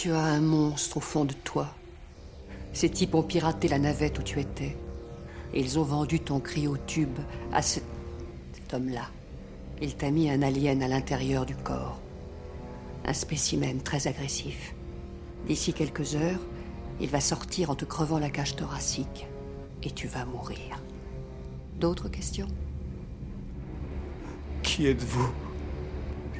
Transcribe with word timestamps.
Tu 0.00 0.12
as 0.12 0.22
un 0.22 0.40
monstre 0.40 0.98
au 0.98 1.00
fond 1.00 1.24
de 1.24 1.32
toi. 1.32 1.74
Ces 2.72 2.88
types 2.88 3.16
ont 3.16 3.24
piraté 3.24 3.66
la 3.66 3.80
navette 3.80 4.20
où 4.20 4.22
tu 4.22 4.38
étais. 4.38 4.76
Et 5.52 5.58
ils 5.58 5.76
ont 5.76 5.82
vendu 5.82 6.20
ton 6.20 6.38
cryotube 6.38 7.18
à 7.52 7.62
ce... 7.62 7.80
cet 8.52 8.74
homme-là. 8.74 9.10
Il 9.82 9.96
t'a 9.96 10.12
mis 10.12 10.30
un 10.30 10.40
alien 10.42 10.84
à 10.84 10.86
l'intérieur 10.86 11.46
du 11.46 11.56
corps. 11.56 11.98
Un 13.06 13.12
spécimen 13.12 13.80
très 13.80 14.06
agressif. 14.06 14.72
D'ici 15.48 15.72
quelques 15.72 16.14
heures, 16.14 16.46
il 17.00 17.08
va 17.08 17.20
sortir 17.20 17.68
en 17.70 17.74
te 17.74 17.84
crevant 17.84 18.20
la 18.20 18.30
cage 18.30 18.54
thoracique. 18.54 19.26
Et 19.82 19.90
tu 19.90 20.06
vas 20.06 20.24
mourir. 20.26 20.80
D'autres 21.80 22.08
questions? 22.08 22.46
Qui 24.62 24.86
êtes-vous? 24.86 25.32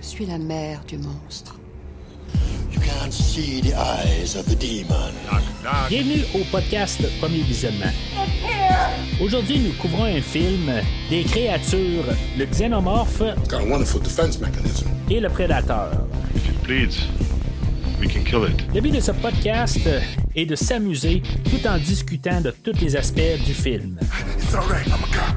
Je 0.00 0.06
suis 0.06 0.26
la 0.26 0.38
mère 0.38 0.84
du 0.84 0.96
monstre. 0.96 1.58
You 3.08 3.14
can't 3.14 3.24
see 3.24 3.60
the 3.62 3.74
eyes 3.74 4.36
of 4.36 4.44
the 4.50 4.54
demon. 4.54 5.14
Bienvenue 5.88 6.24
au 6.34 6.44
podcast 6.50 7.00
Premier 7.18 7.40
Visionnement. 7.40 7.90
Aujourd'hui, 9.18 9.60
nous 9.60 9.72
couvrons 9.80 10.04
un 10.04 10.20
film 10.20 10.70
des 11.08 11.22
créatures, 11.24 12.04
le 12.36 12.44
xénomorphe 12.44 13.22
Got 13.48 13.60
a 13.60 13.64
wonderful 13.64 14.02
defense 14.02 14.38
mechanism. 14.38 14.88
et 15.10 15.20
le 15.20 15.30
prédateur. 15.30 15.90
If 16.36 16.50
it 16.50 16.62
bleeds, 16.64 16.98
we 17.98 18.08
can 18.12 18.24
kill 18.24 18.44
it. 18.44 18.62
Le 18.74 18.82
but 18.82 18.92
de 18.92 19.00
ce 19.00 19.12
podcast 19.12 19.80
est 20.36 20.44
de 20.44 20.54
s'amuser 20.54 21.22
tout 21.50 21.66
en 21.66 21.78
discutant 21.78 22.42
de 22.42 22.50
tous 22.50 22.78
les 22.78 22.94
aspects 22.94 23.42
du 23.46 23.54
film. 23.54 23.98
It's 24.36 24.54
all 24.54 24.68
right, 24.68 24.86
I'm 24.86 25.02
a 25.02 25.16
cop. 25.16 25.34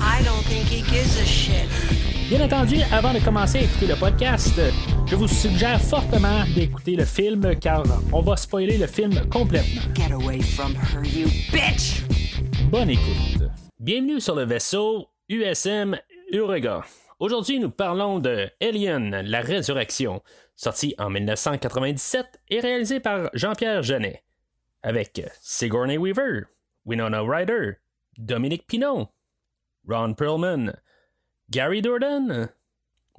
I 0.00 0.24
don't 0.24 0.42
think 0.46 0.64
he 0.70 0.80
gives 0.90 1.20
a 1.20 1.26
shit. 1.26 1.68
Bien 2.30 2.40
entendu, 2.46 2.76
avant 2.90 3.12
de 3.12 3.18
commencer 3.18 3.58
à 3.58 3.62
écouter 3.62 3.88
le 3.88 3.96
podcast, 3.96 4.58
je 5.06 5.16
vous 5.16 5.28
suggère 5.28 5.80
fortement 5.80 6.44
d'écouter 6.54 6.96
le 6.96 7.04
film 7.04 7.56
car 7.56 7.84
on 8.12 8.20
va 8.20 8.36
spoiler 8.36 8.78
le 8.78 8.86
film 8.86 9.12
complètement. 9.30 9.82
Get 9.94 10.12
away 10.12 10.40
from 10.40 10.74
her, 10.74 11.04
you 11.04 11.26
bitch! 11.52 12.02
Bonne 12.70 12.90
écoute. 12.90 13.50
Bienvenue 13.78 14.20
sur 14.20 14.34
le 14.34 14.44
vaisseau 14.44 15.08
USM 15.28 15.96
Urega. 16.30 16.82
Aujourd'hui, 17.18 17.60
nous 17.60 17.70
parlons 17.70 18.18
de 18.18 18.50
Alien, 18.60 19.20
la 19.22 19.40
résurrection, 19.40 20.22
sorti 20.56 20.94
en 20.98 21.10
1997 21.10 22.40
et 22.48 22.60
réalisé 22.60 23.00
par 23.00 23.30
Jean-Pierre 23.34 23.82
Genet, 23.82 24.24
avec 24.82 25.22
Sigourney 25.40 25.98
Weaver, 25.98 26.46
Winona 26.84 27.22
Ryder, 27.22 27.74
Dominique 28.18 28.66
Pinot, 28.66 29.08
Ron 29.88 30.14
Perlman, 30.14 30.72
Gary 31.50 31.82
Dourdan, 31.82 32.48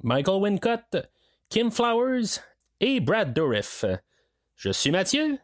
Michael 0.02 0.40
Wincott, 0.40 0.96
Kim 1.54 1.70
Flowers 1.70 2.40
et 2.80 2.98
Brad 2.98 3.32
Dourif. 3.32 3.84
Je 4.56 4.70
suis 4.70 4.90
Mathieu. 4.90 5.38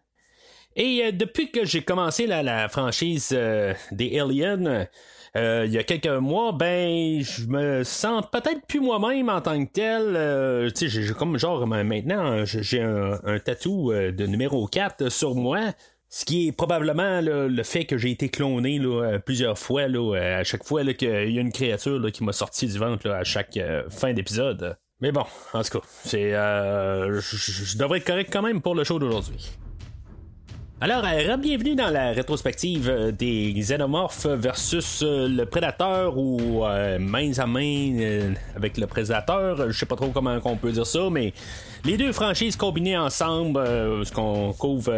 Et 0.75 1.05
euh, 1.05 1.13
depuis 1.13 1.53
que 1.53 1.65
j'ai 1.65 1.83
commencé 1.83 2.27
la, 2.27 2.69
franchise 2.69 3.29
euh, 3.33 3.75
des 3.93 4.19
Aliens, 4.19 4.89
euh, 5.37 5.63
il 5.67 5.73
y 5.73 5.79
a 5.79 5.85
quelques 5.85 6.09
mois, 6.09 6.51
ben, 6.51 7.23
je 7.23 7.47
me 7.47 7.85
sens 7.85 8.25
peut-être 8.33 8.67
plus 8.67 8.81
moi-même 8.81 9.29
en 9.29 9.41
tant 9.41 9.65
que 9.65 9.71
tel. 9.71 10.73
Tu 10.73 10.91
sais, 10.91 11.01
j'ai 11.01 11.15
comme 11.15 11.39
genre 11.39 11.65
maintenant, 11.69 12.45
j'ai 12.45 12.83
un, 12.83 13.39
tatou 13.39 13.93
de 13.93 14.27
numéro 14.27 14.67
4 14.67 15.11
sur 15.11 15.37
moi. 15.37 15.61
Ce 16.09 16.25
qui 16.25 16.49
est 16.49 16.53
probablement 16.53 17.21
le 17.23 17.63
fait 17.63 17.85
que 17.85 17.97
j'ai 17.97 18.11
été 18.11 18.31
cloné 18.31 18.81
plusieurs 19.25 19.57
fois, 19.57 19.83
à 19.83 20.43
chaque 20.43 20.65
fois 20.65 20.83
qu'il 20.93 21.09
y 21.09 21.39
a 21.39 21.41
une 21.41 21.53
créature 21.53 22.11
qui 22.11 22.25
m'a 22.25 22.33
sorti 22.33 22.67
du 22.67 22.79
ventre 22.79 23.09
à 23.09 23.23
chaque 23.23 23.61
fin 23.91 24.13
d'épisode. 24.13 24.77
Mais 25.01 25.13
bon, 25.13 25.25
en 25.55 25.63
tout 25.63 25.79
cas, 25.79 25.87
c'est, 26.05 26.35
euh, 26.35 27.21
je 27.21 27.79
devrais 27.79 27.99
être 27.99 28.07
correct 28.07 28.29
quand 28.31 28.43
même 28.43 28.61
pour 28.61 28.75
le 28.75 28.85
show 28.85 28.99
d'aujourd'hui. 28.99 29.51
Alors, 30.83 31.05
euh, 31.05 31.37
bienvenue 31.37 31.75
dans 31.75 31.91
la 31.91 32.13
rétrospective 32.13 32.89
euh, 32.89 33.13
des 33.13 33.53
xénomorphes 33.53 34.27
versus 34.27 35.03
euh, 35.03 35.29
le 35.29 35.45
prédateur 35.45 36.17
ou 36.17 36.65
euh, 36.65 36.99
main 36.99 37.33
à 37.37 37.47
main 37.47 38.33
avec 38.57 38.79
le 38.79 38.87
prédateur. 38.87 39.71
Je 39.71 39.79
sais 39.79 39.85
pas 39.85 39.97
trop 39.97 40.09
comment 40.09 40.39
on 40.43 40.57
peut 40.57 40.73
dire 40.73 40.87
ça, 40.87 41.11
mais 41.11 41.35
les 41.85 41.99
deux 41.99 42.13
franchises 42.13 42.57
combinées 42.57 42.97
ensemble, 42.97 43.63
ce 43.63 44.11
qu'on 44.11 44.55
couvre 44.55 44.91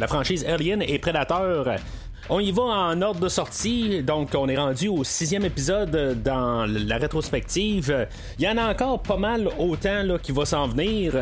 la 0.00 0.06
franchise 0.06 0.46
Alien 0.46 0.80
et 0.80 0.98
Predator. 0.98 1.66
On 2.30 2.40
y 2.40 2.52
va 2.52 2.62
en 2.62 3.00
ordre 3.00 3.20
de 3.20 3.28
sortie, 3.28 4.02
donc 4.02 4.34
on 4.34 4.48
est 4.50 4.56
rendu 4.58 4.88
au 4.88 5.02
sixième 5.02 5.46
épisode 5.46 5.96
euh, 5.96 6.14
dans 6.14 6.66
la 6.66 6.98
rétrospective. 6.98 8.06
Il 8.38 8.44
y 8.44 8.48
en 8.48 8.58
a 8.58 8.70
encore 8.70 9.00
pas 9.02 9.16
mal 9.16 9.48
autant 9.58 10.02
là, 10.02 10.18
qui 10.18 10.32
va 10.32 10.44
s'en 10.44 10.68
venir. 10.68 11.14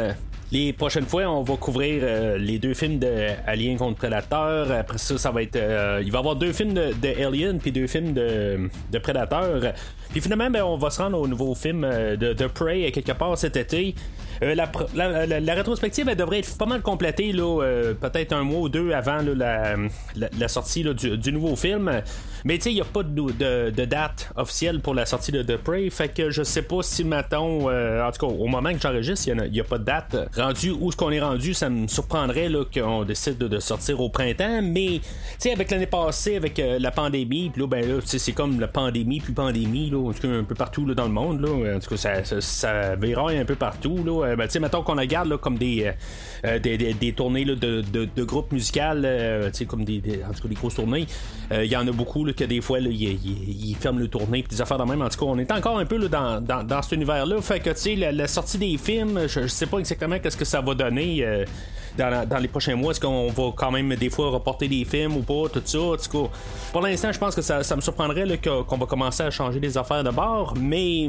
Les 0.52 0.72
prochaines 0.72 1.06
fois, 1.06 1.22
on 1.26 1.42
va 1.42 1.56
couvrir 1.56 2.02
euh, 2.04 2.38
les 2.38 2.58
deux 2.58 2.74
films 2.74 3.00
de 3.00 3.28
Alien 3.46 3.76
contre 3.76 3.98
Predator. 3.98 4.70
Après 4.70 4.98
ça, 4.98 5.18
ça 5.18 5.30
va 5.32 5.42
être. 5.42 5.56
euh, 5.56 6.00
il 6.04 6.12
va 6.12 6.18
y 6.18 6.20
avoir 6.20 6.36
deux 6.36 6.52
films 6.52 6.72
de, 6.74 7.24
Alien 7.24 7.58
puis 7.58 7.72
deux 7.72 7.88
films 7.88 8.12
de, 8.12 8.68
de 8.92 8.98
Predator. 8.98 9.60
Puis 10.10 10.20
finalement, 10.20 10.48
ben, 10.48 10.62
on 10.62 10.76
va 10.76 10.90
se 10.90 11.02
rendre 11.02 11.18
au 11.20 11.26
nouveau 11.26 11.54
film 11.54 11.82
euh, 11.84 12.16
de, 12.16 12.32
de 12.32 12.46
Prey 12.46 12.90
quelque 12.92 13.12
part 13.12 13.36
cet 13.36 13.56
été. 13.56 13.94
Euh, 14.42 14.54
la, 14.54 14.66
pr- 14.66 14.88
la- 14.94 15.26
la- 15.26 15.54
rétrospective 15.54 16.08
elle 16.08 16.16
devrait 16.16 16.40
être 16.40 16.58
pas 16.58 16.66
mal 16.66 16.82
complétée 16.82 17.32
là, 17.32 17.62
euh, 17.62 17.94
peut-être 17.94 18.32
un 18.32 18.42
mois 18.42 18.60
ou 18.60 18.68
deux 18.68 18.92
avant 18.92 19.18
la, 19.22 20.48
sortie 20.48 20.84
du, 20.84 21.32
nouveau 21.32 21.56
film. 21.56 22.02
Mais 22.44 22.58
tu 22.58 22.64
sais, 22.64 22.70
il 22.70 22.74
n'y 22.74 22.80
a 22.80 22.84
pas 22.84 23.02
de, 23.02 23.70
date 23.84 24.30
officielle 24.36 24.80
pour 24.80 24.94
la 24.94 25.06
sortie 25.06 25.32
de 25.32 25.42
The 25.42 25.56
Prey. 25.56 25.90
Fait 25.90 26.08
que 26.08 26.30
je 26.30 26.42
sais 26.42 26.62
pas 26.62 26.82
si 26.82 27.02
mettons, 27.02 27.68
euh, 27.68 28.06
en 28.06 28.12
tout 28.12 28.26
cas, 28.26 28.32
au 28.32 28.46
moment 28.46 28.72
que 28.72 28.80
j'enregistre, 28.80 29.28
il 29.28 29.50
n'y 29.50 29.60
a, 29.60 29.64
pas 29.64 29.78
de 29.78 29.84
date 29.84 30.16
rendue. 30.36 30.72
Où 30.78 30.92
ce 30.92 30.96
qu'on 30.96 31.10
est 31.10 31.20
rendu, 31.20 31.54
ça 31.54 31.68
me 31.68 31.88
surprendrait 31.88 32.48
qu'on 32.72 33.04
décide 33.04 33.38
de, 33.38 33.58
sortir 33.58 34.00
au 34.00 34.10
printemps. 34.10 34.60
Mais 34.62 35.00
tu 35.00 35.02
sais, 35.38 35.52
avec 35.52 35.70
l'année 35.70 35.86
passée, 35.86 36.36
avec 36.36 36.58
euh, 36.58 36.78
la 36.78 36.90
pandémie, 36.90 37.50
là, 37.56 37.66
ben 37.66 37.88
là, 37.88 38.00
c'est 38.04 38.32
comme 38.32 38.60
la 38.60 38.68
pandémie, 38.68 39.20
puis 39.20 39.32
pandémie, 39.32 39.90
là, 39.90 40.12
un 40.24 40.44
peu 40.44 40.54
partout 40.54 40.84
dans 40.94 41.04
le 41.04 41.10
monde. 41.10 41.40
Là. 41.40 41.76
En 41.76 41.80
tout 41.80 41.90
cas, 41.90 41.96
ça, 41.96 42.40
ça, 42.40 42.92
un 42.92 43.44
peu 43.44 43.56
partout. 43.56 43.98
Là. 44.04 44.25
Euh, 44.26 44.36
ben, 44.36 44.48
mettons 44.60 44.82
qu'on 44.82 44.96
regarde 44.96 45.28
là, 45.28 45.38
comme 45.38 45.58
des, 45.58 45.84
euh, 45.84 45.92
euh, 46.44 46.58
des, 46.58 46.76
des, 46.76 46.94
des 46.94 47.12
tournées 47.12 47.44
là, 47.44 47.54
de, 47.54 47.82
de, 47.82 48.24
groupes 48.24 48.52
musicales, 48.52 49.02
euh, 49.04 49.50
comme 49.68 49.84
des, 49.84 50.00
en 50.28 50.32
tout 50.32 50.42
cas, 50.42 50.48
des 50.48 50.54
grosses 50.54 50.74
tournées. 50.74 51.06
Il 51.52 51.66
y 51.66 51.76
en 51.76 51.86
a 51.86 51.92
beaucoup 51.92 52.24
là, 52.24 52.32
que 52.32 52.44
des 52.44 52.60
fois, 52.60 52.80
ils, 52.80 53.76
ferment 53.78 54.00
le 54.00 54.08
tournée, 54.08 54.42
puis 54.42 54.56
des 54.56 54.60
affaires 54.60 54.78
de 54.78 54.84
même. 54.84 55.02
En 55.02 55.08
tout 55.08 55.18
cas, 55.18 55.26
on 55.26 55.38
est 55.38 55.50
encore 55.52 55.78
un 55.78 55.86
peu 55.86 55.98
dans, 56.08 56.40
dans, 56.40 56.64
dans 56.64 56.82
cet 56.82 56.92
univers-là. 56.92 57.40
Fait 57.40 57.60
que, 57.60 57.70
tu 57.70 57.76
sais, 57.76 57.96
la, 57.96 58.12
la 58.12 58.26
sortie 58.26 58.58
des 58.58 58.76
films, 58.78 59.20
je, 59.28 59.42
je 59.42 59.46
sais 59.46 59.66
pas 59.66 59.78
exactement 59.78 60.18
qu'est-ce 60.18 60.36
que 60.36 60.44
ça 60.44 60.60
va 60.60 60.74
donner. 60.74 61.24
Dans, 61.98 62.28
dans 62.28 62.38
les 62.38 62.48
prochains 62.48 62.76
mois, 62.76 62.90
est-ce 62.92 63.00
qu'on 63.00 63.28
va 63.28 63.52
quand 63.56 63.70
même 63.70 63.94
des 63.96 64.10
fois 64.10 64.30
reporter 64.30 64.68
des 64.68 64.84
films 64.84 65.16
ou 65.16 65.22
pas, 65.22 65.48
tout 65.52 65.62
ça? 65.64 65.80
En 65.80 65.96
tout 65.96 66.28
pour 66.72 66.80
l'instant, 66.82 67.12
je 67.12 67.18
pense 67.18 67.34
que 67.34 67.42
ça, 67.42 67.62
ça 67.62 67.76
me 67.76 67.80
surprendrait 67.80 68.26
là, 68.26 68.36
qu'on 68.36 68.76
va 68.76 68.86
commencer 68.86 69.22
à 69.22 69.30
changer 69.30 69.60
les 69.60 69.76
affaires 69.78 70.04
de 70.04 70.10
bord, 70.10 70.54
mais 70.60 71.08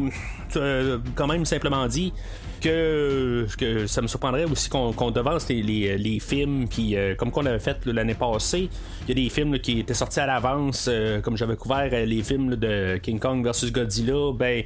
euh, 0.56 1.00
quand 1.16 1.28
même 1.28 1.46
simplement 1.46 1.88
dit 1.88 2.14
que, 2.62 3.46
que 3.58 3.86
ça 3.88 4.02
me 4.02 4.08
surprendrait 4.08 4.46
aussi 4.46 4.70
qu'on 4.70 4.92
qu'on 4.92 5.12
devance 5.12 5.48
les, 5.50 5.62
les- 5.62 5.98
les 5.98 6.20
films, 6.20 6.68
puis 6.68 6.96
euh, 6.96 7.14
comme 7.16 7.32
qu'on 7.32 7.46
avait 7.46 7.60
fait 7.60 7.78
là, 7.86 7.94
l'année 7.94 8.16
passée, 8.16 8.70
il 9.04 9.10
y 9.10 9.12
a 9.12 9.24
des 9.24 9.30
films 9.30 9.54
là, 9.54 9.60
qui 9.60 9.80
étaient 9.80 9.94
sortis 9.94 10.20
à 10.20 10.26
l'avance, 10.26 10.88
euh, 10.90 11.22
comme 11.22 11.38
j'avais 11.38 11.56
couvert 11.56 11.90
euh, 11.94 12.06
les 12.06 12.24
films 12.24 12.56
de 12.56 12.98
King 12.98 13.20
Kong 13.20 13.44
versus 13.44 13.72
Godzilla, 13.72 14.32
ben 14.34 14.64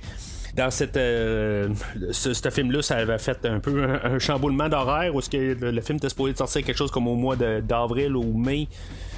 dans 0.56 0.72
cette 0.72 0.97
euh, 0.97 1.69
ce, 2.12 2.34
ce 2.34 2.50
film-là, 2.50 2.81
ça 2.81 2.97
avait 2.97 3.17
fait 3.17 3.45
un 3.45 3.59
peu 3.59 3.84
un, 3.84 4.19
chamboulement 4.19 4.69
d'horaire 4.69 5.16
où 5.16 5.22
ce 5.22 5.29
que 5.29 5.38
le, 5.59 5.81
film 5.81 5.97
était 5.97 6.09
supposé 6.09 6.35
sortir 6.35 6.63
quelque 6.63 6.78
chose 6.78 6.91
comme 6.91 7.07
au 7.07 7.16
mois 7.16 7.35
d'avril 7.35 8.16
ou 8.16 8.38
mai. 8.38 8.67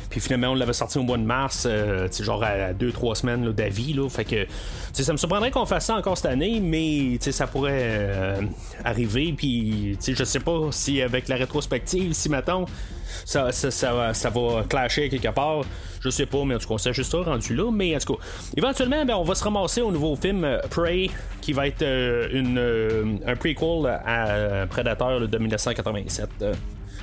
Puis 0.09 0.19
finalement, 0.19 0.49
on 0.49 0.53
l'avait 0.53 0.73
sorti 0.73 0.99
au 0.99 1.03
mois 1.03 1.17
de 1.17 1.23
mars, 1.23 1.66
euh, 1.67 2.07
genre 2.19 2.43
à 2.43 2.72
2-3 2.72 3.16
semaines 3.16 3.51
d'avis. 3.51 3.97
Fait 4.11 4.25
que 4.25 4.45
ça 4.93 5.11
me 5.11 5.17
surprendrait 5.17 5.49
qu'on 5.49 5.66
fasse 5.66 5.88
ça 5.88 5.95
encore 5.95 6.17
cette 6.17 6.27
année, 6.31 6.59
mais 6.59 7.17
ça 7.19 7.47
pourrait 7.47 7.72
euh, 7.73 8.41
arriver. 8.85 9.33
Puis 9.35 9.97
je 10.05 10.23
sais 10.23 10.39
pas 10.39 10.67
si 10.69 11.01
avec 11.01 11.27
la 11.29 11.35
rétrospective, 11.35 12.13
si 12.13 12.29
mettons, 12.29 12.66
ça, 13.25 13.52
ça, 13.52 13.72
ça, 13.72 13.93
va- 13.93 14.13
ça 14.13 14.29
va 14.29 14.63
clasher 14.69 15.09
quelque 15.09 15.34
part. 15.34 15.63
Je 16.03 16.09
sais 16.09 16.26
pas, 16.26 16.44
mais 16.44 16.55
en 16.55 16.58
tout 16.58 16.67
cas, 16.67 16.73
on 16.73 16.78
s'ajustera 16.78 17.23
rendu 17.23 17.55
là. 17.55 17.72
Mais 17.72 17.96
en 17.96 18.00
tout 18.00 18.16
cas, 18.16 18.23
éventuellement, 18.58 19.05
ben, 19.05 19.16
on 19.16 19.23
va 19.23 19.35
se 19.35 19.44
ramasser 19.44 19.82
au 19.82 19.91
nouveau 19.91 20.16
film 20.17 20.44
euh, 20.44 20.59
Prey, 20.70 21.09
qui 21.41 21.53
va 21.53 21.67
être 21.67 21.82
euh, 21.82 22.28
une, 22.32 22.58
euh, 22.58 23.16
un 23.26 23.35
prequel 23.35 23.85
à 24.05 24.66
Predator 24.70 25.22
de 25.28 25.38
1987. 25.38 26.29
Euh, 26.41 26.53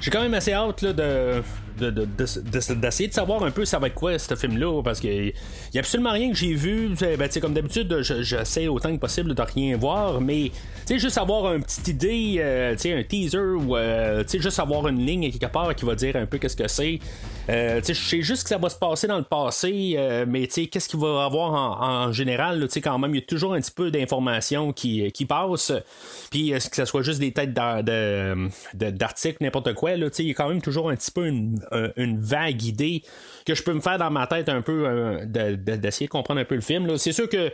J'ai 0.02 0.11
quand 0.11 0.20
même 0.20 0.35
assez 0.35 0.52
hâte 0.52 0.82
là, 0.82 0.93
de, 0.93 1.43
de, 1.81 1.91
de- 1.91 2.05
de- 2.05 2.05
de- 2.25 2.75
d'essayer 2.75 3.09
de 3.09 3.15
savoir 3.15 3.43
un 3.43 3.50
peu 3.50 3.65
ça 3.65 3.79
va 3.79 3.88
être 3.88 3.94
quoi 3.94 4.19
ce 4.19 4.35
film-là, 4.35 4.82
parce 4.82 5.00
qu'il 5.00 5.32
y 5.75 5.79
a 5.79 5.81
absolument 5.81 6.12
rien 6.12 6.31
que 6.31 6.37
j'ai 6.37 6.55
vu. 6.55 6.91
Ben, 7.00 7.31
sais, 7.31 7.41
comme 7.41 7.55
d'habitude, 7.55 8.03
je- 8.03 8.23
j'essaie 8.23 8.69
autant 8.69 8.94
que 8.94 9.00
possible 9.00 9.35
de 9.35 9.43
rien 9.43 9.77
voir, 9.77 10.21
mais 10.21 10.50
juste 10.88 11.19
avoir 11.19 11.55
une 11.55 11.62
petite 11.62 11.88
idée, 11.88 12.37
euh, 12.38 12.75
un 12.75 13.03
teaser 13.03 13.38
ou 13.38 13.77
euh, 13.77 14.25
juste 14.27 14.59
avoir 14.59 14.88
une 14.88 15.05
ligne 15.05 15.31
quelque 15.31 15.53
part 15.53 15.75
qui 15.75 15.85
va 15.85 15.94
dire 15.94 16.17
un 16.17 16.27
peu 16.27 16.38
qu'est-ce 16.38 16.56
que 16.56 16.69
c'est. 16.69 16.99
Euh, 17.49 17.81
je 17.87 17.93
sais 17.93 18.23
juste 18.23 18.43
que 18.44 18.49
ça 18.49 18.59
va 18.59 18.69
se 18.69 18.77
passer 18.77 19.06
dans 19.06 19.19
le 19.19 19.25
passé, 19.25 19.97
mais 20.27 20.47
qu'est-ce 20.47 20.88
qu'il 20.88 21.00
va 21.00 21.23
y 21.23 21.25
avoir 21.27 21.53
en, 21.82 22.12
général, 22.12 22.69
quand 22.82 22.99
même, 22.99 23.15
il 23.15 23.21
y 23.21 23.23
a 23.23 23.27
toujours 23.27 23.55
un 23.55 23.61
petit 23.61 23.71
peu 23.71 23.91
d'informations 23.91 24.73
qui, 24.73 25.11
qui 25.12 25.25
passent. 25.25 25.73
Puis, 26.31 26.53
que 26.71 26.77
ça 26.77 26.87
soit 26.87 27.03
juste 27.03 27.21
des 27.21 27.32
têtes 27.32 27.53
d'articles, 28.75 29.38
n'importe 29.41 29.75
quoi. 29.75 29.93
Il 29.93 30.03
y 30.27 30.31
a 30.31 30.35
quand 30.35 30.49
même 30.49 30.62
toujours 30.62 30.91
un 30.91 30.97
petit 30.97 31.11
peu 31.11 31.27
une, 31.27 31.61
une, 31.96 32.19
vague 32.19 32.62
idée 32.62 33.02
que 33.46 33.55
je 33.55 33.62
peux 33.62 33.72
me 33.72 33.81
faire 33.81 33.99
dans 33.99 34.11
ma 34.11 34.26
tête 34.26 34.49
un 34.49 34.62
peu 34.62 35.19
d'essayer 35.26 36.06
de, 36.06 36.11
comprendre 36.11 36.40
un 36.40 36.44
peu 36.44 36.55
le 36.55 36.61
film. 36.61 36.96
C'est 36.99 37.12
sûr 37.12 37.28
que 37.28 37.50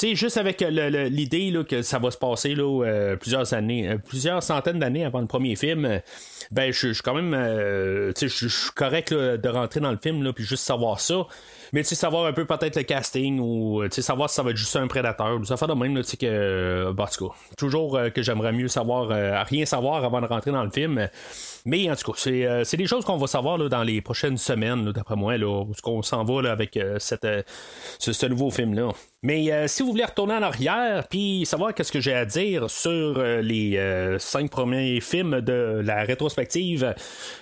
c'est 0.00 0.14
juste 0.14 0.38
avec 0.38 0.62
l'idée 0.62 1.52
que 1.68 1.82
ça 1.82 1.98
va 1.98 2.10
se 2.10 2.16
passer 2.16 2.54
là, 2.54 2.84
euh, 2.84 3.16
plusieurs 3.16 3.52
années, 3.52 3.86
euh, 3.86 3.98
plusieurs 3.98 4.42
centaines 4.42 4.78
d'années 4.78 5.04
avant 5.04 5.20
le 5.20 5.26
premier 5.26 5.56
film, 5.56 5.84
euh, 5.84 5.98
ben 6.50 6.72
je 6.72 6.92
suis 6.92 7.02
quand 7.02 7.12
même, 7.12 7.34
je 7.34 8.26
suis 8.26 8.70
correct 8.74 9.12
de 9.12 9.48
rentrer 9.50 9.80
dans 9.80 9.90
le 9.90 9.98
film 10.02 10.22
là, 10.22 10.32
puis 10.32 10.44
juste 10.44 10.64
savoir 10.64 11.00
ça. 11.00 11.26
Mais 11.72 11.84
tu 11.84 11.94
savoir 11.94 12.24
un 12.26 12.32
peu 12.32 12.46
peut-être 12.46 12.76
le 12.76 12.82
casting 12.82 13.38
ou 13.40 13.82
savoir 13.90 14.30
si 14.30 14.36
ça 14.36 14.42
va 14.42 14.50
être 14.50 14.56
juste 14.56 14.74
un 14.74 14.88
prédateur 14.88 15.38
ça 15.46 15.58
fait 15.58 15.66
de 15.66 15.74
même, 15.74 16.02
sais, 16.02 16.16
que. 16.16 16.90
Bah, 16.92 17.08
toujours 17.58 17.98
que 18.12 18.22
j'aimerais 18.22 18.52
mieux 18.52 18.68
savoir, 18.68 19.08
rien 19.46 19.66
savoir 19.66 20.02
avant 20.02 20.20
de 20.22 20.26
rentrer 20.26 20.50
dans 20.50 20.64
le 20.64 20.70
film. 20.70 21.08
Mais 21.64 21.90
en 21.90 21.96
tout 21.96 22.12
cas, 22.12 22.18
c'est, 22.64 22.76
des 22.76 22.86
choses 22.86 23.04
qu'on 23.04 23.16
va 23.16 23.26
savoir 23.26 23.58
dans 23.58 23.82
les 23.82 24.00
prochaines 24.00 24.38
semaines, 24.38 24.92
d'après 24.92 25.16
moi, 25.16 25.36
là, 25.36 25.46
où 25.46 25.72
qu'on 25.82 26.02
s'en 26.02 26.24
va 26.24 26.50
avec 26.50 26.78
cette, 26.98 27.26
ce, 27.98 28.26
nouveau 28.26 28.50
film-là. 28.50 28.90
Mais 29.22 29.52
euh, 29.52 29.68
si 29.68 29.82
vous 29.82 29.90
voulez 29.90 30.06
retourner 30.06 30.32
en 30.32 30.40
arrière 30.40 31.06
puis 31.06 31.44
savoir 31.44 31.74
qu'est-ce 31.74 31.92
que 31.92 32.00
j'ai 32.00 32.14
à 32.14 32.24
dire 32.24 32.70
sur 32.70 33.18
euh, 33.18 33.42
les 33.42 33.76
euh, 33.76 34.18
cinq 34.18 34.50
premiers 34.50 34.98
films 35.02 35.42
de 35.42 35.82
la 35.84 36.04
rétrospective, 36.04 36.94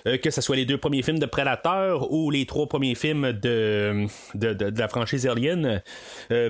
que 0.03 0.29
ce 0.29 0.41
soit 0.41 0.57
les 0.57 0.65
deux 0.65 0.77
premiers 0.77 1.03
films 1.03 1.19
de 1.19 1.25
Predator 1.25 2.11
ou 2.11 2.31
les 2.31 2.45
trois 2.45 2.67
premiers 2.67 2.95
films 2.95 3.31
de, 3.31 4.07
de, 4.35 4.77
la 4.77 4.87
franchise 4.89 5.25
Alien, 5.25 5.81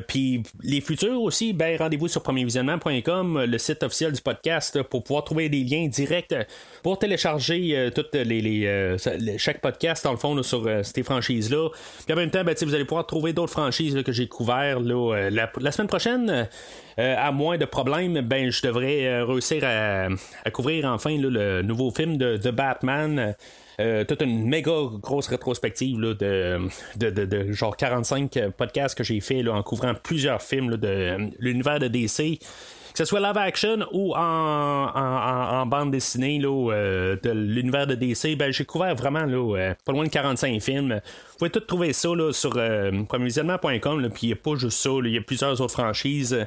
puis 0.08 0.42
les 0.64 0.81
futurs 0.81 1.22
aussi, 1.22 1.54
ben 1.54 1.78
rendez-vous 1.78 2.08
sur 2.08 2.24
premiervisionnement.com, 2.24 3.44
le 3.44 3.58
site 3.58 3.84
officiel 3.84 4.14
du 4.14 4.22
podcast, 4.22 4.81
pour 4.84 5.04
pouvoir 5.04 5.26
trouver 5.26 5.50
des 5.50 5.64
liens 5.64 5.88
directs 5.88 6.34
pour 6.81 6.98
télécharger 6.98 7.90
toutes 7.94 8.16
les, 8.16 8.98
chaque 9.38 9.62
podcast 9.62 10.04
dans 10.04 10.12
le 10.12 10.18
fond 10.18 10.42
sur 10.42 10.68
ces 10.84 11.04
franchises-là. 11.04 11.70
Puis 12.06 12.14
en 12.14 12.18
même 12.18 12.31
temps, 12.31 12.44
ben, 12.44 12.56
vous 12.60 12.74
allez 12.74 12.86
pouvoir 12.86 13.06
trouver 13.06 13.34
d'autres 13.34 13.52
franchises 13.52 14.02
que 14.04 14.12
j'ai 14.12 14.28
couvertes 14.28 14.84
là 14.84 15.19
euh, 15.19 15.48
la, 15.60 15.71
semaine 15.71 15.88
prochaine, 15.88 16.48
euh, 17.00 17.16
à 17.18 17.31
moins 17.31 17.57
de 17.57 17.66
problèmes, 17.66 18.21
ben 18.21 18.50
je 18.50 18.62
devrais 18.62 19.06
euh, 19.06 19.25
réussir 19.25 19.63
à, 19.63 20.07
couvrir 20.51 20.86
enfin 20.86 21.18
le 21.18 21.62
nouveau 21.62 21.92
film 21.92 22.18
de 22.18 22.38
The 22.38 22.50
Batman. 22.50 23.36
toute 24.07 24.21
une 24.21 24.45
méga 24.45 24.71
grosse 25.01 25.27
rétrospective 25.27 25.98
de, 25.98 27.51
genre 27.51 27.77
45 27.77 28.50
podcasts 28.57 28.98
que 28.98 29.06
j'ai 29.06 29.21
fait 29.21 29.48
en 29.48 29.63
couvrant 29.63 29.94
plusieurs 29.94 30.42
films 30.42 30.75
de 30.75 31.31
l'univers 31.39 31.80
de 31.80 31.88
DC 31.88 32.39
ce 33.00 33.06
soit 33.06 33.22
live 33.22 33.38
action 33.38 33.88
ou 33.94 34.13
en, 34.13 35.66
bande 35.66 35.92
dessinée 35.92 36.40
de 36.40 37.31
l'univers 37.31 37.88
de 37.88 37.96
DC, 37.96 38.38
ben, 38.38 38.51
j'ai 38.51 38.66
couvert 38.66 38.94
vraiment 38.94 39.24
là, 39.24 39.74
pas 39.86 39.94
loin 39.94 40.04
de 40.04 40.10
45 40.10 40.62
films. 40.62 41.00
Vous 41.31 41.38
pouvez 41.38 41.50
tout 41.50 41.62
trouver 41.62 41.94
ça 41.94 42.10
là, 42.10 42.34
sur 42.34 42.51
euh, 42.57 42.92
puis 42.92 44.28
il 44.28 44.28
n'y 44.28 44.34
a 44.34 44.36
pas 44.36 44.56
juste 44.56 44.80
ça, 44.80 44.90
il 45.01 45.13
y 45.13 45.18
a 45.18 45.22
plusieurs 45.22 45.62
autres 45.62 45.72
franchises. 45.72 46.46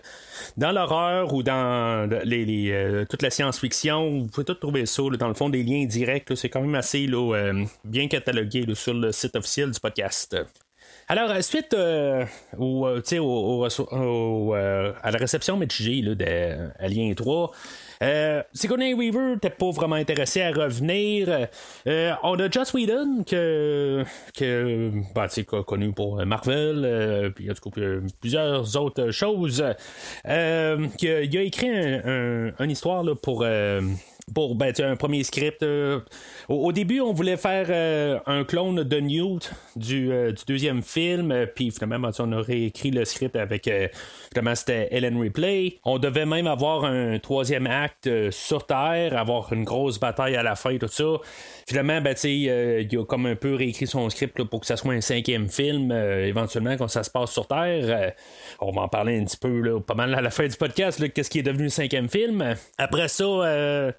Dans 0.59 0.73
l'horreur 0.73 1.33
ou 1.33 1.43
dans 1.43 2.07
euh, 2.13 3.05
toute 3.07 3.23
la 3.23 3.31
science-fiction, 3.31 4.21
vous 4.21 4.27
pouvez 4.27 4.45
tout 4.45 4.55
trouver 4.55 4.85
ça, 4.85 5.03
dans 5.19 5.29
le 5.29 5.35
fond, 5.35 5.49
des 5.49 5.63
liens 5.63 5.87
directs. 5.87 6.33
c'est 6.37 6.51
quand 6.51 6.61
même 6.61 6.75
assez 6.75 7.07
euh, 7.11 7.65
bien 7.85 8.09
catalogué 8.09 8.67
sur 8.75 8.93
le 8.93 9.13
site 9.13 9.35
officiel 9.37 9.71
du 9.71 9.81
podcast. 9.81 10.37
Alors, 11.13 11.43
suite 11.43 11.75
euh, 11.75 12.25
au, 12.57 12.87
au, 12.89 14.55
à 14.55 15.11
la 15.11 15.19
réception 15.19 15.59
mitigée 15.59 16.01
d'Alien 16.15 17.15
3, 17.15 17.51
euh, 18.03 18.43
Sigourney 18.55 18.95
Weaver 18.95 19.35
n'était 19.35 19.51
pas 19.51 19.71
vraiment 19.73 19.97
intéressé 19.97 20.41
à 20.41 20.51
revenir. 20.51 21.49
Euh, 21.87 22.13
on 22.23 22.39
a 22.39 22.51
Joss 22.51 22.73
Whedon, 22.73 23.25
que, 23.27 24.05
que 24.35 24.91
ben, 25.15 25.63
connu 25.65 25.93
pour 25.93 26.25
Marvel, 26.25 26.83
euh, 26.83 27.29
puis 27.29 27.51
en 27.51 27.55
tout 27.55 27.69
cas 27.69 27.81
plusieurs 28.19 28.75
autres 28.79 29.11
choses. 29.11 29.63
Euh, 30.27 30.89
qui 30.97 31.09
il 31.09 31.37
a 31.37 31.43
écrit 31.43 31.69
un, 31.69 32.53
une 32.59 32.71
histoire 32.71 33.05
là, 33.05 33.15
pour 33.15 33.45
pour 34.35 34.55
ben, 34.55 34.73
un 34.79 34.97
premier 34.97 35.25
script. 35.25 35.63
Euh, 36.51 36.55
au, 36.55 36.73
début, 36.73 37.01
on 37.01 37.13
voulait 37.13 37.37
faire 37.37 37.67
euh, 37.71 38.19
un 38.27 38.45
clone 38.45 38.83
de 38.83 39.01
Newt 39.01 39.53
du, 39.77 40.13
euh, 40.13 40.33
deuxième 40.47 40.83
film, 40.83 41.47
puis 41.55 41.71
finalement, 41.71 42.11
on 42.19 42.33
aurait 42.33 42.63
écrit 42.63 42.91
le 42.91 43.05
script 43.05 43.37
avec. 43.37 43.71
finalement, 44.33 44.55
c'était 44.55 44.89
Ellen 44.91 45.21
Ripley. 45.21 45.79
On 45.85 45.99
devait 45.99 46.27
même 46.27 46.47
avoir 46.47 46.85
un 46.85 47.19
troisième 47.19 47.67
acte 47.67 48.09
sur 48.31 48.67
Terre, 48.67 49.17
avoir 49.17 49.53
une 49.53 49.65
grosse 49.65 49.99
bataille 49.99 50.37
à 50.37 50.43
la 50.43 50.57
fin, 50.57 50.77
tout 50.79 50.89
ça. 50.89 51.05
Finalement, 51.67 52.01
ben, 52.01 52.15
il 52.25 52.49
a 52.99 53.05
comme 53.05 53.27
un 53.27 53.37
peu 53.37 53.55
réécrit 53.55 53.87
son 53.87 54.09
script 54.11 54.43
pour 54.45 54.61
que 54.61 54.67
ça 54.67 54.77
soit 54.77 54.95
un 54.95 55.01
cinquième 55.01 55.49
film, 55.49 55.93
éventuellement, 55.93 56.77
quand 56.77 56.89
ça 56.89 57.03
se 57.03 57.11
passe 57.11 57.31
sur 57.31 57.47
Terre. 57.47 58.13
on 58.61 58.73
va 58.73 58.83
en 58.83 58.89
parler 58.89 59.19
un 59.19 59.25
petit 59.25 59.37
peu, 59.37 59.61
là, 59.61 59.81
pas 59.81 59.95
mal 59.95 60.15
à 60.15 60.21
la 60.21 60.31
fin 60.31 60.47
du 60.47 60.57
podcast, 60.57 61.13
qu'est-ce 61.13 61.31
qui 61.31 61.39
est 61.39 61.45
devenu 61.45 61.65
le 61.65 61.69
cinquième 61.71 62.09
film. 62.09 62.55
Après 62.79 63.09
ça, 63.09 63.93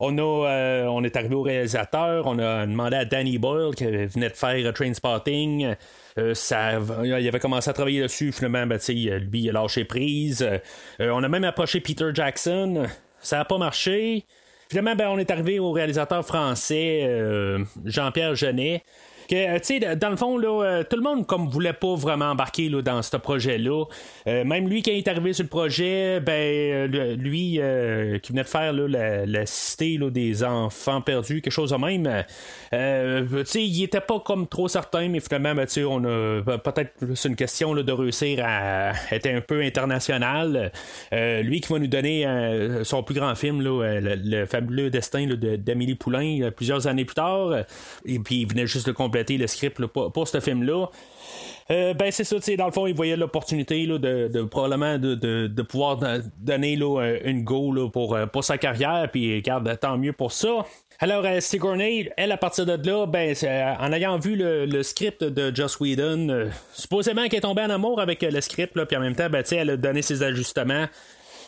on, 0.00 0.18
a, 0.18 0.48
euh, 0.48 0.84
on 0.86 1.04
est 1.04 1.16
arrivé 1.16 1.34
au 1.34 1.42
réalisateur, 1.42 2.26
on 2.26 2.38
a 2.38 2.66
demandé 2.66 2.96
à 2.96 3.04
Danny 3.04 3.38
Boyle 3.38 3.74
qui 3.74 3.84
venait 3.84 4.28
de 4.28 4.34
faire 4.34 4.72
Trainspotting. 4.72 5.74
Euh, 6.18 6.34
ça, 6.34 6.78
il 7.02 7.12
avait 7.12 7.40
commencé 7.40 7.70
à 7.70 7.72
travailler 7.72 8.02
dessus, 8.02 8.32
finalement, 8.32 8.66
ben, 8.66 8.78
lui, 8.78 9.40
il 9.40 9.50
a 9.50 9.52
lâché 9.52 9.84
prise. 9.84 10.42
Euh, 10.42 11.10
on 11.10 11.22
a 11.22 11.28
même 11.28 11.44
approché 11.44 11.80
Peter 11.80 12.10
Jackson. 12.12 12.86
Ça 13.20 13.38
n'a 13.38 13.44
pas 13.44 13.58
marché. 13.58 14.24
Finalement, 14.68 14.94
ben, 14.94 15.08
on 15.08 15.18
est 15.18 15.30
arrivé 15.30 15.58
au 15.58 15.72
réalisateur 15.72 16.24
français 16.24 17.08
Jean-Pierre 17.84 18.34
Genet. 18.34 18.82
Que, 19.28 19.84
euh, 19.84 19.94
dans 19.96 20.10
le 20.10 20.16
fond, 20.16 20.36
là, 20.36 20.62
euh, 20.62 20.84
tout 20.88 20.96
le 20.96 21.02
monde 21.02 21.26
comme 21.26 21.48
voulait 21.48 21.72
pas 21.72 21.94
vraiment 21.94 22.26
embarquer 22.26 22.68
là, 22.68 22.82
dans 22.82 23.02
ce 23.02 23.16
projet-là. 23.16 23.84
Euh, 24.26 24.44
même 24.44 24.68
lui, 24.68 24.82
quand 24.82 24.90
est 24.90 25.08
arrivé 25.08 25.32
sur 25.32 25.44
le 25.44 25.48
projet, 25.48 26.20
ben 26.20 26.86
lui 27.16 27.60
qui 28.22 28.32
venait 28.32 28.42
de 28.42 28.48
faire 28.48 28.72
là, 28.72 29.24
la, 29.26 29.46
cité 29.46 29.96
là, 29.98 30.10
des 30.10 30.44
enfants 30.44 31.00
perdus, 31.00 31.40
quelque 31.40 31.52
chose 31.52 31.70
de 31.70 31.76
même. 31.76 32.24
il 32.72 33.82
était 33.82 34.00
pas 34.00 34.20
comme 34.20 34.46
trop 34.46 34.68
certain, 34.68 35.08
mais 35.08 35.20
finalement, 35.20 35.54
ben, 35.54 35.66
on 35.86 36.04
a 36.04 36.58
peut-être 36.58 36.92
c'est 37.14 37.28
une 37.28 37.36
question 37.36 37.74
de 37.74 37.92
réussir 37.92 38.40
à 38.44 38.92
être 39.10 39.26
un 39.26 39.40
peu 39.40 39.62
international. 39.62 40.72
lui 41.12 41.60
qui 41.60 41.72
va 41.72 41.78
nous 41.78 41.86
donner 41.86 42.26
son 42.84 43.02
plus 43.02 43.14
grand 43.14 43.34
film, 43.34 43.62
là, 43.62 44.00
le, 44.00 44.46
fabuleux 44.46 44.90
destin 44.90 45.26
d'Amélie 45.26 45.94
Poulain, 45.94 46.50
plusieurs 46.54 46.86
années 46.86 47.04
plus 47.04 47.14
tard. 47.14 47.52
Et 48.04 48.18
puis 48.18 48.40
il 48.40 48.48
venait 48.48 48.66
juste 48.66 48.86
de 48.86 48.92
le 49.14 49.46
script 49.46 49.84
pour, 49.86 50.28
ce 50.28 50.40
film-là. 50.40 50.86
Euh, 51.70 51.94
ben 51.94 52.10
c'est 52.10 52.24
ça, 52.24 52.36
dans 52.58 52.66
le 52.66 52.72
fond, 52.72 52.86
il 52.86 52.94
voyait 52.94 53.16
l'opportunité 53.16 53.86
de, 53.86 54.42
probablement 54.44 54.98
de, 54.98 55.62
pouvoir 55.62 55.98
donner 56.38 56.76
là, 56.76 57.16
une 57.24 57.42
go 57.42 57.88
pour, 57.88 58.14
euh, 58.14 58.26
pour 58.26 58.44
sa 58.44 58.58
carrière, 58.58 59.08
puis 59.10 59.36
regarde, 59.36 59.78
tant 59.80 59.96
mieux 59.96 60.12
pour 60.12 60.32
ça. 60.32 60.66
Alors, 61.00 61.24
euh, 61.24 61.40
Sigourney, 61.40 62.10
elle, 62.16 62.32
à 62.32 62.36
partir 62.36 62.66
de 62.66 62.86
là, 62.86 63.06
ben, 63.06 63.34
en 63.80 63.92
ayant 63.92 64.18
vu 64.18 64.36
le, 64.36 64.82
script 64.82 65.24
de 65.24 65.54
Joss 65.54 65.80
Whedon, 65.80 66.50
supposément 66.74 67.24
qu'elle 67.24 67.38
est 67.38 67.42
tombée 67.42 67.62
en 67.62 67.70
amour 67.70 68.00
avec 68.00 68.22
le 68.22 68.40
script, 68.40 68.78
puis 68.84 68.96
en 68.96 69.00
même 69.00 69.16
temps, 69.16 69.30
ben, 69.30 69.42
elle 69.50 69.70
a 69.70 69.76
donné 69.76 70.02
ses 70.02 70.22
ajustements 70.22 70.86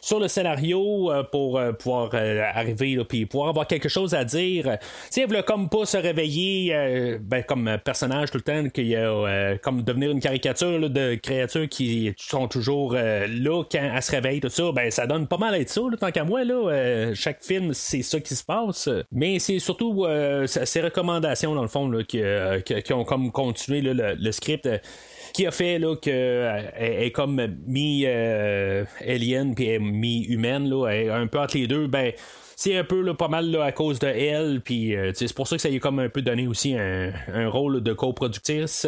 sur 0.07 0.21
le 0.21 0.29
scénario 0.29 1.11
euh, 1.11 1.25
pour 1.25 1.59
euh, 1.59 1.73
pouvoir 1.73 2.11
euh, 2.15 2.41
arriver 2.55 2.97
puis 3.09 3.27
pouvoir 3.27 3.49
avoir 3.49 3.67
quelque 3.67 3.89
chose 3.89 4.15
à 4.15 4.25
dire. 4.25 4.79
Tu 5.13 5.27
sais, 5.27 5.43
comme 5.45 5.69
pas 5.69 5.85
se 5.85 5.97
réveiller 5.97 7.19
ben, 7.21 7.43
comme 7.43 7.79
personnage 7.85 8.31
tout 8.31 8.39
le 8.39 8.43
temps, 8.43 8.69
qu'il 8.69 8.87
y 8.87 8.97
a 8.97 9.57
comme 9.59 9.83
devenir 9.83 10.13
une 10.13 10.21
caricature 10.21 10.89
de 10.89 11.17
créatures 11.17 11.69
qui 11.69 12.15
sont 12.17 12.47
toujours 12.47 12.95
là 12.95 13.63
quand 13.71 13.79
elles 13.95 14.03
se 14.03 14.13
réveillent, 14.13 14.41
tout 14.41 14.49
ça, 14.49 14.71
ben 14.73 14.91
ça 14.91 15.07
donne 15.07 15.27
pas 15.27 15.39
mal 15.39 15.55
à 15.55 15.59
être 15.59 15.71
ça, 15.71 15.81
tant 15.99 16.11
qu'à 16.11 16.25
moi, 16.25 16.45
là, 16.45 17.13
chaque 17.15 17.43
film, 17.43 17.75
c'est 17.75 18.03
ça 18.03 18.21
qui 18.21 18.35
se 18.35 18.45
passe. 18.45 18.89
Mais 19.13 19.39
c'est 19.39 19.59
surtout 19.59 20.07
ces 20.47 20.81
recommandations, 20.81 21.55
dans 21.55 21.63
le 21.63 21.69
fond, 21.69 21.89
là, 21.89 22.03
qui, 22.05 22.23
qui, 22.83 22.93
ont 22.93 23.05
comme 23.05 23.33
continué 23.33 23.81
le, 23.81 24.33
script 24.33 24.69
qui 25.37 25.47
a 25.47 25.51
fait 25.51 25.79
là, 25.79 25.95
que 25.97 26.09
euh, 26.11 26.63
est 26.79 27.11
comme 27.11 27.47
mi-alien 27.67 29.51
euh, 29.51 29.55
puis 29.55 29.79
mi-humaine, 29.79 30.67
là, 30.67 30.89
un 31.13 31.27
peu 31.27 31.39
entre 31.39 31.59
les 31.59 31.67
deux, 31.67 31.89
ben 31.89 32.15
c'est 32.59 32.75
un 32.75 32.85
peu 32.85 33.03
là, 33.03 33.13
pas 33.13 33.29
mal 33.29 33.51
là, 33.51 33.65
à 33.65 33.73
cause 33.73 33.99
de 33.99 34.07
elle. 34.07 34.63
Puis 34.63 34.97
euh, 34.97 35.13
c'est 35.15 35.33
pour 35.35 35.47
ça 35.47 35.57
que 35.57 35.63
ça 35.63 35.69
lui 35.69 35.77
a 35.77 35.79
comme 35.79 35.99
un 35.99 36.09
peu 36.09 36.23
donné 36.23 36.47
aussi 36.47 36.75
un, 36.75 37.13
rôle 37.49 37.83
de 37.83 37.93
coproductrice. 37.93 38.87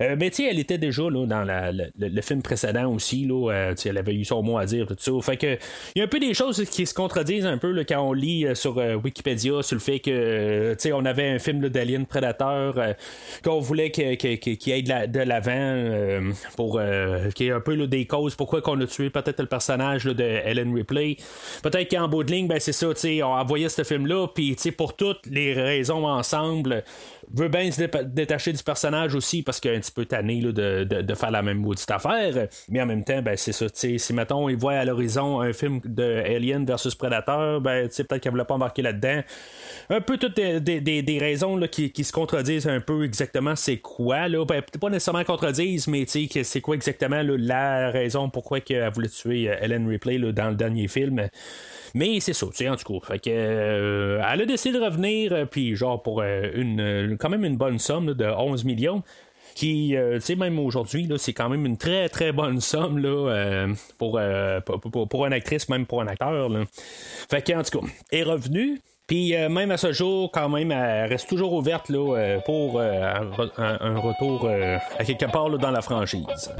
Euh, 0.00 0.16
mais 0.18 0.32
elle 0.36 0.58
était 0.58 0.78
déjà 0.78 1.04
là, 1.04 1.24
dans 1.24 1.44
le, 1.46 2.20
film 2.22 2.42
précédent 2.42 2.92
aussi. 2.92 3.24
Là, 3.24 3.52
euh, 3.52 3.74
elle 3.84 3.98
avait 3.98 4.14
eu 4.14 4.24
son 4.24 4.42
mot 4.42 4.58
à 4.58 4.66
dire, 4.66 4.88
tout 4.88 4.96
ça. 4.98 5.12
Fait 5.22 5.36
que 5.36 5.56
il 5.94 5.98
y 5.98 6.00
a 6.00 6.04
un 6.04 6.08
peu 6.08 6.18
des 6.18 6.34
choses 6.34 6.64
qui 6.68 6.86
se 6.86 6.92
contredisent 6.92 7.46
un 7.46 7.56
peu 7.56 7.70
là, 7.70 7.84
quand 7.84 8.00
on 8.00 8.12
lit 8.12 8.46
sur 8.54 8.76
Wikipédia 8.76 9.62
sur 9.62 9.76
le 9.76 9.80
fait 9.80 10.00
que 10.00 10.76
on 10.92 11.04
avait 11.04 11.28
un 11.28 11.38
film 11.38 11.68
d'Alien 11.68 12.06
Predator 12.06 12.74
qu'on 13.44 13.60
voulait 13.60 13.92
qu'il 13.92 14.16
qu 14.18 14.72
aille 14.72 14.82
de 14.82 15.20
l'avant 15.20 16.32
pour 16.56 16.80
qu'il 17.34 17.46
y 17.46 17.48
ait 17.48 17.52
un 17.52 17.60
peu 17.60 17.76
des 17.86 18.06
causes 18.06 18.34
pourquoi 18.34 18.60
qu'on 18.60 18.80
a 18.80 18.86
tué 18.86 19.10
peut-être 19.10 19.40
le 19.40 19.46
personnage 19.46 20.04
de 20.04 20.24
Ellen 20.24 20.74
Ripley. 20.74 21.16
Peut-être 21.62 21.90
qu'en 21.90 22.08
bout 22.08 22.24
de 22.24 22.32
ligne, 22.32 22.48
ben, 22.48 22.58
c'est 22.58 22.72
ça, 22.72 22.92
sais, 23.08 23.22
on 23.22 23.32
envoyait 23.32 23.68
ce 23.68 23.84
film-là, 23.84 24.28
puis 24.28 24.56
pour 24.76 24.96
toutes 24.96 25.26
les 25.26 25.52
raisons 25.52 26.06
ensemble, 26.06 26.84
veut 27.32 27.48
bien 27.48 27.70
se 27.70 27.82
détacher 28.04 28.52
du 28.52 28.62
personnage 28.62 29.14
aussi 29.14 29.42
parce 29.42 29.60
qu'il 29.60 29.70
est 29.70 29.76
un 29.76 29.80
petit 29.80 29.92
peu 29.92 30.04
tanné 30.04 30.40
de, 30.40 30.84
de, 30.84 31.14
faire 31.14 31.30
la 31.30 31.42
même 31.42 31.58
maudite 31.58 31.90
affaire. 31.90 32.48
Mais 32.68 32.82
en 32.82 32.86
même 32.86 33.04
temps, 33.04 33.22
ben, 33.22 33.36
c'est 33.36 33.52
ça. 33.52 33.66
Si, 33.72 34.12
mettons, 34.12 34.48
il 34.48 34.56
voit 34.56 34.74
à 34.74 34.84
l'horizon 34.84 35.40
un 35.40 35.52
film 35.52 35.80
de 35.84 36.22
Alien 36.24 36.64
versus 36.64 36.94
Predator, 36.94 37.60
ben, 37.60 37.88
peut-être 37.88 38.18
qu'elle 38.18 38.32
voulait 38.32 38.44
pas 38.44 38.54
embarquer 38.54 38.82
là-dedans. 38.82 39.22
Un 39.90 40.00
peu 40.00 40.18
toutes 40.18 40.36
des, 40.36 40.60
des, 40.60 41.02
des 41.02 41.18
raisons 41.18 41.56
là, 41.56 41.68
qui, 41.68 41.90
qui, 41.90 42.04
se 42.04 42.12
contredisent 42.12 42.66
un 42.66 42.80
peu 42.80 43.04
exactement 43.04 43.56
c'est 43.56 43.78
quoi. 43.78 44.28
Là. 44.28 44.44
Ben, 44.44 44.62
pas 44.80 44.90
nécessairement 44.90 45.24
contredisent, 45.24 45.88
mais 45.88 46.04
c'est 46.06 46.60
quoi 46.60 46.74
exactement 46.74 47.22
la 47.22 47.90
raison 47.90 48.28
pourquoi 48.30 48.58
elle 48.68 48.90
voulait 48.92 49.08
tuer 49.08 49.48
euh, 49.48 49.56
Ellen 49.60 49.88
Ripley 49.88 50.18
dans 50.32 50.50
le 50.50 50.56
dernier 50.56 50.88
film. 50.88 51.28
Mais 51.94 52.18
c'est 52.20 52.32
ça, 52.32 52.46
en 52.46 52.76
tout 52.76 53.00
cas. 53.00 53.06
Fait 53.06 53.18
que, 53.20 53.30
euh, 53.30 54.22
elle 54.28 54.42
a 54.42 54.46
décidé 54.46 54.78
de 54.78 54.84
revenir, 54.84 55.32
euh, 55.32 55.44
puis 55.44 55.76
genre 55.76 56.02
pour 56.02 56.22
une, 56.22 57.13
quand 57.18 57.28
même 57.28 57.44
une 57.44 57.56
bonne 57.56 57.78
somme 57.78 58.14
de 58.14 58.24
11 58.24 58.64
millions 58.64 59.02
qui, 59.54 59.94
tu 59.96 60.20
sais, 60.20 60.34
même 60.34 60.58
aujourd'hui, 60.58 61.08
c'est 61.16 61.32
quand 61.32 61.48
même 61.48 61.64
une 61.64 61.76
très 61.76 62.08
très 62.08 62.32
bonne 62.32 62.60
somme 62.60 62.98
là, 62.98 63.68
pour, 63.98 64.20
pour, 64.64 65.08
pour, 65.08 65.26
une 65.26 65.32
actrice, 65.32 65.68
même 65.68 65.86
pour 65.86 66.00
un 66.02 66.08
acteur. 66.08 66.48
Là. 66.48 66.64
Fait 67.30 67.40
que, 67.40 67.52
en 67.52 67.62
tout 67.62 67.78
cas, 67.78 67.86
est 68.10 68.24
revenue. 68.24 68.80
Puis 69.06 69.32
même 69.32 69.70
à 69.70 69.76
ce 69.76 69.92
jour, 69.92 70.32
quand 70.32 70.48
même, 70.48 70.72
elle 70.72 71.08
reste 71.08 71.28
toujours 71.28 71.52
ouverte 71.52 71.88
là, 71.88 72.40
pour 72.44 72.80
un, 72.80 73.98
retour 74.00 74.50
à 74.98 75.04
quelque 75.04 75.30
part 75.30 75.50
dans 75.50 75.70
la 75.70 75.82
franchise. 75.82 76.50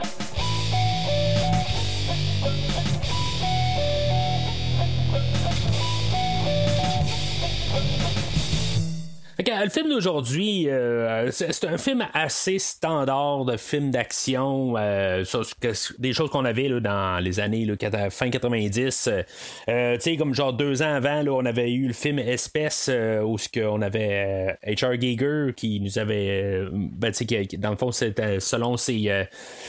Le 9.39 9.69
film 9.69 9.89
d'aujourd'hui, 9.89 10.69
euh, 10.69 11.31
c'est 11.31 11.65
un 11.65 11.79
film 11.79 12.07
assez 12.13 12.59
standard 12.59 13.45
de 13.45 13.57
film 13.57 13.91
d'action, 13.91 14.75
euh, 14.77 15.25
des 15.99 16.13
choses 16.13 16.31
qu'on 16.31 16.45
avait 16.45 16.69
là, 16.69 16.81
dans 16.81 17.23
les 17.23 17.41
années 17.41 17.65
là, 17.65 17.75
fin 18.11 18.31
90. 18.31 19.09
Euh, 19.69 19.95
tu 19.97 20.01
sais, 20.01 20.17
comme 20.17 20.35
genre 20.35 20.53
deux 20.53 20.83
ans 20.83 20.95
avant, 20.95 21.23
là, 21.23 21.33
on 21.33 21.45
avait 21.45 21.73
eu 21.73 21.89
le 21.89 21.93
film 21.93 22.19
Espèce, 22.19 22.91
où 23.25 23.37
on 23.65 23.83
avait 23.83 24.57
H.R. 24.67 25.01
Giger 25.01 25.53
qui 25.57 25.81
nous 25.81 25.99
avait, 25.99 26.63
ben, 26.73 27.13
qui, 27.13 27.59
dans 27.59 27.71
le 27.71 27.77
fond, 27.77 27.93
c'était 27.93 28.41
selon 28.41 28.77
ses, 28.77 29.27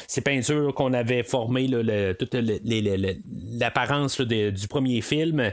ses 0.07 0.21
peintures 0.21 0.73
qu'on 0.73 0.93
avait 0.93 1.23
formé 1.23 1.67
là, 1.67 2.13
toute 2.13 2.35
l'apparence 3.59 4.21
du 4.21 4.67
premier 4.67 5.01
film. 5.01 5.51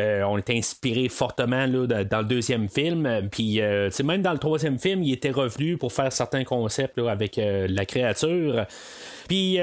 Euh, 0.00 0.22
on 0.22 0.38
était 0.38 0.56
inspiré 0.56 1.08
fortement 1.08 1.66
là, 1.66 1.86
dans 2.04 2.18
le 2.18 2.24
deuxième 2.24 2.68
film. 2.68 3.28
Puis 3.30 3.60
euh, 3.60 3.90
même 4.04 4.22
dans 4.22 4.32
le 4.32 4.38
troisième 4.38 4.78
film, 4.78 5.02
il 5.02 5.12
était 5.12 5.30
revenu 5.30 5.76
pour 5.76 5.92
faire 5.92 6.12
certains 6.12 6.44
concepts 6.44 6.98
avec 6.98 7.38
euh, 7.38 7.66
la 7.68 7.86
créature. 7.86 8.66
Puis, 9.26 9.58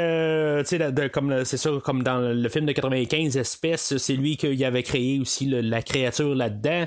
comme 1.14 1.46
c'est 1.46 1.58
ça, 1.58 1.70
comme 1.84 2.02
dans 2.02 2.18
le 2.18 2.50
film 2.50 2.66
de 2.66 2.72
95 2.72 3.38
espèces, 3.38 3.96
c'est 3.98 4.16
lui 4.16 4.36
qui 4.36 4.66
avait 4.66 4.82
créé 4.82 5.20
aussi 5.20 5.46
la 5.46 5.84
créature 5.84 6.34
là-dedans. 6.34 6.86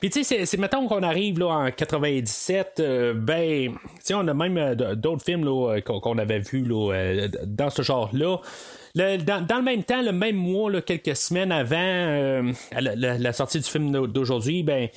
Puis, 0.00 0.10
tu 0.10 0.24
sais, 0.24 0.44
c'est 0.44 0.56
mettons 0.56 0.88
qu'on 0.88 1.04
arrive 1.04 1.38
là 1.38 1.46
en 1.46 1.70
97, 1.70 2.82
ben, 3.14 3.72
tu 3.74 3.78
sais, 4.02 4.14
on 4.14 4.26
a 4.26 4.34
même 4.34 4.74
d'autres 4.96 5.24
films 5.24 5.44
qu'on 5.82 6.18
avait 6.18 6.40
vus 6.40 6.66
dans 7.44 7.70
ce 7.70 7.82
genre-là 7.82 8.40
dans, 8.96 9.56
le 9.56 9.62
même 9.62 9.84
temps, 9.84 10.00
le 10.00 10.12
même 10.12 10.36
mois, 10.36 10.80
quelques 10.80 11.14
semaines 11.14 11.52
avant 11.52 11.76
euh, 11.76 12.52
la, 12.72 13.32
sortie 13.32 13.58
du 13.60 13.68
film 13.68 14.06
d'aujourd'hui, 14.06 14.62
ben, 14.62 14.88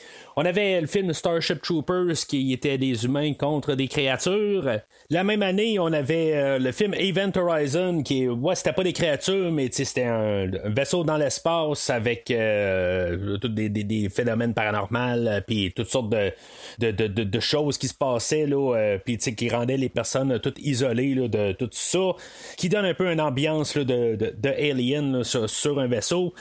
on 0.41 0.45
avait 0.45 0.79
le 0.79 0.87
film 0.87 1.11
Starship 1.11 1.61
Troopers 1.61 2.25
qui 2.25 2.53
était 2.53 2.77
des 2.77 3.03
humains 3.03 3.33
contre 3.33 3.75
des 3.75 3.89
créatures. 3.89 4.79
La 5.09 5.25
même 5.25 5.43
année, 5.43 5.79
on 5.79 5.91
avait 5.91 6.31
euh, 6.33 6.59
le 6.59 6.71
film 6.71 6.93
Event 6.93 7.33
Horizon 7.35 8.03
qui, 8.03 8.25
ouais, 8.25 8.55
c'était 8.55 8.71
pas 8.71 8.85
des 8.85 8.93
créatures, 8.93 9.51
mais 9.51 9.67
c'était 9.69 10.05
un, 10.05 10.49
vaisseau 10.63 11.03
dans 11.03 11.17
l'espace 11.17 11.89
avec 11.89 12.31
euh, 12.31 13.37
des, 13.43 14.07
phénomènes 14.07 14.53
paranormaux, 14.53 15.41
puis 15.45 15.73
toutes 15.75 15.89
sortes 15.89 16.09
de, 16.09 17.39
choses 17.41 17.77
qui 17.77 17.89
se 17.89 17.95
passaient, 17.95 18.45
là, 18.45 18.97
puis 19.03 19.17
qui 19.17 19.49
rendaient 19.49 19.75
les 19.75 19.89
personnes 19.89 20.39
toutes 20.39 20.59
isolées 20.59 21.15
de 21.15 21.51
tout 21.51 21.69
ça, 21.73 22.13
qui 22.55 22.69
donne 22.69 22.85
un 22.85 22.93
peu 22.93 23.11
une 23.11 23.19
ambiance 23.19 23.75
de, 23.75 24.15
de, 24.15 24.49
Alien 24.49 25.21
sur, 25.25 25.79
un 25.79 25.87
vaisseau. 25.87 26.33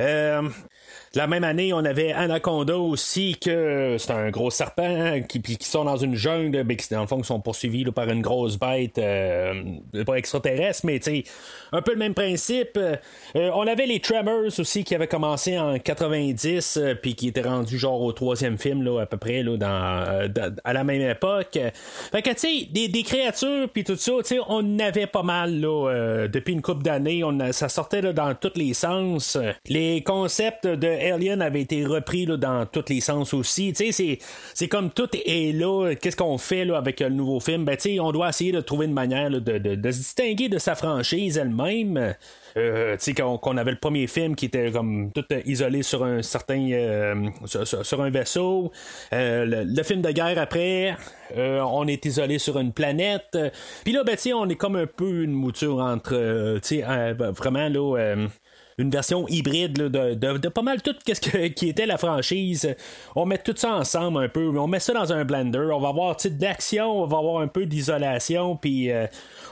Euh, 0.00 0.42
la 1.14 1.26
même 1.26 1.44
année, 1.44 1.72
on 1.72 1.84
avait 1.84 2.12
Anaconda 2.12 2.76
aussi, 2.76 3.36
que 3.40 3.96
c'est 3.98 4.12
un 4.12 4.30
gros 4.30 4.50
serpent 4.50 5.20
qui, 5.28 5.40
qui 5.40 5.66
sont 5.66 5.84
dans 5.84 5.96
une 5.96 6.14
jungle, 6.14 6.64
mais 6.64 6.76
qui, 6.76 6.92
dans 6.92 7.00
le 7.00 7.06
fond, 7.06 7.22
sont 7.22 7.40
poursuivis 7.40 7.84
par 7.86 8.08
une 8.08 8.22
grosse 8.22 8.58
bête, 8.58 8.98
euh, 8.98 9.54
pas 10.06 10.16
extraterrestre, 10.16 10.84
mais 10.84 11.00
un 11.72 11.82
peu 11.82 11.92
le 11.92 11.98
même 11.98 12.14
principe. 12.14 12.76
Euh, 12.76 12.96
on 13.34 13.66
avait 13.66 13.86
les 13.86 14.00
Tremors 14.00 14.58
aussi 14.58 14.84
qui 14.84 14.94
avaient 14.94 15.06
commencé 15.06 15.58
en 15.58 15.78
90, 15.78 16.76
euh, 16.76 16.94
puis 16.94 17.14
qui 17.14 17.28
étaient 17.28 17.42
rendus 17.42 17.78
genre 17.78 18.00
au 18.00 18.12
troisième 18.12 18.58
film, 18.58 18.82
là, 18.82 19.00
à 19.00 19.06
peu 19.06 19.16
près, 19.16 19.42
là, 19.42 19.56
dans, 19.56 20.52
à 20.64 20.72
la 20.72 20.84
même 20.84 21.02
époque. 21.02 21.58
Fait 22.12 22.22
que, 22.22 22.30
tu 22.30 22.68
sais, 22.70 22.88
des, 22.88 23.02
créatures, 23.02 23.68
puis 23.72 23.84
tout 23.84 23.96
ça, 23.96 24.12
tu 24.18 24.36
sais, 24.36 24.38
on 24.48 24.78
avait 24.78 25.06
pas 25.06 25.22
mal, 25.22 25.60
là, 25.60 26.26
depuis 26.28 26.52
une 26.52 26.62
couple 26.62 26.82
d'années. 26.82 27.22
Ça 27.52 27.68
sortait 27.68 28.02
là, 28.02 28.12
dans 28.12 28.34
tous 28.34 28.52
les 28.56 28.74
sens. 28.74 29.38
Les 29.66 30.02
concepts 30.02 30.66
de 30.66 30.97
Alien 30.98 31.42
avait 31.42 31.62
été 31.62 31.84
repris 31.84 32.26
dans 32.26 32.66
tous 32.66 32.84
les 32.88 33.00
sens 33.00 33.34
aussi. 33.34 33.72
C'est 33.74 34.68
comme 34.68 34.90
tout 34.90 35.08
est 35.12 35.52
là. 35.52 35.94
Qu'est-ce 35.94 36.16
qu'on 36.16 36.38
fait 36.38 36.68
avec 36.70 37.00
le 37.00 37.10
nouveau 37.10 37.40
film? 37.40 37.64
Ben, 37.64 37.76
on 38.00 38.12
doit 38.12 38.28
essayer 38.28 38.52
de 38.52 38.60
trouver 38.60 38.86
une 38.86 38.92
manière 38.92 39.30
de, 39.30 39.38
de, 39.38 39.90
se 39.90 39.98
distinguer 39.98 40.48
de 40.48 40.58
sa 40.58 40.74
franchise 40.74 41.38
elle-même. 41.38 42.14
Euh, 42.56 42.96
qu'on 43.14 43.56
avait 43.56 43.72
le 43.72 43.78
premier 43.78 44.06
film 44.06 44.34
qui 44.34 44.46
était 44.46 44.70
comme 44.72 45.12
tout 45.12 45.24
isolé 45.44 45.82
sur 45.82 46.02
un 46.02 46.22
certain 46.22 46.70
euh, 46.72 47.28
sur, 47.44 48.00
un 48.00 48.10
vaisseau 48.10 48.72
euh, 49.12 49.64
le, 49.64 49.82
film 49.82 50.00
de 50.00 50.10
guerre 50.10 50.38
après 50.38 50.96
on 51.36 51.86
est 51.86 52.04
isolé 52.06 52.38
sur 52.38 52.58
une 52.58 52.72
planète 52.72 53.36
puis 53.84 53.92
là 53.92 54.02
ben, 54.02 54.16
on 54.34 54.48
est 54.48 54.56
comme 54.56 54.76
un 54.76 54.86
peu 54.86 55.24
une 55.24 55.32
mouture 55.32 55.78
entre 55.78 56.58
vraiment 57.32 57.68
là 57.68 58.16
une 58.78 58.90
version 58.90 59.26
hybride 59.28 59.72
de, 59.74 60.48
pas 60.48 60.62
mal 60.62 60.80
tout 60.82 60.94
ce 61.06 61.20
que, 61.20 61.48
qui 61.48 61.68
était 61.68 61.86
la 61.86 61.98
franchise. 61.98 62.74
On 63.16 63.26
met 63.26 63.38
tout 63.38 63.54
ça 63.56 63.74
ensemble 63.74 64.22
un 64.22 64.28
peu, 64.28 64.56
on 64.56 64.68
met 64.68 64.78
ça 64.78 64.92
dans 64.92 65.12
un 65.12 65.24
blender, 65.24 65.68
on 65.72 65.80
va 65.80 65.88
avoir 65.88 66.16
d'action, 66.30 67.02
on 67.02 67.06
va 67.06 67.18
avoir 67.18 67.42
un 67.42 67.48
peu 67.48 67.66
d'isolation, 67.66 68.56
puis 68.56 68.90
euh, 68.90 69.06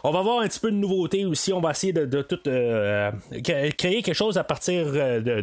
on 0.05 0.13
va 0.13 0.21
avoir 0.21 0.41
un 0.41 0.49
petit 0.49 0.61
peu 0.61 0.71
de 0.71 0.77
nouveauté 0.77 1.25
aussi. 1.25 1.53
On 1.53 1.61
va 1.61 1.73
essayer 1.73 1.93
de, 1.93 2.23
tout 2.23 2.39
euh, 2.47 3.11
créer 3.43 4.03
quelque 4.03 4.15
chose 4.15 4.39
à 4.39 4.45
partir 4.45 4.85
euh, 4.87 5.21
de, 5.21 5.41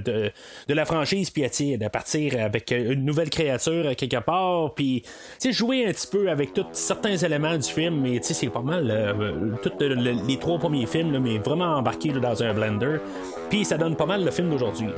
de, 0.68 0.74
la 0.74 0.86
franchise, 0.86 1.30
puis 1.30 1.44
de 1.44 1.88
partir 1.90 2.40
avec 2.42 2.72
une 2.72 3.04
nouvelle 3.04 3.30
créature 3.30 3.96
quelque 3.98 4.24
part, 4.24 4.74
puis 4.74 5.04
jouer 5.52 5.86
un 5.86 5.92
petit 5.92 6.08
peu 6.08 6.30
avec 6.30 6.54
tous 6.54 6.66
certains 6.72 7.18
éléments 7.18 7.58
du 7.58 7.70
film, 7.70 8.02
mais 8.02 8.20
c'est 8.22 8.48
pas 8.48 8.62
mal 8.62 9.16
tous 9.62 9.72
les 9.80 10.40
trois 10.40 10.58
premiers 10.58 10.86
films, 10.86 11.20
mais 11.20 11.38
vraiment 11.38 11.76
embarqué 11.76 12.10
dans 12.14 12.42
un 12.42 12.54
blender. 12.54 13.00
Ça 13.74 13.78
donne 13.80 13.96
pas 13.96 14.06
mal 14.06 14.24
le 14.24 14.30
film 14.30 14.52
d'aujourd'hui. 14.52 14.90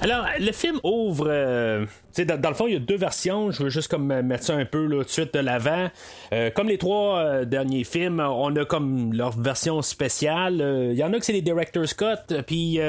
Alors, 0.00 0.26
le 0.38 0.52
film 0.52 0.78
ouvre 0.84 1.26
euh, 1.28 1.86
dans, 2.24 2.48
le 2.48 2.54
fond, 2.54 2.66
il 2.66 2.74
y 2.74 2.76
a 2.76 2.80
deux 2.80 2.96
versions. 2.96 3.50
Je 3.50 3.64
veux 3.64 3.68
juste 3.68 3.88
comme 3.88 4.06
mettre 4.06 4.44
ça 4.44 4.54
un 4.54 4.64
peu 4.64 4.86
là, 4.86 4.98
tout 4.98 5.04
de 5.04 5.08
suite 5.08 5.34
de 5.34 5.40
l'avant. 5.40 5.88
Euh, 6.32 6.50
comme 6.50 6.68
les 6.68 6.78
trois 6.78 7.18
euh, 7.18 7.44
derniers 7.44 7.84
films, 7.84 8.20
on 8.20 8.54
a 8.56 8.64
comme 8.64 9.12
leur 9.12 9.38
version 9.38 9.82
spéciale. 9.82 10.60
Euh, 10.60 10.92
il 10.92 10.98
y 10.98 11.04
en 11.04 11.12
a 11.12 11.18
que 11.18 11.24
c'est 11.24 11.32
les 11.32 11.42
Director's 11.42 11.94
Cut, 11.94 12.34
puis 12.46 12.80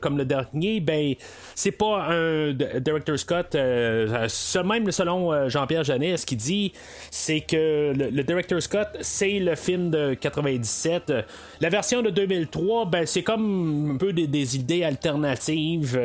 comme 0.00 0.18
le 0.18 0.24
dernier, 0.24 0.80
ben 0.80 1.14
c'est 1.54 1.72
pas 1.72 2.06
un 2.10 2.52
Director's 2.52 3.24
Cut. 3.24 3.56
même 3.56 4.90
selon 4.90 5.48
Jean-Pierre 5.48 5.84
Janet, 5.84 6.18
ce 6.18 6.26
qu'il 6.26 6.38
dit, 6.38 6.72
c'est 7.10 7.40
que 7.40 7.92
le, 7.96 8.22
Director's 8.22 8.68
Cut, 8.68 8.98
c'est 9.00 9.38
le 9.38 9.54
film 9.54 9.90
de 9.90 10.14
97. 10.14 11.12
La 11.60 11.68
version 11.68 12.02
de 12.02 12.10
2003, 12.10 12.86
ben 12.86 13.06
c'est 13.06 13.22
comme 13.22 13.92
un 13.94 13.96
peu 13.96 14.12
des, 14.12 14.56
idées 14.56 14.84
alternatives 14.84 15.98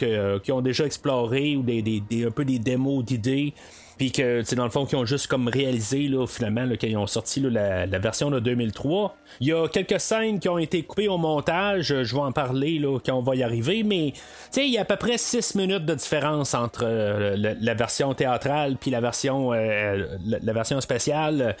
que, 0.00 0.38
qui 0.38 0.52
ont 0.52 0.62
déjà 0.62 0.86
exploré 0.86 1.56
ou 1.56 1.62
des 1.62 2.02
un 2.26 2.30
peu 2.30 2.44
des 2.44 2.58
démos 2.58 3.04
d'idées. 3.04 3.54
Puis 4.00 4.12
que, 4.12 4.54
dans 4.54 4.64
le 4.64 4.70
fond, 4.70 4.86
qui 4.86 4.96
ont 4.96 5.04
juste 5.04 5.26
comme 5.26 5.46
réalisé, 5.46 6.08
là, 6.08 6.26
finalement, 6.26 6.66
qu'ils 6.76 6.96
ont 6.96 7.06
sorti 7.06 7.38
la, 7.40 7.84
version 7.98 8.30
de 8.30 8.40
2003. 8.40 9.14
Il 9.40 9.48
y 9.48 9.52
a 9.52 9.68
quelques 9.68 10.00
scènes 10.00 10.40
qui 10.40 10.48
ont 10.48 10.56
été 10.56 10.82
coupées 10.84 11.08
au 11.08 11.18
montage, 11.18 12.02
je 12.02 12.14
vais 12.14 12.22
en 12.22 12.32
parler 12.32 12.78
là, 12.78 12.98
quand 13.04 13.12
on 13.12 13.20
va 13.20 13.36
y 13.36 13.42
arriver, 13.42 13.82
mais 13.82 14.14
il 14.56 14.70
y 14.70 14.78
a 14.78 14.80
à 14.80 14.84
peu 14.86 14.96
près 14.96 15.18
6 15.18 15.54
minutes 15.54 15.84
de 15.84 15.94
différence 15.94 16.54
entre 16.54 16.86
la, 16.86 17.74
version 17.74 18.14
théâtrale 18.14 18.78
puis 18.80 18.90
la 18.90 19.02
version, 19.02 19.52
la, 19.52 20.52
version 20.54 20.80
spéciale. 20.80 21.54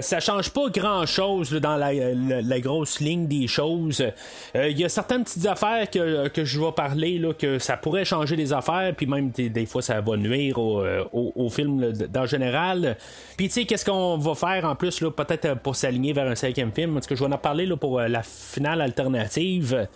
ça 0.00 0.18
change 0.20 0.48
pas 0.48 0.70
grand-chose 0.70 1.52
dans 1.52 1.76
la, 1.76 2.60
grosse 2.60 3.00
ligne 3.00 3.26
des 3.26 3.48
choses. 3.48 4.02
Il 4.54 4.78
y 4.78 4.84
a 4.86 4.88
certaines 4.88 5.24
petites 5.24 5.46
affaires 5.46 5.90
que, 5.90 6.28
que 6.28 6.46
je 6.46 6.58
vais 6.58 6.72
parler, 6.72 7.18
là, 7.18 7.34
que 7.34 7.58
ça 7.58 7.76
pourrait 7.76 8.06
changer 8.06 8.34
des 8.36 8.54
affaires, 8.54 8.94
puis 8.96 9.04
même 9.04 9.30
des, 9.30 9.66
fois 9.66 9.82
ça 9.82 10.00
va 10.00 10.16
nuire 10.16 10.58
au, 10.58 10.82
au, 11.12 11.50
film 11.66 11.92
en 12.16 12.26
général. 12.26 12.96
Puis 13.36 13.48
tu 13.48 13.54
sais, 13.54 13.64
qu'est-ce 13.64 13.84
qu'on 13.84 14.18
va 14.18 14.34
faire 14.34 14.64
en 14.64 14.74
plus, 14.74 14.98
peut-être 15.16 15.58
pour 15.60 15.76
s'aligner 15.76 16.12
vers 16.12 16.26
un 16.26 16.34
cinquième 16.34 16.72
film, 16.72 16.94
parce 16.94 17.06
que 17.06 17.14
je 17.14 17.24
vais 17.24 17.32
en 17.32 17.38
parler 17.38 17.66
là, 17.66 17.76
pour 17.76 18.00
la 18.00 18.22
finale 18.22 18.80
alternative. 18.80 19.86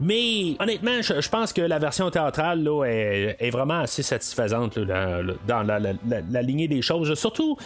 Mais 0.00 0.56
honnêtement, 0.58 1.00
je, 1.00 1.28
pense 1.28 1.52
que 1.52 1.62
la 1.62 1.78
version 1.78 2.10
théâtrale 2.10 2.62
là, 2.62 2.84
est, 2.84 3.50
vraiment 3.50 3.80
assez 3.80 4.02
satisfaisante 4.02 4.78
dans, 4.78 5.62
la, 5.66 6.42
lignée 6.42 6.68
des 6.68 6.82
choses. 6.82 7.14
Surtout 7.14 7.56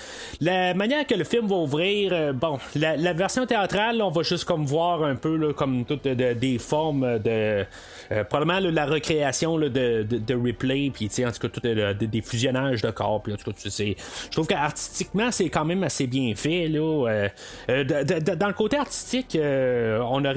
la 0.40 0.74
manière 0.74 1.06
que 1.06 1.14
le 1.14 1.24
film 1.24 1.48
va 1.48 1.56
ouvrir. 1.56 2.12
Euh, 2.12 2.32
bon, 2.32 2.58
la, 2.76 3.12
version 3.12 3.46
théâtrale, 3.46 4.00
on 4.00 4.10
va 4.10 4.22
juste 4.22 4.44
comme 4.44 4.64
voir 4.64 5.02
un 5.02 5.16
peu 5.16 5.52
comme 5.52 5.84
toutes 5.84 6.06
des 6.06 6.58
formes 6.58 7.18
de 7.18 7.64
euh, 8.12 8.24
probablement 8.24 8.60
la 8.70 8.86
recréation 8.86 9.58
de, 9.58 9.68
de, 9.68 10.34
replay, 10.34 10.90
puis 10.92 11.10
en 11.24 11.32
tout 11.32 11.48
cas 11.48 11.48
tout, 11.48 12.06
des 12.06 12.22
fusionnages 12.22 12.82
de 12.82 12.90
corps. 12.90 13.22
Puis 13.22 13.32
en 13.32 13.36
tout 13.36 13.50
cas, 13.50 13.56
je 13.64 14.30
trouve 14.30 14.46
qu'artistiquement 14.46 15.30
c'est 15.30 15.48
quand 15.48 15.64
même 15.64 15.82
assez 15.82 16.06
bien 16.06 16.34
fait 16.36 16.68
là. 16.68 17.28
Euh, 17.68 17.84
dans 17.84 18.48
le 18.48 18.54
côté 18.54 18.76
artistique, 18.76 19.36
on 19.36 20.24
a 20.24 20.34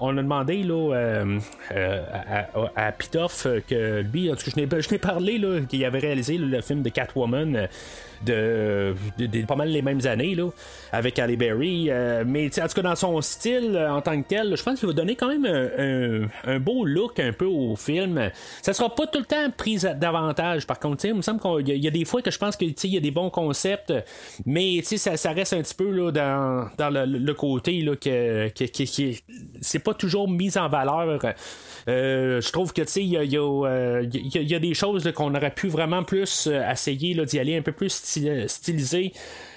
on 0.00 0.18
a 0.18 0.22
demandé 0.22 0.62
là 0.62 1.19
euh, 1.20 1.38
euh, 1.72 2.66
à, 2.76 2.92
Pitoff 2.92 3.46
que 3.68 4.02
lui, 4.02 4.30
en 4.30 4.36
tout 4.36 4.50
cas, 4.50 4.80
je 4.80 4.90
n'ai 4.90 4.98
parlé 4.98 5.40
qu'il 5.68 5.84
avait 5.84 5.98
réalisé 5.98 6.38
le 6.38 6.60
film 6.60 6.82
de 6.82 6.88
Catwoman 6.88 7.68
de, 8.24 8.94
pas 9.46 9.56
mal 9.56 9.68
les 9.68 9.82
mêmes 9.82 10.04
années 10.06 10.34
là, 10.34 10.50
avec 10.92 11.18
Ali 11.18 11.36
Berry. 11.36 11.86
Euh, 11.88 12.24
mais 12.26 12.46
en 12.60 12.66
tout 12.66 12.74
cas, 12.74 12.82
dans 12.82 12.96
son 12.96 13.20
style 13.20 13.76
euh, 13.76 13.92
en 13.92 14.00
tant 14.00 14.20
que 14.20 14.26
tel, 14.26 14.56
je 14.56 14.62
pense 14.62 14.78
qu'il 14.78 14.88
va 14.88 14.94
donner 14.94 15.16
quand 15.16 15.28
même 15.28 15.46
un, 16.46 16.58
beau 16.58 16.84
look 16.84 17.18
un 17.20 17.32
peu 17.32 17.46
au 17.46 17.76
film. 17.76 18.30
Ça 18.62 18.72
sera 18.72 18.94
pas 18.94 19.06
tout 19.06 19.18
le 19.18 19.24
temps 19.24 19.50
pris 19.56 19.78
davantage, 19.96 20.66
par 20.66 20.78
contre. 20.78 21.04
Il 21.04 21.14
me 21.14 21.22
semble 21.22 21.40
qu'il 21.40 21.76
y, 21.76 21.88
a 21.88 21.90
des 21.90 22.04
fois 22.04 22.22
que 22.22 22.30
je 22.30 22.38
pense 22.38 22.56
qu'il 22.56 22.74
y 22.84 22.96
a 22.96 23.00
des 23.00 23.10
bons 23.10 23.30
concepts, 23.30 23.92
mais 24.46 24.82
ça, 24.82 25.16
ça 25.16 25.32
reste 25.32 25.52
un 25.52 25.62
petit 25.62 25.74
peu 25.74 25.90
là, 25.90 26.10
dans, 26.10 26.68
dans 26.76 26.90
le, 26.90 27.34
côté 27.34 27.80
là, 27.82 27.96
que, 27.96 28.48
que, 28.48 28.84
c'est 29.60 29.78
pas 29.78 29.94
toujours 29.94 30.28
mis 30.28 30.56
en 30.58 30.68
valeur. 30.68 31.20
Euh, 31.88 32.40
je 32.40 32.52
trouve 32.52 32.72
que 32.72 32.82
il 32.98 33.06
y, 33.06 34.48
y, 34.50 34.54
a, 34.54 34.58
des 34.58 34.74
choses 34.74 35.10
qu'on 35.14 35.34
aurait 35.34 35.54
pu 35.54 35.68
vraiment 35.68 36.02
plus 36.02 36.48
essayer 36.70 37.14
d'y 37.24 37.38
aller 37.38 37.56
un 37.56 37.62
peu 37.62 37.72
plus 37.72 37.90
stylisé. 38.46 39.12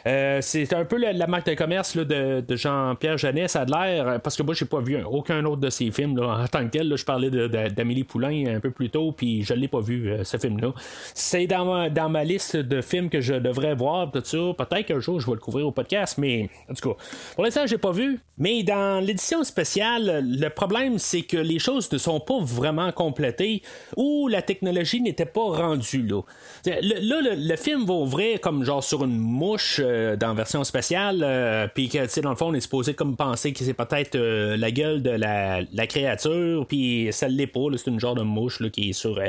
Euh, 0.05 0.39
c'est 0.41 0.73
un 0.73 0.85
peu 0.85 0.97
la, 0.97 1.27
marque 1.27 1.47
de 1.47 1.53
commerce 1.53 1.95
de, 1.95 2.43
Jean-Pierre 2.49 3.17
Jeunesse 3.17 3.53
ça 3.53 3.61
a 3.61 3.65
l'air, 3.65 4.21
parce 4.21 4.35
que 4.35 4.43
moi, 4.43 4.53
j'ai 4.53 4.65
pas 4.65 4.79
vu 4.79 4.97
aucun 5.03 5.43
autre 5.45 5.61
de 5.61 5.69
ses 5.69 5.91
films 5.91 6.19
en 6.19 6.47
tant 6.47 6.65
que 6.65 6.71
tel. 6.77 6.95
je 6.95 7.05
parlais 7.05 7.29
d'Amélie 7.29 8.03
Poulain 8.03 8.55
un 8.55 8.59
peu 8.59 8.71
plus 8.71 8.89
tôt, 8.89 9.11
puis 9.11 9.43
je 9.43 9.53
l'ai 9.53 9.67
pas 9.67 9.79
vu, 9.79 10.09
euh, 10.09 10.23
ce 10.23 10.37
film-là. 10.37 10.73
C'est 11.13 11.47
dans 11.47 11.65
ma, 11.65 11.89
dans 11.89 12.09
ma 12.09 12.23
liste 12.23 12.55
de 12.55 12.81
films 12.81 13.09
que 13.09 13.21
je 13.21 13.35
devrais 13.35 13.75
voir, 13.75 14.11
tout 14.11 14.21
ça. 14.23 14.37
Peut-être 14.57 14.87
qu'un 14.87 14.99
jour, 14.99 15.19
je 15.19 15.27
vais 15.27 15.33
le 15.33 15.39
couvrir 15.39 15.67
au 15.67 15.71
podcast, 15.71 16.17
mais 16.17 16.49
en 16.69 16.73
tout 16.73 16.89
cas, 16.89 16.95
pour 17.35 17.43
l'instant, 17.43 17.67
j'ai 17.67 17.77
pas 17.77 17.91
vu. 17.91 18.19
Mais 18.37 18.63
dans 18.63 19.03
l'édition 19.03 19.43
spéciale, 19.43 20.25
le 20.25 20.49
problème, 20.49 20.97
c'est 20.97 21.21
que 21.21 21.37
les 21.37 21.59
choses 21.59 21.91
ne 21.91 21.97
sont 21.99 22.19
pas 22.19 22.39
vraiment 22.41 22.91
complétées 22.91 23.61
ou 23.95 24.27
la 24.27 24.41
technologie 24.41 25.01
n'était 25.01 25.25
pas 25.25 25.43
rendue 25.43 26.01
là. 26.01 26.21
Là, 26.65 27.35
le, 27.35 27.55
film 27.55 27.85
va 27.85 27.93
ouvrir 27.93 28.41
comme 28.41 28.63
genre 28.63 28.83
sur 28.83 29.03
une 29.03 29.17
mouche. 29.17 29.79
Euh, 29.93 30.15
dans 30.15 30.33
version 30.33 30.63
spéciale, 30.63 31.21
euh, 31.23 31.67
puis 31.73 31.87
que, 31.87 31.99
tu 31.99 32.09
sais, 32.09 32.21
dans 32.21 32.31
le 32.31 32.35
fond, 32.35 32.47
on 32.47 32.53
est 32.53 32.61
supposé 32.61 32.93
comme 32.93 33.15
penser 33.15 33.53
que 33.53 33.63
c'est 33.63 33.73
peut-être 33.73 34.15
euh, 34.15 34.57
la 34.57 34.71
gueule 34.71 35.01
de 35.01 35.11
la, 35.11 35.87
créature, 35.87 36.65
puis 36.67 37.09
ça 37.11 37.27
l'est 37.27 37.47
pas, 37.47 37.59
c'est 37.77 37.89
une 37.89 37.99
genre 37.99 38.15
de 38.15 38.23
mouche 38.23 38.59
là, 38.59 38.69
qui 38.69 38.89
est 38.89 38.93
sur 38.93 39.19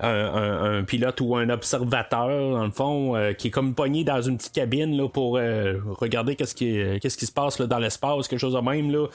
un, 0.00 0.82
pilote 0.84 1.20
ou 1.20 1.36
un 1.36 1.48
observateur, 1.50 2.52
dans 2.52 2.64
le 2.64 2.70
fond, 2.70 3.14
qui 3.38 3.48
est 3.48 3.50
comme 3.50 3.74
pogné 3.74 4.04
dans 4.04 4.20
une 4.22 4.38
petite 4.38 4.54
cabine 4.54 4.96
là, 4.96 5.08
pour 5.08 5.34
regarder 5.34 6.34
qu'est-ce 6.34 6.54
qui, 6.54 6.98
qui 7.00 7.26
se 7.26 7.32
passe 7.32 7.58
là, 7.58 7.66
dans 7.66 7.78
l'espace, 7.78 8.26
quelque 8.26 8.40
chose 8.40 8.54
de 8.54 8.60
même, 8.60 8.90
là, 8.90 9.06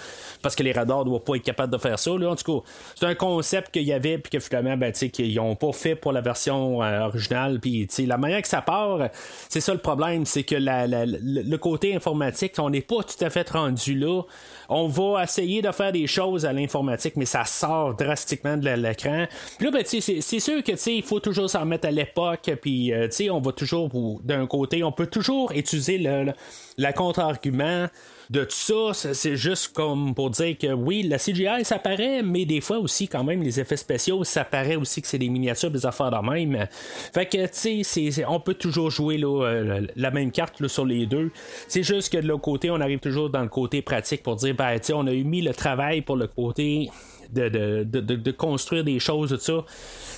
parce 0.42 0.56
que 0.56 0.64
les 0.64 0.72
radars 0.72 1.04
doivent 1.04 1.24
pas 1.24 1.36
être 1.36 1.44
capables 1.44 1.74
de 1.74 1.80
faire 1.80 1.98
ça. 1.98 2.12
Là. 2.12 2.30
En 2.30 2.36
tout 2.36 2.60
cas, 2.60 2.68
c'est 2.96 3.06
un 3.06 3.16
concept 3.16 3.72
qu'il 3.72 3.84
y 3.84 3.94
avait, 3.94 4.20
puis 4.20 4.30
que 4.30 4.40
finalement, 4.40 4.78
ben, 4.78 4.92
qu'ils 4.92 5.36
n'ont 5.36 5.56
pas 5.56 5.72
fait 5.74 5.96
pour 5.96 6.12
la 6.12 6.22
version 6.22 6.80
originale, 6.80 7.60
puis 7.60 7.88
la 8.06 8.18
manière 8.18 8.42
que 8.42 8.48
ça 8.48 8.62
part, 8.62 9.10
c'est 9.50 9.62
ça 9.62 9.74
le 9.74 9.80
problème, 9.80 10.26
c'est 10.26 10.44
que 10.44 10.56
la 10.56 10.77
le 10.88 11.58
côté 11.58 11.96
informatique, 11.96 12.54
on 12.58 12.70
n'est 12.70 12.82
pas 12.82 13.04
tout 13.04 13.24
à 13.24 13.30
fait 13.30 13.50
rendu 13.50 13.96
là. 13.98 14.22
On 14.70 14.88
va 14.88 15.24
essayer 15.24 15.62
de 15.62 15.72
faire 15.72 15.92
des 15.92 16.08
choses 16.08 16.46
à 16.46 16.54
l'informatique, 16.54 17.16
mais 17.16 17.26
ça 17.26 17.46
sort 17.46 17.96
drastiquement 17.96 18.58
de 18.58 18.70
l'écran. 18.70 19.26
Puis 19.58 19.66
là, 19.66 19.72
ben, 19.72 19.84
c'est 19.86 20.40
sûr 20.40 20.64
que 20.64 20.90
il 20.90 21.04
faut 21.04 21.20
toujours 21.20 21.50
s'en 21.50 21.62
remettre 21.62 21.88
à 21.88 21.92
l'époque, 21.92 22.52
puis 22.62 22.94
euh, 22.94 23.08
on 23.32 23.40
va 23.40 23.52
toujours, 23.52 23.90
d'un 24.24 24.46
côté, 24.46 24.84
on 24.84 24.92
peut 24.92 25.08
toujours 25.08 25.52
utiliser 25.54 25.98
le, 25.98 26.34
le 26.78 26.94
contre-argument 26.94 27.88
de 28.30 28.44
tout 28.44 28.94
ça, 28.94 29.14
c'est 29.14 29.36
juste 29.38 29.74
comme 29.74 30.14
pour 30.14 30.30
dire 30.30 30.58
que 30.58 30.74
oui, 30.74 31.04
la 31.04 31.18
CGI, 31.18 31.64
ça 31.64 31.80
paraît, 31.80 32.22
mais 32.24 32.46
des 32.46 32.62
fois 32.62 32.78
aussi, 32.78 33.08
quand 33.08 33.24
même, 33.24 33.42
les 33.42 33.60
effets 33.60 33.78
spéciaux, 33.78 34.24
ça 34.24 34.44
paraît 34.44 34.76
aussi 34.76 35.02
que 35.02 35.08
c'est 35.08 35.18
des 35.18 35.30
miniatures, 35.30 35.72
des 35.72 35.86
affaires 35.86 36.12
de 36.12 36.30
même. 36.30 36.68
Fait 37.14 37.26
que, 37.26 37.46
tu 37.48 37.84
sais, 37.84 38.26
on 38.28 38.40
peut 38.40 38.54
toujours 38.54 38.92
jouer 38.92 39.20
euh, 39.24 39.88
la 39.96 40.12
même 40.12 40.32
carte 40.32 40.66
sur 40.68 40.86
les 40.86 41.06
deux. 41.06 41.32
C'est 41.68 41.84
juste 41.84 42.12
que 42.12 42.18
de 42.18 42.28
l'autre 42.28 42.42
côté, 42.42 42.70
on 42.70 42.82
arrive 42.82 43.00
toujours 43.00 43.30
dans 43.30 43.42
le 43.42 43.50
côté 43.50 43.82
pratique 43.82 44.24
pour 44.24 44.36
dire, 44.36 44.56
ben, 44.56 44.78
tu 44.80 44.88
sais, 44.88 44.94
on 44.94 45.08
a 45.08 45.14
eu 45.14 45.24
mis 45.24 45.42
le 45.42 45.54
travail 45.54 46.02
pour 46.02 46.16
le 46.18 46.28
côté 46.28 46.90
de, 47.34 47.84
de, 47.84 48.32
construire 48.32 48.84
des 48.84 49.00
choses, 49.00 49.30
tout 49.30 49.38
ça 49.38 49.66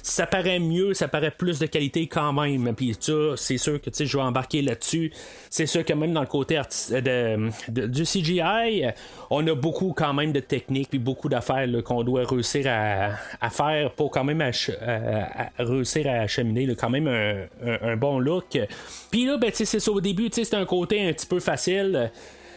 ça 0.04 0.26
paraît 0.28 0.60
mieux, 0.60 0.94
ça 0.94 1.08
paraît 1.08 1.32
plus 1.32 1.60
de 1.60 1.66
qualité 1.66 2.08
quand 2.08 2.34
même. 2.34 2.74
Puis 2.76 2.98
c'est 3.36 3.58
sûr 3.58 3.82
que 3.82 3.90
je 3.94 4.18
vais 4.18 4.24
embarquer 4.24 4.62
là-dessus. 4.62 5.12
C'est 5.50 5.66
sûr 5.66 5.86
que 5.86 5.94
même 5.94 6.14
dans 6.14 6.22
le 6.22 6.28
côté 6.28 6.60
du 7.70 8.04
CGI, 8.04 8.86
on 9.30 9.46
a 9.48 9.56
beaucoup 9.56 9.94
quand 9.96 10.14
même 10.14 10.32
de 10.32 10.40
techniques 10.40 10.90
puis 10.90 11.00
beaucoup 11.00 11.30
d'affaires 11.30 11.68
qu'on 11.84 12.04
doit 12.04 12.26
réussir 12.26 12.66
à, 12.68 13.50
faire 13.50 13.92
pour 13.92 14.12
quand 14.12 14.24
même 14.24 14.42
réussir 15.58 16.08
à 16.08 16.14
acheminer 16.22 16.76
quand 16.76 16.90
même 16.90 17.08
un, 17.08 17.98
bon 17.98 18.20
look. 18.20 18.58
Puis 19.12 19.26
là, 19.26 19.38
ben, 19.38 19.52
c'est 19.54 19.66
ça 19.66 19.92
au 19.92 20.02
début, 20.02 20.30
c'est 20.32 20.54
un 20.54 20.66
côté 20.66 21.08
un 21.08 21.14
petit 21.14 21.28
peu 21.28 21.40
facile 21.40 22.12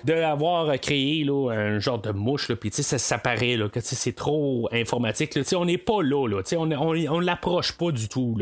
d'avoir 0.05 0.79
créé 0.81 1.25
là, 1.25 1.51
un 1.51 1.79
genre 1.79 2.01
de 2.01 2.11
mouche, 2.11 2.53
puis 2.55 2.71
ça, 2.73 2.99
ça 2.99 3.19
paraît 3.19 3.57
là, 3.57 3.69
que 3.69 3.81
c'est 3.81 4.15
trop 4.15 4.69
informatique. 4.73 5.35
Là, 5.35 5.43
on 5.57 5.65
n'est 5.65 5.79
pas 5.79 6.03
là, 6.03 6.27
là 6.27 6.43
on, 6.57 6.71
on, 6.73 6.95
on 7.11 7.21
l'approche 7.21 7.73
pas 7.73 7.91
du 7.91 8.09
tout. 8.09 8.37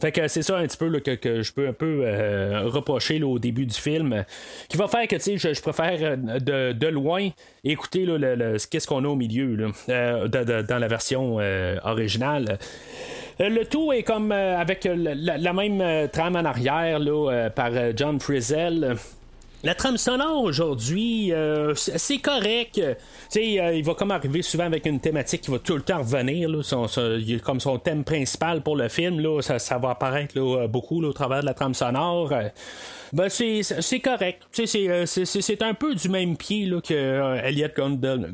Fait 0.00 0.12
que 0.12 0.28
c'est 0.28 0.42
ça 0.42 0.56
un 0.56 0.66
petit 0.66 0.76
peu 0.76 0.90
que, 0.98 1.42
je 1.42 1.52
peux 1.52 1.68
un 1.68 1.72
peu 1.72 2.02
euh, 2.04 2.62
reprocher 2.66 3.18
là, 3.18 3.26
au 3.26 3.38
début 3.38 3.66
du 3.66 3.74
film, 3.74 4.24
qui 4.68 4.76
va 4.76 4.88
faire 4.88 5.06
que 5.06 5.16
je, 5.18 5.36
je 5.36 5.62
préfère 5.62 5.98
euh, 6.02 6.72
de, 6.72 6.86
loin 6.88 7.28
écouter 7.64 8.04
là, 8.04 8.18
le, 8.18 8.56
qu'est-ce 8.68 8.86
qu'on 8.86 9.04
a 9.04 9.08
au 9.08 9.14
milieu 9.14 9.54
là, 9.54 9.70
euh, 9.88 10.62
dans 10.62 10.78
la 10.78 10.88
version 10.88 11.36
originale. 11.84 12.58
Le 13.38 13.64
tout 13.64 13.92
est 13.92 14.02
comme 14.02 14.32
avec 14.32 14.88
la, 14.92 15.52
même 15.52 16.08
trame 16.08 16.36
en 16.36 16.44
arrière 16.44 16.98
là, 16.98 17.50
par 17.50 17.70
John 17.96 18.20
Frizzell. 18.20 18.96
La 19.64 19.76
trame 19.76 19.96
sonore 19.96 20.42
aujourd'hui, 20.42 21.32
euh, 21.32 21.72
c'est 21.76 22.18
correct. 22.18 22.80
Sais, 23.28 23.60
euh, 23.60 23.74
il 23.74 23.84
va 23.84 23.94
comme 23.94 24.10
arriver 24.10 24.42
souvent 24.42 24.64
avec 24.64 24.86
une 24.86 24.98
thématique 24.98 25.42
qui 25.42 25.52
va 25.52 25.60
tout 25.60 25.76
le 25.76 25.82
temps 25.82 25.98
revenir. 25.98 26.48
Là, 26.48 26.62
comme 27.44 27.60
son 27.60 27.78
thème 27.78 28.02
principal 28.02 28.62
pour 28.62 28.74
le 28.74 28.88
film, 28.88 29.20
là, 29.20 29.40
ça, 29.40 29.60
ça 29.60 29.78
va 29.78 29.90
apparaître 29.90 30.36
là, 30.36 30.66
beaucoup 30.66 31.00
là, 31.00 31.08
au 31.08 31.12
travers 31.12 31.42
de 31.42 31.46
la 31.46 31.54
trame 31.54 31.74
sonore. 31.74 32.32
Ben, 33.12 33.28
c'est 33.28 34.00
correct. 34.00 34.42
Euh, 34.58 35.04
c'est 35.04 35.62
un 35.62 35.74
peu 35.74 35.94
du 35.94 36.08
même 36.08 36.38
pied 36.38 36.64
là, 36.64 36.80
que 36.80 36.94
euh, 36.94 37.42
Elliot 37.42 37.68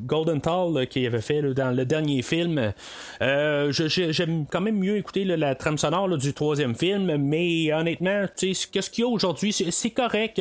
Goldenthal 0.06 0.86
qui 0.86 1.04
avait 1.04 1.20
fait 1.20 1.42
dans 1.42 1.72
le 1.72 1.84
dernier 1.84 2.22
film. 2.22 2.72
Euh, 3.20 3.72
J'aime 3.72 4.46
quand 4.46 4.60
même 4.60 4.78
mieux 4.78 4.96
écouter 4.96 5.24
la 5.24 5.56
trame 5.56 5.78
sonore 5.78 6.16
du 6.16 6.32
troisième 6.32 6.76
film, 6.76 7.16
mais 7.16 7.72
honnêtement, 7.72 8.26
qu'est-ce 8.36 8.90
qu'il 8.90 9.02
y 9.02 9.04
a 9.04 9.10
aujourd'hui, 9.10 9.52
c'est 9.52 9.90
correct. 9.90 10.40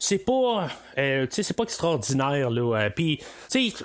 C'est 0.00 0.24
pas, 0.24 0.68
euh, 0.98 1.26
c'est 1.30 1.56
pas 1.56 1.62
extraordinaire. 1.62 2.50
Là. 2.50 2.90
Puis, 2.90 3.20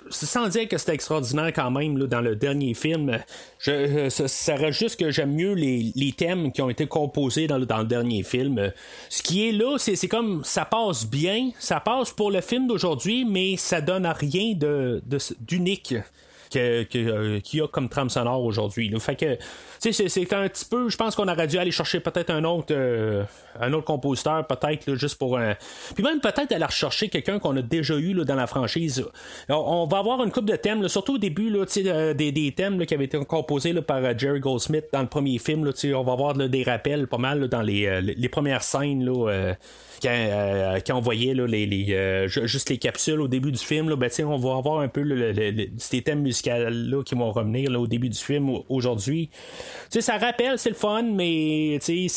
sans 0.09 0.47
dire 0.47 0.67
que 0.67 0.79
c'était 0.79 0.95
extraordinaire 0.95 1.51
quand 1.53 1.69
même 1.69 1.99
là, 1.99 2.07
dans 2.07 2.21
le 2.21 2.35
dernier 2.35 2.73
film, 2.73 3.19
je, 3.59 4.09
ça, 4.09 4.27
ça 4.27 4.55
reste 4.55 4.79
juste 4.79 4.99
que 4.99 5.11
j'aime 5.11 5.33
mieux 5.33 5.53
les, 5.53 5.91
les, 5.95 6.11
thèmes 6.11 6.51
qui 6.51 6.61
ont 6.61 6.69
été 6.69 6.87
composés 6.87 7.45
dans 7.47 7.59
le, 7.59 7.65
dans 7.65 7.79
le 7.79 7.85
dernier 7.85 8.23
film. 8.23 8.71
Ce 9.09 9.21
qui 9.21 9.47
est 9.47 9.51
là, 9.51 9.77
c'est, 9.77 9.90
comme 10.10 10.43
ça 10.43 10.65
passe 10.65 11.06
bien, 11.06 11.51
ça 11.60 11.80
passe 11.80 12.12
pour 12.12 12.32
le 12.32 12.41
film 12.41 12.67
d'aujourd'hui, 12.67 13.25
mais 13.25 13.58
ça 13.58 13.82
donne 13.82 14.06
à 14.06 14.13
rien 14.13 14.54
de, 14.56 15.01
d'unique 15.39 15.95
qu'il 16.51 16.87
que, 16.87 17.55
y 17.55 17.61
a 17.61 17.67
comme 17.67 17.89
trame 17.89 18.09
sonore 18.09 18.43
aujourd'hui. 18.43 18.93
Fait 18.99 19.15
que 19.15 19.37
c'est 19.79 20.33
un 20.33 20.47
petit 20.47 20.65
peu, 20.65 20.89
je 20.89 20.97
pense 20.97 21.15
qu'on 21.15 21.27
aurait 21.27 21.47
dû 21.47 21.57
aller 21.57 21.71
chercher 21.71 21.99
peut-être 21.99 22.29
un 22.29 22.43
autre 22.43 22.67
euh, 22.71 23.23
un 23.59 23.73
autre 23.73 23.85
compositeur, 23.85 24.45
peut-être 24.45 24.95
juste 24.95 25.17
pour 25.17 25.37
un. 25.37 25.55
Puis 25.95 26.03
même 26.03 26.19
peut-être 26.19 26.51
aller 26.51 26.65
rechercher 26.65 27.09
quelqu'un 27.09 27.39
qu'on 27.39 27.55
a 27.57 27.61
déjà 27.61 27.95
eu 27.95 28.13
là, 28.13 28.23
dans 28.23 28.35
la 28.35 28.47
franchise. 28.47 29.03
On, 29.49 29.85
va 29.85 29.99
avoir 29.99 30.23
une 30.23 30.31
coupe 30.31 30.45
de 30.45 30.55
thèmes, 30.55 30.87
surtout 30.87 31.15
au 31.15 31.17
début 31.17 31.49
là, 31.49 31.65
euh, 31.77 32.13
des, 32.13 32.31
des, 32.31 32.51
thèmes 32.51 32.85
qui 32.85 32.93
avaient 32.93 33.05
été 33.05 33.17
composés 33.25 33.73
par 33.81 34.03
euh, 34.03 34.13
Jerry 34.17 34.39
Goldsmith 34.39 34.85
dans 34.91 35.01
le 35.01 35.07
premier 35.07 35.39
film. 35.39 35.65
Là, 35.65 35.71
on 35.95 36.03
va 36.03 36.11
avoir 36.11 36.33
des 36.35 36.63
rappels 36.63 37.07
pas 37.07 37.17
mal 37.17 37.47
dans 37.47 37.61
les, 37.61 38.01
les, 38.01 38.29
premières 38.29 38.63
scènes. 38.63 39.05
Là, 39.05 39.55
quand, 40.01 40.77
quand, 40.85 40.97
on 40.97 41.01
voyait 41.01 41.33
là, 41.33 41.45
les, 41.45 41.65
les 41.65 42.27
juste 42.27 42.69
les 42.69 42.77
capsules 42.77 43.21
au 43.21 43.27
début 43.27 43.51
du 43.51 43.63
film, 43.63 43.89
là, 43.89 43.95
ben, 43.95 44.09
on 44.25 44.37
va 44.37 44.57
avoir 44.57 44.79
un 44.79 44.87
peu 44.87 45.01
le, 45.01 45.33
ces 45.77 46.01
thèmes 46.01 46.21
musicaux 46.21 46.51
là, 46.51 47.03
qui 47.03 47.15
vont 47.15 47.31
revenir 47.31 47.71
là, 47.71 47.79
au 47.79 47.87
début 47.87 48.09
du 48.09 48.19
film 48.19 48.51
aujourd'hui 48.69 49.29
ça 49.99 50.17
rappelle, 50.17 50.57
c'est 50.57 50.69
le 50.69 50.75
fun, 50.75 51.03
mais 51.03 51.79
c'est 51.81 52.07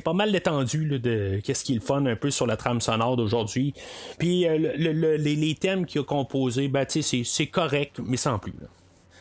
pas 0.00 0.12
mal 0.12 0.32
détendu 0.32 0.98
de 0.98 1.40
qu'est-ce 1.42 1.64
qui 1.64 1.72
est 1.72 1.76
le 1.76 1.80
fun 1.80 2.06
un 2.06 2.16
peu 2.16 2.30
sur 2.30 2.46
la 2.46 2.56
trame 2.56 2.80
sonore 2.80 3.16
d'aujourd'hui. 3.16 3.74
Puis 4.18 4.46
euh, 4.46 5.16
les, 5.18 5.54
thèmes 5.54 5.86
qu'il 5.86 6.00
a 6.00 6.04
composés, 6.04 6.68
ben, 6.68 6.86
c'est 6.88 7.46
correct, 7.46 7.98
mais 8.04 8.16
sans 8.16 8.38
plus. 8.38 8.54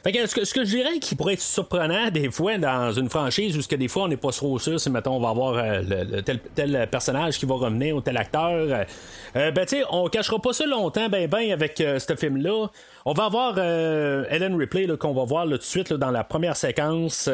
Fait 0.03 0.11
que, 0.11 0.25
ce, 0.25 0.53
que, 0.53 0.65
je 0.65 0.69
dirais 0.69 0.97
qui 0.99 1.15
pourrait 1.15 1.33
être 1.33 1.41
surprenant 1.41 2.09
des 2.09 2.31
fois 2.31 2.57
dans 2.57 2.91
une 2.91 3.09
franchise 3.09 3.55
où 3.55 3.61
ce 3.61 3.67
que 3.67 3.75
des 3.75 3.87
fois 3.87 4.03
on 4.03 4.07
n'est 4.07 4.17
pas 4.17 4.31
trop 4.31 4.57
sûr 4.57 4.79
si 4.79 4.89
mettons 4.89 5.15
on 5.15 5.19
va 5.19 5.29
avoir 5.29 5.57
euh, 5.57 6.21
tel, 6.25 6.39
tel, 6.55 6.87
personnage 6.89 7.37
qui 7.37 7.45
va 7.45 7.53
revenir 7.55 7.95
ou 7.95 8.01
tel 8.01 8.17
acteur 8.17 8.49
euh, 8.51 8.83
euh, 9.35 9.51
ben 9.51 9.65
tu 9.65 9.77
sais 9.77 9.83
on 9.91 10.07
cachera 10.07 10.39
pas 10.39 10.53
ça 10.53 10.65
longtemps 10.65 11.07
ben 11.07 11.27
ben 11.27 11.51
avec 11.51 11.77
ce 11.77 12.15
film 12.15 12.37
là 12.37 12.67
on 13.05 13.13
va 13.13 13.25
avoir 13.25 13.57
Ellen 13.57 14.55
Ripley 14.55 14.87
qu'on 14.97 15.13
va 15.13 15.23
voir 15.23 15.45
tout 15.45 15.57
de 15.57 15.61
suite 15.61 15.93
dans 15.93 16.11
la 16.11 16.23
première 16.23 16.55
séquence. 16.55 17.29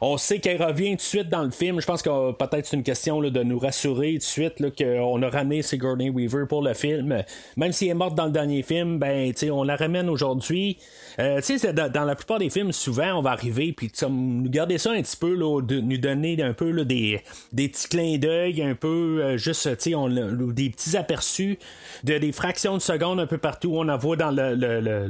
On 0.00 0.16
sait 0.16 0.38
qu'elle 0.38 0.62
revient 0.62 0.90
tout 0.92 0.96
de 0.96 1.00
suite 1.02 1.28
dans 1.28 1.42
le 1.42 1.50
film. 1.50 1.80
Je 1.80 1.86
pense 1.86 2.02
que 2.02 2.32
peut-être 2.32 2.66
c'est 2.66 2.76
une 2.76 2.82
question 2.82 3.20
de 3.20 3.42
nous 3.42 3.58
rassurer 3.58 4.12
tout 4.12 4.18
de 4.18 4.22
suite 4.22 4.76
qu'on 4.76 5.22
a 5.22 5.28
ramené 5.28 5.62
Sigourney 5.62 6.10
Weaver 6.10 6.46
pour 6.48 6.62
le 6.62 6.74
film. 6.74 7.22
Même 7.56 7.72
si 7.72 7.86
elle 7.86 7.92
est 7.92 7.94
morte 7.94 8.14
dans 8.14 8.26
le 8.26 8.32
dernier 8.32 8.62
film 8.62 8.98
ben 8.98 9.32
on 9.50 9.62
la 9.62 9.76
ramène 9.76 10.08
aujourd'hui. 10.08 10.78
Tu 11.18 11.58
sais 11.58 11.72
dans 11.72 12.04
la 12.04 12.14
plupart 12.14 12.38
des 12.38 12.50
films, 12.50 12.72
souvent, 12.72 13.18
on 13.18 13.22
va 13.22 13.30
arriver 13.30 13.72
puis 13.72 13.90
nous 14.08 14.48
garder 14.50 14.78
ça 14.78 14.92
un 14.92 15.02
petit 15.02 15.16
peu, 15.16 15.34
là, 15.34 15.60
de, 15.60 15.80
nous 15.80 15.98
donner 15.98 16.42
un 16.42 16.52
peu 16.52 16.70
là, 16.70 16.84
des, 16.84 17.22
des 17.52 17.68
petits 17.68 17.88
clins 17.88 18.18
d'œil, 18.18 18.62
un 18.62 18.74
peu 18.74 19.22
euh, 19.22 19.36
juste, 19.36 19.68
on, 19.94 20.08
des 20.08 20.70
petits 20.70 20.96
aperçus 20.96 21.58
de 22.04 22.18
des 22.18 22.32
fractions 22.32 22.74
de 22.74 22.82
secondes 22.82 23.20
un 23.20 23.26
peu 23.26 23.38
partout. 23.38 23.72
On 23.74 23.88
en 23.88 23.96
voit 23.96 24.16
dans 24.16 24.30
le, 24.30 24.54
le, 24.54 24.80
le, 24.80 25.05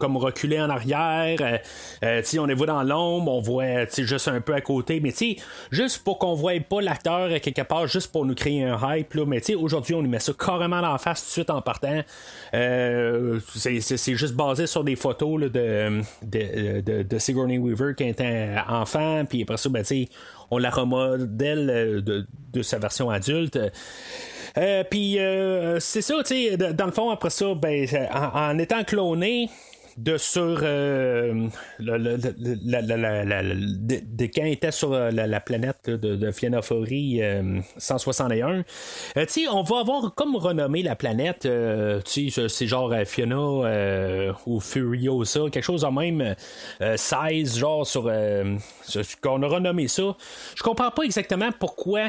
comme 0.00 0.16
reculer 0.16 0.60
en 0.60 0.70
arrière, 0.70 1.38
euh, 1.40 1.58
euh 2.04 2.22
on 2.38 2.46
les 2.46 2.54
voit 2.54 2.66
dans 2.66 2.82
l'ombre, 2.82 3.32
on 3.32 3.40
voit 3.40 3.86
juste 3.96 4.28
un 4.28 4.40
peu 4.40 4.54
à 4.54 4.60
côté, 4.60 5.00
mais 5.00 5.12
juste 5.70 6.02
pour 6.04 6.18
qu'on 6.18 6.34
voit 6.34 6.58
pas 6.60 6.80
l'acteur 6.80 7.28
quelque 7.40 7.62
part, 7.62 7.86
juste 7.86 8.10
pour 8.12 8.24
nous 8.24 8.34
créer 8.34 8.64
un 8.64 8.78
hype, 8.82 9.14
là, 9.14 9.24
mais 9.26 9.40
aujourd'hui, 9.54 9.94
on 9.94 10.02
lui 10.02 10.08
met 10.08 10.18
ça 10.20 10.32
carrément 10.32 10.80
en 10.80 10.98
face 10.98 11.22
tout 11.22 11.28
de 11.28 11.32
suite 11.32 11.50
en 11.50 11.62
partant. 11.62 12.02
Euh, 12.54 13.40
c'est 13.54 14.14
juste 14.14 14.34
basé 14.34 14.66
sur 14.66 14.84
des 14.84 14.96
photos 14.96 15.40
de, 15.40 16.00
de, 16.22 17.02
de, 17.02 17.18
Sigourney 17.18 17.58
Weaver 17.58 17.94
qui 17.94 18.04
était 18.04 18.56
enfant, 18.68 19.24
puis 19.28 19.42
après 19.42 19.56
ça, 19.56 19.68
ben, 19.68 19.84
on 20.50 20.58
la 20.58 20.70
remodèle 20.70 21.70
euh, 21.70 22.00
de, 22.00 22.26
de 22.52 22.62
sa 22.62 22.78
version 22.78 23.10
adulte. 23.10 23.58
Euh, 24.56 24.84
puis 24.88 25.18
euh, 25.18 25.80
c'est 25.80 26.02
ça, 26.02 26.22
tu 26.22 26.34
sais, 26.34 26.56
dans 26.56 26.86
le 26.86 26.92
fond, 26.92 27.10
après 27.10 27.30
ça, 27.30 27.54
ben, 27.54 27.86
en 28.12 28.58
étant 28.58 28.84
cloné, 28.84 29.50
de 29.96 30.18
sur 30.18 30.60
euh, 30.62 31.48
de, 31.78 32.26
quand 34.26 34.44
était 34.44 34.72
sur 34.72 34.92
euh, 34.92 35.10
la, 35.10 35.40
planète 35.40 35.88
de, 35.88 36.16
de 36.16 36.30
Fianophorie 36.32 37.20
161. 37.78 38.64
Euh, 39.16 39.26
on 39.50 39.62
va 39.62 39.80
avoir 39.80 40.14
comme 40.14 40.36
renommé 40.36 40.82
la 40.82 40.96
planète, 40.96 41.48
c'est 42.06 42.66
genre 42.66 42.92
Fiona 43.06 44.34
ou 44.46 44.60
Furiosa, 44.60 45.42
quelque 45.50 45.62
chose 45.62 45.82
de 45.82 45.88
même 45.88 46.34
16, 46.96 47.58
genre 47.58 47.86
sur 47.86 48.10
qu'on 49.22 49.42
a 49.42 49.46
renommé 49.46 49.88
ça. 49.88 50.16
Je 50.56 50.62
comprends 50.62 50.90
pas 50.90 51.02
exactement 51.02 51.50
pourquoi 51.58 52.08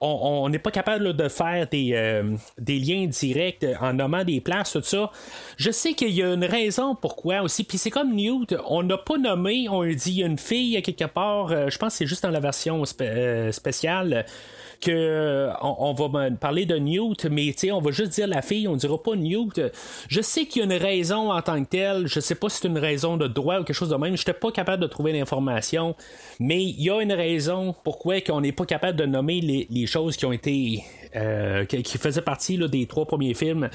on 0.00 0.48
n'est 0.48 0.58
pas 0.58 0.70
capable 0.70 1.14
de 1.14 1.28
faire 1.28 1.66
des, 1.68 2.22
des 2.58 2.78
liens 2.78 3.06
directs 3.06 3.66
en 3.80 3.92
nommant 3.92 4.24
des 4.24 4.40
places, 4.40 4.72
tout 4.72 4.82
ça. 4.82 5.10
Je 5.56 5.70
sais 5.70 5.92
qu'il 5.92 6.10
y 6.10 6.22
a 6.22 6.32
une 6.32 6.44
raison 6.44 6.94
pour 6.94 7.09
pourquoi 7.10 7.42
aussi. 7.42 7.64
Puis 7.64 7.76
c'est 7.76 7.90
comme 7.90 8.14
Newt, 8.14 8.54
on 8.66 8.84
n'a 8.84 8.96
pas 8.96 9.18
nommé, 9.18 9.68
on 9.68 9.84
dit 9.84 10.22
une 10.22 10.38
fille 10.38 10.80
quelque 10.80 11.06
part, 11.06 11.50
euh, 11.50 11.68
je 11.68 11.76
pense 11.76 11.94
que 11.94 11.98
c'est 11.98 12.06
juste 12.06 12.22
dans 12.22 12.30
la 12.30 12.38
version 12.38 12.84
euh, 13.00 13.50
spéciale 13.50 14.24
que 14.80 14.92
euh, 14.92 15.52
on, 15.60 15.92
va 15.92 16.30
parler 16.30 16.66
de 16.66 16.76
Newt, 16.76 17.24
mais 17.24 17.52
on 17.72 17.80
va 17.80 17.90
juste 17.90 18.12
dire 18.12 18.28
la 18.28 18.42
fille, 18.42 18.68
on 18.68 18.76
dira 18.76 19.02
pas 19.02 19.16
Newt. 19.16 19.60
Je 20.08 20.20
sais 20.20 20.46
qu'il 20.46 20.60
y 20.60 20.62
a 20.62 20.66
une 20.66 20.80
raison 20.80 21.32
en 21.32 21.42
tant 21.42 21.62
que 21.64 21.68
telle, 21.68 22.06
je 22.06 22.20
sais 22.20 22.36
pas 22.36 22.48
si 22.48 22.60
c'est 22.62 22.68
une 22.68 22.78
raison 22.78 23.16
de 23.16 23.26
droit 23.26 23.58
ou 23.58 23.64
quelque 23.64 23.76
chose 23.76 23.90
de 23.90 23.96
même, 23.96 24.16
je 24.16 24.22
n'étais 24.22 24.32
pas 24.32 24.52
capable 24.52 24.80
de 24.80 24.88
trouver 24.88 25.12
l'information, 25.12 25.96
mais 26.38 26.62
il 26.62 26.80
y 26.80 26.90
a 26.90 27.00
une 27.02 27.12
raison 27.12 27.74
pourquoi 27.82 28.20
qu'on 28.20 28.40
n'est 28.40 28.52
pas 28.52 28.66
capable 28.66 28.96
de 28.96 29.04
nommer 29.04 29.40
les 29.68 29.86
choses 29.86 30.16
qui 30.16 30.26
ont 30.26 30.32
été 30.32 30.84
euh, 31.16 31.64
qui, 31.64 31.98
faisait 31.98 32.22
partie 32.22 32.56
des 32.56 32.86
trois 32.86 33.04
premiers 33.04 33.34
films. 33.34 33.68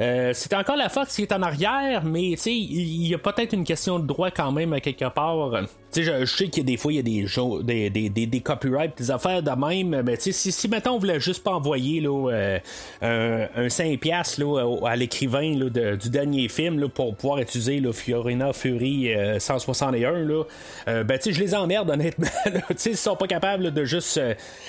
Euh, 0.00 0.30
c'est 0.32 0.54
encore 0.54 0.76
la 0.76 0.88
Fox 0.88 1.16
qui 1.16 1.22
est 1.22 1.32
en 1.32 1.42
arrière, 1.42 2.02
mais 2.02 2.30
il 2.30 3.06
y 3.06 3.14
a 3.14 3.18
peut-être 3.18 3.52
une 3.52 3.64
question 3.64 3.98
de 3.98 4.06
droit 4.06 4.30
quand 4.30 4.52
même 4.52 4.80
quelque 4.80 5.08
part. 5.10 5.64
Je, 5.94 6.02
je, 6.02 6.24
sais 6.24 6.48
qu'il 6.48 6.58
y 6.58 6.60
a 6.60 6.64
des 6.64 6.76
fois 6.76 6.92
il 6.92 6.96
y 6.96 6.98
a 6.98 7.62
des, 7.62 7.90
des, 7.90 8.08
des, 8.10 8.26
des, 8.26 8.40
copyrights, 8.40 8.96
des 8.96 9.10
affaires 9.10 9.42
de 9.42 9.50
même, 9.50 10.02
mais 10.02 10.16
si, 10.16 10.32
si 10.32 10.68
maintenant 10.68 10.94
on 10.94 10.98
voulait 10.98 11.20
juste 11.20 11.42
pas 11.42 11.52
envoyer 11.52 12.00
là, 12.00 12.30
euh, 12.30 12.58
un, 13.02 13.64
un 13.64 13.68
5 13.68 14.04
là, 14.38 14.78
à 14.86 14.96
l'écrivain 14.96 15.54
du 15.54 16.10
dernier 16.10 16.48
film 16.48 16.78
là, 16.78 16.88
pour 16.88 17.16
pouvoir 17.16 17.38
utiliser 17.38 17.80
là, 17.80 17.92
Fiorina 17.92 18.52
Fury 18.52 19.10
161, 19.38 20.12
là, 20.24 20.44
ben, 20.86 21.18
je 21.22 21.38
les 21.38 21.54
emmerde 21.54 21.90
honnêtement. 21.90 22.28
Ils 22.86 22.96
sont 22.96 23.16
pas 23.16 23.26
capables 23.26 23.72
de 23.72 23.84
juste 23.84 24.20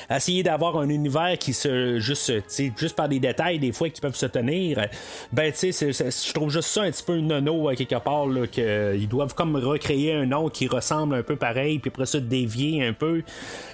essayer 0.09 0.43
d'avoir 0.43 0.77
un 0.77 0.89
univers 0.89 1.37
qui 1.37 1.53
se 1.53 2.08
juste, 2.09 2.33
juste 2.77 2.95
par 2.95 3.07
des 3.07 3.19
détails 3.19 3.59
des 3.59 3.71
fois 3.71 3.89
qui 3.89 4.01
peuvent 4.01 4.15
se 4.15 4.25
tenir, 4.25 4.87
ben 5.31 5.51
tu 5.51 5.71
sais, 5.71 5.91
je 5.93 6.33
trouve 6.33 6.49
juste 6.49 6.69
ça 6.69 6.83
un 6.83 6.91
petit 6.91 7.03
peu 7.03 7.19
nono 7.19 7.69
à 7.69 7.75
quelque 7.75 7.99
part, 7.99 8.27
qu'ils 8.51 9.07
doivent 9.07 9.35
comme 9.35 9.55
recréer 9.55 10.13
un 10.13 10.25
nom 10.25 10.49
qui 10.49 10.67
ressemble 10.67 11.15
un 11.15 11.23
peu 11.23 11.35
pareil, 11.35 11.79
puis 11.79 11.89
après 11.89 12.05
ça 12.05 12.19
dévier 12.19 12.85
un 12.85 12.93
peu. 12.93 13.23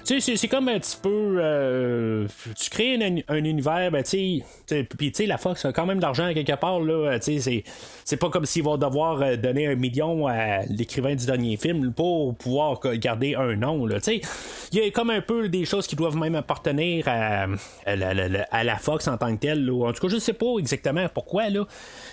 Tu 0.06 0.21
sais, 0.21 0.38
c'est 0.38 0.48
comme 0.48 0.67
un 0.69 0.80
petit 0.80 0.98
peu. 1.02 1.38
Euh, 1.39 2.28
tu 2.56 2.69
crées 2.69 3.24
un, 3.28 3.36
univers, 3.36 3.91
ben 3.91 4.04
tu 4.04 4.43
sais, 4.67 4.84
puis 4.84 5.12
tu 5.12 5.24
sais, 5.24 5.26
la 5.26 5.38
Fox 5.38 5.65
a 5.65 5.74
quand 5.74 5.86
même 5.86 5.98
de 5.98 6.04
l'argent 6.04 6.26
à 6.26 6.34
quelque 6.34 6.56
part, 6.56 6.80
là, 6.80 7.17
tu 7.19 7.39
sais, 7.39 7.63
c'est 8.04 8.17
pas 8.17 8.30
comme 8.30 8.45
s'ils 8.45 8.63
vont 8.63 8.78
devoir 8.78 9.21
euh, 9.21 9.36
donner 9.36 9.67
un 9.67 9.76
million 9.76 10.28
à 10.28 10.62
l'écrivain 10.69 11.15
du 11.15 11.26
dernier 11.26 11.58
film 11.58 11.91
pour 11.93 12.36
pouvoir 12.36 12.80
garder 12.95 13.36
un 13.36 13.56
nom, 13.56 13.86
là, 13.86 14.00
tu 14.00 14.19
sais. 14.19 14.21
Il 14.71 14.80
y 14.80 14.88
a 14.88 14.91
comme 14.91 15.10
un 15.10 15.21
peu 15.21 15.50
des 15.50 15.65
choses 15.65 15.88
qui 15.88 15.95
doivent 15.95 16.17
même 16.17 16.36
appartenir 16.36 17.08
à, 17.08 17.48
à 17.86 17.95
la 17.95 18.24
à 18.51 18.63
la 18.63 18.77
Fox 18.77 19.07
en 19.07 19.17
tant 19.17 19.33
que 19.35 19.39
telle. 19.39 19.69
En 19.69 19.93
tout 19.93 20.01
cas, 20.01 20.07
je 20.07 20.15
ne 20.15 20.19
sais 20.19 20.33
pas 20.33 20.57
exactement 20.59 21.07
pourquoi. 21.13 21.45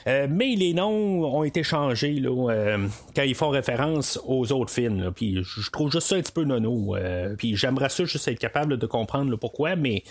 Euh, 0.06 0.26
mais 0.28 0.54
les 0.56 0.74
noms 0.74 1.24
ont 1.24 1.44
été 1.44 1.62
changés 1.62 2.20
euh, 2.24 2.86
quand 3.14 3.22
ils 3.22 3.34
font 3.34 3.50
référence 3.50 4.20
aux 4.26 4.52
autres 4.52 4.72
films. 4.72 5.12
Puis 5.14 5.42
je 5.42 5.70
trouve 5.70 5.90
juste 5.90 6.08
ça 6.08 6.16
un 6.16 6.20
petit 6.20 6.32
peu 6.32 6.44
nono. 6.44 6.96
Euh, 6.96 7.34
puis 7.36 7.56
j'aimerais 7.56 7.88
ça 7.88 8.04
juste 8.04 8.26
être 8.28 8.38
capable 8.38 8.78
de 8.78 8.86
comprendre 8.86 9.34
pourquoi, 9.36 9.76
mais 9.76 10.02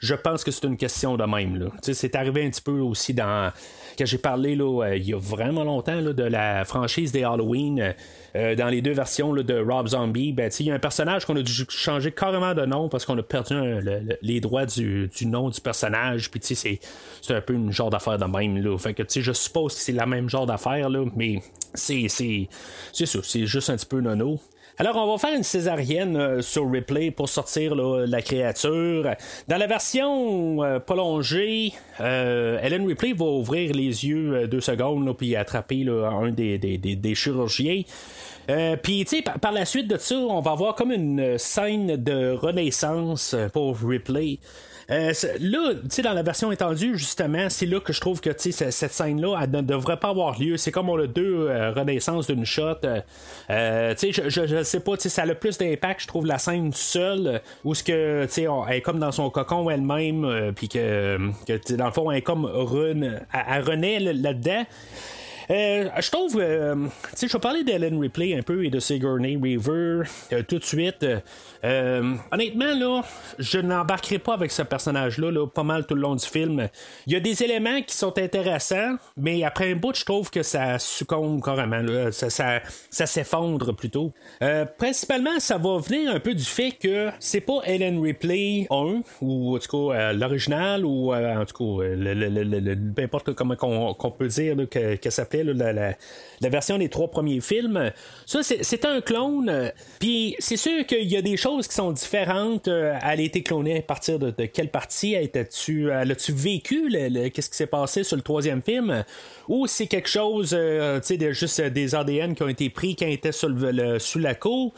je 0.00 0.14
pense 0.14 0.44
que 0.44 0.50
c'est 0.50 0.66
une 0.66 0.76
question 0.76 1.16
de 1.16 1.24
même. 1.24 1.70
C'est 1.82 2.14
arrivé 2.14 2.44
un 2.44 2.50
petit 2.50 2.62
peu 2.62 2.80
aussi 2.80 3.14
dans 3.14 3.52
que 3.98 4.06
j'ai 4.06 4.18
parlé 4.18 4.52
il 4.52 5.02
y 5.02 5.12
a 5.12 5.18
vraiment 5.18 5.64
longtemps 5.64 6.00
de 6.00 6.22
la 6.22 6.64
franchise 6.64 7.12
des 7.12 7.24
Halloween. 7.24 7.94
Dans 8.34 8.68
les 8.68 8.80
deux 8.80 8.92
versions 8.92 9.32
de 9.34 9.60
Rob 9.60 9.88
Zombie, 9.88 10.32
ben, 10.32 10.50
il 10.60 10.66
y 10.66 10.70
a 10.70 10.74
un 10.74 10.78
personnage 10.78 11.26
qu'on 11.26 11.36
a 11.36 11.42
dû 11.42 11.52
changer 11.68 12.12
carrément 12.12 12.54
de 12.54 12.64
nom 12.64 12.88
parce 12.88 13.04
qu'on 13.04 13.18
a 13.18 13.22
perdu 13.22 13.54
les 14.22 14.40
droits 14.40 14.66
du, 14.66 15.10
nom 15.26 15.49
du 15.50 15.60
personnage. 15.60 16.30
Puis 16.30 16.40
c'est, 16.42 16.80
c'est 17.22 17.34
un 17.34 17.40
peu 17.40 17.54
une 17.54 17.72
genre 17.72 17.90
d'affaire 17.90 18.18
de 18.18 18.24
même. 18.24 18.56
Là. 18.62 18.76
Fait 18.78 18.94
que 18.94 19.02
je 19.08 19.32
suppose 19.32 19.74
que 19.74 19.80
c'est 19.80 19.92
la 19.92 20.06
même 20.06 20.28
genre 20.28 20.46
d'affaire, 20.46 20.88
mais 21.16 21.42
c'est, 21.74 22.08
ça, 22.08 23.04
c'est 23.22 23.46
juste 23.46 23.70
un 23.70 23.76
petit 23.76 23.86
peu 23.86 24.00
nono. 24.00 24.40
Alors, 24.80 24.96
on 24.96 25.12
va 25.12 25.18
faire 25.18 25.36
une 25.36 25.42
césarienne 25.42 26.16
euh, 26.16 26.40
sur 26.40 26.70
Ripley 26.70 27.10
pour 27.10 27.28
sortir 27.28 27.74
la 27.74 28.22
créature. 28.22 29.10
Dans 29.46 29.58
la 29.58 29.66
version 29.66 30.64
euh, 30.64 30.78
prolongée, 30.78 31.74
euh, 32.00 32.58
Ellen 32.62 32.86
Ripley 32.86 33.12
va 33.12 33.26
ouvrir 33.26 33.74
les 33.74 34.06
yeux 34.06 34.48
deux 34.48 34.62
secondes 34.62 35.06
là, 35.06 35.12
puis 35.12 35.36
attraper 35.36 35.84
là, 35.84 36.08
un 36.08 36.30
des, 36.30 36.56
des, 36.56 36.78
des, 36.78 36.96
des 36.96 37.14
chirurgiens. 37.14 37.82
Puis, 38.82 39.04
tu 39.04 39.16
sais, 39.16 39.22
par, 39.22 39.38
par 39.38 39.52
la 39.52 39.66
suite 39.66 39.86
de 39.86 39.98
ça, 39.98 40.16
on 40.16 40.40
va 40.40 40.52
avoir 40.52 40.74
comme 40.74 40.92
une 40.92 41.36
scène 41.36 41.96
de 41.96 42.32
renaissance 42.32 43.36
pour 43.52 43.76
Ripley. 43.78 44.38
Euh, 44.90 45.12
là, 45.40 45.72
tu 45.74 45.80
sais, 45.90 46.02
dans 46.02 46.12
la 46.12 46.22
version 46.22 46.50
étendue, 46.50 46.96
justement, 46.98 47.48
c'est 47.48 47.66
là 47.66 47.80
que 47.80 47.92
je 47.92 48.00
trouve 48.00 48.20
que, 48.20 48.30
cette 48.36 48.92
scène-là, 48.92 49.38
elle 49.42 49.50
ne 49.50 49.60
devrait 49.60 49.98
pas 49.98 50.08
avoir 50.08 50.40
lieu. 50.40 50.56
C'est 50.56 50.72
comme 50.72 50.88
on 50.88 50.98
a 50.98 51.06
deux 51.06 51.48
euh, 51.48 51.72
renaissances 51.72 52.26
d'une 52.26 52.44
shot. 52.44 52.76
Euh, 52.84 53.00
euh, 53.50 53.94
tu 53.94 54.12
sais, 54.12 54.28
je, 54.28 54.46
je 54.46 54.62
sais 54.62 54.80
pas, 54.80 54.96
tu 54.96 55.02
sais, 55.02 55.08
ça 55.08 55.22
a 55.22 55.26
le 55.26 55.34
plus 55.34 55.58
d'impact, 55.58 56.02
je 56.02 56.06
trouve, 56.08 56.26
la 56.26 56.38
scène 56.38 56.72
seule, 56.72 57.40
où 57.64 57.74
ce 57.74 57.84
que, 57.84 58.24
tu 58.24 58.32
sais, 58.32 58.46
elle 58.68 58.76
est 58.76 58.80
comme 58.80 58.98
dans 58.98 59.12
son 59.12 59.30
cocon 59.30 59.70
elle-même, 59.70 60.24
euh, 60.24 60.52
puis 60.52 60.68
que, 60.68 61.18
que 61.46 61.74
dans 61.74 61.86
le 61.86 61.92
fond, 61.92 62.10
elle 62.10 62.18
est 62.18 62.22
comme 62.22 62.44
rune, 62.44 63.20
elle, 63.32 63.62
renaît 63.62 64.00
là- 64.00 64.12
là-dedans. 64.12 64.64
Euh, 65.50 65.88
je 66.00 66.10
trouve, 66.12 66.38
euh, 66.38 66.74
tu 66.74 67.16
sais, 67.16 67.28
je 67.28 67.32
vais 67.32 67.40
parler 67.40 67.64
d'Ellen 67.64 67.98
Ripley 67.98 68.38
un 68.38 68.42
peu 68.42 68.64
et 68.64 68.70
de 68.70 68.78
Sigourney 68.78 69.36
Weaver 69.36 70.04
euh, 70.32 70.42
tout 70.46 70.58
de 70.58 70.64
suite. 70.64 71.04
Honnêtement, 71.64 72.72
là, 72.74 73.02
je 73.38 73.58
n'embarquerai 73.58 74.20
pas 74.20 74.34
avec 74.34 74.52
ce 74.52 74.62
personnage-là 74.62 75.32
là, 75.32 75.46
pas 75.46 75.64
mal 75.64 75.86
tout 75.86 75.96
le 75.96 76.02
long 76.02 76.14
du 76.14 76.24
film. 76.24 76.68
Il 77.06 77.12
y 77.12 77.16
a 77.16 77.20
des 77.20 77.42
éléments 77.42 77.82
qui 77.82 77.96
sont 77.96 78.16
intéressants, 78.16 78.94
mais 79.16 79.42
après 79.42 79.72
un 79.72 79.76
bout, 79.76 79.94
je 79.94 80.04
trouve 80.04 80.30
que 80.30 80.42
ça 80.42 80.78
succombe 80.78 81.42
carrément. 81.42 81.82
Ça, 82.12 82.60
s'effondre 82.90 83.74
plutôt. 83.74 84.12
Principalement, 84.78 85.38
ça 85.38 85.58
va 85.58 85.78
venir 85.78 86.14
un 86.14 86.20
peu 86.20 86.34
du 86.34 86.44
fait 86.44 86.72
que 86.72 87.10
c'est 87.18 87.40
pas 87.40 87.60
Ellen 87.64 88.00
Ripley 88.00 88.66
1, 88.70 89.00
ou 89.20 89.56
en 89.56 89.58
tout 89.58 89.88
cas 89.88 90.12
l'original, 90.12 90.84
ou 90.84 91.12
en 91.12 91.44
tout 91.44 91.78
cas, 91.78 91.84
le, 91.84 92.14
le, 92.14 92.28
le, 92.44 92.76
peu 92.94 93.02
importe 93.02 93.34
comment 93.34 93.56
qu'on, 93.56 94.10
peut 94.10 94.28
dire 94.28 94.56
que, 94.70 94.96
que 94.96 95.10
ça 95.10 95.24
la, 95.42 96.48
version 96.48 96.78
des 96.78 96.88
trois 96.88 97.08
premiers 97.08 97.40
films. 97.40 97.92
Ça, 98.26 98.42
c'est, 98.42 98.62
c'est 98.62 98.84
un 98.84 99.00
clone. 99.00 99.48
euh, 99.48 99.70
Puis 99.98 100.36
c'est 100.38 100.56
sûr 100.56 100.86
qu'il 100.86 101.08
y 101.10 101.16
a 101.16 101.22
des 101.22 101.36
choses 101.36 101.66
qui 101.68 101.74
sont 101.74 101.92
différentes. 101.92 102.68
Euh, 102.68 102.94
Elle 103.02 103.20
a 103.20 103.22
été 103.22 103.42
clonée 103.42 103.78
à 103.78 103.82
partir 103.82 104.18
de, 104.18 104.30
quelle 104.46 104.70
partie 104.70 105.14
elle 105.14 105.30
a-tu 106.12 106.32
vécu 106.32 106.90
qu'est-ce 107.34 107.50
qui 107.50 107.56
s'est 107.56 107.66
passé 107.66 108.04
sur 108.04 108.16
le 108.16 108.22
troisième 108.22 108.62
film? 108.62 109.04
Ou 109.48 109.66
c'est 109.66 109.86
quelque 109.86 110.08
chose, 110.08 110.54
euh, 110.56 111.00
tu 111.00 111.18
sais, 111.18 111.32
juste 111.32 111.60
euh, 111.60 111.70
des 111.70 111.94
ADN 111.94 112.34
qui 112.34 112.42
ont 112.42 112.48
été 112.48 112.70
pris 112.70 112.96
quand 112.96 113.06
était 113.06 113.32
sur 113.32 113.48
le- 113.48 113.98
sous 113.98 114.18
la 114.18 114.34
cour? 114.34 114.72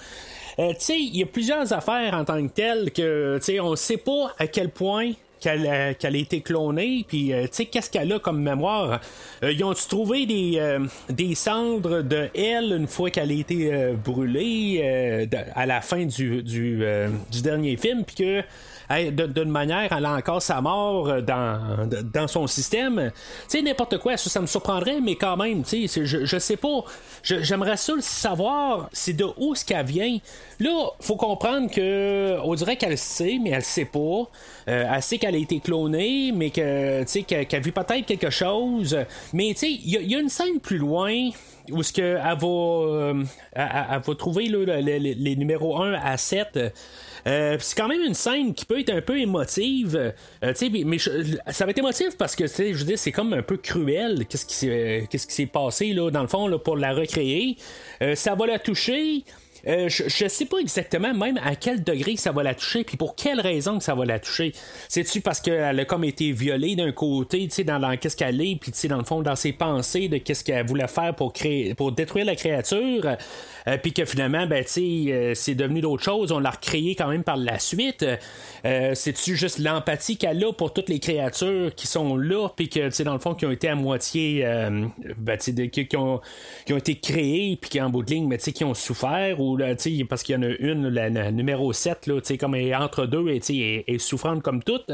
Euh, 0.58 0.70
tu 0.74 0.76
sais, 0.80 0.98
il 0.98 1.16
y 1.16 1.22
a 1.22 1.26
plusieurs 1.26 1.72
affaires 1.72 2.14
en 2.14 2.24
tant 2.24 2.46
que 2.46 2.52
telles 2.52 2.90
que, 2.90 3.38
tu 3.38 3.44
sais, 3.44 3.60
on 3.60 3.74
sait 3.76 3.96
pas 3.96 4.34
à 4.38 4.46
quel 4.46 4.68
point 4.68 5.12
qu'elle 5.42 5.66
a, 5.66 5.94
qu'elle 5.94 6.14
a 6.14 6.18
été 6.18 6.40
clonée, 6.40 7.04
puis 7.06 7.32
euh, 7.32 7.42
tu 7.42 7.48
sais, 7.52 7.64
qu'est-ce 7.66 7.90
qu'elle 7.90 8.12
a 8.12 8.18
comme 8.18 8.40
mémoire? 8.40 9.00
Euh, 9.42 9.52
ils 9.52 9.62
ont-tu 9.64 9.86
trouvé 9.88 10.24
des, 10.24 10.54
euh, 10.56 10.86
des 11.10 11.34
cendres 11.34 12.02
de 12.02 12.28
elle 12.34 12.72
une 12.72 12.86
fois 12.86 13.10
qu'elle 13.10 13.30
a 13.30 13.34
été 13.34 13.72
euh, 13.72 13.94
brûlée 13.94 14.80
euh, 14.82 15.26
à 15.54 15.66
la 15.66 15.80
fin 15.80 16.04
du, 16.06 16.42
du, 16.42 16.78
euh, 16.82 17.08
du 17.30 17.42
dernier 17.42 17.76
film, 17.76 18.04
puis 18.04 18.16
que 18.16 18.42
d'une 19.10 19.50
manière, 19.50 19.92
elle 19.96 20.04
a 20.04 20.12
encore 20.14 20.42
sa 20.42 20.60
mort 20.60 21.08
euh, 21.08 21.20
dans, 21.20 21.88
dans 22.12 22.28
son 22.28 22.46
système. 22.46 23.10
Tu 23.48 23.58
sais, 23.58 23.62
n'importe 23.62 23.98
quoi, 23.98 24.16
ça, 24.16 24.30
ça 24.30 24.40
me 24.40 24.46
surprendrait, 24.46 25.00
mais 25.00 25.16
quand 25.16 25.36
même, 25.36 25.62
tu 25.62 25.88
sais, 25.88 26.04
je, 26.04 26.24
je 26.24 26.38
sais 26.38 26.56
pas. 26.56 26.84
J'aimerais 27.22 27.76
ça 27.76 27.92
savoir, 28.00 28.88
c'est 28.92 29.12
de 29.12 29.26
où 29.36 29.54
ce 29.54 29.64
qu'elle 29.64 29.86
vient. 29.86 30.18
Là, 30.60 30.90
faut 31.00 31.16
comprendre 31.16 31.70
que, 31.70 32.38
on 32.44 32.54
dirait 32.54 32.76
qu'elle 32.76 32.98
sait, 32.98 33.38
mais 33.42 33.50
elle 33.50 33.62
sait 33.62 33.84
pas. 33.84 34.28
Euh, 34.68 34.84
elle 34.94 35.02
sait 35.02 35.18
qu'elle 35.18 35.34
a 35.34 35.38
été 35.38 35.60
clonée, 35.60 36.32
mais 36.32 36.50
que, 36.50 37.02
tu 37.02 37.08
sais, 37.08 37.22
qu'elle 37.22 37.46
qu'elle 37.46 37.62
vit 37.62 37.72
peut-être 37.72 38.06
quelque 38.06 38.30
chose. 38.30 38.96
Mais, 39.32 39.50
tu 39.54 39.60
sais, 39.60 39.70
il 39.70 39.88
y, 40.10 40.14
a- 40.14 40.18
a 40.18 40.20
une 40.20 40.28
scène 40.28 40.60
plus 40.60 40.78
loin 40.78 41.30
où 41.70 41.82
ce 41.82 41.92
que 41.92 42.02
elle 42.02 42.38
va, 42.38 42.46
euh, 42.46 43.24
elle, 43.52 44.00
va 44.04 44.14
trouver 44.14 44.44
les, 44.48 45.36
numéros 45.36 45.80
1 45.82 45.94
à 45.94 46.16
7. 46.16 46.58
Euh, 47.26 47.56
c'est 47.60 47.76
quand 47.76 47.88
même 47.88 48.02
une 48.02 48.14
scène 48.14 48.52
qui 48.54 48.64
peut 48.64 48.80
être 48.80 48.90
un 48.90 49.00
peu 49.00 49.18
émotive, 49.18 49.96
Euh, 50.42 50.52
mais- 50.60 50.82
mais 50.84 50.98
ça 50.98 51.64
va 51.64 51.70
être 51.70 51.78
émotif 51.78 52.16
parce 52.18 52.34
que 52.34 52.46
je 52.46 52.72
veux 52.72 52.84
dire, 52.84 52.98
c'est 52.98 53.12
comme 53.12 53.32
un 53.32 53.42
peu 53.42 53.56
cruel. 53.56 54.26
Qu'est-ce 54.28 54.46
qui 54.46 54.54
s'est, 54.54 55.06
qu'est-ce 55.10 55.26
qui 55.26 55.34
s'est 55.34 55.46
passé 55.46 55.92
là 55.92 56.10
dans 56.10 56.22
le 56.22 56.28
fond 56.28 56.46
là, 56.48 56.58
pour 56.58 56.76
la 56.76 56.92
recréer 56.92 57.56
Euh, 58.02 58.14
Ça 58.14 58.34
va 58.34 58.46
la 58.46 58.58
toucher. 58.58 59.24
Euh, 59.66 59.88
je, 59.88 60.04
je 60.08 60.28
sais 60.28 60.46
pas 60.46 60.58
exactement 60.58 61.14
même 61.14 61.38
à 61.42 61.54
quel 61.56 61.84
degré 61.84 62.16
ça 62.16 62.32
va 62.32 62.42
la 62.42 62.54
toucher, 62.54 62.84
puis 62.84 62.96
pour 62.96 63.14
quelle 63.14 63.40
raison 63.40 63.78
que 63.78 63.84
ça 63.84 63.94
va 63.94 64.04
la 64.04 64.18
toucher. 64.18 64.52
C'est-tu 64.88 65.20
parce 65.20 65.40
qu'elle 65.40 65.78
a 65.78 65.84
comme 65.84 66.04
été 66.04 66.32
violée 66.32 66.74
d'un 66.76 66.92
côté, 66.92 67.46
tu 67.48 67.54
sais, 67.54 67.64
dans, 67.64 67.96
qu'est-ce 67.96 68.16
qu'elle 68.16 68.40
est, 68.40 68.56
puis 68.60 68.72
tu 68.72 68.78
sais, 68.78 68.88
dans 68.88 68.98
le 68.98 69.04
fond, 69.04 69.22
dans 69.22 69.36
ses 69.36 69.52
pensées 69.52 70.08
de 70.08 70.18
qu'est-ce 70.18 70.44
qu'elle 70.44 70.66
voulait 70.66 70.88
faire 70.88 71.14
pour 71.14 71.32
créer, 71.32 71.74
pour 71.74 71.92
détruire 71.92 72.24
la 72.24 72.34
créature, 72.36 73.16
euh, 73.68 73.78
puis 73.80 73.92
que 73.92 74.04
finalement, 74.04 74.46
ben, 74.46 74.64
tu 74.64 74.70
sais, 74.70 75.12
euh, 75.12 75.34
c'est 75.34 75.54
devenu 75.54 75.80
d'autres 75.80 76.02
choses, 76.02 76.32
on 76.32 76.40
l'a 76.40 76.50
recréé 76.50 76.94
quand 76.94 77.08
même 77.08 77.24
par 77.24 77.36
la 77.36 77.58
suite. 77.58 78.04
Euh, 78.64 78.92
C'est-tu 78.94 79.36
juste 79.36 79.58
l'empathie 79.58 80.16
qu'elle 80.16 80.42
a 80.44 80.52
pour 80.52 80.72
toutes 80.72 80.88
les 80.88 80.98
créatures 80.98 81.74
qui 81.74 81.86
sont 81.86 82.16
là, 82.16 82.48
puis 82.56 82.68
que, 82.68 82.86
tu 82.86 82.92
sais, 82.92 83.04
dans 83.04 83.12
le 83.14 83.18
fond, 83.20 83.34
qui 83.34 83.46
ont 83.46 83.50
été 83.50 83.68
à 83.68 83.74
moitié, 83.74 84.44
euh, 84.44 84.86
ben, 85.16 85.38
tu 85.38 85.54
sais, 85.54 85.68
qui, 85.68 85.96
ont, 85.96 86.20
qui 86.66 86.72
ont 86.72 86.78
été 86.78 86.96
créés, 86.96 87.56
puis 87.60 87.70
qui 87.70 87.80
en 87.80 87.90
bout 87.90 88.02
de 88.02 88.10
ligne, 88.10 88.26
mais 88.26 88.38
tu 88.38 88.44
sais, 88.44 88.52
qui 88.52 88.64
ont 88.64 88.74
souffert, 88.74 89.40
ou 89.40 89.51
parce 90.08 90.22
qu'il 90.22 90.34
y 90.34 90.38
en 90.38 90.42
a 90.42 90.48
une, 90.58 90.88
la, 90.88 91.30
numéro 91.30 91.72
7, 91.72 92.06
là, 92.06 92.20
comme 92.38 92.54
elle 92.54 92.68
est 92.68 92.74
entre 92.74 93.06
deux, 93.06 93.28
et 93.28 93.98
souffrante 93.98 94.42
comme 94.42 94.62
toute. 94.62 94.90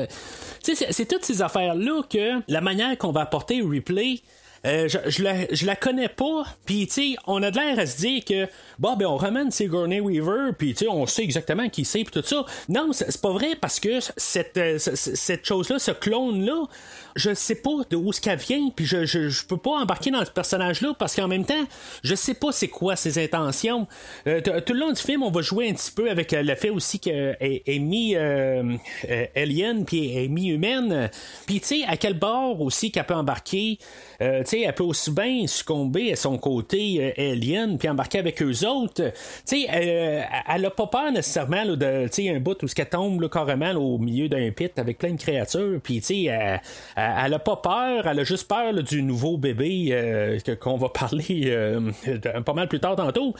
Sais, 0.62 0.74
c'est- 0.74 1.06
toutes 1.06 1.24
ces 1.24 1.42
affaires-là 1.42 2.02
que 2.10 2.42
la 2.48 2.60
manière 2.60 2.96
qu'on 2.98 3.12
va 3.12 3.22
apporter 3.22 3.60
replay. 3.62 4.20
Euh, 4.66 4.88
je, 4.88 4.98
je, 5.08 5.22
la, 5.22 5.34
je 5.54 5.66
la 5.66 5.76
connais 5.76 6.08
pas, 6.08 6.42
puis 6.66 6.88
tu 6.88 7.16
on 7.28 7.40
a 7.44 7.52
de 7.52 7.56
l'air 7.56 7.78
à 7.78 7.86
se 7.86 7.98
dire 7.98 8.24
que 8.24 8.48
bon 8.80 8.96
ben 8.96 9.06
on 9.06 9.16
ramène 9.16 9.52
Sigourney 9.52 10.00
Weaver, 10.00 10.50
puis 10.58 10.74
tu 10.74 10.88
on 10.88 11.06
sait 11.06 11.22
exactement 11.22 11.68
qui 11.68 11.84
c'est, 11.84 12.02
puis 12.02 12.20
tout 12.20 12.26
ça. 12.26 12.44
Non, 12.68 12.88
c'est 12.92 13.20
pas 13.20 13.30
vrai 13.30 13.54
parce 13.60 13.78
que 13.78 14.00
cette 14.16 14.56
euh, 14.56 14.76
cette 14.80 15.44
chose-là, 15.46 15.78
ce 15.78 15.92
clone 15.92 16.44
là, 16.44 16.64
je 17.16 17.34
sais 17.34 17.56
pas 17.56 17.70
de 17.90 17.96
où 17.96 18.12
ce 18.12 18.20
qu'elle 18.20 18.38
vient, 18.38 18.70
puis 18.74 18.84
je, 18.86 19.04
je, 19.04 19.28
je 19.28 19.44
peux 19.46 19.56
pas 19.56 19.70
embarquer 19.72 20.10
dans 20.10 20.24
ce 20.24 20.30
personnage-là 20.30 20.94
parce 20.98 21.14
qu'en 21.14 21.28
même 21.28 21.44
temps, 21.44 21.64
je 22.02 22.14
sais 22.14 22.34
pas 22.34 22.52
c'est 22.52 22.68
quoi 22.68 22.96
ses 22.96 23.22
intentions. 23.22 23.86
Euh, 24.26 24.40
tout 24.40 24.72
le 24.72 24.80
long 24.80 24.92
du 24.92 25.00
film, 25.00 25.22
on 25.22 25.30
va 25.30 25.40
jouer 25.42 25.68
un 25.70 25.74
petit 25.74 25.90
peu 25.90 26.10
avec 26.10 26.32
euh, 26.32 26.42
le 26.42 26.54
fait 26.54 26.70
aussi 26.70 26.98
qu'elle 27.00 27.36
est, 27.40 27.62
est 27.66 28.16
euh, 28.16 28.76
euh, 29.10 29.26
alien 29.36 29.84
puis 29.84 30.16
est 30.16 30.28
mi 30.28 30.48
humaine, 30.48 31.10
puis 31.46 31.60
tu 31.60 31.66
sais 31.66 31.84
à 31.86 31.96
quel 31.96 32.14
bord 32.14 32.60
aussi 32.60 32.90
qu'elle 32.90 33.04
peut 33.06 33.14
embarquer? 33.14 33.78
Euh, 34.20 34.42
tu 34.42 34.50
sais, 34.50 34.60
elle 34.62 34.74
peut 34.74 34.84
aussi 34.84 35.10
bien 35.10 35.46
succomber 35.46 36.12
à 36.12 36.16
son 36.16 36.38
côté 36.38 37.14
alien 37.16 37.78
puis 37.78 37.88
embarquer 37.88 38.18
avec 38.18 38.42
eux 38.42 38.66
autres. 38.66 39.02
Tu 39.04 39.12
sais, 39.44 39.66
euh, 39.72 40.22
elle 40.48 40.64
a 40.66 40.70
pas 40.70 40.86
peur 40.88 41.12
nécessairement 41.12 41.64
là, 41.64 41.76
de, 41.76 42.08
tu 42.08 42.24
sais, 42.24 42.28
un 42.30 42.40
bout 42.40 42.60
où 42.62 42.68
ce 42.68 42.74
qu'elle 42.74 42.88
tombe 42.88 43.20
là, 43.20 43.28
carrément 43.28 43.72
là, 43.72 43.78
au 43.78 43.98
milieu 43.98 44.28
d'un 44.28 44.50
pit 44.50 44.76
avec 44.78 44.98
plein 44.98 45.12
de 45.12 45.20
créatures. 45.20 45.78
Puis 45.82 46.00
tu 46.00 46.06
sais, 46.06 46.22
elle, 46.24 46.60
elle- 46.96 47.07
elle 47.24 47.34
a 47.34 47.38
pas 47.38 47.56
peur, 47.56 48.06
elle 48.06 48.18
a 48.20 48.24
juste 48.24 48.48
peur 48.48 48.72
là, 48.72 48.82
du 48.82 49.02
nouveau 49.02 49.36
bébé 49.36 49.88
euh, 49.92 50.38
que- 50.40 50.52
qu'on 50.52 50.76
va 50.76 50.88
parler 50.88 51.44
euh, 51.46 51.90
pas 52.44 52.52
mal 52.52 52.68
plus 52.68 52.80
tard 52.80 52.96
tantôt. 52.96 53.34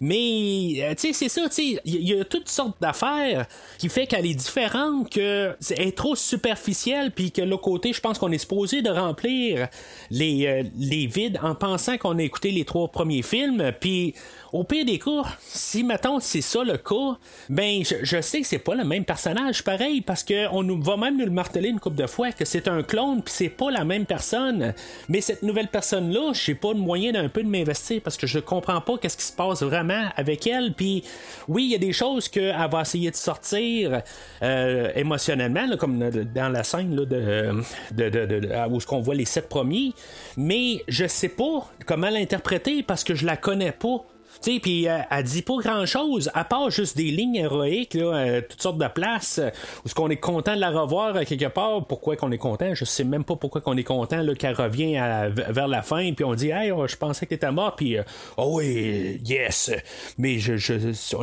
Mais 0.00 0.74
euh, 0.82 0.94
tu 0.94 1.08
sais, 1.08 1.12
c'est 1.12 1.28
ça, 1.28 1.48
tu 1.48 1.54
sais, 1.74 1.80
il 1.84 2.08
y, 2.08 2.18
a 2.18 2.24
toutes 2.24 2.48
sortes 2.48 2.76
d'affaires 2.80 3.46
qui 3.78 3.88
fait 3.88 4.06
qu'elle 4.06 4.26
est 4.26 4.34
différente, 4.34 5.10
que 5.10 5.56
est 5.76 5.96
trop 5.96 6.14
superficielle, 6.16 7.10
puis 7.10 7.30
que 7.30 7.42
l'autre 7.42 7.62
côté, 7.62 7.92
je 7.92 8.00
pense 8.00 8.18
qu'on 8.18 8.32
est 8.32 8.38
supposé 8.38 8.82
de 8.82 8.90
remplir 8.90 9.68
les, 10.10 10.46
euh, 10.46 10.62
les 10.78 11.06
vides 11.06 11.38
en 11.42 11.54
pensant 11.54 11.96
qu'on 11.98 12.18
a 12.18 12.22
écouté 12.22 12.50
les 12.50 12.64
trois 12.64 12.88
premiers 12.88 13.22
films, 13.22 13.72
puis 13.80 14.14
au 14.52 14.64
pire 14.64 14.84
des 14.84 14.98
cas, 14.98 15.22
si 15.40 15.82
mettons 15.82 16.20
c'est 16.20 16.42
ça 16.42 16.62
le 16.62 16.76
cas, 16.76 17.16
ben 17.48 17.82
je, 17.84 17.96
je 18.02 18.20
sais 18.20 18.42
que 18.42 18.46
c'est 18.46 18.58
pas 18.58 18.74
le 18.74 18.84
même 18.84 19.04
personnage 19.04 19.64
pareil 19.64 20.02
parce 20.02 20.22
que 20.24 20.46
on 20.52 20.62
nous 20.62 20.80
va 20.82 20.96
même 20.98 21.16
nous 21.16 21.24
le 21.24 21.30
marteler 21.30 21.70
une 21.70 21.80
couple 21.80 21.96
de 21.96 22.06
fois 22.06 22.32
que 22.32 22.44
c'est 22.44 22.68
un 22.68 22.82
clone 22.82 23.22
puis 23.22 23.32
c'est 23.34 23.48
pas 23.48 23.70
la 23.70 23.84
même 23.84 24.04
personne. 24.04 24.74
Mais 25.08 25.20
cette 25.22 25.42
nouvelle 25.42 25.68
personne 25.68 26.12
là, 26.12 26.32
j'ai 26.34 26.54
pas 26.54 26.74
de 26.74 26.78
moyen 26.78 27.12
d'un 27.12 27.28
peu 27.30 27.42
de 27.42 27.48
m'investir 27.48 28.02
parce 28.04 28.16
que 28.18 28.26
je 28.26 28.38
comprends 28.40 28.80
pas 28.82 28.98
qu'est-ce 28.98 29.16
qui 29.16 29.24
se 29.24 29.32
passe 29.32 29.62
vraiment 29.62 30.08
avec 30.16 30.46
elle. 30.46 30.74
Puis 30.74 31.02
oui, 31.48 31.64
il 31.64 31.70
y 31.70 31.74
a 31.74 31.78
des 31.78 31.92
choses 31.94 32.28
qu'elle 32.28 32.54
va 32.70 32.82
essayer 32.82 33.10
de 33.10 33.16
sortir 33.16 34.02
euh, 34.42 34.90
émotionnellement, 34.94 35.66
là, 35.66 35.76
comme 35.78 35.98
dans 36.34 36.48
la 36.50 36.62
scène 36.62 36.94
là, 36.94 37.04
de, 37.06 37.52
de, 37.92 38.08
de, 38.10 38.26
de- 38.26 38.68
où 38.70 38.78
qu'on 38.80 39.00
voit 39.00 39.14
les 39.14 39.24
sept 39.24 39.48
premiers. 39.48 39.92
Mais 40.36 40.84
je 40.88 41.06
sais 41.06 41.28
pas 41.30 41.66
comment 41.86 42.10
l'interpréter 42.10 42.82
parce 42.82 43.02
que 43.02 43.14
je 43.14 43.24
la 43.24 43.36
connais 43.36 43.72
pas. 43.72 44.04
Tu 44.42 44.54
sais, 44.54 44.60
puis 44.60 44.88
euh, 44.88 44.98
elle 45.10 45.22
dit 45.24 45.42
pas 45.42 45.56
grand 45.58 45.86
chose, 45.86 46.30
à 46.34 46.44
part 46.44 46.70
juste 46.70 46.96
des 46.96 47.10
lignes 47.10 47.36
héroïques, 47.36 47.94
là, 47.94 48.14
euh, 48.14 48.40
toutes 48.48 48.60
sortes 48.60 48.78
de 48.78 48.88
places, 48.88 49.38
euh, 49.38 49.50
où 49.84 49.88
ce 49.88 49.94
qu'on 49.94 50.10
est 50.10 50.16
content 50.16 50.54
de 50.56 50.60
la 50.60 50.70
revoir 50.70 51.14
euh, 51.16 51.22
quelque 51.24 51.46
part. 51.48 51.86
Pourquoi 51.86 52.16
qu'on 52.16 52.32
est 52.32 52.38
content? 52.38 52.74
Je 52.74 52.84
sais 52.84 53.04
même 53.04 53.24
pas 53.24 53.36
pourquoi 53.36 53.60
qu'on 53.60 53.76
est 53.76 53.84
content 53.84 54.20
là, 54.22 54.34
qu'elle 54.34 54.54
revient 54.54 54.96
à- 54.96 55.28
vers 55.28 55.68
la 55.68 55.82
fin, 55.82 56.12
puis 56.12 56.24
on 56.24 56.34
dit 56.34 56.50
Hey, 56.50 56.72
oh, 56.72 56.86
je 56.88 56.96
pensais 56.96 57.26
que 57.26 57.30
t'étais 57.30 57.52
mort, 57.52 57.76
puis 57.76 57.98
euh, 57.98 58.02
Oh 58.36 58.56
oui, 58.58 59.20
yes. 59.24 59.70
Mais 60.18 60.38
je, 60.38 60.56
je, 60.56 60.74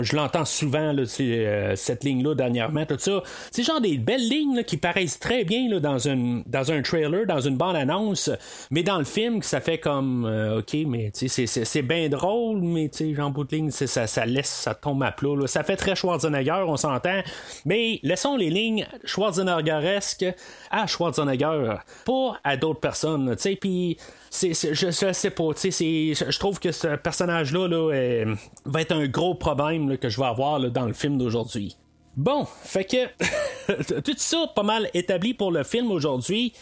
je 0.02 0.16
l'entends 0.16 0.46
souvent, 0.46 0.94
là, 0.94 1.04
cette 1.76 2.04
ligne-là, 2.04 2.36
dernièrement, 2.36 2.86
tout 2.86 2.98
ça. 2.98 3.22
C'est 3.52 3.64
genre 3.64 3.82
des 3.82 3.98
belles 3.98 4.28
lignes 4.28 4.56
là, 4.56 4.64
qui 4.64 4.78
paraissent 4.78 5.20
très 5.20 5.44
bien 5.44 5.70
là, 5.70 5.80
dans, 5.80 6.00
une, 6.00 6.44
dans 6.46 6.72
un 6.72 6.82
trailer, 6.82 7.26
dans 7.26 7.42
une 7.42 7.58
bande-annonce, 7.58 8.30
mais 8.72 8.84
dans 8.84 8.98
le 8.98 9.04
film, 9.06 9.42
ça 9.44 9.60
fait 9.62 9.78
comme 9.78 10.26
euh, 10.26 10.60
OK, 10.60 10.76
mais 10.88 11.12
c'est 11.14 11.82
bien 11.82 12.08
drôle, 12.10 12.62
mais 12.62 12.90
tu 12.90 13.09
en 13.20 13.30
bout 13.30 13.44
de 13.44 13.56
ligne, 13.56 13.72
ça, 13.72 14.08
ça 14.08 14.26
laisse, 14.26 14.50
ça 14.50 14.74
tombe 14.74 15.02
à 15.04 15.12
plat. 15.12 15.36
là. 15.36 15.48
Ça 15.48 15.64
fait 15.64 15.76
très 15.76 15.96
Schwarzenegger, 15.96 16.64
on 16.68 16.78
s'entend, 16.78 17.22
mais 17.66 18.00
laissons 18.04 18.36
les 18.36 18.50
lignes 18.50 18.88
Schwarzeneggeresques 19.04 20.26
à 20.72 20.88
Schwarzenegger, 20.88 21.76
pas 22.06 22.40
à 22.44 22.58
d'autres 22.58 22.80
personnes, 22.80 23.36
puis 23.60 23.98
je, 24.32 24.74
je 24.74 25.12
sais 25.14 25.30
pas, 25.32 25.44
je, 25.54 26.40
trouve 26.40 26.60
que 26.60 26.72
ce 26.72 26.96
personnage-là 26.96 27.68
là, 27.68 27.94
euh, 27.94 28.36
va 28.66 28.82
être 28.82 28.92
un 28.92 29.08
gros 29.08 29.36
problème 29.36 29.98
que 29.98 30.10
je 30.10 30.20
vais 30.20 30.28
avoir 30.28 30.60
dans 30.60 30.86
le 30.86 30.94
film 30.94 31.18
d'aujourd'hui. 31.18 31.78
Bon, 32.16 32.46
fait 32.46 32.86
que 32.86 34.02
tout 34.02 34.14
ça 34.18 34.46
pas 34.56 34.64
mal 34.64 34.90
établi 34.94 35.34
pour 35.34 35.52
le 35.52 35.64
film 35.64 35.92
aujourd'hui. 35.92 36.54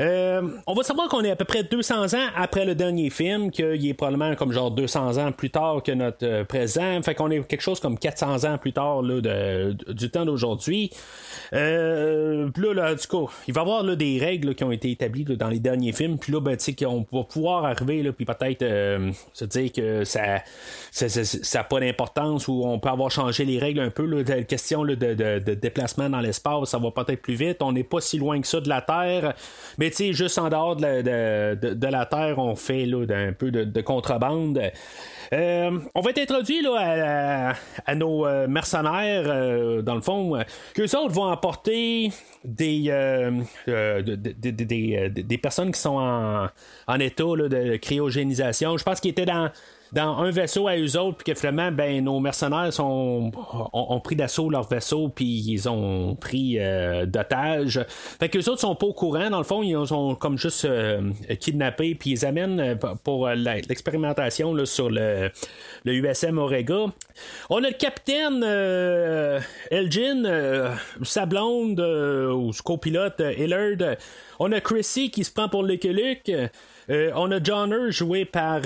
Euh, 0.00 0.42
on 0.66 0.74
va 0.74 0.82
savoir 0.84 1.08
qu'on 1.08 1.22
est 1.24 1.30
à 1.30 1.36
peu 1.36 1.44
près 1.44 1.64
200 1.64 2.14
ans 2.14 2.26
après 2.36 2.64
le 2.64 2.74
dernier 2.76 3.10
film, 3.10 3.50
qu'il 3.50 3.86
est 3.86 3.94
probablement 3.94 4.34
comme 4.36 4.52
genre 4.52 4.70
200 4.70 5.16
ans 5.18 5.32
plus 5.32 5.50
tard 5.50 5.82
que 5.82 5.90
notre 5.92 6.24
euh, 6.24 6.44
présent. 6.44 7.02
Fait 7.02 7.14
qu'on 7.14 7.30
est 7.30 7.42
quelque 7.46 7.62
chose 7.62 7.80
comme 7.80 7.98
400 7.98 8.44
ans 8.44 8.58
plus 8.58 8.72
tard 8.72 9.02
là, 9.02 9.20
du 9.88 10.10
temps 10.10 10.24
d'aujourd'hui. 10.24 10.90
Euh, 11.52 12.48
là, 12.56 12.74
là, 12.74 12.94
du 12.94 13.06
coup, 13.06 13.28
il 13.48 13.54
va 13.54 13.60
y 13.60 13.64
avoir 13.64 13.82
là, 13.82 13.96
des 13.96 14.18
règles 14.18 14.48
là, 14.48 14.54
qui 14.54 14.64
ont 14.64 14.70
été 14.72 14.90
établies 14.90 15.24
dans 15.24 15.48
les 15.48 15.58
derniers 15.60 15.92
films. 15.92 16.18
Puis 16.18 16.32
là, 16.32 16.40
ben, 16.40 16.56
tu 16.56 16.64
sais, 16.64 16.74
qu'on 16.74 17.04
va 17.10 17.24
pouvoir 17.24 17.64
arriver, 17.64 18.02
là, 18.02 18.12
puis 18.12 18.24
peut-être 18.24 18.62
euh, 18.62 19.10
se 19.32 19.44
dire 19.44 19.72
que 19.72 20.04
ça 20.04 20.42
ça, 20.90 21.08
ça, 21.08 21.24
ça 21.24 21.60
a 21.60 21.64
pas 21.64 21.80
d'importance 21.80 22.48
ou 22.48 22.62
on 22.64 22.78
peut 22.78 22.88
avoir 22.88 23.10
changé 23.10 23.44
les 23.44 23.58
règles 23.58 23.80
un 23.80 23.90
peu. 23.90 24.04
Là, 24.04 24.22
la 24.26 24.42
question 24.42 24.84
de- 24.84 24.94
de 24.94 25.54
déplacement 25.54 26.08
dans 26.08 26.20
l'espace, 26.20 26.70
ça 26.70 26.78
va 26.78 26.90
peut-être 26.90 27.20
plus 27.22 27.34
vite. 27.34 27.58
On 27.62 27.72
n'est 27.72 27.84
pas 27.84 28.00
si 28.00 28.18
loin 28.18 28.40
que 28.40 28.46
ça 28.46 28.60
de 28.60 28.68
la 28.68 28.80
Terre. 28.80 29.34
Mais 29.78 29.87
juste 30.12 30.38
en 30.38 30.48
dehors 30.48 30.76
de 30.76 30.82
la, 30.82 31.02
de, 31.54 31.74
de- 31.74 31.86
la 31.86 32.06
Terre, 32.06 32.38
on 32.38 32.54
fait 32.56 32.86
là, 32.86 33.04
un 33.10 33.32
peu 33.32 33.50
de, 33.50 33.64
de 33.64 33.80
contrebande. 33.80 34.60
Euh, 35.32 35.78
on 35.94 36.00
va 36.00 36.10
être 36.10 36.18
introduit 36.20 36.62
là, 36.62 37.54
à, 37.86 37.94
nos 37.94 38.26
euh, 38.26 38.46
mercenaires, 38.48 39.24
euh, 39.26 39.82
dans 39.82 39.94
le 39.94 40.00
fond, 40.00 40.36
euh, 40.36 40.42
qu'eux 40.74 40.84
autres 40.96 41.12
vont 41.12 41.28
apporter 41.28 42.10
des, 42.44 42.84
de- 42.84 44.02
de- 44.02 44.14
de- 44.16 44.50
de- 44.50 44.64
des, 44.64 45.10
des 45.10 45.38
personnes 45.38 45.70
qui 45.72 45.80
sont 45.80 45.96
en, 45.98 46.48
en 46.86 47.00
état 47.00 47.24
là, 47.36 47.48
de 47.48 47.76
cryogénisation. 47.76 48.76
Je 48.78 48.84
pense 48.84 49.00
qu'ils 49.00 49.10
étaient 49.10 49.26
dans 49.26 49.50
dans 49.92 50.18
un 50.18 50.30
vaisseau 50.30 50.68
à 50.68 50.76
eux 50.76 50.98
autres, 50.98 51.18
puis 51.18 51.32
que 51.32 51.38
finalement, 51.38 51.70
ben, 51.72 52.04
nos 52.04 52.20
mercenaires 52.20 52.72
sont, 52.72 53.30
ont, 53.72 54.00
pris 54.00 54.16
d'assaut 54.16 54.50
leur 54.50 54.68
vaisseau, 54.68 55.08
puis 55.08 55.42
ils 55.46 55.68
ont 55.68 56.14
pris 56.14 56.58
euh, 56.58 57.06
d'otages. 57.06 57.84
Fait 57.88 58.28
que 58.28 58.38
les 58.38 58.48
autres 58.48 58.60
sont 58.60 58.74
pas 58.74 58.86
au 58.86 58.92
courant, 58.92 59.30
dans 59.30 59.38
le 59.38 59.44
fond, 59.44 59.62
ils 59.62 59.76
ont 59.76 60.14
comme 60.14 60.38
juste 60.38 60.64
euh, 60.64 61.10
kidnappé, 61.40 61.94
puis 61.94 62.10
ils 62.10 62.26
amènent 62.26 62.60
euh, 62.60 62.74
pour 63.02 63.26
euh, 63.26 63.34
l'expérimentation 63.34 64.54
sur 64.66 64.90
le, 64.90 65.30
le 65.84 65.92
USM 65.92 66.38
Orega. 66.38 66.86
On 67.50 67.64
a 67.64 67.68
le 67.68 67.74
capitaine 67.74 68.42
euh, 68.44 69.40
Elgin, 69.70 70.24
euh, 70.24 70.74
sa 71.02 71.26
blonde, 71.26 71.80
ou 71.80 72.52
ce 72.52 72.62
copilote 72.62 73.20
Hillard. 73.20 73.96
On 74.38 74.52
a 74.52 74.60
Chrissy 74.60 75.10
qui 75.10 75.24
se 75.24 75.32
prend 75.32 75.48
pour 75.48 75.62
Lucky 75.62 75.92
Luke. 75.92 76.30
On 76.88 77.30
a 77.30 77.42
Johnner 77.42 77.90
joué 77.90 78.24
par 78.24 78.60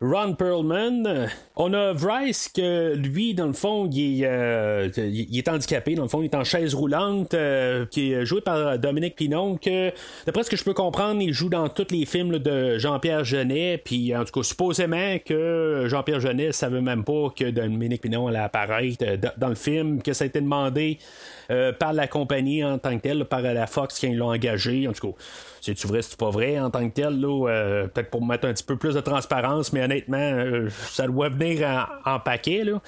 Ron 0.00 0.34
Perlman. 0.34 1.28
On 1.56 1.74
a 1.74 1.92
Bryce 1.92 2.48
que 2.48 2.94
lui, 2.94 3.34
dans 3.34 3.48
le 3.48 3.52
fond, 3.52 3.90
il 3.90 4.22
est, 4.22 4.26
euh, 4.28 4.88
il 4.96 5.36
est 5.36 5.48
handicapé. 5.48 5.96
Dans 5.96 6.04
le 6.04 6.08
fond, 6.08 6.22
il 6.22 6.26
est 6.26 6.36
en 6.36 6.44
chaise 6.44 6.72
roulante, 6.72 7.34
euh, 7.34 7.84
qui 7.86 8.12
est 8.12 8.24
joué 8.24 8.40
par 8.40 8.78
Dominique 8.78 9.16
Pinon. 9.16 9.56
Que 9.56 9.92
d'après 10.24 10.44
ce 10.44 10.50
que 10.50 10.56
je 10.56 10.62
peux 10.62 10.74
comprendre, 10.74 11.20
il 11.20 11.32
joue 11.32 11.48
dans 11.48 11.68
tous 11.68 11.88
les 11.90 12.06
films 12.06 12.38
de 12.38 12.78
Jean-Pierre 12.78 13.24
Jeunet. 13.24 13.82
Puis 13.84 14.14
en 14.14 14.24
tout 14.24 14.32
cas, 14.38 14.42
supposément 14.44 15.18
que 15.24 15.86
Jean-Pierre 15.88 16.20
Jeunet 16.20 16.52
savait 16.52 16.80
même 16.80 17.02
pas 17.02 17.32
que 17.36 17.50
Dominique 17.50 18.02
Pinon 18.02 18.28
allait 18.28 18.38
apparaître 18.38 19.02
euh, 19.02 19.16
dans 19.36 19.48
le 19.48 19.56
film, 19.56 20.00
que 20.00 20.12
ça 20.12 20.22
a 20.22 20.26
été 20.28 20.40
demandé 20.40 20.98
euh, 21.50 21.72
par 21.72 21.92
la 21.92 22.06
compagnie 22.06 22.64
en 22.64 22.78
tant 22.78 22.96
que 22.96 23.02
telle, 23.02 23.24
par 23.24 23.40
la 23.40 23.66
Fox 23.66 23.98
qui 23.98 24.08
l'ont 24.14 24.30
engagé. 24.30 24.86
En 24.88 24.92
tout 24.92 25.12
cas, 25.12 25.18
c'est-tu 25.60 25.86
vrai, 25.86 26.02
c'est 26.02 26.18
pas 26.18 26.30
vrai 26.30 26.58
en 26.58 26.70
tant 26.70 26.88
que 26.88 26.94
tel, 26.94 27.24
euh, 27.24 27.86
peut-être 27.88 28.10
pour 28.10 28.24
mettre 28.24 28.46
un 28.46 28.52
petit 28.52 28.64
peu 28.64 28.76
plus 28.76 28.94
de 28.94 29.00
transparence, 29.00 29.72
mais 29.72 29.82
honnêtement, 29.82 30.18
euh, 30.18 30.68
ça 30.70 31.06
doit 31.06 31.28
venir 31.28 31.66
en, 32.04 32.12
en 32.14 32.20
paquet. 32.20 32.64
Là. 32.64 32.80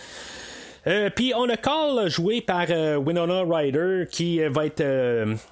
Euh, 0.86 1.10
Puis 1.14 1.32
on 1.36 1.48
a 1.48 1.56
Carl 1.56 2.08
joué 2.08 2.40
par 2.40 2.66
euh, 2.70 2.96
Winona 2.96 3.42
Ryder 3.46 4.04
qui 4.10 4.40
euh, 4.40 4.48
va 4.48 4.66
être 4.66 4.82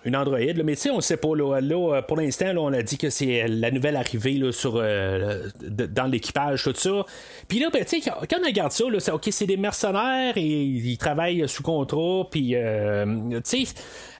une 0.04 0.16
androïde. 0.16 0.56
là. 0.56 0.64
Mais 0.64 0.74
tu 0.74 0.82
sais, 0.82 0.90
on 0.90 1.00
sait 1.00 1.16
pas. 1.16 1.34
Là, 1.36 2.02
pour 2.02 2.16
l'instant, 2.16 2.46
on 2.56 2.72
a 2.72 2.82
dit 2.82 2.96
que 2.96 3.10
c'est 3.10 3.46
la 3.46 3.70
nouvelle 3.70 3.96
arrivée 3.96 4.34
là, 4.34 4.52
sur, 4.52 4.74
dans 4.74 6.06
l'équipage, 6.10 6.64
tout 6.64 6.72
ça. 6.74 7.04
Puis 7.46 7.58
là, 7.58 7.68
ben, 7.70 7.84
tu 7.84 8.00
sais, 8.00 8.10
quand 8.10 8.38
on 8.40 8.46
regarde 8.46 8.72
ça, 8.72 8.84
c'est, 8.98 9.10
ok, 9.10 9.28
c'est 9.30 9.46
des 9.46 9.56
mercenaires 9.56 10.36
et 10.36 10.42
ils 10.42 10.98
travaillent 10.98 11.48
sous 11.48 11.62
contrat. 11.62 12.26
Puis, 12.30 12.54
tu 12.54 13.40
sais, 13.44 13.64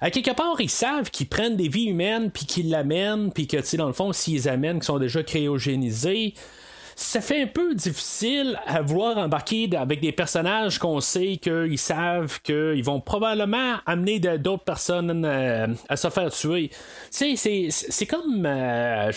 à 0.01 0.11
quelque 0.11 0.35
part, 0.35 0.61
ils 0.61 0.71
savent 0.71 1.11
qu'ils 1.11 1.29
prennent 1.29 1.57
des 1.57 1.68
vies 1.68 1.87
humaines 1.87 2.31
puis 2.31 2.44
qu'ils 2.44 2.71
l'amènent. 2.71 3.33
Puis 3.33 3.47
que, 3.47 3.57
tu 3.57 3.64
sais, 3.64 3.77
dans 3.77 3.87
le 3.87 3.92
fond, 3.92 4.12
s'ils 4.12 4.49
amènent, 4.49 4.81
qui 4.81 4.87
sont 4.87 4.99
déjà 4.99 5.23
cryogénisés 5.23 6.35
ça 7.00 7.20
fait 7.20 7.42
un 7.42 7.46
peu 7.46 7.76
difficile 7.76 8.58
à 8.66 8.82
vouloir 8.82 9.18
embarquer 9.18 9.70
avec 9.76 10.00
des 10.00 10.11
personnages 10.11 10.80
qu'on 10.80 10.98
sait 11.00 11.37
qu'ils 11.37 11.78
savent 11.78 12.40
qu'ils 12.42 12.82
vont 12.82 13.00
probablement 13.00 13.76
amener 13.87 14.18
d'autres 14.18 14.64
personnes 14.64 15.24
euh, 15.24 15.68
à 15.88 15.96
se 15.96 16.11
faire 16.11 16.32
tuer. 16.32 16.70
Tu 17.16 17.37
sais, 17.37 17.68
c'est, 17.70 18.06
comme 18.06 18.44
euh, 18.44 19.12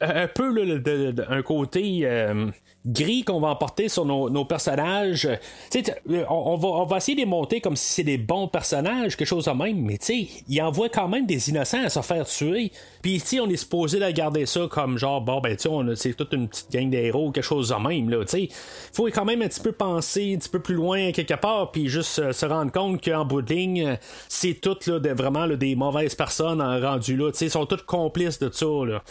un 0.00 0.26
peu 0.26 0.64
là, 0.64 0.78
de- 0.78 1.24
un 1.28 1.42
côté 1.42 2.00
euh, 2.04 2.46
gris 2.84 3.22
qu'on 3.22 3.40
va 3.40 3.48
emporter 3.48 3.88
sur 3.88 4.04
nos, 4.04 4.44
personnages. 4.44 5.28
Tu 5.70 5.78
sais, 5.78 5.82
t- 5.82 6.24
on, 6.28 6.56
va, 6.56 6.68
on 6.68 6.84
va 6.84 6.96
essayer 6.96 7.14
de 7.14 7.20
les 7.20 7.26
monter 7.26 7.60
comme 7.60 7.76
si 7.76 7.92
c'est 7.92 8.02
des 8.02 8.18
bons 8.18 8.48
personnages, 8.48 9.16
quelque 9.16 9.28
chose 9.28 9.44
de 9.44 9.52
même, 9.52 9.80
mais 9.80 9.98
tu 9.98 10.26
ils 10.48 10.62
envoient 10.62 10.88
quand 10.88 11.08
même 11.08 11.26
des 11.26 11.48
innocents 11.48 11.84
à 11.84 11.88
se 11.88 12.00
faire 12.00 12.26
tuer. 12.26 12.72
Puis, 13.00 13.20
tu 13.20 13.40
on 13.40 13.48
est 13.48 13.56
supposé 13.56 13.98
de 13.98 14.10
garder 14.10 14.46
ça 14.46 14.66
comme 14.70 14.98
genre, 14.98 15.20
bon, 15.20 15.40
ben, 15.40 15.56
tu 15.56 15.68
c'est 15.96 16.14
toute 16.14 16.32
une 16.32 16.48
petite 16.48 16.72
gang 16.72 16.90
d'héros, 16.90 17.30
quelque 17.30 17.44
chose 17.44 17.68
de 17.68 17.74
même, 17.74 18.10
là, 18.10 18.24
tu 18.24 18.30
sais. 18.30 18.48
Faut 18.92 19.06
quand 19.06 19.24
même 19.24 19.42
un 19.42 19.48
petit 19.48 19.60
peu 19.60 19.72
penser 19.72 20.34
un 20.34 20.38
petit 20.38 20.48
peu 20.48 20.60
plus 20.60 20.74
loin 20.74 21.12
quelque 21.12 21.34
part, 21.34 21.70
puis 21.70 21.88
juste 21.88 22.18
euh, 22.18 22.32
se 22.32 22.46
rendre 22.46 22.72
compte 22.72 23.02
qu'en 23.02 23.24
bout 23.24 23.42
euh, 23.50 23.96
c'est 24.28 24.54
toutes, 24.54 24.88
vraiment, 24.88 25.46
là, 25.46 25.56
des 25.56 25.74
mauvaises 25.74 26.14
personnes 26.14 26.60
en 26.60 26.80
rendu 26.80 27.16
là, 27.16 27.30
tu 27.30 27.38
sais, 27.38 27.48
sont 27.48 27.66
toutes 27.66 27.84
complices 27.84 28.38
de 28.38 28.50
ça, 28.52 28.66
là. 28.86 29.02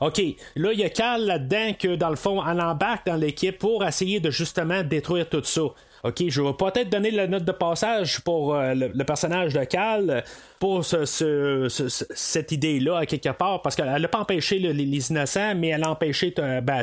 OK, 0.00 0.20
là, 0.56 0.72
il 0.72 0.80
y 0.80 0.84
a 0.84 0.90
Cal 0.90 1.24
là-dedans 1.24 1.72
que, 1.78 1.94
dans 1.96 2.10
le 2.10 2.16
fond, 2.16 2.42
elle 2.46 2.60
embarque 2.60 3.06
dans 3.06 3.16
l'équipe 3.16 3.58
pour 3.58 3.84
essayer 3.84 4.20
de 4.20 4.30
justement 4.30 4.82
détruire 4.82 5.28
tout 5.28 5.42
ça. 5.44 5.62
OK, 6.04 6.22
je 6.28 6.42
vais 6.42 6.52
peut-être 6.52 6.90
donner 6.90 7.10
la 7.10 7.26
note 7.26 7.44
de 7.44 7.52
passage 7.52 8.20
pour 8.20 8.54
euh, 8.54 8.74
le, 8.74 9.04
personnage 9.04 9.54
de 9.54 9.64
Cal 9.64 10.22
pour 10.58 10.84
ce- 10.84 11.06
ce- 11.06 11.68
ce- 11.70 11.88
ce- 11.88 12.04
cette 12.14 12.52
idée-là, 12.52 12.98
à 12.98 13.06
quelque 13.06 13.30
part, 13.30 13.62
parce 13.62 13.74
qu'elle 13.74 13.86
n'a 14.00 14.08
pas 14.08 14.18
empêché 14.18 14.58
les, 14.58 14.74
innocents, 15.10 15.54
mais 15.54 15.68
elle 15.68 15.82
a 15.82 15.90
empêché, 15.90 16.34
euh, 16.38 16.60
ben, 16.60 16.80
en 16.80 16.82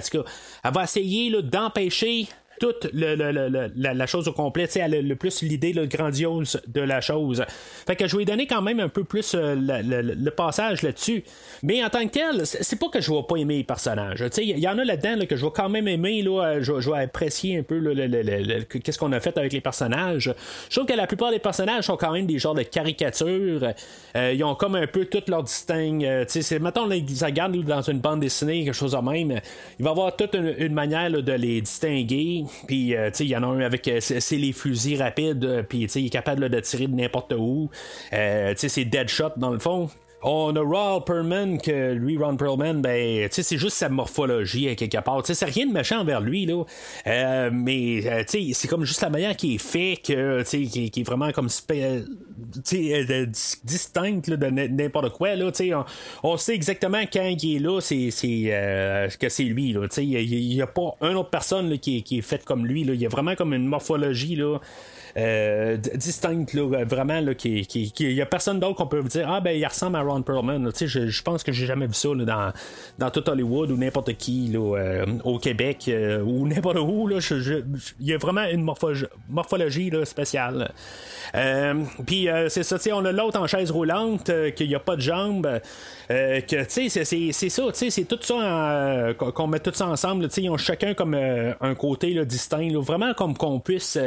elle 0.63 0.73
va 0.73 0.83
essayer 0.83 1.39
d'empêcher 1.43 2.27
toute 2.61 2.89
la, 2.93 4.05
chose 4.05 4.27
au 4.27 4.33
complet. 4.33 4.69
Elle 4.75 4.95
a 4.95 5.01
le 5.01 5.15
plus 5.15 5.41
l'idée 5.41 5.73
grandiose 5.87 6.61
de 6.67 6.81
la 6.81 7.01
chose. 7.01 7.43
Fait 7.87 7.95
que 7.95 8.07
je 8.07 8.15
vais 8.15 8.23
donner 8.23 8.45
quand 8.45 8.61
même 8.61 8.79
un 8.79 8.87
peu 8.87 9.03
plus 9.03 9.33
euh, 9.33 9.55
le 9.57 10.29
passage 10.29 10.83
là-dessus. 10.83 11.23
Mais 11.63 11.83
en 11.83 11.89
tant 11.89 12.05
que 12.05 12.11
tel, 12.11 12.45
c'est 12.45 12.79
pas 12.79 12.89
que 12.89 13.01
je 13.01 13.11
vais 13.11 13.23
pas 13.27 13.37
aimer 13.37 13.57
les 13.57 13.63
personnages. 13.63 14.23
Il 14.37 14.59
y 14.59 14.67
en 14.67 14.77
a 14.77 14.83
là-dedans 14.83 15.15
là, 15.17 15.25
que 15.25 15.35
je 15.35 15.43
vais 15.43 15.51
quand 15.53 15.69
même 15.69 15.87
aimer. 15.87 16.21
Là, 16.21 16.43
euh, 16.43 16.61
je, 16.61 16.89
vais 16.89 16.99
apprécier 16.99 17.57
un 17.57 17.63
peu 17.63 17.81
qu'est-ce 18.83 18.99
qu'on 18.99 19.11
a 19.11 19.19
fait 19.19 19.37
avec 19.37 19.53
les 19.53 19.61
personnages. 19.61 20.33
Je 20.69 20.75
trouve 20.75 20.87
que 20.87 20.93
la 20.93 21.07
plupart 21.07 21.31
des 21.31 21.39
personnages 21.39 21.85
sont 21.85 21.97
quand 21.97 22.11
même 22.11 22.27
des 22.27 22.37
genres 22.37 22.53
de 22.53 22.63
caricatures. 22.63 23.73
Euh, 24.15 24.33
ils 24.33 24.43
ont 24.43 24.55
comme 24.55 24.75
un 24.75 24.87
peu 24.87 25.05
tout 25.05 25.23
leur 25.27 25.43
distingue. 25.43 26.05
Euh, 26.05 26.25
c'est- 26.27 26.59
mettons, 26.59 26.85
là, 26.85 26.95
ils 26.95 27.25
regardent 27.25 27.57
dans 27.63 27.81
une 27.81 27.99
bande 27.99 28.19
dessinée, 28.19 28.65
quelque 28.65 28.73
chose 28.73 28.91
de 28.91 28.97
même. 28.97 29.39
Il 29.79 29.83
va 29.83 29.89
y 29.89 29.93
avoir 29.93 30.15
toute 30.15 30.35
une, 30.35 30.73
manière 30.73 31.11
de 31.11 31.31
les 31.33 31.61
distinguer. 31.61 32.45
Puis, 32.67 32.95
euh, 32.95 33.09
tu 33.11 33.17
sais, 33.17 33.25
il 33.25 33.29
y 33.29 33.35
en 33.35 33.43
a 33.43 33.47
un 33.47 33.59
avec 33.61 33.87
euh, 33.87 33.99
c'est 33.99 34.37
les 34.37 34.53
fusils 34.53 35.01
rapides. 35.01 35.43
euh, 35.45 35.63
Puis, 35.63 35.81
tu 35.81 35.89
sais, 35.89 36.01
il 36.01 36.07
est 36.07 36.09
capable 36.09 36.49
de 36.49 36.59
tirer 36.59 36.87
de 36.87 36.95
n'importe 36.95 37.33
où. 37.37 37.69
Tu 38.11 38.15
sais, 38.17 38.69
c'est 38.69 38.85
Deadshot 38.85 39.31
dans 39.37 39.49
le 39.51 39.59
fond. 39.59 39.89
On 40.23 40.55
a 40.55 40.61
Ron 40.61 41.01
Perlman, 41.01 41.57
que 41.57 41.93
lui, 41.93 42.17
Ron 42.17 42.37
Perlman, 42.37 42.81
ben, 42.81 43.27
c'est 43.31 43.57
juste 43.57 43.77
sa 43.77 43.89
morphologie 43.89 44.69
à 44.69 44.75
quelque 44.75 44.99
part. 44.99 45.21
C'est 45.25 45.43
rien 45.45 45.65
de 45.65 45.71
méchant 45.71 46.01
envers 46.01 46.21
lui, 46.21 46.45
là. 46.45 46.63
Euh, 47.07 47.49
mais, 47.51 48.05
euh, 48.05 48.23
c'est 48.27 48.67
comme 48.67 48.85
juste 48.85 49.01
la 49.01 49.09
manière 49.09 49.35
qui 49.35 49.55
est 49.55 49.57
fait, 49.57 49.97
que, 50.05 50.43
qui, 50.43 50.91
qui 50.91 50.99
est 50.99 51.03
vraiment 51.03 51.31
comme, 51.31 51.47
euh, 51.71 52.03
dis- 52.63 53.57
distincte 53.63 54.29
de 54.29 54.47
n'importe 54.47 55.09
quoi, 55.13 55.35
là. 55.35 55.51
On, 56.23 56.31
on 56.33 56.37
sait 56.37 56.53
exactement 56.53 57.01
quand 57.11 57.35
il 57.41 57.55
est 57.55 57.59
là, 57.59 57.79
c'est, 57.81 58.11
c'est, 58.11 58.43
euh, 58.47 59.09
que 59.19 59.27
c'est 59.29 59.43
lui, 59.43 59.73
là. 59.73 59.87
Il 59.97 60.49
n'y 60.49 60.61
a, 60.61 60.67
pas 60.67 60.95
une 61.01 61.15
autre 61.15 61.31
personne 61.31 61.69
là, 61.69 61.77
qui, 61.77 61.97
est, 61.97 62.01
qui 62.01 62.19
est 62.19 62.21
faite 62.21 62.45
comme 62.45 62.67
lui, 62.67 62.83
là. 62.83 62.93
Il 62.93 63.01
y 63.01 63.05
a 63.07 63.09
vraiment 63.09 63.35
comme 63.35 63.53
une 63.53 63.65
morphologie, 63.65 64.35
là. 64.35 64.59
Euh, 65.17 65.77
distincte 65.95 66.53
là, 66.53 66.83
vraiment 66.85 67.19
là, 67.19 67.33
qui, 67.33 67.65
qui, 67.65 67.91
qui- 67.91 68.05
il 68.05 68.13
y 68.13 68.21
a 68.21 68.25
personne 68.25 68.59
d'autre 68.59 68.75
qu'on 68.75 68.87
peut 68.87 69.01
dire 69.03 69.27
ah 69.29 69.41
ben 69.41 69.51
il 69.57 69.65
ressemble 69.65 69.97
à 69.97 70.01
Ron 70.01 70.21
Perlman. 70.21 70.71
Tu 70.71 70.79
sais, 70.79 70.87
je, 70.87 71.07
je 71.07 71.21
pense 71.23 71.43
que 71.43 71.51
j'ai 71.51 71.65
jamais 71.65 71.87
vu 71.87 71.93
ça 71.93 72.09
là, 72.15 72.25
dans, 72.25 72.53
dans 72.99 73.09
tout 73.11 73.29
Hollywood 73.29 73.71
ou 73.71 73.77
n'importe 73.77 74.13
qui 74.13 74.47
là, 74.47 74.77
euh, 74.77 75.05
au 75.23 75.39
Québec 75.39 75.85
euh, 75.87 76.21
ou 76.21 76.47
n'importe 76.47 76.77
où 76.79 77.07
là, 77.07 77.17
il 77.99 78.07
y 78.07 78.13
a 78.13 78.17
vraiment 78.17 78.45
une 78.45 78.63
morpho- 78.63 79.07
morphologie 79.29 79.89
là, 79.89 80.05
spéciale. 80.05 80.71
Euh, 81.35 81.83
puis 82.05 82.29
euh, 82.29 82.49
c'est 82.49 82.63
ça 82.63 82.77
tu 82.77 82.83
sais, 82.85 82.93
on 82.93 83.05
a 83.05 83.11
l'autre 83.11 83.39
en 83.39 83.47
chaise 83.47 83.71
roulante 83.71 84.29
euh, 84.29 84.49
qu'il 84.51 84.67
n'y 84.67 84.75
a 84.75 84.79
pas 84.79 84.95
de 84.95 85.01
jambes 85.01 85.59
euh, 86.09 86.41
que 86.41 86.63
tu 86.65 86.89
sais 86.89 87.05
c'est, 87.05 87.49
ça 87.49 87.63
tu 87.67 87.73
sais, 87.73 87.89
c'est 87.89 88.03
tout 88.05 88.19
ça 88.21 89.13
qu'on 89.17 89.47
met 89.47 89.59
tout 89.59 89.71
ça 89.73 89.87
ensemble 89.87 90.23
là, 90.23 90.27
tu 90.29 90.35
sais, 90.35 90.41
ils 90.43 90.49
ont 90.49 90.57
chacun 90.57 90.93
comme 90.93 91.13
euh, 91.13 91.53
un 91.61 91.75
côté 91.75 92.25
distinct 92.25 92.69
là, 92.71 92.81
vraiment 92.81 93.13
comme 93.13 93.37
qu'on 93.37 93.59
puisse 93.59 93.97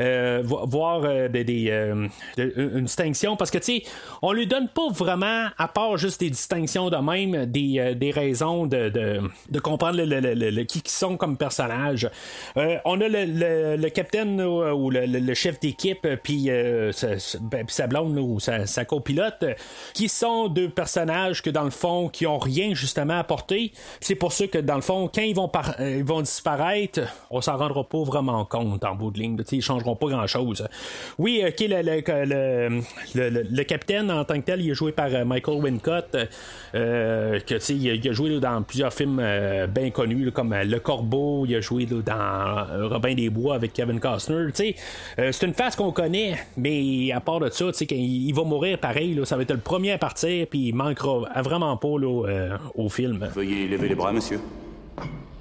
euh, 0.00 0.40
vo- 0.44 0.66
voir 0.66 1.02
euh, 1.04 1.28
des, 1.28 1.68
euh, 1.70 2.08
une 2.38 2.84
distinction. 2.84 3.36
Parce 3.36 3.50
que 3.50 3.58
tu 3.58 3.64
sais 3.64 3.82
on 4.22 4.32
lui 4.32 4.46
donne 4.46 4.68
pas 4.68 4.88
vraiment 4.90 5.48
à 5.58 5.68
part 5.68 5.96
juste 5.96 6.20
des 6.20 6.30
distinctions 6.30 6.90
de 6.90 6.96
même 6.96 7.46
des, 7.46 7.94
des 7.94 8.10
raisons 8.10 8.66
de, 8.66 8.88
de, 8.88 9.58
comprendre 9.60 10.02
le, 10.02 10.20
le- 10.20 10.50
le- 10.50 10.64
qui 10.64 10.82
qui 10.82 10.92
sont 10.92 11.16
comme 11.16 11.36
personnages. 11.36 12.08
On 12.56 13.00
a 13.00 13.08
le, 13.08 13.88
capitaine 13.88 14.40
ou 14.42 14.90
le, 14.90 15.34
chef 15.34 15.60
d'équipe 15.60 16.06
puis 16.22 16.48
sa, 16.92 17.18
sa- 17.18 17.38
ben, 17.40 17.66
blonde 17.88 18.18
ou 18.18 18.38
sa, 18.40 18.84
copilote 18.84 19.44
qui 19.94 20.08
sont 20.08 20.48
deux 20.48 20.68
personnages 20.68 21.42
que 21.42 21.50
dans 21.50 21.64
le 21.64 21.70
fond 21.70 22.08
qui 22.08 22.26
ont 22.26 22.38
rien 22.38 22.74
justement 22.74 23.14
à 23.14 23.18
apporter 23.18 23.72
c'est 24.00 24.14
pour 24.14 24.32
ça 24.32 24.46
que 24.46 24.58
dans 24.58 24.76
le 24.76 24.80
fond 24.82 25.10
quand 25.12 25.22
ils 25.22 25.34
vont, 25.34 25.50
ils 25.78 26.04
vont 26.04 26.20
disparaître 26.22 27.00
on 27.30 27.40
s'en 27.40 27.56
rendra 27.56 27.84
pas 27.84 28.02
vraiment 28.02 28.44
compte 28.44 28.84
en 28.84 28.94
bout 28.94 29.10
de 29.10 29.18
ligne. 29.18 29.36
Ils 29.52 29.62
pas 29.96 30.06
grand 30.08 30.26
chose 30.26 30.66
oui 31.18 31.42
ok 31.46 31.60
le, 31.68 32.80
le, 33.14 33.44
le, 33.50 33.62
capitaine 33.64 34.10
en 34.10 34.24
tant 34.24 34.34
que 34.40 34.46
tel 34.46 34.60
il 34.60 34.70
est 34.70 34.74
joué 34.74 34.92
par 34.92 35.08
euh, 35.12 35.24
Michael 35.24 35.62
Wincott 35.62 36.16
euh, 36.74 37.38
que 37.40 37.72
il, 37.72 37.90
a- 37.90 37.94
il 37.94 38.08
a 38.08 38.12
joué 38.12 38.38
dans 38.40 38.62
plusieurs 38.62 38.92
films 38.92 39.18
euh, 39.20 39.66
bien 39.66 39.90
connus 39.90 40.30
comme 40.32 40.52
euh, 40.52 40.64
Le 40.64 40.78
Corbeau 40.80 41.44
il 41.46 41.54
a 41.56 41.60
joué 41.60 41.86
dans 41.86 42.12
euh, 42.16 42.88
Robin 42.88 43.14
des 43.14 43.30
Bois 43.30 43.54
avec 43.56 43.72
Kevin 43.72 44.00
Costner 44.00 44.48
euh, 45.18 45.30
c'est 45.32 45.46
une 45.46 45.54
face 45.54 45.76
qu'on 45.76 45.92
connaît 45.92 46.36
mais 46.56 47.12
à 47.12 47.20
part 47.20 47.40
de 47.40 47.50
ça 47.50 47.66
il, 47.90 48.32
va 48.34 48.44
mourir 48.44 48.78
pareil 48.78 49.20
ça 49.24 49.36
va 49.36 49.42
être 49.42 49.52
le 49.52 49.58
premier 49.58 49.92
à 49.92 49.98
partir 49.98 50.46
puis 50.48 50.68
il 50.68 50.74
manquera 50.74 51.28
vraiment 51.42 51.76
pas 51.76 51.88
euh, 51.88 52.56
au 52.74 52.88
film 52.88 53.28
Veuillez 53.34 53.68
lever 53.68 53.88
les 53.88 53.94
bras, 53.94 54.12
monsieur. 54.12 54.40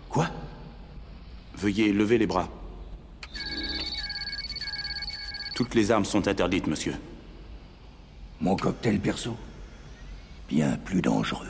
Quoi? 0.10 0.28
Veuillez 1.58 1.92
lever 1.94 2.18
les 2.18 2.28
bras. 2.28 2.48
Toutes 5.62 5.76
les 5.76 5.92
armes 5.92 6.06
sont 6.06 6.28
interdites, 6.28 6.66
monsieur. 6.66 6.96
Mon 8.40 8.56
cocktail 8.56 9.00
perso 9.00 9.38
Bien 10.50 10.76
plus 10.84 11.04
dangereux. 11.04 11.46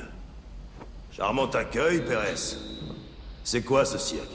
Charmant 1.13 1.49
accueil, 1.49 2.01
Pérez. 2.01 2.57
C'est 3.45 3.61
quoi 3.61 3.85
ce 3.85 3.97
cirque 3.97 4.33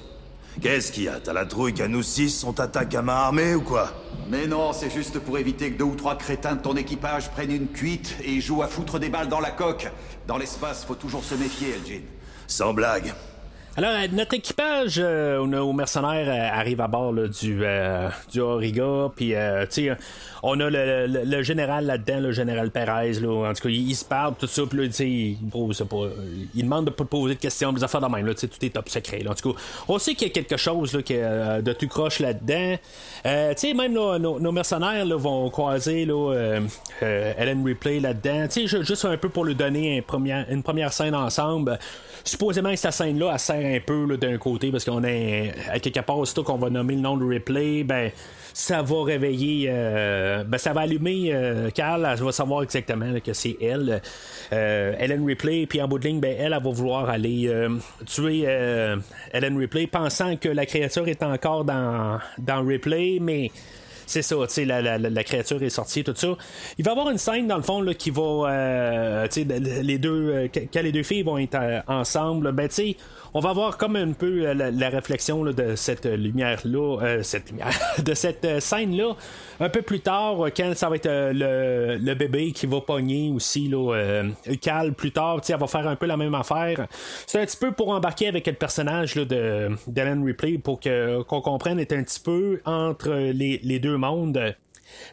Qu'est-ce 0.62 0.92
qu'il 0.92 1.02
y 1.02 1.08
a? 1.08 1.20
T'as 1.20 1.34
la 1.34 1.44
trouille 1.44 1.74
qu'à 1.74 1.88
nous 1.88 2.02
six, 2.02 2.42
on 2.44 2.54
t'attaque 2.54 2.94
à 2.94 3.02
main 3.02 3.16
armée 3.16 3.54
ou 3.54 3.60
quoi? 3.60 3.92
Mais 4.30 4.46
non, 4.46 4.72
c'est 4.72 4.88
juste 4.88 5.18
pour 5.18 5.36
éviter 5.36 5.70
que 5.70 5.76
deux 5.76 5.84
ou 5.84 5.94
trois 5.94 6.16
crétins 6.16 6.54
de 6.54 6.62
ton 6.62 6.74
équipage 6.74 7.30
prennent 7.30 7.52
une 7.52 7.68
cuite 7.68 8.16
et 8.24 8.40
jouent 8.40 8.62
à 8.62 8.68
foutre 8.68 8.98
des 8.98 9.10
balles 9.10 9.28
dans 9.28 9.40
la 9.40 9.50
coque. 9.50 9.92
Dans 10.26 10.38
l'espace, 10.38 10.86
faut 10.86 10.94
toujours 10.94 11.22
se 11.22 11.34
méfier, 11.34 11.74
Elgin. 11.74 12.00
Sans 12.46 12.72
blague. 12.72 13.12
Alors, 13.78 13.90
euh, 13.90 14.06
notre 14.10 14.32
équipage 14.34 14.94
euh, 14.98 15.46
nos 15.46 15.70
mercenaires 15.74 16.28
euh, 16.28 16.58
à 16.82 16.88
bord 16.88 17.12
là, 17.12 17.28
du, 17.28 17.58
euh, 17.62 18.08
du 18.32 18.40
Auriga, 18.40 19.10
puis 19.14 19.34
euh, 19.34 19.66
tu 19.66 19.88
sais, 19.88 19.96
on 20.42 20.58
a 20.60 20.70
le, 20.70 21.06
le- 21.06 21.24
le 21.24 21.42
général 21.42 21.84
là-dedans, 21.84 22.20
le 22.20 22.32
général 22.32 22.70
Perez, 22.70 23.12
là, 23.20 23.50
en 23.50 23.52
tout 23.52 23.64
cas, 23.64 23.68
il, 23.68 23.94
se 23.94 24.04
parle, 24.04 24.34
tout 24.38 24.46
ça, 24.46 24.62
puis 24.66 24.78
là, 24.78 24.86
tu 24.86 24.92
sais, 24.92 25.08
il, 25.10 25.36
euh, 25.54 26.08
il 26.54 26.62
demande 26.62 26.86
de 26.86 26.90
pas 26.90 27.04
poser 27.04 27.34
de 27.34 27.40
questions, 27.40 27.70
des 27.72 27.84
affaires 27.84 28.00
de 28.00 28.06
même, 28.06 28.24
là, 28.24 28.32
tu 28.32 28.40
sais, 28.40 28.48
tout 28.48 28.64
est 28.64 28.70
top 28.70 28.88
secret, 28.88 29.18
là, 29.18 29.32
en 29.32 29.34
tout 29.34 29.52
cas, 29.52 29.60
on 29.88 29.98
sait 29.98 30.14
qu'il 30.14 30.28
y 30.28 30.30
a 30.30 30.32
quelque 30.34 30.56
chose 30.56 30.94
là, 30.94 31.00
euh, 31.10 31.60
de 31.60 31.72
tout 31.74 31.88
croche 31.88 32.20
là-dedans, 32.20 32.76
Euh, 33.26 33.52
tu 33.54 33.60
sais, 33.68 33.74
même 33.74 33.94
là, 33.94 34.18
nos, 34.18 34.38
nos 34.40 34.52
mercenaires 34.52 35.04
là, 35.04 35.16
vont 35.16 35.50
croiser 35.50 36.06
là, 36.06 36.32
euh, 36.32 36.60
euh, 37.02 37.32
Ellen 37.36 37.62
Ripley 37.64 38.00
là-dedans, 38.00 38.46
tu 38.48 38.62
sais, 38.62 38.66
ju- 38.68 38.84
juste 38.86 39.04
un 39.04 39.16
peu 39.18 39.28
pour 39.28 39.44
lui 39.44 39.54
donner 39.54 39.98
un 39.98 40.02
première- 40.02 40.46
une 40.50 40.62
première 40.62 40.92
scène 40.94 41.14
ensemble, 41.14 41.78
supposément 42.24 42.70
que 42.70 42.76
cette 42.76 42.92
scène-là, 42.92 43.30
elle 43.32 43.38
sert 43.38 43.65
un 43.74 43.80
peu 43.80 44.16
d'un 44.16 44.38
côté, 44.38 44.70
parce 44.70 44.84
qu'on 44.84 45.04
est 45.04 45.54
à 45.70 45.78
quelque 45.78 46.00
part, 46.00 46.18
aussitôt 46.18 46.42
qu'on 46.42 46.58
va 46.58 46.70
nommer 46.70 46.94
le 46.94 47.00
nom 47.00 47.16
de 47.16 47.24
Ripley, 47.24 47.84
ben 47.84 48.10
ça 48.52 48.82
va 48.82 49.04
réveiller, 49.04 49.66
euh, 49.68 50.44
ben 50.44 50.56
ça 50.56 50.72
va 50.72 50.82
allumer 50.82 51.30
euh, 51.32 51.70
Carl, 51.70 52.08
elle 52.10 52.24
va 52.24 52.32
savoir 52.32 52.62
exactement 52.62 53.12
que 53.20 53.32
c'est 53.32 53.56
elle, 53.60 54.00
euh, 54.52 54.94
Ellen 54.98 55.26
Ripley, 55.26 55.66
puis 55.66 55.82
en 55.82 55.88
bout 55.88 55.98
de 55.98 56.08
ligne, 56.08 56.20
ben 56.20 56.34
elle, 56.38 56.54
elle 56.54 56.62
va 56.62 56.70
vouloir 56.70 57.10
aller 57.10 57.48
euh, 57.48 57.68
tuer 58.06 58.44
euh, 58.46 58.96
Ellen 59.32 59.58
Ripley, 59.58 59.86
pensant 59.86 60.36
que 60.36 60.48
la 60.48 60.64
créature 60.64 61.06
est 61.08 61.22
encore 61.22 61.64
dans, 61.64 62.18
dans 62.38 62.64
Ripley, 62.64 63.18
mais 63.20 63.50
c'est 64.06 64.22
ça, 64.22 64.36
tu 64.46 64.54
sais, 64.54 64.64
la, 64.64 64.80
la, 64.80 64.98
la- 64.98 65.24
créature 65.24 65.62
est 65.62 65.70
sortie, 65.70 66.04
tout 66.04 66.14
ça. 66.16 66.36
Il 66.78 66.84
va 66.84 66.90
y 66.90 66.92
avoir 66.92 67.10
une 67.10 67.18
scène, 67.18 67.46
dans 67.48 67.56
le 67.56 67.62
fond, 67.62 67.80
là, 67.80 67.92
qui 67.94 68.10
va, 68.10 68.22
euh, 68.22 69.28
tu 69.28 69.42
sais, 69.42 69.58
les 69.60 69.98
deux, 69.98 70.30
euh, 70.32 70.48
quand 70.72 70.82
les 70.82 70.92
deux 70.92 71.02
filles 71.02 71.22
vont 71.22 71.38
être 71.38 71.56
euh, 71.56 71.80
ensemble, 71.88 72.52
ben, 72.52 72.68
tu 72.68 72.96
on 73.34 73.40
va 73.40 73.50
avoir 73.50 73.76
comme 73.76 73.96
un 73.96 74.12
peu 74.12 74.46
euh, 74.46 74.54
la, 74.54 74.70
la 74.70 74.88
réflexion 74.88 75.44
là, 75.44 75.52
de 75.52 75.74
cette 75.76 76.06
lumière-là, 76.06 76.98
euh, 77.02 77.22
cette 77.22 77.50
lumière, 77.50 77.68
de 78.02 78.14
cette 78.14 78.60
scène-là, 78.60 79.14
un 79.60 79.68
peu 79.68 79.82
plus 79.82 80.00
tard, 80.00 80.36
quand 80.56 80.72
ça 80.74 80.88
va 80.88 80.96
être 80.96 81.08
le, 81.08 81.98
le 81.98 82.14
bébé 82.14 82.52
qui 82.52 82.66
va 82.66 82.80
pogner 82.80 83.30
aussi, 83.30 83.68
là, 83.68 83.94
euh, 83.94 84.30
Cal, 84.60 84.92
plus 84.92 85.10
tard, 85.10 85.40
elle 85.48 85.56
va 85.56 85.66
faire 85.66 85.86
un 85.86 85.96
peu 85.96 86.06
la 86.06 86.16
même 86.16 86.34
affaire. 86.34 86.86
C'est 87.26 87.40
un 87.40 87.44
petit 87.46 87.56
peu 87.56 87.72
pour 87.72 87.90
embarquer 87.90 88.28
avec 88.28 88.46
le 88.46 88.52
personnage 88.54 89.14
là, 89.16 89.24
de 89.24 89.68
Ripley 90.24 90.58
pour 90.58 90.80
que, 90.80 91.22
qu'on 91.22 91.40
comprenne 91.40 91.78
est 91.78 91.92
un 91.92 92.02
petit 92.02 92.20
peu 92.20 92.60
entre 92.64 93.10
les, 93.10 93.60
les 93.62 93.78
deux 93.78 93.95
mondes. 93.96 94.54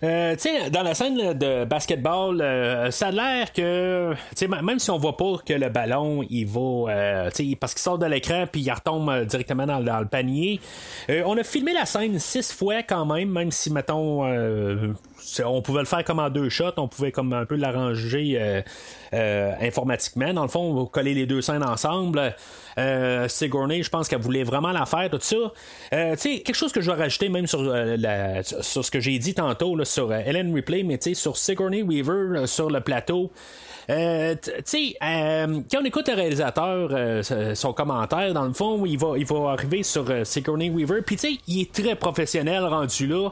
Euh, 0.04 0.36
dans 0.72 0.84
la 0.84 0.94
scène 0.94 1.34
de 1.34 1.66
basketball, 1.66 2.42
euh, 2.42 2.92
ça 2.92 3.08
a 3.08 3.12
l'air 3.12 3.54
que, 3.54 4.14
même 4.48 4.80
si 4.80 4.90
on 4.92 4.98
voit 4.98 5.18
pas 5.18 5.38
que 5.46 5.54
le 5.54 5.70
ballon, 5.70 6.24
il 6.30 6.46
va, 6.46 6.92
euh, 6.92 7.30
parce 7.60 7.74
qu'il 7.74 7.82
sort 7.82 7.98
de 7.98 8.06
l'écran 8.06 8.46
puis 8.52 8.62
il 8.62 8.72
retombe 8.72 9.26
directement 9.26 9.66
dans, 9.66 9.82
dans 9.82 10.00
le 10.00 10.08
panier. 10.08 10.60
on 11.10 11.38
a 11.38 11.44
filmé 11.44 11.74
la 11.74 11.86
scène 11.86 12.20
six 12.20 12.52
fois 12.52 12.84
quand 12.84 13.06
même, 13.06 13.30
même 13.30 13.52
si 13.52 13.72
mettons, 13.72 14.24
on 15.46 15.62
pouvait 15.62 15.80
le 15.82 15.86
faire 15.86 16.04
comme 16.04 16.20
en 16.20 16.30
deux 16.30 16.50
shots, 16.50 16.74
on 16.78 16.88
pouvait 16.88 17.12
comme 17.12 17.34
un 17.34 17.46
peu 17.46 17.56
l'arranger 17.56 18.38
euh, 18.40 18.62
euh, 19.14 19.52
informatiquement. 19.62 20.34
Dans 20.34 20.44
le 20.44 20.48
fond, 20.48 20.86
coller 20.86 21.14
les 21.14 21.26
deux 21.26 21.42
scènes 21.42 21.64
ensemble. 21.64 22.36
Euh, 22.78 23.28
Sigourney, 23.28 23.84
je 23.84 23.90
pense 23.90 24.08
qu'elle 24.08 24.22
voulait 24.22 24.44
vraiment 24.44 24.72
la 24.72 24.86
faire, 24.86 25.10
tout 25.10 25.20
ça. 25.22 25.36
Euh, 25.94 26.16
tu 26.16 26.22
sais, 26.22 26.40
quelque 26.40 26.56
chose 26.56 26.72
que 26.72 26.82
je 26.82 26.90
vais 26.92 26.98
rajouter 26.98 27.30
même 27.30 27.46
sur, 27.48 27.60
euh, 27.62 27.96
la- 27.98 28.42
sur 28.44 28.84
ce 28.84 28.90
que 28.92 29.00
j'ai 29.00 29.20
dit 29.20 29.34
tantôt 29.36 29.76
là, 29.76 29.86
sur 29.86 30.12
euh, 30.12 30.20
Ellen 30.26 30.54
Ripley, 30.54 30.84
mais 30.84 30.98
tu 30.98 31.10
sais, 31.10 31.14
sur 31.14 31.38
Sigourney 31.38 31.84
Weaver 31.84 32.12
euh, 32.40 32.46
sur 32.48 32.70
le 32.70 32.82
plateau. 32.82 33.32
Euh, 33.90 34.36
tu 34.42 34.52
sais, 34.66 34.96
euh, 35.04 35.62
quand 35.72 35.80
on 35.82 35.86
écoute 35.86 36.08
le 36.08 36.16
réalisateur, 36.16 36.90
euh, 36.92 37.54
son 37.56 37.74
commentaire, 37.74 38.34
dans 38.34 38.46
le 38.46 38.54
fond, 38.54 38.86
il 38.86 38.98
va, 38.98 39.18
il 39.18 39.26
va 39.26 39.52
arriver 39.52 39.84
sur 39.84 40.10
euh, 40.10 40.24
Sigourney 40.24 40.70
Weaver, 40.70 41.02
puis 41.06 41.16
tu 41.16 41.28
sais, 41.34 41.40
il 41.48 41.62
est 41.62 41.72
très 41.72 41.96
professionnel 41.96 42.64
rendu 42.64 43.08
là. 43.08 43.30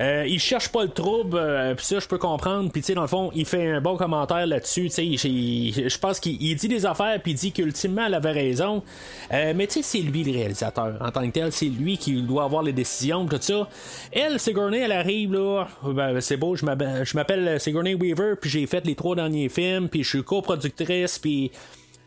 Euh, 0.00 0.24
il 0.26 0.40
cherche 0.40 0.70
pas 0.70 0.82
le 0.82 0.90
trouble, 0.90 1.36
euh, 1.38 1.74
puis 1.74 1.84
ça, 1.84 1.98
je 2.00 2.08
peux 2.08 2.18
comprendre. 2.18 2.70
Puis 2.70 2.82
tu 2.82 2.88
sais, 2.88 2.94
dans 2.94 3.02
le 3.02 3.08
fond, 3.08 3.30
il 3.34 3.46
fait 3.46 3.70
un 3.70 3.80
bon 3.80 3.96
commentaire 3.96 4.46
là-dessus. 4.46 4.88
Tu 4.90 5.18
sais, 5.18 5.88
je 5.88 5.98
pense 5.98 6.20
qu'il 6.20 6.42
il 6.42 6.56
dit 6.56 6.68
des 6.68 6.86
affaires, 6.86 7.20
puis 7.22 7.32
il 7.32 7.36
dit 7.36 7.52
qu'ultimement, 7.52 8.06
elle 8.06 8.14
avait 8.14 8.32
raison. 8.32 8.82
Mais 9.30 9.66
tu 9.66 9.74
sais, 9.74 9.82
c'est 9.82 9.98
lui 9.98 10.24
le 10.24 10.32
réalisateur. 10.32 10.96
En 11.00 11.10
tant 11.10 11.26
que 11.26 11.32
tel, 11.32 11.52
c'est 11.52 11.66
lui 11.66 11.96
qui 11.96 12.22
doit 12.22 12.44
avoir 12.44 12.62
les 12.62 12.72
décisions, 12.72 13.26
tout 13.26 13.38
ça. 13.40 13.68
Elle, 14.10 14.38
Sigourney, 14.40 14.78
elle 14.78 14.92
arrive 14.92 15.32
là. 15.32 15.66
Ben, 15.84 16.20
c'est 16.20 16.36
beau, 16.36 16.56
je 16.56 16.64
m'appelle 16.64 17.60
Sigourney 17.60 17.94
Weaver, 17.94 18.34
puis 18.40 18.50
j'ai 18.50 18.66
fait 18.66 18.84
les 18.86 18.94
trois 18.94 19.14
derniers 19.14 19.48
films, 19.48 19.88
puis 19.92 20.02
je 20.02 20.08
suis 20.08 20.24
coproductrice, 20.24 21.20
puis 21.20 21.52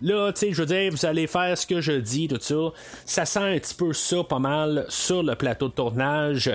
Là, 0.02 0.32
tu 0.34 0.40
sais, 0.40 0.52
je 0.52 0.62
veux 0.62 0.66
dire, 0.66 0.92
vous 0.92 1.06
allez 1.06 1.26
faire 1.26 1.58
ce 1.58 1.66
que 1.66 1.80
je 1.80 1.94
dis, 1.94 2.28
tout 2.28 2.38
ça. 2.40 2.74
Ça 3.06 3.26
sent 3.26 3.40
un 3.40 3.58
petit 3.58 3.74
peu 3.74 3.94
ça 3.94 4.24
pas 4.24 4.40
mal 4.40 4.86
sur 4.90 5.24
le 5.24 5.36
plateau 5.36 5.70
de 5.70 5.74
tournage. 5.74 6.52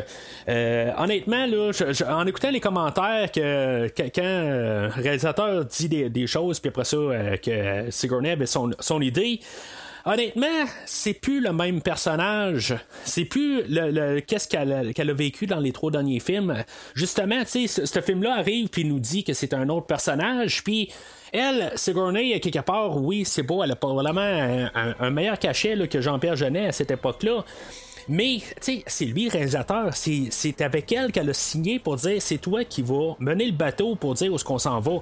Euh, 0.49 0.91
honnêtement, 0.99 1.47
là, 1.47 1.71
en 2.09 2.27
écoutant 2.27 2.51
les 2.51 2.61
commentaires, 2.61 3.33
que, 3.33 3.89
quand 3.97 4.23
un 4.23 4.89
réalisateur 4.89 5.65
dit 5.65 5.89
des, 5.89 6.27
choses, 6.27 6.61
puis 6.61 6.69
après 6.69 6.85
ça, 6.85 6.99
que 7.43 7.91
Sigourney 7.91 8.33
avait 8.33 8.47
son, 8.47 8.73
son 8.79 9.01
idée, 9.01 9.41
honnêtement, 10.05 10.67
c'est 10.85 11.15
plus 11.15 11.41
le 11.41 11.53
même 11.53 11.81
personnage. 11.81 12.77
C'est 13.05 13.25
plus 13.25 13.63
le, 13.69 14.21
qu'est-ce 14.21 14.49
qu'elle 14.49 15.11
a, 15.11 15.15
vécu 15.15 15.47
dans 15.47 15.61
les 15.61 15.73
trois 15.73 15.91
derniers 15.91 16.21
films. 16.21 16.63
Justement, 16.95 17.41
tu 17.45 17.67
sais, 17.67 17.87
ce, 17.87 18.01
film-là 18.01 18.37
arrive 18.37 18.69
puis 18.69 18.85
nous 18.85 19.01
dit 19.01 19.25
que 19.25 19.33
c'est 19.33 19.55
un 19.55 19.69
autre 19.71 19.87
personnage. 19.87 20.63
Puis 20.63 20.91
elle, 21.33 21.73
Sigourney, 21.77 22.39
quelque 22.41 22.61
part, 22.61 22.97
oui, 22.97 23.25
c'est 23.25 23.43
beau, 23.43 23.63
elle 23.63 23.73
a 23.73 23.77
probablement 23.77 24.21
un, 24.21 24.95
un, 24.99 25.11
meilleur 25.11 25.39
cachet 25.39 25.77
que 25.89 26.01
Jean-Pierre 26.01 26.37
Genet 26.37 26.67
à 26.67 26.73
cette 26.73 26.91
époque-là. 26.91 27.45
Mais, 28.09 28.39
tu 28.61 28.79
sais, 28.79 28.83
c'est 28.87 29.05
lui 29.05 29.29
réalisateur. 29.29 29.95
C'est 29.95 30.61
avec 30.63 30.91
elle 30.91 31.13
qu'elle 31.13 31.31
a 31.31 31.35
signé 31.35 31.79
pour 31.79 31.97
dire 31.97 32.21
c'est 32.21 32.39
toi 32.39 32.65
qui 32.65 32.83
vas 32.83 33.15
mener 33.21 33.47
le 33.47 33.53
bateau 33.53 33.95
pour 33.95 34.15
dire 34.15 34.33
où 34.33 34.35
est-ce 34.35 34.45
qu'on 34.45 34.59
s'en 34.59 34.81
va. 34.81 35.01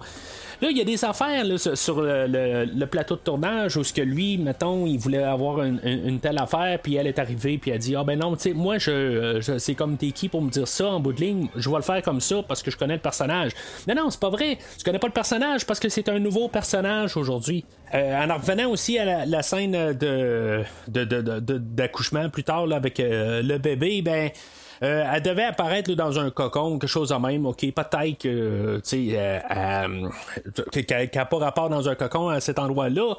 Là, 0.61 0.71
il 0.71 0.77
y 0.77 0.81
a 0.81 0.85
des 0.85 1.05
affaires 1.05 1.45
sur 1.75 2.01
le, 2.01 2.85
plateau 2.87 3.15
de 3.15 3.21
tournage 3.21 3.77
où 3.77 3.85
ce 3.85 3.93
que 3.93 4.01
lui, 4.01 4.39
mettons, 4.39 4.87
il 4.87 4.99
voulait 4.99 5.23
avoir 5.23 5.63
une, 5.63 6.19
telle 6.21 6.39
affaire, 6.39 6.79
puis 6.83 6.97
elle 6.97 7.07
est 7.07 7.19
arrivée, 7.19 7.59
puis 7.59 7.71
elle 7.71 7.79
dit 7.79 7.95
Ah 7.95 8.03
ben 8.03 8.19
non, 8.19 8.35
tu 8.35 8.43
sais, 8.43 8.53
moi, 8.55 8.79
je, 8.79 9.41
c'est 9.59 9.75
comme 9.75 9.97
t'es 9.97 10.11
qui 10.11 10.29
pour 10.29 10.43
me 10.43 10.51
dire 10.51 10.67
ça 10.67 10.89
en 10.89 11.01
bout 11.01 11.13
de 11.13 11.21
ligne, 11.21 11.49
je 11.55 11.71
vais 11.71 11.77
le 11.77 11.83
faire 11.83 12.03
comme 12.03 12.21
ça 12.21 12.43
parce 12.47 12.63
que 12.63 12.71
je 12.71 12.77
connais 12.77 12.95
le 12.95 13.01
personnage. 13.01 13.53
Non, 13.87 13.95
non, 13.95 14.11
c'est 14.11 14.21
pas 14.21 14.31
vrai. 14.31 14.59
Tu 14.77 14.85
connais 14.85 14.99
pas 14.99 15.07
le 15.07 15.13
personnage 15.13 15.65
parce 15.65 15.79
que 15.79 15.89
c'est 15.89 16.09
un 16.09 16.19
nouveau 16.19 16.49
personnage 16.49 17.17
aujourd'hui. 17.17 17.65
Euh, 17.95 18.27
en 18.27 18.35
revenant 18.35 18.71
aussi 18.71 18.99
à 18.99 19.25
la, 19.25 19.43
scène 19.43 19.93
de, 19.93 20.65
d'accouchement 20.89 22.29
plus 22.29 22.45
tard 22.45 22.71
avec 22.73 23.01
euh, 23.01 23.43
le 23.43 23.59
bébé, 23.59 24.03
ben 24.03 24.31
euh, 24.83 25.11
elle 25.13 25.23
devait 25.23 25.45
apparaître 25.45 25.93
dans 25.93 26.19
un 26.19 26.31
cocon, 26.31 26.79
quelque 26.79 26.89
chose 26.89 27.09
de 27.09 27.15
même. 27.15 27.47
OK, 27.47 27.61
peut-être 27.61 28.19
que, 28.19 28.77
tu 28.77 28.83
sais, 28.85 29.09
euh, 29.13 29.39
euh, 29.51 30.83
qu'elle 30.83 31.11
n'a 31.15 31.25
pas 31.25 31.39
rapport 31.39 31.69
dans 31.69 31.89
un 31.89 31.95
cocon 31.95 32.29
à 32.29 32.41
cet 32.41 32.59
endroit-là. 32.59 33.15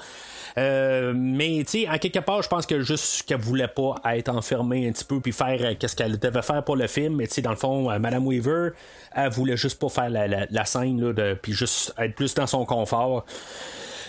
mais 1.14 1.64
tu 1.66 1.84
sais, 1.84 1.90
en 1.90 1.98
quelque 1.98 2.20
part, 2.20 2.42
je 2.42 2.50
pense 2.50 2.66
que 2.66 2.80
juste 2.82 3.24
qu'elle 3.24 3.42
voulait 3.42 3.68
pas 3.68 3.96
être 4.14 4.30
enfermée 4.30 4.88
un 4.88 4.92
petit 4.92 5.06
peu 5.06 5.20
puis 5.20 5.34
faire 5.34 5.78
qu'est-ce 5.78 5.96
qu'elle 5.96 6.18
devait 6.18 6.42
faire 6.42 6.64
pour 6.64 6.76
le 6.76 6.88
film. 6.88 7.18
Mais 7.18 7.28
tu 7.28 7.36
sais, 7.36 7.42
dans 7.42 7.52
le 7.52 7.56
fond, 7.56 8.00
Madame 8.00 8.26
Weaver, 8.26 8.72
elle 9.16 9.30
voulait 9.30 9.58
juste 9.58 9.80
pas 9.80 9.90
faire 9.90 10.10
la, 10.10 10.66
scène 10.66 11.02
là, 11.02 11.14
de, 11.14 11.34
puis 11.34 11.54
juste 11.54 11.94
être 11.98 12.16
plus 12.16 12.34
dans 12.36 12.48
son 12.48 12.66
confort. 12.66 13.26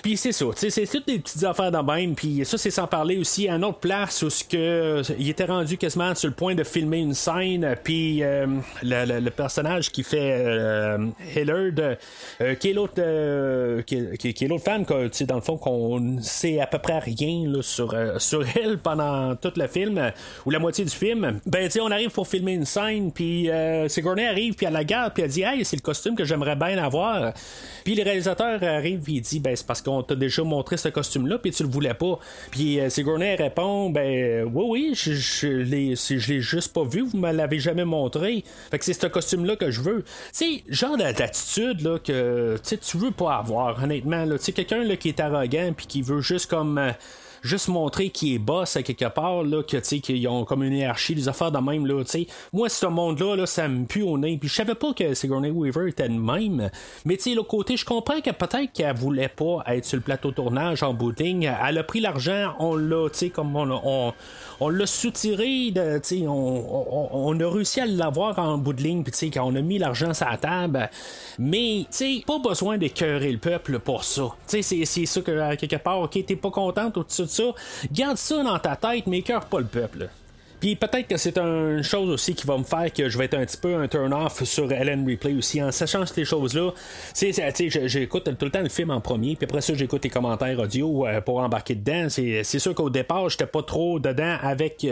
Puis 0.02 0.16
c'est 0.16 0.32
ça, 0.32 0.46
c'est 0.56 0.86
toutes 0.86 1.06
des 1.06 1.18
petites 1.18 1.44
affaires 1.44 1.70
dans 1.70 1.82
même. 1.82 2.14
Puis 2.14 2.44
ça, 2.44 2.56
c'est 2.56 2.70
sans 2.70 2.86
parler 2.86 3.18
aussi 3.18 3.48
à 3.48 3.54
une 3.54 3.64
autre 3.64 3.78
place 3.78 4.22
où 4.22 4.30
ce 4.30 4.44
que 4.44 5.02
il 5.18 5.28
était 5.28 5.44
rendu 5.44 5.76
quasiment 5.76 6.14
sur 6.14 6.28
le 6.28 6.34
point 6.34 6.54
de 6.54 6.64
filmer 6.64 6.98
une 6.98 7.14
scène. 7.14 7.76
Puis 7.82 8.22
euh, 8.22 8.46
le, 8.82 9.28
personnage 9.30 9.90
qui 9.90 10.02
fait 10.02 10.34
euh, 10.38 11.06
Hillard, 11.36 11.96
euh, 12.40 12.54
qui 12.54 12.70
est 12.70 12.72
l'autre 12.72 12.94
qui, 13.82 13.94
est 13.96 14.48
l'autre 14.48 14.64
femme, 14.64 14.84
que, 14.84 15.24
dans 15.24 15.36
le 15.36 15.40
fond, 15.40 15.56
qu'on 15.56 16.20
sait 16.22 16.60
à 16.60 16.66
peu 16.66 16.78
près 16.78 16.98
rien 16.98 17.46
là, 17.46 17.62
sur, 17.62 17.94
sur 18.18 18.44
elle 18.56 18.78
pendant 18.78 19.36
tout 19.36 19.52
le 19.56 19.66
film, 19.66 20.12
ou 20.46 20.50
la 20.50 20.58
moitié 20.58 20.84
du 20.84 20.90
film. 20.90 21.40
Ben, 21.46 21.68
tu 21.68 21.80
on 21.80 21.90
arrive 21.90 22.10
pour 22.10 22.26
filmer 22.26 22.52
une 22.52 22.64
scène, 22.64 23.12
puis 23.12 23.48
Sigourney 23.88 24.26
arrive, 24.26 24.54
puis 24.54 24.66
à 24.66 24.70
la 24.70 24.84
gare, 24.84 25.12
puis 25.12 25.22
elle 25.22 25.30
dit 25.30 25.42
Hey, 25.42 25.64
c'est 25.64 25.76
le 25.76 25.82
costume 25.82 26.14
que 26.14 26.24
j'aimerais 26.24 26.56
bien 26.56 26.82
avoir. 26.82 27.32
Puis 27.84 27.94
le 27.94 28.02
réalisateur 28.02 28.62
arrive, 28.62 29.02
il 29.08 29.20
dit 29.20 29.40
Ben, 29.40 29.54
c'est 29.54 29.66
parce 29.66 29.82
que 29.82 29.89
on 29.90 30.02
t'a 30.02 30.14
déjà 30.14 30.42
montré 30.42 30.76
ce 30.76 30.88
costume-là, 30.88 31.38
puis 31.38 31.50
tu 31.50 31.62
le 31.62 31.68
voulais 31.68 31.94
pas. 31.94 32.18
Puis 32.50 32.80
euh, 32.80 32.88
Sigourney 32.88 33.34
répond, 33.34 33.90
ben 33.90 34.44
oui, 34.52 34.64
oui, 34.68 34.92
je, 34.94 35.12
je, 35.12 35.48
l'ai, 35.48 35.94
l'ai 36.10 36.40
juste 36.40 36.72
pas 36.72 36.84
vu, 36.84 37.02
vous 37.02 37.18
me 37.18 37.32
l'avez 37.32 37.58
jamais 37.58 37.84
montré. 37.84 38.44
Fait 38.70 38.78
que 38.78 38.84
c'est 38.84 38.94
ce 38.94 39.06
costume-là 39.06 39.56
que 39.56 39.70
je 39.70 39.80
veux. 39.80 40.02
Tu 40.02 40.12
sais, 40.32 40.64
genre 40.68 40.96
d'attitude 40.96 41.80
là, 41.82 41.98
que 41.98 42.56
tu 42.62 42.98
veux 42.98 43.10
pas 43.10 43.36
avoir, 43.36 43.82
honnêtement. 43.82 44.26
Tu 44.26 44.38
sais, 44.38 44.52
quelqu'un 44.52 44.84
là, 44.84 44.96
qui 44.96 45.08
est 45.08 45.20
arrogant, 45.20 45.72
puis 45.76 45.86
qui 45.86 46.02
veut 46.02 46.20
juste 46.20 46.46
comme... 46.46 46.78
Euh, 46.78 46.92
juste 47.42 47.68
montrer 47.68 48.10
qu'il 48.10 48.34
est 48.34 48.38
boss 48.38 48.76
à 48.76 48.82
quelque 48.82 49.08
part, 49.08 49.42
là, 49.42 49.62
que, 49.62 49.76
qu'ils 49.76 50.28
ont 50.28 50.44
comme 50.44 50.62
une 50.62 50.74
hiérarchie, 50.74 51.14
des 51.14 51.28
affaires 51.28 51.52
de 51.52 51.58
même, 51.58 51.86
là, 51.86 52.02
tu 52.04 52.26
Moi, 52.52 52.68
ce 52.68 52.86
monde-là, 52.86 53.36
là, 53.36 53.46
ça 53.46 53.68
me 53.68 53.86
pue 53.86 54.02
au 54.02 54.18
nez. 54.18 54.36
Puis 54.38 54.48
je 54.48 54.54
savais 54.54 54.74
pas 54.74 54.92
que 54.92 55.14
Sigourney 55.14 55.50
Weaver 55.50 55.88
était 55.88 56.08
de 56.08 56.18
même. 56.18 56.70
Mais, 57.04 57.16
tu 57.16 57.22
sais, 57.24 57.34
l'autre 57.34 57.48
côté, 57.48 57.76
je 57.76 57.84
comprends 57.84 58.20
que 58.20 58.30
peut-être 58.30 58.72
qu'elle 58.72 58.96
voulait 58.96 59.28
pas 59.28 59.62
être 59.66 59.84
sur 59.84 59.96
le 59.96 60.02
plateau 60.02 60.30
tournage 60.32 60.82
en 60.82 60.94
booting. 60.94 61.48
Elle 61.66 61.78
a 61.78 61.82
pris 61.82 62.00
l'argent, 62.00 62.54
on 62.58 62.76
l'a, 62.76 63.08
tu 63.10 63.18
sais, 63.18 63.30
comme 63.30 63.54
on, 63.56 63.70
on, 63.70 64.12
on 64.60 64.68
l'a 64.68 64.86
soutiré, 64.86 65.70
de, 65.70 65.98
tu 65.98 66.26
on, 66.26 67.28
on, 67.28 67.40
a 67.40 67.50
réussi 67.50 67.80
à 67.80 67.86
l'avoir 67.86 68.38
en 68.38 68.58
bout 68.58 68.72
de 68.72 68.82
ligne, 68.82 69.02
puis, 69.02 69.12
tu 69.12 69.18
sais, 69.18 69.30
quand 69.30 69.44
on 69.44 69.54
a 69.56 69.60
mis 69.60 69.78
l'argent 69.78 70.12
sur 70.14 70.28
la 70.28 70.36
table. 70.36 70.90
Mais, 71.38 71.86
tu 71.90 71.96
sais, 71.96 72.22
pas 72.26 72.38
besoin 72.38 72.78
d'écœurer 72.78 73.32
le 73.32 73.38
peuple 73.38 73.78
pour 73.78 74.04
ça. 74.04 74.30
Tu 74.48 74.62
sais, 74.62 74.84
c'est 74.84 75.06
ça 75.06 75.20
que, 75.20 75.54
quelque 75.56 75.76
part, 75.76 76.00
ok, 76.00 76.24
t'es 76.26 76.36
pas 76.36 76.50
contente 76.50 76.96
ou 76.96 77.04
tout 77.04 77.26
ça, 77.30 77.44
garde 77.92 78.16
ça 78.16 78.42
dans 78.42 78.58
ta 78.58 78.76
tête, 78.76 79.06
mais 79.06 79.22
cœur 79.22 79.44
pas 79.46 79.60
le 79.60 79.66
peuple. 79.66 80.08
Puis 80.60 80.76
peut-être 80.76 81.08
que 81.08 81.16
c'est 81.16 81.38
une 81.38 81.82
chose 81.82 82.10
aussi 82.10 82.34
qui 82.34 82.46
va 82.46 82.58
me 82.58 82.64
faire 82.64 82.92
que 82.92 83.08
je 83.08 83.16
vais 83.16 83.24
être 83.24 83.34
un 83.34 83.46
petit 83.46 83.56
peu 83.56 83.74
un 83.76 83.88
turn-off 83.88 84.44
sur 84.44 84.70
Ellen 84.70 85.08
Replay 85.08 85.32
aussi, 85.32 85.62
en 85.62 85.72
sachant 85.72 86.04
ces 86.04 86.26
choses-là. 86.26 86.72
J'écoute 87.14 88.24
tout 88.38 88.44
le 88.44 88.50
temps 88.50 88.60
le 88.60 88.68
film 88.68 88.90
en 88.90 89.00
premier, 89.00 89.36
puis 89.36 89.46
après 89.46 89.62
ça, 89.62 89.72
j'écoute 89.72 90.04
les 90.04 90.10
commentaires 90.10 90.58
audio 90.58 91.06
euh, 91.06 91.22
pour 91.22 91.38
embarquer 91.38 91.74
dedans. 91.74 92.08
C'est 92.10 92.58
sûr 92.58 92.74
qu'au 92.74 92.90
départ, 92.90 93.30
j'étais 93.30 93.46
pas 93.46 93.62
trop 93.62 93.98
dedans 93.98 94.36
avec. 94.42 94.86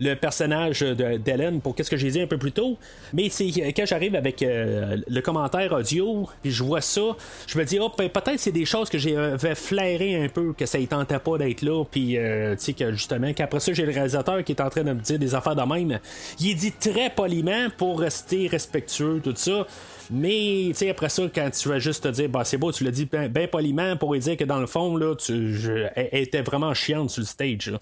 Euh, 0.00 0.08
le 0.08 0.14
personnage 0.14 0.80
d'Ellen 0.80 1.60
pour 1.60 1.74
qu'est-ce 1.74 1.90
que 1.90 1.96
j'ai 1.96 2.10
dit 2.10 2.20
un 2.20 2.26
peu 2.26 2.38
plus 2.38 2.52
tôt. 2.52 2.76
Mais 3.12 3.28
c'est 3.28 3.50
quand 3.76 3.86
j'arrive 3.86 4.14
avec 4.14 4.42
euh, 4.42 4.96
le 5.06 5.20
commentaire 5.20 5.72
audio, 5.72 6.28
puis 6.42 6.50
je 6.50 6.62
vois 6.62 6.80
ça, 6.80 7.16
je 7.46 7.58
me 7.58 7.64
dis, 7.64 7.78
oh, 7.80 7.90
peut-être 7.90 8.38
c'est 8.38 8.52
des 8.52 8.64
choses 8.64 8.88
que 8.88 8.98
j'avais 8.98 9.54
flairé 9.54 10.22
un 10.22 10.28
peu, 10.28 10.52
que 10.52 10.66
ça 10.66 10.78
ne 10.78 10.86
tentait 10.86 11.18
pas 11.18 11.38
d'être 11.38 11.62
là, 11.62 11.84
puis 11.84 12.16
euh, 12.16 12.54
tu 12.56 12.64
sais, 12.64 12.72
que 12.72 12.92
justement, 12.92 13.32
qu'après 13.32 13.60
ça, 13.60 13.72
j'ai 13.72 13.84
le 13.84 13.92
réalisateur 13.92 14.42
qui 14.44 14.52
est 14.52 14.60
en 14.60 14.70
train 14.70 14.84
de 14.84 14.92
me 14.92 15.00
dire 15.00 15.18
des 15.18 15.34
affaires 15.34 15.56
de 15.56 15.62
même. 15.62 15.98
Il 16.40 16.56
dit 16.56 16.72
très 16.72 17.10
poliment 17.10 17.68
pour 17.76 18.00
rester 18.00 18.46
respectueux, 18.46 19.20
tout 19.22 19.34
ça. 19.36 19.66
Mais, 20.10 20.72
tu 20.76 20.88
après 20.88 21.08
ça, 21.08 21.22
quand 21.34 21.50
tu 21.50 21.68
vas 21.68 21.78
juste 21.78 22.04
te 22.04 22.08
dire, 22.08 22.28
bah, 22.28 22.44
c'est 22.44 22.56
beau, 22.56 22.72
tu 22.72 22.84
l'as 22.84 22.90
dit 22.90 23.06
bien 23.06 23.46
poliment 23.46 23.96
pour 23.96 24.16
dire 24.16 24.36
que 24.36 24.44
dans 24.44 24.60
le 24.60 24.66
fond, 24.66 24.96
là, 24.96 25.14
tu, 25.14 25.56
elle, 25.94 26.08
était 26.12 26.42
vraiment 26.42 26.72
chiante 26.74 27.10
sur 27.10 27.20
le 27.20 27.26
stage. 27.26 27.72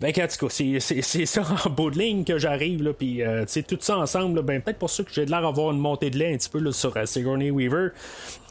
Ben, 0.00 0.10
en 0.10 0.12
tout 0.12 0.46
cas, 0.46 0.54
c'est 0.80 1.26
ça 1.26 1.42
en 1.64 1.70
bout 1.70 1.90
de 1.90 1.98
ligne 1.98 2.24
que 2.24 2.38
j'arrive, 2.38 2.82
là, 2.82 2.92
puis, 2.92 3.22
euh, 3.22 3.44
tout 3.66 3.78
ça 3.80 3.98
ensemble, 3.98 4.42
ben, 4.42 4.60
peut-être 4.60 4.78
pour 4.78 4.90
ça 4.90 5.02
que 5.02 5.10
j'ai 5.12 5.24
de 5.24 5.30
l'air 5.30 5.42
d'avoir 5.42 5.72
une 5.72 5.78
montée 5.78 6.10
de 6.10 6.18
lait 6.18 6.34
un 6.34 6.36
petit 6.36 6.50
peu, 6.50 6.58
là, 6.58 6.72
sur 6.72 6.96
euh, 6.96 7.06
Sigourney 7.06 7.50
Weaver. 7.50 7.90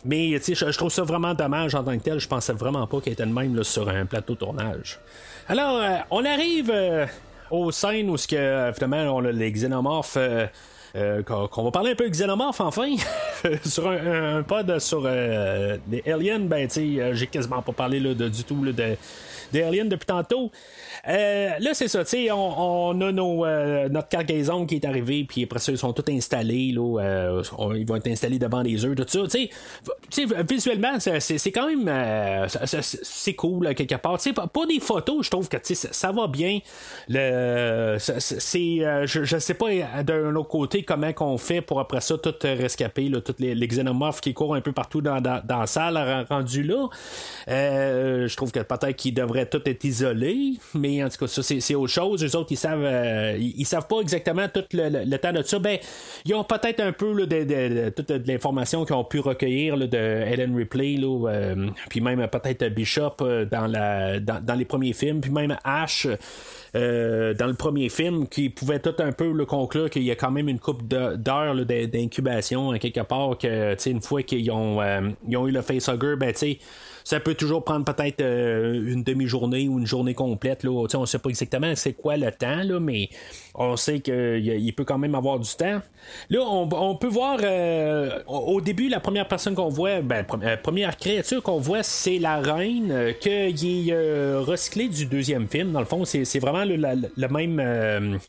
Mais, 0.04 0.40
sais, 0.40 0.56
je, 0.56 0.78
trouve 0.78 0.92
ça 0.92 1.04
vraiment 1.04 1.34
dommage 1.34 1.76
en 1.76 1.84
tant 1.84 1.96
que 1.98 2.04
tel. 2.04 2.20
Je 2.20 2.28
pensais 2.28 2.54
vraiment 2.54 2.88
pas 2.88 3.02
qu'elle 3.02 3.14
était 3.14 3.26
de 3.26 3.32
même, 3.32 3.56
là, 3.56 3.64
sur 3.64 3.88
un 3.88 4.06
plateau 4.06 4.36
tournage. 4.36 5.00
Alors, 5.48 5.78
euh, 5.78 5.98
on 6.10 6.26
arrive 6.26 6.74
aux 7.52 7.72
scènes 7.72 8.10
où, 8.10 8.18
ce 8.18 8.28
que, 8.28 8.70
évidemment, 8.70 9.16
on 9.16 9.26
a 9.26 9.32
les 9.32 9.52
xénomorphes. 9.52 10.18
Euh, 10.96 11.24
qu'on 11.24 11.64
va 11.64 11.72
parler 11.72 11.92
un 11.92 11.96
peu 11.96 12.06
de 12.06 12.10
Xenomorph 12.14 12.60
enfin 12.60 12.96
sur 13.64 13.88
un, 13.89 14.44
pod 14.44 14.80
sur 14.80 15.04
euh, 15.06 15.78
les 15.89 16.04
aliens. 16.12 16.39
Ben 16.39 16.68
tu 16.68 16.98
sais 16.98 17.16
j'ai 17.16 17.28
quasiment 17.28 17.62
pas 17.62 17.72
parlé 17.72 18.00
là, 18.00 18.14
de, 18.14 18.28
du 18.28 18.44
tout 18.44 18.62
là, 18.64 18.74
de, 18.74 18.98
des 19.54 19.64
aliens 19.64 19.86
depuis 19.86 20.06
tantôt. 20.06 20.52
euh, 20.52 20.81
là, 21.08 21.74
c'est 21.74 21.88
ça, 21.88 22.04
tu 22.04 22.10
sais, 22.10 22.32
on, 22.32 23.02
a 23.02 23.12
nos, 23.12 23.45
euh, 23.45 23.89
notre 23.89 24.10
cargaison 24.10 24.66
qui 24.66 24.76
est 24.76 24.86
arrivée, 24.86 25.24
puis 25.24 25.43
après 25.43 25.60
ça, 25.60 25.72
ils 25.72 25.78
sont 25.78 25.93
tous 25.93 26.12
installés, 26.12 26.72
là, 26.72 27.02
euh, 27.02 27.43
ils 27.76 27.88
vont 27.88 27.95
être 27.95 28.08
installés 28.08 28.39
devant 28.39 28.62
les 28.62 28.86
œufs, 28.86 28.95
tout 28.95 29.06
ça, 29.08 29.20
tu 29.28 29.49
sais, 30.10 30.28
visuellement, 30.47 30.99
c'est 30.99 31.52
quand 31.52 31.68
même, 31.68 32.47
c'est 32.82 33.34
cool, 33.34 33.74
quelque 33.74 33.95
part, 33.95 34.18
tu 34.18 34.30
sais, 34.30 34.34
pas, 34.34 34.47
des 34.68 34.80
photos, 34.80 35.26
je 35.26 35.32
trouve 35.32 35.49
que, 35.49 35.58
tu 35.58 35.76
sais, 35.76 35.89
ça 35.91 36.12
va 36.12 36.28
bien, 36.28 36.60
le, 37.10 37.97
c'est, 37.99 39.06
je, 39.06 39.24
je 39.24 39.38
sais 39.38 39.54
pas 39.56 39.70
d'un 40.04 40.36
autre 40.36 40.49
côté 40.49 40.84
comment 40.84 41.14
qu'on 41.14 41.38
fait 41.38 41.62
pour 41.62 41.80
après 41.80 42.02
ça 42.02 42.18
tout 42.18 42.34
rescaper, 42.43 43.10
là, 43.10 43.22
tous 43.22 43.36
les, 43.39 43.56
les, 43.56 43.68
xénomorphes 43.68 44.22
qui 44.22 44.34
courent 44.34 44.56
un 44.56 44.62
peu 44.62 44.72
partout 44.72 45.02
dans, 45.02 45.22
dans, 45.22 45.41
dans 45.43 45.62
la 45.62 45.68
salle 45.68 46.26
rendu 46.30 46.64
là, 46.64 46.88
je 47.47 48.36
trouve 48.36 48.52
que 48.52 48.60
peut-être 48.60 48.95
qu'ils 48.95 49.14
devraient 49.14 49.47
tous 49.47 49.62
être 49.66 49.84
isolés, 49.84 50.54
mais 50.74 50.91
en 51.04 51.10
tout 51.10 51.18
cas, 51.18 51.28
ça, 51.28 51.42
c'est 51.44 51.76
autre 51.76 51.92
chose. 51.92 52.24
Les 52.24 52.36
autres, 52.36 52.52
ils 52.52 52.58
savent, 52.58 52.84
euh, 52.84 53.38
ils, 53.39 53.66
savent 53.66 53.88
pas 53.88 54.00
exactement 54.02 54.48
tout 54.48 54.64
le, 54.74 55.18
temps 55.18 55.34
de 55.34 55.42
ça. 55.44 55.60
Ben, 55.60 55.78
ils 56.26 56.34
ont 56.34 56.44
peut-être 56.44 56.80
un 56.80 56.92
peu 56.92 57.26
de, 57.26 57.89
toute 57.89 58.10
l'information 58.28 58.86
qu'ils 58.86 58.96
ont 58.96 59.04
pu 59.04 59.20
recueillir 59.20 59.78
de 59.78 59.98
Ellen 59.98 60.56
Ripley, 60.56 60.98
euh, 61.02 61.68
puis 61.89 62.02
même 62.02 62.28
peut-être 62.28 62.68
Bishop 62.70 63.16
euh, 63.22 63.46
dans, 63.46 64.56
les 64.56 64.66
premiers 64.66 64.94
films, 64.94 65.22
puis 65.22 65.32
même 65.32 65.58
Ash. 65.64 66.08
dans 66.74 67.48
le 67.48 67.54
premier 67.54 67.89
film, 67.89 68.28
qui 68.28 68.50
pouvait 68.50 68.80
tout 68.80 68.96
un 69.00 69.12
peu 69.12 69.32
le 69.32 69.46
conclure 69.46 69.89
qu'il 69.89 70.04
y 70.04 70.12
a 70.12 70.16
quand 70.16 70.32
même 70.32 70.50
une 70.50 70.60
coupe 70.60 70.88
d'heures 70.88 71.56
d'incubation, 71.66 72.72
quelque 72.74 73.02
part, 73.02 73.38
que 73.38 73.76
une 73.89 74.02
fois 74.02 74.24
qu'ils 74.24 74.50
ont, 74.52 74.80
ont 74.80 75.48
eu 75.48 75.52
le 75.52 75.62
facehugger, 75.62 76.16
ben, 76.18 76.34
tu 76.34 76.58
ça 77.04 77.20
peut 77.20 77.36
toujours 77.36 77.64
prendre 77.64 77.86
peut-être 77.86 78.22
une 78.22 79.04
demi-journée 79.04 79.68
ou 79.68 79.80
une 79.80 79.88
journée 79.88 80.14
complète. 80.14 80.64
Là. 80.64 80.72
On 80.72 81.02
ne 81.02 81.06
sait 81.06 81.20
pas 81.20 81.30
exactement 81.30 81.74
c'est 81.76 81.93
quoi 81.93 82.18
le 82.18 82.32
temps, 82.32 82.64
là, 82.64 82.80
mais 82.80 83.10
on 83.56 83.76
sait 83.76 83.99
qu'il 83.99 84.74
peut 84.76 84.86
quand 84.86 84.97
même 84.97 85.16
avoir 85.16 85.39
du 85.39 85.49
temps. 85.56 85.82
Là, 86.30 86.39
on, 86.41 86.95
peut 86.95 87.08
voir 87.08 87.39
au 88.28 88.62
début, 88.62 88.89
la 88.89 88.99
première 88.99 89.28
personne 89.28 89.56
qu'on 89.56 89.70
voit, 89.70 90.02
ben, 90.02 90.26
la 90.41 90.58
première 90.58 90.97
créature 90.97 91.43
qu'on 91.43 91.60
voit, 91.60 91.84
c'est 91.84 92.20
la 92.20 92.39
reine, 92.39 93.14
qui 93.20 93.89
est 93.89 94.36
recyclée 94.39 94.88
du 94.88 95.06
deuxième 95.06 95.47
film. 95.47 95.72
Dans 95.72 95.80
le 95.80 95.86
fond, 95.86 96.06
c'est 96.06 96.39
vraiment 96.39 96.66
le 96.66 97.28
même 97.28 98.20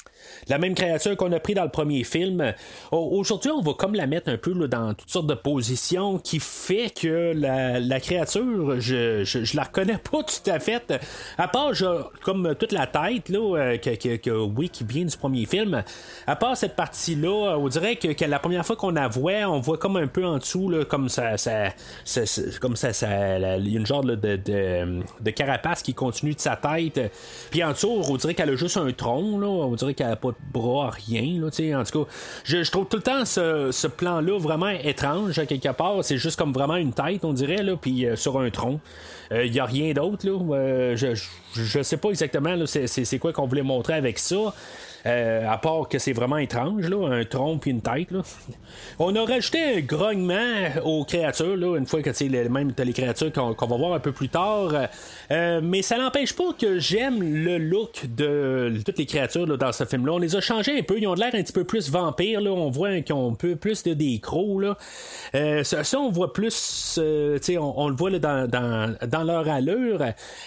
la 0.48 0.58
même 0.58 0.74
créature 0.74 1.16
qu'on 1.16 1.32
a 1.32 1.40
pris 1.40 1.54
dans 1.54 1.64
le 1.64 1.70
premier 1.70 2.04
film. 2.04 2.52
Aujourd'hui, 2.90 3.50
on 3.50 3.60
va 3.60 3.72
comme 3.74 3.94
la 3.94 4.06
mettre 4.06 4.28
un 4.28 4.36
peu 4.36 4.52
dans 4.68 4.94
toutes 4.94 5.10
sortes 5.10 5.26
de 5.26 5.34
positions 5.34 6.18
qui 6.18 6.40
fait 6.40 6.90
que 6.90 7.32
la, 7.34 8.00
créature, 8.00 8.80
je, 8.80 9.24
je, 9.24 9.56
la 9.56 9.64
reconnais 9.64 9.98
pas 9.98 10.22
tout 10.22 10.50
à 10.50 10.58
fait. 10.58 10.92
À 11.38 11.48
part, 11.48 11.72
comme 12.22 12.54
toute 12.58 12.72
la 12.72 12.86
tête, 12.86 13.28
là, 13.28 13.38
euh, 13.38 13.78
que, 13.78 14.30
oui, 14.30 14.68
qui 14.68 14.84
vient 14.84 15.04
du 15.04 15.16
premier 15.16 15.46
film. 15.46 15.82
À 16.26 16.36
part 16.36 16.56
cette 16.56 16.76
partie-là, 16.76 17.56
on 17.58 17.68
dirait 17.68 17.96
que, 17.96 18.24
la 18.24 18.38
première 18.38 18.64
fois 18.64 18.76
qu'on 18.76 18.90
la 18.90 19.08
voit, 19.08 19.48
on 19.48 19.60
voit 19.60 19.78
comme 19.78 19.96
un 19.96 20.06
peu 20.06 20.24
en 20.24 20.38
dessous, 20.38 20.68
là, 20.68 20.84
comme 20.84 21.08
ça, 21.08 21.36
ça, 21.36 21.68
comme 22.60 22.76
ça, 22.76 22.92
ça 22.92 23.38
il 23.58 23.68
y 23.68 23.76
a 23.76 23.80
une 23.80 23.86
genre 23.86 24.04
de, 24.04 24.14
de, 24.16 25.30
carapace 25.30 25.82
qui 25.82 25.94
continue 25.94 26.34
de 26.34 26.40
sa 26.40 26.56
tête. 26.56 27.00
Puis 27.50 27.62
en 27.64 27.72
dessous, 27.72 28.02
on 28.08 28.16
dirait 28.16 28.34
qu'elle 28.34 28.50
a 28.50 28.56
juste 28.56 28.76
un 28.76 28.90
tronc, 28.92 29.38
là. 29.38 29.46
On 29.46 29.74
dirait 29.74 29.94
qu'elle 29.94 30.11
pas 30.16 30.28
de 30.28 30.36
bras, 30.52 30.90
rien. 30.90 31.40
Là, 31.40 31.46
en 31.80 31.84
tout 31.84 32.04
cas, 32.04 32.10
je, 32.44 32.70
trouve 32.70 32.86
tout 32.86 32.96
le 32.96 33.02
temps 33.02 33.24
ce, 33.24 33.86
plan-là 33.86 34.38
vraiment 34.38 34.70
étrange, 34.70 35.38
à 35.38 35.46
quelque 35.46 35.72
part. 35.72 36.02
C'est 36.02 36.18
juste 36.18 36.38
comme 36.38 36.52
vraiment 36.52 36.76
une 36.76 36.92
tête, 36.92 37.24
on 37.24 37.32
dirait, 37.32 37.62
là, 37.62 37.76
puis 37.76 38.06
euh, 38.06 38.16
sur 38.16 38.40
un 38.40 38.50
tronc. 38.50 38.80
Il 39.30 39.36
euh, 39.36 39.48
n'y 39.48 39.60
a 39.60 39.64
rien 39.64 39.92
d'autre. 39.92 40.26
Là. 40.26 40.56
Euh, 40.56 40.96
je, 40.96 41.14
je, 41.54 41.82
sais 41.82 41.96
pas 41.96 42.10
exactement 42.10 42.54
c'est 42.66 43.18
quoi 43.18 43.32
qu'on 43.32 43.46
voulait 43.46 43.62
montrer 43.62 43.94
avec 43.94 44.18
ça. 44.18 44.54
Euh, 45.04 45.48
à 45.48 45.58
part 45.58 45.88
que 45.88 45.98
c'est 45.98 46.12
vraiment 46.12 46.38
étrange, 46.38 46.88
là, 46.88 47.08
un 47.08 47.24
tronc 47.24 47.60
et 47.66 47.70
une 47.70 47.80
tête. 47.80 48.10
Là. 48.10 48.20
On 48.98 49.14
a 49.16 49.24
rajouté 49.24 49.78
un 49.78 49.80
grognement 49.80 50.36
aux 50.84 51.04
créatures, 51.04 51.56
là, 51.56 51.76
une 51.76 51.86
fois 51.86 52.02
que 52.02 52.12
c'est 52.12 52.28
les, 52.28 52.48
même 52.48 52.72
les 52.78 52.92
créatures 52.92 53.32
qu'on, 53.32 53.66
va 53.66 53.76
voir 53.76 53.94
un 53.94 54.00
peu 54.00 54.12
plus 54.12 54.28
tard. 54.28 54.70
Euh, 55.30 55.60
mais 55.62 55.82
ça 55.82 55.98
n'empêche 55.98 56.34
pas 56.34 56.52
que 56.58 56.78
j'aime 56.78 57.22
le 57.22 57.58
look 57.58 58.06
de 58.14 58.72
toutes 58.84 58.98
les 58.98 59.06
créatures 59.06 59.46
là, 59.46 59.56
dans 59.56 59.72
ce 59.72 59.84
film-là. 59.84 60.12
On 60.12 60.18
les 60.18 60.36
a 60.36 60.40
changés 60.40 60.78
un 60.78 60.82
peu, 60.82 60.98
ils 60.98 61.06
ont 61.06 61.14
l'air 61.14 61.34
un 61.34 61.42
petit 61.42 61.52
peu 61.52 61.64
plus 61.64 61.90
vampires. 61.90 62.40
Là. 62.40 62.52
On 62.52 62.70
voit 62.70 63.00
qu'ils 63.00 63.14
ont 63.14 63.32
un 63.32 63.34
peu 63.34 63.56
plus 63.56 63.82
de 63.82 63.94
des 63.94 64.20
crocs. 64.20 64.62
Là. 64.62 64.76
Euh, 65.34 65.64
ça, 65.64 65.82
on 65.98 66.10
voit 66.10 66.32
plus, 66.32 66.98
on, 66.98 67.74
on, 67.76 67.88
le 67.88 67.96
voit 67.96 68.10
là, 68.10 68.18
dans, 68.18 68.48
dans, 68.48 68.94
dans, 69.06 69.24
leur 69.24 69.48
allure. 69.48 70.00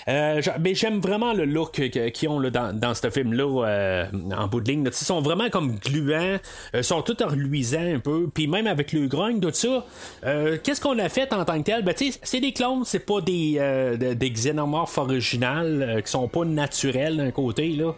mais 0.07 0.75
j'aime 0.75 1.01
vraiment 1.01 1.33
le 1.33 1.45
look 1.45 1.81
qu'ils 2.13 2.29
ont 2.29 2.39
là, 2.39 2.49
dans, 2.49 2.77
dans 2.77 2.93
ce 2.93 3.09
film-là 3.09 4.05
en 4.45 4.47
bout 4.47 4.61
de 4.61 4.71
ligne. 4.71 4.83
Ils 4.85 4.93
sont 4.93 5.21
vraiment 5.21 5.49
comme 5.49 5.75
gluants, 5.75 6.37
euh, 6.75 6.83
sont 6.83 7.01
tout 7.01 7.17
reluisants 7.19 7.95
un 7.95 7.99
peu, 7.99 8.29
puis 8.33 8.47
même 8.47 8.67
avec 8.67 8.93
le 8.93 9.07
grogne, 9.07 9.39
tout 9.39 9.51
ça. 9.53 9.85
Euh, 10.25 10.57
qu'est-ce 10.63 10.79
qu'on 10.79 10.97
a 10.99 11.09
fait 11.09 11.33
en 11.33 11.43
tant 11.45 11.57
que 11.57 11.63
tel? 11.63 11.83
Ben, 11.83 11.93
c'est 11.97 12.39
des 12.39 12.53
clones, 12.53 12.83
c'est 12.85 12.99
pas 12.99 13.21
des, 13.21 13.55
euh, 13.59 13.97
des 13.97 14.29
xénomorphes 14.31 14.97
originales 14.97 16.01
qui 16.05 16.11
sont 16.11 16.27
pas 16.27 16.45
naturels 16.45 17.17
d'un 17.17 17.31
côté. 17.31 17.69
Là. 17.69 17.93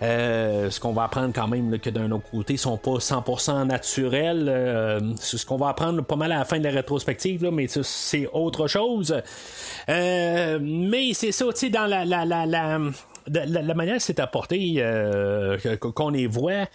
ce 0.00 0.80
qu'on 0.80 0.92
va 0.92 1.04
apprendre 1.04 1.32
quand 1.34 1.48
même 1.48 1.78
que 1.78 1.90
d'un 1.90 2.10
autre 2.10 2.28
côté, 2.30 2.54
ils 2.54 2.58
sont 2.58 2.76
pas 2.76 2.98
100% 2.98 3.66
naturels. 3.66 5.14
c'est 5.20 5.38
ce 5.38 5.46
qu'on 5.46 5.56
va 5.56 5.68
apprendre 5.68 6.02
pas 6.02 6.16
mal 6.16 6.32
à 6.32 6.38
la 6.38 6.44
fin 6.44 6.58
de 6.58 6.64
la 6.64 6.70
rétrospective, 6.70 7.44
là, 7.44 7.50
mais 7.50 7.68
c'est 7.68 8.28
autre 8.32 8.66
chose. 8.66 9.14
mais 9.88 11.12
c'est 11.14 11.32
ça, 11.32 11.46
tu 11.46 11.52
sais, 11.54 11.70
dans 11.70 11.86
la, 11.86 12.04
la, 12.04 12.24
la, 12.24 12.46
la 12.46 12.78
la, 13.28 13.74
manière 13.74 13.96
que 13.96 14.02
c'est 14.02 14.20
apporté, 14.20 14.74
euh, 14.78 15.56
qu'on 15.78 16.10
les 16.10 16.26
voit, 16.26 16.66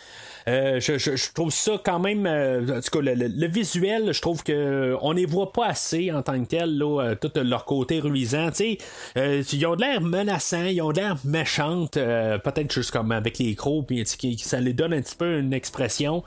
euh, 0.47 0.79
je, 0.79 1.33
trouve 1.33 1.51
ça 1.51 1.73
quand 1.83 1.99
même. 1.99 2.25
Euh, 2.25 2.77
en 2.77 2.81
tout 2.81 2.99
cas, 2.99 3.01
le, 3.01 3.47
visuel, 3.47 4.13
je 4.13 4.21
trouve 4.21 4.43
que 4.43 4.95
on 5.01 5.11
les 5.11 5.25
voit 5.25 5.51
pas 5.51 5.67
assez 5.67 6.11
en 6.11 6.21
tant 6.21 6.39
que 6.41 6.47
tel, 6.47 6.77
là, 6.77 7.01
euh, 7.01 7.15
tout 7.15 7.31
leur 7.35 7.65
côté 7.65 7.99
ruisant. 7.99 8.49
Tu 8.51 8.77
sais, 9.15 9.41
ils 9.53 9.65
ont 9.65 9.75
de 9.75 9.81
l'air 9.81 10.01
menaçants, 10.01 10.65
ils 10.65 10.81
ont 10.81 10.91
de 10.91 11.01
l'air 11.01 11.17
méchantes, 11.25 11.93
peut-être 11.95 12.71
juste 12.71 12.91
comme 12.91 13.11
avec 13.11 13.39
les 13.39 13.55
crocs, 13.55 13.87
puis 13.87 14.05
ça 14.37 14.59
les 14.59 14.73
donne 14.73 14.93
un 14.93 15.01
petit 15.01 15.15
peu 15.15 15.39
une 15.39 15.53
expression. 15.53 16.23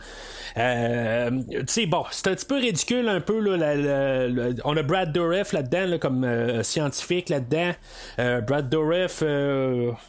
tu 0.54 0.60
sais, 1.66 1.86
bon, 1.86 2.04
c'est 2.10 2.28
un 2.28 2.34
petit 2.34 2.46
peu 2.46 2.56
ridicule 2.56 3.08
un 3.08 3.20
peu. 3.20 3.40
Là, 3.40 4.56
on 4.64 4.76
a 4.76 4.82
Brad 4.82 5.12
Dourif 5.12 5.52
là-dedans, 5.52 5.98
comme 5.98 6.62
scientifique 6.62 7.28
là-dedans. 7.28 7.72
Brad 8.18 8.68
Dourif, 8.68 9.22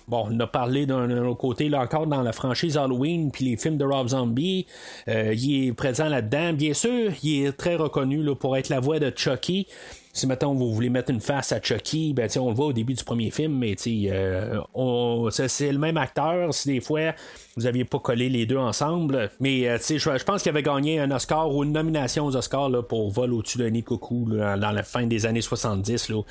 bon, 0.08 0.28
on 0.30 0.40
a 0.40 0.48
parlé 0.48 0.86
d'un 0.86 1.10
autre 1.26 1.40
côté, 1.40 1.70
là 1.70 1.82
encore 1.82 2.08
dans 2.08 2.22
la 2.22 2.34
franchise 2.34 2.78
Halloween, 2.78 3.32
puis 3.32 3.46
les 3.46 3.58
films 3.58 3.78
de 3.78 3.86
Rob 3.86 4.01
Zombie. 4.10 4.66
Euh, 5.08 5.34
il 5.34 5.68
est 5.68 5.74
présent 5.74 6.08
là-dedans. 6.08 6.54
Bien 6.54 6.74
sûr, 6.74 7.12
il 7.24 7.46
est 7.46 7.52
très 7.52 7.76
reconnu 7.76 8.24
pour 8.36 8.58
être 8.58 8.70
la 8.70 8.80
voix 8.80 9.00
de 9.00 9.12
Chucky. 9.16 9.68
Si 10.14 10.28
maintenant 10.28 10.54
vous 10.54 10.74
voulez 10.74 10.90
mettre 10.90 11.10
une 11.10 11.22
face 11.22 11.54
à 11.54 11.62
Chucky, 11.62 12.14
ben, 12.14 12.30
on 12.38 12.50
le 12.50 12.56
voit 12.56 12.68
au 12.68 12.74
début 12.74 12.94
du 12.94 13.04
premier 13.04 13.32
film, 13.32 13.58
mais 13.58 13.76
euh, 13.88 15.30
c'est 15.32 15.72
le 15.72 15.78
même 15.78 15.96
acteur. 15.98 16.54
Si 16.54 16.68
des 16.68 16.82
fois 16.82 17.14
vous 17.58 17.66
aviez 17.66 17.84
pas 17.84 18.00
collé 18.00 18.30
les 18.30 18.46
deux 18.46 18.58
ensemble. 18.58 19.30
Mais 19.40 19.68
euh, 19.68 19.78
je, 19.78 20.24
pense 20.24 20.42
qu'il 20.42 20.50
avait 20.50 20.64
gagné 20.64 21.00
un 21.00 21.12
Oscar 21.12 21.54
ou 21.54 21.64
une 21.64 21.74
nomination 21.74 22.26
aux 22.26 22.36
Oscars 22.36 22.70
là, 22.70 22.82
pour 22.82 23.12
Vol 23.12 23.34
au-dessus 23.34 23.58
d'un 23.58 23.72
de 23.72 23.82
coucou 23.82 24.28
dans 24.30 24.72
la 24.72 24.84
fin 24.84 25.06
des 25.06 25.26
années 25.26 25.42
70. 25.42 26.10
Là. 26.10 26.22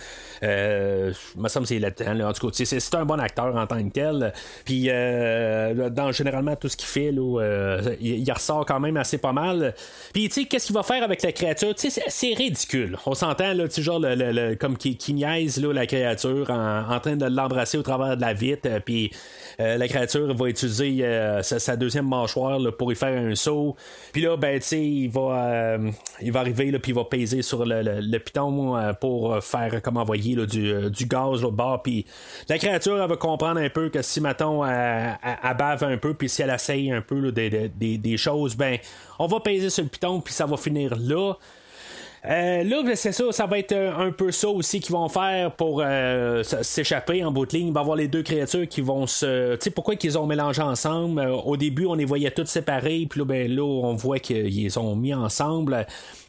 Euh, 0.43 1.13
me 1.37 1.49
semble 1.49 1.67
c'est 1.67 1.85
En 1.85 2.33
tout 2.33 2.51
cas, 2.51 2.65
c'est 2.65 2.95
un 2.95 3.05
bon 3.05 3.21
acteur 3.21 3.55
en 3.55 3.67
tant 3.67 3.83
que 3.83 3.93
tel. 3.93 4.33
Puis 4.65 4.87
euh, 4.89 5.91
dans 5.91 6.13
généralement 6.13 6.57
tout 6.57 6.69
ce 6.69 6.77
qu'il 6.77 6.89
fait, 6.89 7.13
euh, 7.15 7.97
il, 8.01 8.31
ressort 8.33 8.65
quand 8.65 8.81
même 8.81 8.97
assez 8.97 9.19
pas 9.19 9.33
mal. 9.33 9.75
Puis 10.13 10.29
tu 10.29 10.43
sais, 10.43 10.47
qu'est-ce 10.47 10.67
qu'il 10.67 10.75
va 10.75 10.83
faire 10.83 11.03
avec 11.03 11.23
la 11.23 11.33
créature? 11.33 11.75
C'est 11.77 12.35
ridicule. 12.35 12.97
On 13.07 13.15
s'entend 13.15 13.53
là, 13.53 13.65
genre 13.69 14.01
le, 14.01 14.55
comme 14.55 14.77
qui, 14.77 14.97
qui 14.97 15.15
niaise 15.15 15.63
la 15.63 15.87
créature 15.87 16.51
en, 16.51 16.91
en 16.91 17.01
train 17.01 17.17
de 17.17 17.27
l'embrasser 17.27 17.79
au 17.79 17.83
travers 17.83 18.17
de 18.17 18.23
la 18.23 18.33
vitre. 18.33 18.69
Puis 18.85 19.11
la 19.59 19.87
créature 19.89 20.35
va 20.35 20.49
utiliser 20.49 21.10
euh, 21.11 21.43
sa, 21.43 21.77
deuxième 21.77 22.09
mâchoire 22.09 22.59
pour 22.79 22.93
y 22.93 22.95
faire 22.95 23.17
un 23.17 23.35
saut. 23.35 23.77
Puis 24.13 24.23
là, 24.23 24.37
ben, 24.37 24.59
tu 24.61 24.67
sais, 24.67 24.85
il 24.85 25.09
va, 25.09 25.21
euh, 25.21 25.93
arriver, 26.35 26.79
puis 26.79 26.93
il 26.93 26.95
va 26.95 27.05
peser 27.05 27.43
sur 27.43 27.65
le, 27.65 28.19
piton 28.19 28.77
euh, 28.77 28.93
pour 28.93 29.43
faire, 29.43 29.83
comme 29.83 29.97
envoyer 29.97 30.37
du, 30.47 30.91
du 30.91 31.07
gaz 31.07 31.45
au 31.45 31.51
bord. 31.51 31.83
Puis 31.83 32.07
la 32.49 32.59
créature, 32.59 33.01
elle 33.03 33.09
va 33.09 33.17
comprendre 33.17 33.61
un 33.61 33.71
peu 33.71 33.89
que 33.89 34.03
si, 34.03 34.21
mettons, 34.21 34.65
elle, 34.65 35.17
bave 35.59 35.85
un 35.85 35.97
peu, 35.97 36.15
puis 36.15 36.29
si 36.29 36.43
elle 36.43 36.51
essaye 36.51 36.91
un 36.91 37.03
peu 37.03 37.33
des, 37.33 37.69
des, 37.69 38.17
choses, 38.17 38.57
ben, 38.57 38.79
on 39.19 39.27
va 39.27 39.41
peser 39.41 39.71
sur 39.71 39.85
le 39.85 39.91
piton, 39.91 40.21
puis 40.21 40.35
ça 40.35 40.47
va 40.47 40.57
finir 40.57 40.95
là. 40.99 41.35
Euh, 42.27 42.65
là, 42.65 42.83
c'est 42.97 43.13
ça, 43.13 43.33
ça 43.33 43.47
va 43.47 43.59
être 43.59 43.73
euh, 43.73 43.97
un 43.97 44.13
peu 44.13 44.31
ça 44.31 44.49
aussi 44.49 44.81
qu'ils 44.81 44.93
vont 44.93 45.09
faire 45.09 45.53
pour 45.53 45.81
euh, 45.83 46.43
s'échapper 46.43 47.25
en 47.25 47.33
bout 47.33 47.47
de 47.47 47.57
ligne. 47.57 47.69
Il 47.69 47.73
va 47.73 47.81
y 47.81 47.83
avoir 47.83 47.97
les 47.97 48.09
deux 48.09 48.23
créatures 48.23 48.69
qui 48.69 48.83
vont 48.83 49.07
se. 49.07 49.55
Tu 49.55 49.65
sais, 49.65 49.71
pourquoi 49.71 49.97
qu'ils 49.97 50.19
ont 50.19 50.27
mélangé 50.27 50.61
ensemble? 50.61 51.21
Au 51.21 51.57
début, 51.57 51.87
on 51.87 51.95
les 51.95 52.05
voyait 52.05 52.31
toutes 52.31 52.49
séparées, 52.49 53.07
puis 53.09 53.21
là, 53.21 53.25
ben, 53.25 53.51
là, 53.51 53.63
on 53.63 53.95
voit 53.95 54.19
qu'ils 54.19 54.79
ont 54.79 54.95
mis 54.97 55.15
ensemble. 55.15 55.87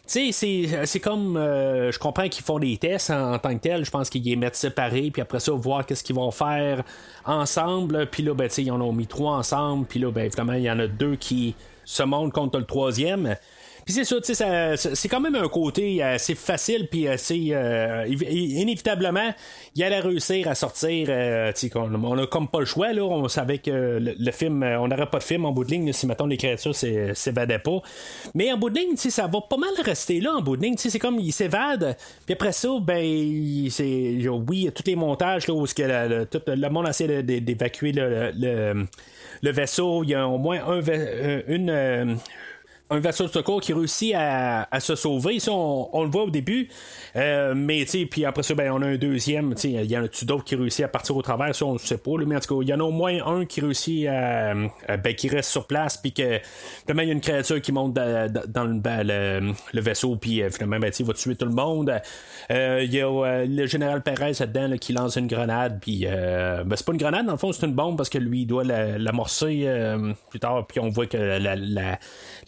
Tu 0.07 0.31
sais, 0.31 0.85
c'est 0.85 0.99
comme. 1.01 1.35
je 1.35 1.99
comprends 1.99 2.29
qu'ils 2.29 2.43
font 2.43 2.59
des 2.59 2.77
tests 2.77 3.09
en, 3.09 3.37
tant 3.37 3.53
que 3.53 3.61
tel. 3.61 3.83
Je 3.83 3.91
pense 3.91 4.09
qu'ils 4.09 4.23
les 4.23 4.37
mettent 4.37 4.55
séparés, 4.55 5.11
puis 5.11 5.21
après 5.21 5.41
ça, 5.41 5.51
voir 5.51 5.85
qu'est-ce 5.85 6.05
qu'ils 6.05 6.15
vont 6.15 6.31
faire 6.31 6.83
ensemble. 7.25 8.07
Puis 8.07 8.23
là, 8.23 8.33
ben, 8.33 8.47
tu 8.47 8.55
sais, 8.55 8.63
ils 8.63 8.71
en 8.71 8.79
ont 8.79 8.93
mis 8.93 9.07
trois 9.07 9.33
ensemble. 9.33 9.85
Puis 9.87 9.99
là, 9.99 10.09
ben, 10.09 10.23
évidemment, 10.23 10.53
il 10.53 10.63
y 10.63 10.71
en 10.71 10.79
a 10.79 10.87
deux 10.87 11.17
qui 11.17 11.53
se 11.83 12.03
montent 12.03 12.31
contre 12.31 12.59
le 12.59 12.65
troisième. 12.65 13.35
Puis 13.85 13.93
c'est 13.93 14.03
ça, 14.03 14.21
tu 14.21 14.33
sais, 14.33 14.75
c'est 14.75 15.09
quand 15.09 15.19
même 15.19 15.35
un 15.35 15.47
côté 15.47 16.01
assez 16.03 16.35
facile, 16.35 16.87
puis 16.89 17.07
assez. 17.07 17.49
Euh, 17.51 18.05
inévitablement, 18.07 19.33
il 19.75 19.83
allait 19.83 19.99
réussir 19.99 20.47
à 20.47 20.55
sortir. 20.55 21.07
Euh, 21.09 21.51
on, 21.75 22.03
on 22.03 22.17
a 22.17 22.27
comme 22.27 22.47
pas 22.47 22.59
le 22.59 22.65
choix, 22.65 22.93
là. 22.93 23.03
On 23.03 23.27
savait 23.27 23.57
que 23.57 23.99
le, 23.99 24.31
film, 24.31 24.63
on 24.63 24.87
n'aurait 24.87 25.09
pas 25.09 25.19
de 25.19 25.23
film 25.23 25.45
en 25.45 25.51
bout 25.51 25.63
de 25.63 25.71
ligne 25.71 25.91
si, 25.93 26.05
mettons, 26.07 26.27
les 26.27 26.37
créatures 26.37 26.75
s'évadaient 26.75 27.59
pas. 27.59 27.81
Mais 28.33 28.51
en 28.51 28.57
bout 28.57 28.69
de 28.69 28.79
ligne, 28.79 28.95
ça 28.95 29.27
va 29.27 29.41
pas 29.41 29.57
mal 29.57 29.69
rester 29.83 30.19
là 30.19 30.33
en 30.33 30.41
bout 30.41 30.57
de 30.57 30.63
ligne. 30.63 30.75
C'est 30.77 30.99
comme, 30.99 31.19
il 31.19 31.31
s'évade, 31.31 31.97
puis 32.25 32.33
après 32.33 32.51
ça, 32.51 32.69
ben, 32.81 33.67
c'est. 33.69 34.27
Oui, 34.47 34.69
tous 34.73 34.83
les 34.85 34.95
montages, 34.95 35.47
là, 35.47 35.53
où 35.53 35.65
que 35.65 35.83
le, 35.83 36.25
tout 36.25 36.41
le 36.47 36.69
monde 36.69 36.87
essaie 36.87 37.23
d'évacuer 37.23 37.91
le, 37.91 38.31
le, 39.41 39.51
vaisseau. 39.51 40.03
Il 40.03 40.09
y 40.09 40.15
a 40.15 40.27
au 40.27 40.37
moins 40.37 40.59
un, 40.65 40.81
une 41.47 42.17
un 42.91 42.99
vaisseau 42.99 43.25
de 43.25 43.31
secours 43.31 43.61
qui 43.61 43.71
réussit 43.71 44.13
à, 44.15 44.67
se 44.79 44.95
sauver. 44.95 45.39
Ça, 45.39 45.51
on, 45.53 46.03
le 46.03 46.09
voit 46.09 46.23
au 46.23 46.29
début. 46.29 46.67
Euh, 47.15 47.53
mais, 47.55 47.85
tu 47.85 48.05
puis 48.05 48.25
après 48.25 48.43
ça, 48.43 48.53
ben, 48.53 48.69
on 48.71 48.81
a 48.81 48.87
un 48.87 48.97
deuxième. 48.97 49.55
Il 49.63 49.89
y 49.89 49.97
en 49.97 50.03
a-tu 50.03 50.25
d'autres 50.25 50.43
qui 50.43 50.55
réussit 50.55 50.83
à 50.83 50.89
partir 50.89 51.15
au 51.15 51.21
travers? 51.21 51.55
Ça, 51.55 51.65
on 51.65 51.73
ne 51.73 51.79
sait 51.79 51.97
pas. 51.97 52.11
mais 52.27 52.35
en 52.35 52.39
tout 52.41 52.57
cas, 52.57 52.61
il 52.63 52.67
y 52.67 52.73
en 52.73 52.81
a 52.81 52.83
au 52.83 52.91
moins 52.91 53.25
un 53.25 53.45
qui 53.45 53.61
réussit 53.61 54.07
à. 54.07 54.53
Ben, 54.53 55.15
qui 55.15 55.29
reste 55.29 55.49
sur 55.49 55.67
place. 55.67 55.97
Puis 55.97 56.11
que, 56.11 56.39
finalement, 56.81 57.03
il 57.03 57.07
y 57.07 57.11
a 57.11 57.13
une 57.13 57.21
créature 57.21 57.61
qui 57.61 57.71
monte 57.71 57.93
dans, 57.93 58.63
le, 58.65 59.53
le, 59.73 59.81
vaisseau. 59.81 60.17
Puis, 60.17 60.41
finalement, 60.51 60.79
ben, 60.79 60.91
il 60.97 61.05
va 61.05 61.13
tuer 61.13 61.35
tout 61.35 61.45
le 61.45 61.53
monde. 61.53 61.93
Il 62.49 62.93
y 62.93 63.01
a 63.01 63.45
le 63.45 63.67
général 63.67 64.03
Perez 64.03 64.33
là-dedans 64.37 64.77
qui 64.77 64.91
lance 64.91 65.15
une 65.15 65.27
grenade. 65.27 65.79
Puis, 65.81 66.05
ben, 66.05 66.75
c'est 66.75 66.85
pas 66.85 66.91
une 66.91 66.97
grenade, 66.97 67.25
dans 67.25 67.31
le 67.31 67.37
fond, 67.37 67.53
c'est 67.53 67.65
une 67.65 67.73
bombe 67.73 67.95
parce 67.95 68.09
que 68.09 68.17
lui, 68.17 68.41
il 68.41 68.47
doit 68.47 68.65
l'amorcer 68.65 69.65
plus 70.29 70.41
tard. 70.41 70.67
Puis, 70.67 70.81
on 70.81 70.89
voit 70.89 71.05
que 71.05 71.15
la, 71.15 71.55
la, 71.55 71.97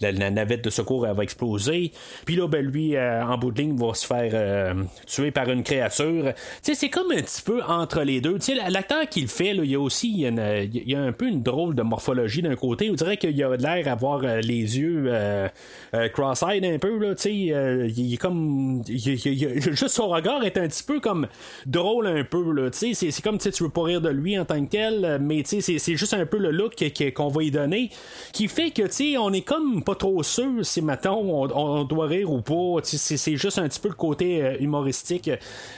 navette 0.01 0.63
de 0.63 0.69
secours 0.69 1.05
va 1.05 1.23
exploser. 1.23 1.91
Puis 2.25 2.35
là, 2.35 2.47
ben, 2.47 2.65
lui, 2.65 2.95
euh, 2.95 3.23
en 3.23 3.37
bout 3.37 3.51
de 3.51 3.61
ligne, 3.61 3.75
va 3.75 3.93
se 3.93 4.05
faire 4.05 4.31
euh, 4.33 4.83
tuer 5.07 5.31
par 5.31 5.49
une 5.49 5.63
créature. 5.63 6.33
Tu 6.33 6.33
sais, 6.61 6.75
c'est 6.75 6.89
comme 6.89 7.11
un 7.11 7.21
petit 7.21 7.41
peu 7.41 7.61
entre 7.63 8.01
les 8.01 8.21
deux. 8.21 8.35
Tu 8.39 8.55
sais, 8.55 8.69
l'acteur 8.69 9.07
qui 9.09 9.21
le 9.21 9.27
fait, 9.27 9.53
là, 9.53 9.63
il 9.63 9.71
y 9.71 9.75
a 9.75 9.79
aussi 9.79 10.09
il 10.09 10.89
y 10.89 10.95
a, 10.95 11.01
un 11.01 11.11
peu 11.11 11.27
une 11.27 11.43
drôle 11.43 11.75
de 11.75 11.81
morphologie 11.81 12.41
d'un 12.41 12.55
côté. 12.55 12.89
On 12.89 12.95
dirait 12.95 13.17
qu'il 13.17 13.41
a 13.43 13.55
l'air 13.55 13.85
d'avoir 13.85 14.23
euh, 14.23 14.39
les 14.41 14.79
yeux 14.79 15.11
cross-eyed 16.13 16.65
un 16.65 16.79
peu. 16.79 16.97
Là, 16.97 17.15
tu 17.15 17.21
sais, 17.21 17.33
il 17.33 18.13
est 18.13 18.17
comme. 18.17 18.83
juste 18.87 19.89
son 19.89 20.09
regard 20.09 20.43
est 20.43 20.57
un 20.57 20.67
petit 20.67 20.83
peu 20.83 20.99
comme 20.99 21.27
drôle 21.65 22.07
un 22.07 22.23
peu. 22.23 22.51
Là, 22.53 22.69
tu 22.69 22.93
sais, 22.93 23.11
c'est 23.11 23.21
comme 23.21 23.37
tu 23.37 23.49
veux 23.63 23.69
pas 23.69 23.83
rire 23.83 24.01
de 24.01 24.09
lui 24.09 24.37
en 24.37 24.45
tant 24.45 24.63
que 24.63 24.69
tel, 24.69 25.19
mais 25.21 25.43
tu 25.43 25.61
sais, 25.61 25.77
c'est 25.77 25.95
juste 25.95 26.13
un 26.13 26.25
peu 26.25 26.37
le 26.37 26.51
look 26.51 26.73
qu'on 27.15 27.27
va 27.27 27.43
y 27.43 27.51
donner 27.51 27.89
qui 28.31 28.47
fait 28.47 28.71
que, 28.71 28.83
tu 28.83 28.91
sais, 28.91 29.17
on 29.17 29.31
est 29.31 29.41
comme 29.41 29.82
pas 29.83 29.95
trop 29.95 30.23
sûr 30.23 30.65
si 30.65 30.81
maintenant 30.81 31.19
on, 31.19 31.83
doit 31.83 32.07
rire 32.07 32.31
ou 32.31 32.41
pas. 32.41 32.81
C'est 32.83 33.35
juste 33.35 33.59
un 33.59 33.67
petit 33.67 33.79
peu 33.79 33.89
le 33.89 33.93
côté 33.93 34.43
euh, 34.43 34.55
humoristique 34.59 35.29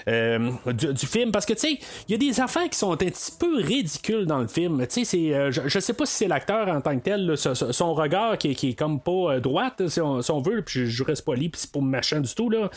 euh, 0.08 0.52
du, 0.68 1.06
film. 1.06 1.32
Parce 1.32 1.46
que 1.46 1.54
tu 1.54 1.60
sais, 1.60 1.80
il 2.08 2.12
y 2.12 2.16
a 2.16 2.18
des 2.18 2.40
affaires 2.40 2.70
qui 2.70 2.78
sont 2.78 2.92
un 2.92 2.98
petit 2.98 3.32
peu 3.38 3.58
ridicules 3.58 4.26
dans 4.26 4.40
le 4.40 4.48
film. 4.48 4.86
Tu 4.88 5.06
sais, 5.06 5.34
euh, 5.34 5.52
je, 5.52 5.62
je, 5.66 5.80
sais 5.80 5.94
pas 5.94 6.06
si 6.06 6.14
c'est 6.14 6.28
l'acteur 6.28 6.68
en 6.68 6.82
tant 6.82 6.98
que 6.98 7.04
tel, 7.04 7.36
son 7.38 7.94
regard 7.94 8.38
qui, 8.38 8.56
qui, 8.56 8.70
est 8.70 8.74
comme 8.74 9.00
pas 9.00 9.40
droite, 9.40 9.88
si 9.88 10.02
on, 10.02 10.42
veut, 10.42 10.62
puis 10.62 10.88
je, 10.88 11.04
reste 11.04 11.24
poli, 11.24 11.50
puis 11.50 11.62
c'est 11.62 11.72
pas 11.72 11.80
machin 11.80 12.22
du 12.22 12.34
tout. 12.34 12.50
Là. 12.50 12.70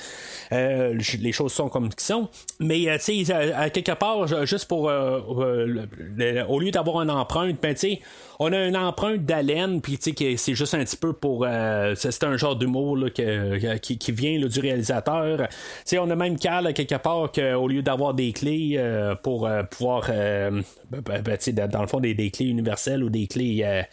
les 0.50 1.32
choses 1.32 1.52
sont 1.52 1.68
comme 1.68 1.88
qui 1.88 2.04
sont. 2.04 2.28
Mais 2.60 2.86
tu 2.98 3.24
sais, 3.24 3.32
à, 3.32 3.70
quelque 3.70 3.92
part, 3.92 4.26
juste 4.46 4.66
pour 4.66 4.84
au 4.84 6.60
lieu 6.60 6.70
d'avoir 6.70 7.02
une 7.02 7.10
empreinte, 7.10 7.58
ben 7.60 7.74
tu 7.74 7.80
sais, 7.80 8.00
on 8.40 8.52
a 8.52 8.66
une 8.66 8.76
empreinte 8.76 9.24
d'haleine, 9.24 9.80
puis 9.80 9.98
tu 9.98 10.14
sais, 10.16 10.36
c'est 10.36 10.54
juste 10.54 10.74
un 10.74 10.84
petit 10.84 10.96
peu 10.96 11.12
pour. 11.12 11.44
Euh, 11.44 11.94
c'est 11.96 12.22
un 12.22 12.36
genre 12.36 12.54
d'humour 12.54 12.96
qui, 13.12 13.98
qui, 13.98 14.12
vient 14.12 14.38
du 14.38 14.60
réalisateur. 14.60 15.48
Tu 15.48 15.54
sais, 15.84 15.98
on 15.98 16.08
a 16.08 16.14
même 16.14 16.38
Carl 16.38 16.72
quelque 16.72 16.94
part 16.94 17.32
qu'au 17.32 17.66
lieu 17.66 17.82
d'avoir 17.82 18.14
des 18.14 18.32
clés 18.32 18.76
euh, 18.76 19.16
pour 19.16 19.46
euh, 19.46 19.64
pouvoir. 19.64 20.06
Ben, 20.06 20.62
ben, 20.90 21.22
ben, 21.22 21.68
dans 21.68 21.82
le 21.82 21.88
fond, 21.88 22.00
des, 22.00 22.14
des, 22.14 22.30
clés 22.30 22.46
universelles 22.46 23.02
ou 23.02 23.10
des 23.10 23.26
clés 23.26 23.84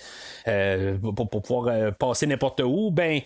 pour, 1.01 1.29
pouvoir 1.29 1.93
passer 1.93 2.27
n'importe 2.27 2.61
où, 2.63 2.91
ben. 2.91 3.21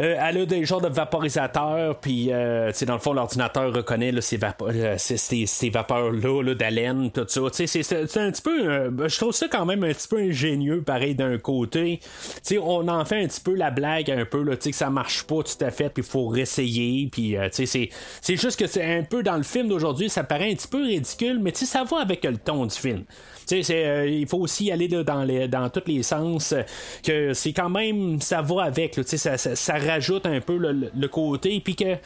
Euh, 0.00 0.16
elle 0.18 0.38
a 0.38 0.46
des 0.46 0.64
genres 0.64 0.80
de 0.80 0.88
vaporisateurs, 0.88 1.98
puis 2.00 2.28
euh, 2.32 2.72
dans 2.86 2.94
le 2.94 2.98
fond, 3.00 3.12
l'ordinateur 3.12 3.72
reconnaît 3.72 4.12
là, 4.12 4.20
ces, 4.20 4.38
euh, 4.42 4.96
ces, 4.98 5.70
vapeurs-là 5.70 6.54
d'haleine, 6.54 7.10
tout 7.10 7.26
ça. 7.28 7.40
C'est 7.52 8.18
un 8.18 8.30
petit 8.30 8.42
peu. 8.42 9.08
je 9.08 9.16
trouve 9.16 9.32
ça 9.32 9.46
quand 9.48 9.64
même 9.64 9.84
un 9.84 9.92
petit 9.92 10.08
peu 10.08 10.18
ingénieux, 10.18 10.82
pareil, 10.82 11.14
d'un 11.14 11.38
côté. 11.38 12.00
sais 12.42 12.58
on 12.58 12.88
en 12.88 13.04
fait 13.04 13.22
un 13.22 13.26
petit 13.26 13.40
peu 13.40 13.54
la 13.54 13.70
blague, 13.70 14.10
un 14.10 14.24
peu, 14.24 14.42
là, 14.42 14.56
que 14.56 14.72
ça 14.72 14.90
marche 14.90 15.24
pas 15.24 15.42
tout 15.42 15.64
à 15.64 15.70
fait, 15.70 15.90
puis 15.90 16.02
il 16.02 16.10
faut 16.10 16.26
réessayer. 16.26 17.08
Puis 17.10 17.36
c'est 17.52 18.36
juste 18.36 18.58
que 18.58 18.66
c'est 18.66 18.98
un 18.98 19.02
peu 19.02 19.22
dans 19.22 19.36
le 19.36 19.42
film 19.42 19.68
d'aujourd'hui, 19.68 20.08
ça 20.08 20.24
paraît 20.24 20.50
un 20.50 20.54
petit 20.54 20.68
peu 20.68 20.82
ridicule, 20.82 21.38
mais 21.40 21.54
ça 21.54 21.84
va 21.84 22.00
avec 22.00 22.24
le 22.24 22.36
ton 22.36 22.66
du 22.66 22.74
film. 22.74 23.04
Euh, 23.52 24.06
il 24.08 24.26
faut 24.26 24.38
aussi 24.38 24.70
aller 24.70 24.88
dans, 24.88 25.24
les, 25.24 25.48
dans 25.48 25.68
tous 25.68 25.82
les 25.86 26.02
sens. 26.02 26.54
que 27.02 27.32
c'est 27.32 27.52
quand 27.52 27.70
même, 27.70 28.20
ça 28.20 28.42
va 28.42 28.64
avec. 28.64 28.98
ça, 29.04 29.36
ça, 29.36 29.74
rajoute 29.74 30.26
un 30.26 30.40
peu 30.40 30.56
le, 30.56 31.08
côté. 31.08 31.60
Puis 31.60 31.76
que. 31.76 31.96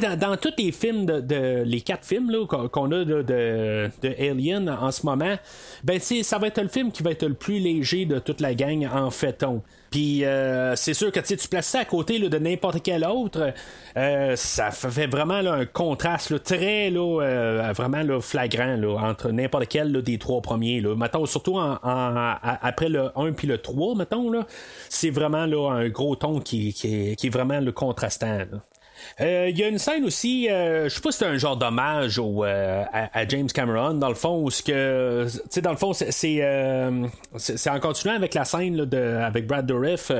Dans, 0.00 0.16
dans, 0.16 0.36
tous 0.36 0.52
les 0.56 0.70
films 0.70 1.04
de, 1.04 1.64
les 1.64 1.80
quatre 1.80 2.04
films 2.04 2.30
qu'on 2.46 2.92
a 2.92 3.04
de, 3.04 3.22
de, 3.22 3.90
Alien 4.20 4.68
en 4.68 4.92
ce 4.92 5.04
moment, 5.04 5.36
ben 5.82 5.98
ça 5.98 6.38
va 6.38 6.46
être 6.46 6.62
le 6.62 6.68
film 6.68 6.92
qui 6.92 7.02
va 7.02 7.10
être 7.10 7.26
le 7.26 7.34
plus 7.34 7.58
léger 7.58 8.06
de 8.06 8.20
toute 8.20 8.40
la 8.40 8.54
gang 8.54 8.88
en 8.92 9.10
fait 9.10 9.42
puis 9.90 10.24
euh, 10.24 10.76
c'est 10.76 10.94
sûr 10.94 11.10
que 11.10 11.20
tu 11.20 11.48
places 11.48 11.66
ça 11.66 11.80
à 11.80 11.84
côté 11.84 12.18
de 12.18 12.38
n'importe 12.38 12.82
quel 12.82 13.04
autre, 13.04 13.52
euh, 13.96 14.36
ça 14.36 14.70
fait 14.70 15.06
vraiment 15.06 15.34
un 15.34 15.66
contraste 15.66 16.42
très 16.44 16.92
euh, 16.94 17.72
vraiment 17.74 18.20
flagrant 18.20 18.80
entre 18.98 19.30
n'importe 19.30 19.66
quel 19.68 19.92
des 20.02 20.18
trois 20.18 20.40
premiers. 20.40 20.80
Là. 20.80 20.94
surtout 21.26 21.58
après 21.58 22.88
le 22.88 23.10
1 23.16 23.32
puis 23.32 23.48
le 23.48 23.58
3, 23.58 23.96
mettons, 23.96 24.30
c'est 24.88 25.10
vraiment 25.10 25.38
un 25.70 25.88
gros 25.88 26.14
ton 26.14 26.40
qui, 26.40 26.72
qui, 26.72 27.12
est, 27.22 27.30
vraiment 27.30 27.60
le 27.60 27.72
contrastant. 27.72 28.38
Il 29.18 29.26
euh, 29.26 29.50
y 29.50 29.62
a 29.62 29.68
une 29.68 29.78
scène 29.78 30.04
aussi, 30.04 30.48
euh, 30.48 30.88
je 30.88 30.94
sais 30.94 31.00
pas 31.00 31.12
si 31.12 31.18
c'est 31.18 31.26
un 31.26 31.36
genre 31.36 31.56
d'hommage 31.56 32.20
euh, 32.20 32.84
à, 32.92 33.28
James 33.28 33.48
Cameron, 33.48 33.94
dans 33.94 34.08
le 34.08 34.14
fond, 34.14 34.42
où 34.42 34.50
ce 34.50 34.62
que, 34.62 35.26
tu 35.28 35.38
sais, 35.50 35.60
dans 35.60 35.70
le 35.70 35.76
fond, 35.76 35.92
c'est, 35.92 36.10
c'est, 36.10 37.70
en 37.70 37.80
continuant 37.80 38.14
avec 38.14 38.34
la 38.34 38.44
scène 38.44 38.76
de, 38.84 39.18
avec 39.22 39.46
Brad 39.46 39.66
Dourif, 39.66 40.10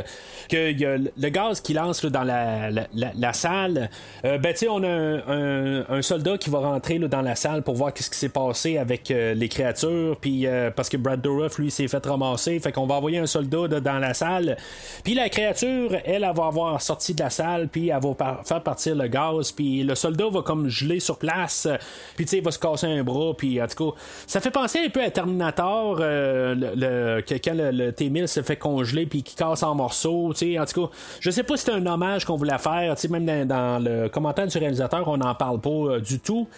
qu'il 0.48 0.78
y 0.78 0.84
a 0.84 0.96
le 0.96 1.28
gaz 1.28 1.60
qui 1.60 1.74
lance 1.74 2.04
dans 2.04 2.24
la, 2.24 2.70
la, 2.70 3.32
salle. 3.32 3.90
ben, 4.22 4.40
tu 4.42 4.56
sais, 4.56 4.68
on 4.68 4.82
a 4.82 4.88
un, 4.88 6.02
soldat 6.02 6.38
qui 6.38 6.50
va 6.50 6.58
rentrer 6.58 6.98
dans 6.98 7.22
la 7.22 7.34
salle 7.34 7.62
pour 7.62 7.74
voir 7.74 7.92
qu'est-ce 7.92 8.10
qui 8.10 8.18
s'est 8.18 8.28
passé 8.28 8.78
avec 8.78 9.08
les 9.08 9.48
créatures, 9.48 10.16
puis 10.20 10.46
parce 10.76 10.88
que 10.88 10.96
Brad 10.96 11.20
Dourif, 11.20 11.58
lui, 11.58 11.70
s'est 11.70 11.88
fait 11.88 12.04
ramasser, 12.04 12.58
fait 12.60 12.72
qu'on 12.72 12.86
va 12.86 12.96
envoyer 12.96 13.18
un 13.18 13.26
soldat 13.26 13.80
dans 13.80 13.98
la 13.98 14.14
salle. 14.14 14.56
Puis 15.04 15.14
la 15.14 15.28
créature, 15.28 15.94
elle, 16.04 16.24
elle, 16.24 16.36
va 16.36 16.46
avoir 16.46 16.80
sorti 16.80 17.14
de 17.14 17.22
la 17.22 17.30
salle, 17.30 17.68
puis 17.68 17.88
elle 17.88 18.00
va 18.00 18.40
faire 18.44 18.62
le 18.86 19.06
gaz, 19.08 19.52
puis 19.52 19.82
le 19.82 19.94
soldat 19.94 20.28
va 20.28 20.42
comme 20.42 20.68
geler 20.68 21.00
sur 21.00 21.18
place, 21.18 21.68
puis 22.16 22.24
tu 22.24 22.30
sais, 22.30 22.38
il 22.38 22.44
va 22.44 22.50
se 22.50 22.58
casser 22.58 22.86
un 22.86 23.02
bras, 23.02 23.34
puis 23.36 23.60
en 23.60 23.66
tout 23.66 23.90
cas, 23.90 23.98
ça 24.26 24.40
fait 24.40 24.50
penser 24.50 24.80
un 24.86 24.88
peu 24.88 25.02
à 25.02 25.10
Terminator, 25.10 25.98
euh, 26.00 26.54
le, 26.54 27.38
quand 27.38 27.54
le, 27.54 27.90
T-1000 27.90 28.26
se 28.26 28.42
fait 28.42 28.56
congeler, 28.56 29.06
puis 29.06 29.22
qui 29.22 29.34
casse 29.34 29.62
en 29.62 29.74
morceaux, 29.74 30.32
tu 30.32 30.52
sais, 30.52 30.58
en 30.58 30.64
tout 30.64 30.86
cas, 30.86 30.92
je 31.20 31.30
sais 31.30 31.42
pas 31.42 31.56
si 31.56 31.64
c'est 31.64 31.72
un 31.72 31.86
hommage 31.86 32.24
qu'on 32.24 32.36
voulait 32.36 32.58
faire, 32.58 32.94
tu 32.96 33.02
sais, 33.02 33.08
même 33.08 33.46
dans, 33.46 33.82
le 33.82 34.08
commentaire 34.08 34.46
du 34.46 34.58
réalisateur, 34.58 35.06
on 35.08 35.16
n'en 35.16 35.34
parle 35.34 35.60
pas 35.60 35.70
euh, 35.70 36.00
du 36.00 36.18
tout, 36.20 36.48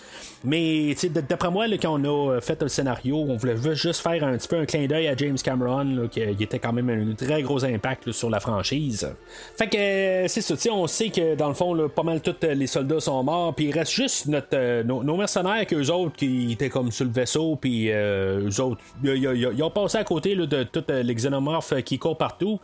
mais 0.45 0.95
d'après 1.29 1.51
moi, 1.51 1.67
là, 1.67 1.77
quand 1.77 2.01
on 2.01 2.37
a 2.37 2.41
fait 2.41 2.61
le 2.63 2.69
scénario, 2.69 3.17
on 3.17 3.37
voulait 3.37 3.57
juste 3.75 4.01
faire 4.01 4.25
un 4.25 4.37
petit 4.37 4.49
peu 4.49 4.57
un 4.57 4.67
clin 4.67 4.87
d'œil 4.87 5.09
à 5.09 5.17
James 5.17 5.39
Cameron, 5.43 6.09
qui 6.11 6.21
était 6.21 6.59
quand 6.59 6.73
même 6.73 6.91
un 6.91 7.15
très 7.15 7.43
gros 7.43 7.65
impact 7.65 8.13
sur 8.13 8.31
la 8.31 8.41
franchise. 8.41 9.09
Fait 9.57 9.69
que 9.69 9.77
euh, 9.77 10.29
c'est 10.29 10.41
ça, 10.41 10.55
on 10.73 10.87
sait 10.87 11.11
que 11.11 11.35
dans 11.35 11.49
le 11.49 11.55
fond, 11.55 11.89
pas 12.03 12.11
mal 12.11 12.21
tous 12.21 12.35
les 12.43 12.67
soldats 12.67 12.99
sont 12.99 13.23
morts, 13.23 13.55
puis 13.55 13.67
il 13.67 13.73
reste 13.73 13.93
juste 13.93 14.27
notre, 14.27 14.49
euh, 14.55 14.83
nos, 14.83 15.17
mercenaires 15.17 15.65
qu'eux 15.67 15.89
autres 15.91 16.17
qui 16.17 16.53
étaient 16.53 16.69
comme 16.69 16.91
sur 16.91 17.05
le 17.05 17.13
vaisseau, 17.13 17.57
puis 17.57 17.93
euh, 17.93 18.49
eux 18.49 18.61
autres, 18.61 18.81
ils 19.05 19.63
ont 19.63 19.71
passé 19.71 19.99
à 19.99 20.05
côté 20.05 20.35
de 20.35 20.63
tous 20.65 20.85
les 20.89 21.15
xénomorphes 21.15 21.81
qui 21.83 21.99
courent 21.99 22.19
partout. 22.19 22.59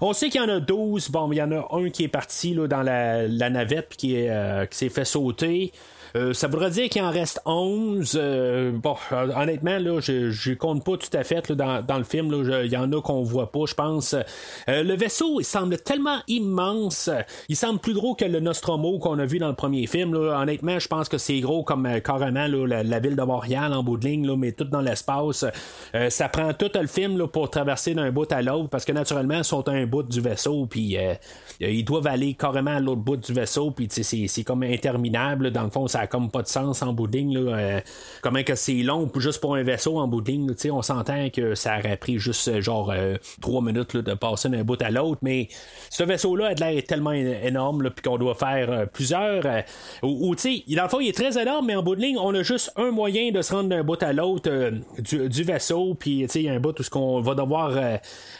On 0.00 0.12
sait 0.12 0.28
qu'il 0.28 0.40
y 0.40 0.44
en 0.44 0.48
a 0.48 0.58
12, 0.58 1.10
bon, 1.10 1.30
il 1.30 1.36
y 1.36 1.42
en 1.42 1.52
a 1.52 1.68
un 1.72 1.90
qui 1.90 2.04
est 2.04 2.08
parti 2.08 2.52
là, 2.52 2.66
dans 2.66 2.82
la, 2.82 3.28
navette, 3.28 3.90
puis 3.90 3.96
qui 3.96 4.28
s'est 4.70 4.88
fait 4.88 5.04
sauter. 5.04 5.72
Euh, 6.16 6.32
ça 6.32 6.48
voudrait 6.48 6.70
dire 6.70 6.88
qu'il 6.88 7.02
en 7.02 7.10
reste 7.10 7.40
11. 7.46 8.18
Euh, 8.20 8.72
bon, 8.72 8.96
euh, 9.12 9.28
honnêtement, 9.36 9.78
là, 9.78 10.00
je, 10.00 10.30
je 10.30 10.52
compte 10.52 10.84
pas 10.84 10.96
tout 10.96 11.14
à 11.16 11.24
fait 11.24 11.52
dans, 11.52 11.82
dans, 11.82 11.98
le 11.98 12.04
film. 12.04 12.32
Il 12.64 12.70
y 12.70 12.76
en 12.76 12.92
a 12.92 13.00
qu'on 13.00 13.22
voit 13.22 13.52
pas, 13.52 13.60
je 13.66 13.74
pense. 13.74 14.14
le 14.66 14.94
vaisseau, 14.96 15.40
il 15.40 15.44
semble 15.44 15.78
tellement 15.78 16.18
immense. 16.28 17.10
Il 17.48 17.56
semble 17.56 17.78
plus 17.78 17.94
gros 17.94 18.14
que 18.14 18.24
le 18.24 18.40
Nostromo 18.40 18.98
qu'on 18.98 19.18
a 19.18 19.26
vu 19.26 19.38
dans 19.38 19.48
le 19.48 19.54
premier 19.54 19.86
film. 19.86 20.14
Là. 20.14 20.40
Honnêtement, 20.40 20.78
je 20.78 20.88
pense 20.88 21.08
que 21.08 21.18
c'est 21.18 21.40
gros 21.40 21.62
comme 21.62 21.88
carrément 22.00 22.46
là, 22.46 22.82
la, 22.82 22.98
ville 22.98 23.16
de 23.16 23.22
Montréal 23.22 23.72
en 23.72 23.82
bout 23.82 23.96
de 23.96 24.06
ligne, 24.06 24.26
là, 24.26 24.36
mais 24.36 24.52
tout 24.52 24.64
dans 24.64 24.80
l'espace. 24.80 25.44
ça 26.08 26.28
prend 26.28 26.52
tout 26.54 26.70
le 26.74 26.86
film 26.86 27.18
là, 27.18 27.26
pour 27.26 27.50
traverser 27.50 27.94
d'un 27.94 28.10
bout 28.10 28.30
à 28.32 28.42
l'autre 28.42 28.68
parce 28.68 28.84
que 28.84 28.92
naturellement, 28.92 29.38
ils 29.38 29.44
sont 29.44 29.66
à 29.68 29.72
un 29.72 29.86
bout 29.86 30.02
du 30.02 30.20
vaisseau. 30.20 30.66
Puis 30.66 30.96
ils 31.60 31.84
doivent 31.84 32.06
aller 32.06 32.34
carrément 32.34 32.72
à 32.72 32.80
l'autre 32.80 33.02
bout 33.02 33.16
du 33.16 33.32
vaisseau. 33.32 33.70
Puis 33.70 33.88
c'est 33.90 34.44
comme 34.44 34.62
interminable. 34.62 35.50
Dans 35.50 35.64
le 35.64 35.70
fond, 35.70 35.86
ça 35.86 35.99
ça 36.00 36.04
a 36.04 36.06
comme 36.06 36.30
pas 36.30 36.42
de 36.42 36.48
sens 36.48 36.82
en 36.82 36.92
bout. 36.92 37.06
Là, 37.12 37.20
euh, 37.38 37.80
comment 38.22 38.42
que 38.42 38.54
c'est 38.54 38.82
long 38.82 39.10
juste 39.16 39.40
pour 39.40 39.56
un 39.56 39.62
vaisseau 39.62 39.98
en 39.98 40.08
bout 40.08 40.20
de 40.22 40.30
ligne. 40.30 40.50
On 40.70 40.82
s'entend 40.82 41.28
que 41.30 41.54
ça 41.54 41.78
aurait 41.78 41.96
pris 41.96 42.18
juste 42.18 42.60
genre 42.60 42.92
trois 43.40 43.60
minutes 43.60 43.96
de 43.96 44.14
passer 44.14 44.48
d'un 44.48 44.64
bout 44.64 44.80
à 44.80 44.90
l'autre, 44.90 45.18
mais 45.22 45.48
ce 45.90 46.04
vaisseau-là 46.04 46.48
a 46.48 46.54
l'air 46.54 46.82
tellement 46.84 47.12
énorme 47.12 47.90
puis 47.90 48.02
qu'on 48.02 48.16
doit 48.16 48.34
faire 48.34 48.88
plusieurs. 48.90 49.44
ou, 50.02 50.34
tu 50.36 50.64
sais, 50.64 50.74
dans 50.74 50.84
le 50.84 50.88
fond, 50.88 51.00
il 51.00 51.08
est 51.08 51.16
très 51.16 51.40
énorme, 51.40 51.66
mais 51.66 51.76
en 51.76 51.82
bout 51.82 51.96
de 51.96 52.00
ligne, 52.00 52.18
on 52.18 52.34
a 52.34 52.42
juste 52.42 52.72
un 52.76 52.90
moyen 52.90 53.30
de 53.30 53.42
se 53.42 53.52
rendre 53.52 53.68
d'un 53.68 53.82
bout 53.82 54.02
à 54.02 54.12
l'autre 54.12 54.50
du, 54.98 55.42
vaisseau, 55.42 55.94
puis 55.94 56.26
il 56.34 56.42
y 56.42 56.48
a 56.48 56.52
un 56.52 56.60
bout 56.60 56.78
où 56.78 56.82
ce 56.82 56.90
qu'on 56.90 57.20
va 57.20 57.34
devoir 57.34 57.72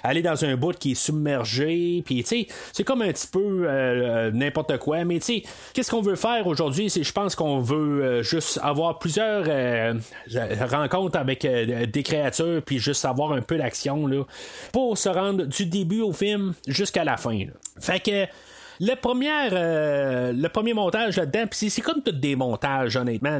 aller 0.02 0.22
dans 0.22 0.44
un 0.44 0.56
bout 0.56 0.76
qui 0.78 0.92
est 0.92 0.94
submergé, 0.94 2.02
puis 2.04 2.24
c'est 2.24 2.84
comme 2.84 3.02
un 3.02 3.12
petit 3.12 3.28
peu 3.28 4.30
n'importe 4.32 4.78
quoi, 4.78 5.04
mais 5.04 5.18
tu 5.18 5.24
sais, 5.24 5.42
qu'est-ce 5.74 5.90
qu'on 5.90 6.02
veut 6.02 6.16
faire 6.16 6.46
aujourd'hui? 6.46 6.88
C'est 6.88 7.02
je 7.10 7.12
pense 7.12 7.34
qu'on 7.34 7.49
veut 7.58 8.02
euh, 8.02 8.22
juste 8.22 8.60
avoir 8.62 8.98
plusieurs 8.98 9.44
euh, 9.48 9.94
rencontres 10.70 11.18
avec 11.18 11.44
euh, 11.44 11.86
des 11.86 12.02
créatures, 12.02 12.62
puis 12.64 12.78
juste 12.78 13.04
avoir 13.04 13.32
un 13.32 13.42
peu 13.42 13.56
d'action 13.56 14.08
pour 14.72 14.96
se 14.96 15.08
rendre 15.08 15.44
du 15.44 15.66
début 15.66 16.00
au 16.00 16.12
film 16.12 16.54
jusqu'à 16.66 17.04
la 17.04 17.16
fin. 17.16 17.46
Fait 17.80 18.00
que 18.00 18.26
le 18.82 18.94
premier, 18.94 20.72
montage 20.72 21.18
là-dedans, 21.18 21.44
c'est 21.50 21.82
comme 21.82 22.02
tous 22.02 22.12
des 22.12 22.34
montages, 22.34 22.96
honnêtement. 22.96 23.38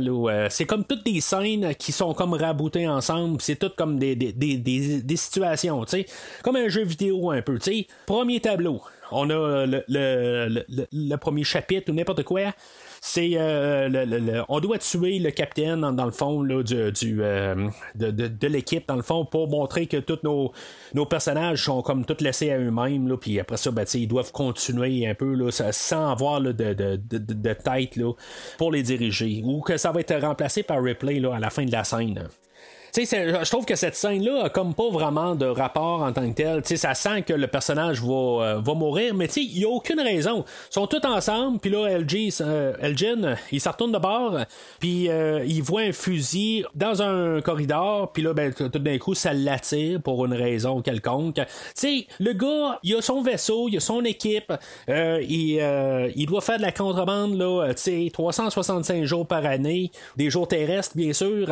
c'est 0.51 0.67
comme 0.67 0.85
toutes 0.85 1.05
des 1.05 1.23
scènes 1.23 1.75
qui 1.77 1.93
sont 1.93 2.13
comme 2.13 2.35
raboutées 2.35 2.87
ensemble. 2.87 3.41
C'est 3.41 3.57
tout 3.57 3.71
comme 3.75 3.99
des, 3.99 4.15
des, 4.17 4.33
des, 4.33 5.17
situations, 5.17 5.85
comme 6.43 6.57
un 6.57 6.69
jeu 6.69 6.85
vidéo 6.85 7.31
un 7.31 7.41
peu. 7.41 7.59
sais 7.59 7.87
Premier 8.05 8.41
tableau, 8.41 8.83
on 9.11 9.31
a 9.31 9.67
le, 9.67 9.83
le, 9.89 10.65
le 10.93 11.17
premier 11.17 11.45
chapitre 11.45 11.91
ou 11.91 11.95
n'importe 11.95 12.23
quoi 12.23 12.53
c'est 13.01 13.31
euh, 13.35 14.43
on 14.49 14.61
doit 14.61 14.79
tuer 14.79 15.19
le 15.19 15.31
capitaine 15.31 15.81
dans, 15.81 16.05
le 16.05 16.11
fond 16.11 16.43
là, 16.43 16.63
du, 16.63 16.93
du 16.93 17.23
euh, 17.23 17.69
de, 17.95 18.11
de, 18.11 18.47
l'équipe 18.47 18.87
dans 18.87 18.97
le 18.97 19.03
fond 19.03 19.25
pour 19.25 19.49
montrer 19.49 19.87
que 19.87 19.97
tous 19.97 20.19
nos, 20.23 20.53
nos 20.93 21.07
personnages 21.07 21.65
sont 21.65 21.81
comme 21.81 22.05
tous 22.05 22.23
laissés 22.23 22.51
à 22.51 22.59
eux-mêmes 22.59 23.17
puis 23.17 23.41
après 23.41 23.57
ça 23.57 23.71
ben, 23.71 23.87
ils 23.95 24.07
doivent 24.07 24.33
continuer 24.33 25.07
un 25.07 25.15
peu 25.15 25.35
là, 25.35 25.51
sans 25.51 26.11
avoir 26.11 26.43
de, 26.43 26.53
de, 26.53 26.97
de, 26.97 27.53
tête 27.55 27.97
là, 27.97 28.13
pour 28.59 28.71
les 28.71 28.83
diriger. 28.83 29.43
Ou 29.45 29.61
que 29.61 29.77
ça 29.79 29.93
va 29.93 30.01
être 30.01 30.15
remplacé 30.21 30.63
par 30.63 30.83
replay 30.83 31.21
là, 31.21 31.35
à 31.35 31.39
la 31.39 31.51
fin 31.51 31.65
de 31.65 31.73
la 31.73 31.85
scène 31.85 32.29
je 32.97 33.51
trouve 33.51 33.64
que 33.64 33.76
cette 33.76 33.97
scène-là 33.97 34.45
a 34.45 34.49
comme 34.49 34.74
pas 34.74 34.88
vraiment 34.91 35.34
de 35.34 35.47
rapport 35.47 36.03
en 36.03 36.12
tant 36.12 36.28
que 36.28 36.34
tel. 36.34 36.62
sais 36.64 36.76
ça 36.76 36.95
sent 36.95 37.22
que 37.22 37.32
le 37.32 37.47
personnage 37.47 38.03
va, 38.03 38.12
euh, 38.12 38.61
va 38.61 38.74
mourir, 38.74 39.14
mais 39.14 39.26
il 39.36 39.59
n'y 39.59 39.64
a 39.64 39.68
aucune 39.68 40.01
raison. 40.01 40.45
Ils 40.70 40.74
sont 40.74 40.86
tous 40.86 41.07
ensemble, 41.07 41.59
puis 41.59 41.70
là, 41.70 41.99
LG, 41.99 42.32
euh, 42.41 42.74
Elgin, 42.80 43.36
il 43.53 43.61
s'en 43.61 43.72
retourne 43.72 43.93
de 43.93 43.99
bord, 43.99 44.38
puis 44.78 45.09
euh, 45.09 45.45
il 45.47 45.62
voit 45.62 45.82
un 45.82 45.93
fusil 45.93 46.64
dans 46.74 47.03
un 47.03 47.41
corridor, 47.41 48.12
puis 48.12 48.22
là, 48.22 48.32
ben, 48.34 48.53
tout 48.53 48.68
d'un 48.68 48.99
coup, 48.99 49.14
ça 49.14 49.32
l'attire 49.32 50.01
pour 50.03 50.24
une 50.24 50.34
raison 50.34 50.82
quelconque. 50.82 51.41
sais 51.74 52.07
le 52.18 52.32
gars, 52.32 52.78
il 52.82 52.97
a 52.97 53.03
son 53.03 53.22
vaisseau, 53.22 53.68
il 53.68 53.76
a 53.76 53.80
son 53.80 54.05
équipe, 54.05 54.53
il, 54.88 56.12
il 56.16 56.26
doit 56.26 56.41
faire 56.41 56.59
de 56.59 56.62
la 56.62 56.72
contrebande, 56.72 57.36
là, 57.36 57.72
365 57.74 59.05
jours 59.05 59.26
par 59.26 59.45
année, 59.45 59.91
des 60.16 60.30
jours 60.30 60.49
terrestres, 60.49 60.97
bien 60.97 61.12
sûr. 61.12 61.47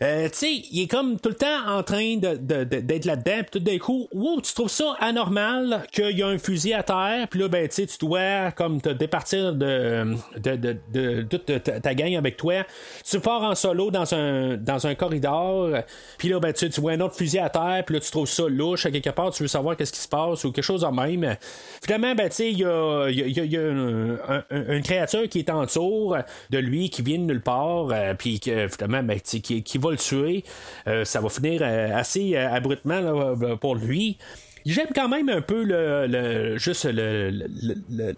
tu 0.00 0.06
sais, 0.32 0.62
il 0.72 0.82
est 0.82 0.86
comme 0.86 1.20
tout 1.20 1.28
le 1.28 1.34
temps 1.34 1.66
en 1.68 1.82
train 1.82 2.16
d'être 2.16 2.46
de, 2.46 3.06
là-dedans, 3.06 3.42
puis 3.42 3.50
tout 3.52 3.58
d'un 3.58 3.78
coup, 3.78 4.08
wow, 4.10 4.40
tu 4.40 4.54
trouves 4.54 4.70
ça 4.70 4.96
anormal 5.00 5.84
qu'il 5.92 6.16
y 6.16 6.22
a 6.22 6.28
un 6.28 6.38
fusil 6.38 6.72
à 6.72 6.82
terre, 6.82 7.28
puis 7.28 7.40
là, 7.40 7.48
ben, 7.48 7.68
tu 7.68 7.86
dois 8.00 8.52
comme 8.52 8.80
te 8.80 8.88
départir 8.88 9.52
de, 9.52 10.16
de, 10.38 11.22
toute 11.22 11.44
ta, 11.62 11.94
gang 11.94 12.16
avec 12.16 12.38
toi. 12.38 12.64
Tu 13.04 13.20
pars 13.20 13.42
en 13.42 13.54
solo 13.54 13.90
dans 13.90 14.14
un, 14.14 14.56
dans 14.56 14.86
un 14.86 14.94
corridor, 14.94 15.76
puis 16.16 16.30
là, 16.30 16.40
ben, 16.40 16.54
tu, 16.54 16.68
vois 16.80 16.92
un 16.92 17.00
autre 17.00 17.16
fusil 17.16 17.38
à 17.38 17.50
terre, 17.50 17.82
puis 17.84 17.96
là, 17.96 18.00
tu 18.00 18.10
trouves 18.10 18.28
ça 18.28 18.44
louche, 18.48 18.86
à 18.86 18.90
quelque 18.90 19.10
part, 19.10 19.30
tu 19.30 19.42
veux 19.42 19.48
savoir 19.48 19.76
qu'est-ce 19.76 19.92
qui 19.92 20.00
se 20.00 20.08
passe, 20.08 20.42
ou 20.44 20.52
quelque 20.52 20.64
chose 20.64 20.80
de 20.80 20.86
même. 20.86 21.36
Finalement, 21.84 22.14
ben, 22.14 22.30
tu 22.30 22.36
sais, 22.36 22.50
il 22.50 22.58
y 22.58 22.64
a, 22.64 23.10
y 23.10 23.56
une 23.56 24.82
créature 24.82 25.28
qui 25.28 25.40
est 25.40 25.50
en 25.50 25.66
tour 25.66 26.16
de 26.48 26.58
lui, 26.58 26.88
qui 26.88 27.02
vient 27.02 27.18
de 27.18 27.24
nulle 27.24 27.42
part, 27.42 27.88
euh, 27.90 28.14
puis 28.14 28.40
finalement, 28.42 29.02
ben, 29.02 29.20
qui, 29.20 29.62
qui 29.62 29.78
va 29.78 29.90
le 29.90 29.98
tuer. 29.98 30.44
Euh, 30.86 31.04
ça 31.04 31.20
va 31.20 31.28
finir 31.28 31.60
euh, 31.62 31.94
assez 31.94 32.36
euh, 32.36 32.52
abruptement 32.52 33.56
pour 33.56 33.76
lui. 33.76 34.18
J'aime 34.64 34.88
quand 34.94 35.08
même 35.08 35.28
un 35.28 35.40
peu 35.40 35.64
le, 35.64 36.56
juste 36.58 36.84
le, 36.84 37.32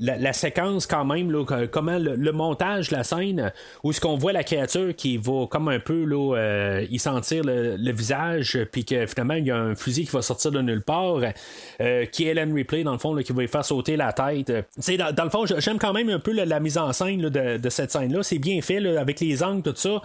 la, 0.00 0.32
séquence 0.32 0.86
quand 0.86 1.04
même, 1.04 1.30
là, 1.30 1.44
comment 1.70 1.98
le, 1.98 2.32
montage, 2.32 2.90
la 2.90 3.04
scène, 3.04 3.52
où 3.82 3.92
ce 3.92 4.00
qu'on 4.00 4.16
voit 4.16 4.32
la 4.32 4.44
créature 4.44 4.94
qui 4.94 5.16
va 5.16 5.46
comme 5.46 5.68
un 5.68 5.78
peu 5.78 6.04
là, 6.04 6.36
euh, 6.36 6.86
y 6.90 6.98
sentir 6.98 7.44
le, 7.44 7.92
visage, 7.92 8.58
puis 8.72 8.84
que 8.84 9.06
finalement 9.06 9.34
il 9.34 9.46
y 9.46 9.50
a 9.50 9.56
un 9.56 9.74
fusil 9.74 10.04
qui 10.04 10.10
va 10.10 10.20
sortir 10.20 10.50
de 10.50 10.60
nulle 10.60 10.82
part, 10.82 11.20
euh, 11.80 12.04
qui 12.06 12.26
est 12.26 12.30
Ellen 12.30 12.52
Ripley 12.52 12.82
dans 12.82 12.92
le 12.92 12.98
fond, 12.98 13.14
là, 13.14 13.22
qui 13.22 13.32
va 13.32 13.44
y 13.44 13.48
faire 13.48 13.64
sauter 13.64 13.96
la 13.96 14.12
tête. 14.12 14.52
Dans, 14.98 15.14
dans, 15.14 15.24
le 15.24 15.30
fond, 15.30 15.46
j'aime 15.46 15.78
quand 15.78 15.92
même 15.92 16.10
un 16.10 16.18
peu 16.18 16.32
la, 16.32 16.60
mise 16.60 16.76
en 16.78 16.92
scène 16.92 17.22
de, 17.22 17.56
de, 17.56 17.68
cette 17.70 17.90
scène-là. 17.90 18.22
C'est 18.22 18.38
bien 18.38 18.60
fait 18.60 18.84
avec 18.96 19.20
les 19.20 19.42
angles, 19.42 19.62
tout 19.62 19.76
ça. 19.76 20.02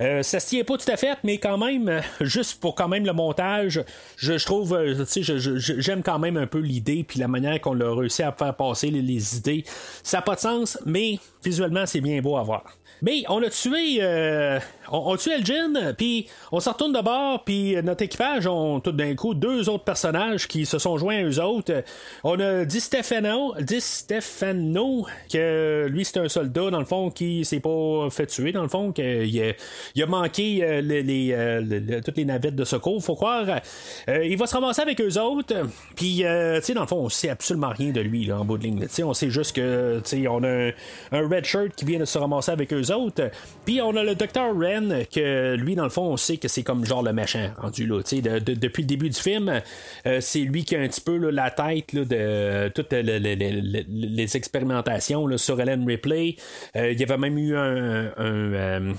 Euh, 0.00 0.22
ça 0.22 0.40
se 0.40 0.48
tient 0.48 0.64
pas 0.64 0.76
tout 0.76 0.90
à 0.90 0.96
fait, 0.96 1.18
mais 1.22 1.38
quand 1.38 1.58
même, 1.58 2.00
juste 2.20 2.60
pour 2.60 2.74
quand 2.74 2.88
même 2.88 3.04
le 3.04 3.12
montage, 3.12 3.82
je, 4.16 4.36
je 4.38 4.44
trouve, 4.44 4.76
tu 5.10 5.22
sais, 5.22 5.22
je 5.22 5.75
j'aime 5.78 6.02
quand 6.02 6.18
même 6.18 6.36
un 6.36 6.46
peu 6.46 6.58
l'idée 6.58 7.04
puis 7.04 7.18
la 7.18 7.28
manière 7.28 7.60
qu'on 7.60 7.80
a 7.80 7.94
réussi 7.94 8.22
à 8.22 8.32
faire 8.32 8.54
passer 8.54 8.90
les, 8.90 9.36
idées. 9.36 9.64
Ça 10.02 10.18
n'a 10.18 10.22
pas 10.22 10.34
de 10.34 10.40
sens, 10.40 10.78
mais 10.84 11.18
visuellement, 11.44 11.86
c'est 11.86 12.00
bien 12.00 12.20
beau 12.20 12.36
à 12.36 12.42
voir. 12.42 12.64
Mais 13.02 13.24
on 13.28 13.42
a 13.42 13.50
tué, 13.50 13.98
euh, 14.00 14.58
on, 14.90 15.14
a 15.14 15.18
tué 15.18 15.32
Elgin, 15.32 15.94
puis 15.96 16.28
on 16.50 16.60
s'en 16.60 16.72
retourne 16.72 16.92
de 16.92 17.00
bord, 17.00 17.44
puis 17.44 17.76
notre 17.82 18.02
équipage 18.02 18.46
ont 18.46 18.80
tout 18.80 18.92
d'un 18.92 19.14
coup 19.14 19.34
deux 19.34 19.68
autres 19.68 19.84
personnages 19.84 20.48
qui 20.48 20.64
se 20.64 20.78
sont 20.78 20.96
joints 20.96 21.18
à 21.18 21.22
eux 21.24 21.40
autres. 21.40 21.84
On 22.24 22.40
a 22.40 22.64
Di 22.64 22.80
Stefano, 22.80 23.54
Di 23.60 23.80
Stefano, 23.80 25.06
que 25.30 25.86
lui 25.90 26.04
c'est 26.04 26.18
un 26.18 26.28
soldat 26.28 26.70
dans 26.70 26.78
le 26.78 26.86
fond 26.86 27.10
qui 27.10 27.44
s'est 27.44 27.60
pas 27.60 28.08
fait 28.10 28.26
tuer 28.26 28.52
dans 28.52 28.62
le 28.62 28.68
fond, 28.68 28.92
qu'il 28.92 29.04
a, 29.42 29.52
il 29.94 30.02
a 30.02 30.06
manqué 30.06 30.60
euh, 30.62 30.80
euh, 30.82 32.00
toutes 32.02 32.16
les 32.16 32.24
navettes 32.24 32.56
de 32.56 32.64
secours, 32.64 33.02
faut 33.02 33.14
croire. 33.14 33.60
il 34.08 34.36
va 34.38 34.46
se 34.46 34.54
ramasser 34.54 34.82
avec 34.82 35.00
eux 35.02 35.20
autres, 35.20 35.54
puis 35.96 36.16
tu 36.16 36.22
sais 36.62 36.74
dans 36.74 36.82
le 36.82 36.86
fond 36.86 36.96
on 36.96 37.08
sait 37.10 37.28
absolument 37.28 37.70
rien 37.70 37.90
de 37.90 38.00
lui 38.00 38.24
là, 38.24 38.38
en 38.40 38.44
bout 38.44 38.56
de 38.56 38.62
ligne. 38.64 38.86
on 39.04 39.14
sait 39.14 39.30
juste 39.30 39.54
que 39.54 40.00
tu 40.02 40.22
sais 40.22 40.28
on 40.28 40.42
a 40.42 40.48
un, 40.48 40.72
un 41.12 41.28
red 41.28 41.44
shirt 41.44 41.74
qui 41.76 41.84
vient 41.84 41.98
de 41.98 42.04
se 42.06 42.16
ramasser 42.16 42.52
avec 42.52 42.72
eux 42.72 42.85
autres. 42.90 43.30
Puis 43.64 43.80
on 43.80 43.96
a 43.96 44.04
le 44.04 44.14
docteur 44.14 44.54
Ren, 44.56 45.04
que 45.12 45.54
lui, 45.56 45.74
dans 45.74 45.84
le 45.84 45.90
fond, 45.90 46.02
on 46.02 46.16
sait 46.16 46.36
que 46.36 46.48
c'est 46.48 46.62
comme 46.62 46.84
genre 46.84 47.02
le 47.02 47.12
méchant 47.12 47.50
rendu 47.58 47.86
là. 47.86 48.00
depuis 48.02 48.82
le 48.82 48.86
début 48.86 49.10
du 49.10 49.20
film, 49.20 49.60
euh, 50.06 50.20
c'est 50.20 50.40
lui 50.40 50.64
qui 50.64 50.76
a 50.76 50.80
un 50.80 50.88
petit 50.88 51.00
peu 51.00 51.16
la 51.30 51.50
tête 51.50 51.94
de 51.94 52.68
toutes 52.68 52.92
les, 52.92 54.36
expérimentations 54.36 55.36
sur 55.36 55.60
Ellen 55.60 55.86
Ripley. 55.86 56.36
Euh, 56.76 56.92
il 56.92 57.00
y 57.00 57.02
avait 57.02 57.16
même 57.16 57.38
eu 57.38 57.54
euh, 57.56 58.92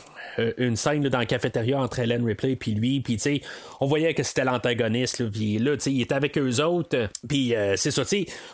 une 0.57 0.75
scène 0.75 1.07
dans 1.09 1.19
la 1.19 1.25
cafétéria 1.25 1.79
entre 1.79 1.99
Ellen 1.99 2.25
Ripley 2.25 2.55
puis 2.55 2.71
lui. 2.71 3.01
Puis 3.01 3.41
on 3.79 3.85
voyait 3.85 4.13
que 4.13 4.23
c'était 4.23 4.43
l'antagoniste. 4.43 5.29
Puis 5.29 5.59
là, 5.59 5.75
il 5.85 6.01
était 6.01 6.15
avec 6.15 6.37
eux 6.37 6.63
autres. 6.63 7.09
Puis 7.27 7.53
c'est 7.75 7.91
ça, 7.91 8.03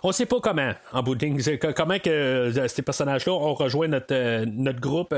on 0.03 0.11
sait 0.11 0.25
pas 0.25 0.39
comment, 0.41 0.71
en 0.91 1.03
bout 1.03 1.15
de 1.15 1.71
comment 1.71 1.99
que 1.99 2.51
ces 2.67 2.81
personnages-là 2.81 3.33
ont 3.33 3.53
rejoint 3.53 3.87
notre, 3.87 4.45
notre 4.45 4.79
groupe 4.79 5.15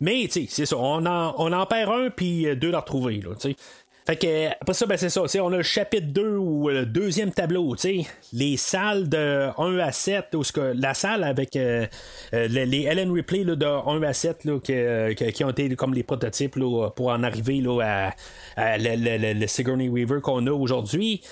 mais, 0.00 0.24
tu 0.24 0.30
sais, 0.30 0.46
c'est 0.48 0.66
ça. 0.66 0.76
On 0.78 1.06
en, 1.06 1.66
perd 1.66 1.90
un, 1.90 2.10
puis 2.10 2.54
deux 2.56 2.74
retrouver, 2.74 3.20
là, 3.20 3.34
tu 3.34 3.50
sais. 3.50 3.56
Fait 4.06 4.14
que, 4.14 4.46
après 4.60 4.72
ça, 4.72 4.86
ben 4.86 4.96
c'est 4.96 5.08
ça. 5.08 5.22
On 5.42 5.52
a 5.52 5.56
le 5.56 5.64
chapitre 5.64 6.06
2 6.06 6.36
ou 6.36 6.68
le 6.68 6.86
deuxième 6.86 7.32
tableau, 7.32 7.76
sais. 7.76 8.06
Les 8.32 8.56
salles 8.56 9.08
de 9.08 9.48
1 9.58 9.78
à 9.80 9.90
7, 9.90 10.26
ou 10.36 10.44
ce 10.44 10.52
que, 10.52 10.60
la 10.60 10.94
salle 10.94 11.24
avec 11.24 11.56
euh, 11.56 11.86
euh, 12.32 12.46
les, 12.46 12.84
Ellen 12.84 13.10
Ripley 13.10 13.44
de 13.44 13.66
1 13.66 14.02
à 14.04 14.12
7 14.12 14.44
là, 14.44 14.60
qui 14.60 15.44
ont 15.44 15.50
été 15.50 15.74
comme 15.74 15.92
les 15.92 16.04
prototypes 16.04 16.56
pour 16.94 17.08
en 17.08 17.22
arriver 17.24 17.60
là, 17.60 18.12
à, 18.56 18.78
le, 18.78 19.46
Sigourney 19.48 19.88
Weaver 19.88 20.20
qu'on 20.20 20.46
a 20.46 20.52
aujourd'hui. 20.52 21.22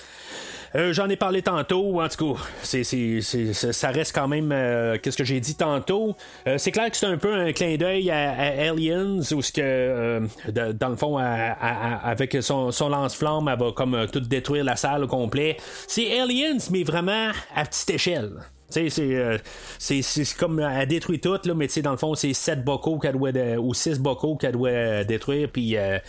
Euh, 0.75 0.91
j'en 0.91 1.07
ai 1.09 1.15
parlé 1.15 1.41
tantôt, 1.41 2.01
en 2.01 2.09
tout 2.09 2.33
cas, 2.33 2.41
c'est, 2.61 2.83
ça 3.21 3.89
reste 3.89 4.13
quand 4.13 4.27
même 4.27 4.51
euh, 4.51 4.97
qu'est-ce 5.01 5.15
que 5.15 5.23
j'ai 5.23 5.39
dit 5.39 5.55
tantôt. 5.55 6.15
Euh, 6.47 6.57
c'est 6.57 6.71
clair 6.71 6.91
que 6.91 6.97
c'est 6.97 7.05
un 7.05 7.17
peu 7.17 7.33
un 7.33 7.53
clin 7.53 7.77
d'œil 7.77 8.11
à, 8.11 8.31
Aliens, 8.69 9.19
où 9.31 9.41
ce 9.41 9.51
que 9.53 10.27
dans 10.49 10.89
le 10.89 10.97
fond, 10.97 11.17
avec 11.17 12.37
son, 12.41 12.71
lance-flamme, 12.89 13.47
elle 13.47 13.59
va 13.59 13.71
comme 13.71 14.07
tout 14.11 14.19
détruire 14.19 14.65
la 14.65 14.75
salle 14.75 15.05
au 15.05 15.07
complet. 15.07 15.55
C'est 15.87 16.19
Aliens, 16.19 16.57
mais 16.71 16.83
vraiment 16.83 17.31
à 17.55 17.63
petite 17.63 17.91
échelle. 17.91 18.31
C'est, 18.69 18.89
euh, 18.99 19.37
c'est, 19.77 20.01
c'est 20.01 20.35
comme 20.37 20.59
elle 20.59 20.87
détruit 20.87 21.19
tout, 21.19 21.37
là, 21.45 21.53
mais 21.53 21.67
dans 21.83 21.91
le 21.91 21.97
fond, 21.97 22.15
c'est 22.15 22.33
7 22.33 22.63
bocaux 22.63 22.97
qu'elle 22.97 23.13
doit 23.13 23.31
ou 23.59 23.73
6 23.73 23.99
bocaux 23.99 24.35
qu'elle 24.35 24.53
doit 24.53 25.03
détruire, 25.03 25.49
puis 25.51 25.77
euh, 25.77 25.99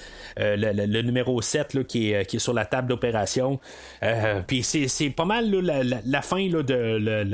euh, 0.41 0.57
le, 0.57 1.03
numéro 1.03 1.41
7 1.43 1.75
là, 1.75 1.85
qui, 1.85 2.13
est, 2.13 2.25
qui 2.25 2.37
est 2.37 2.41
sur 2.41 2.55
la 2.55 2.65
table 2.65 2.89
d'opération. 2.89 3.61
puis 4.47 4.63
c'est, 4.63 5.11
pas 5.11 5.27
mal 5.27 5.51
là, 5.51 5.83
la, 6.05 6.23
fin 6.23 6.49
là, 6.49 6.63
de 6.63 6.75
le, 6.75 7.25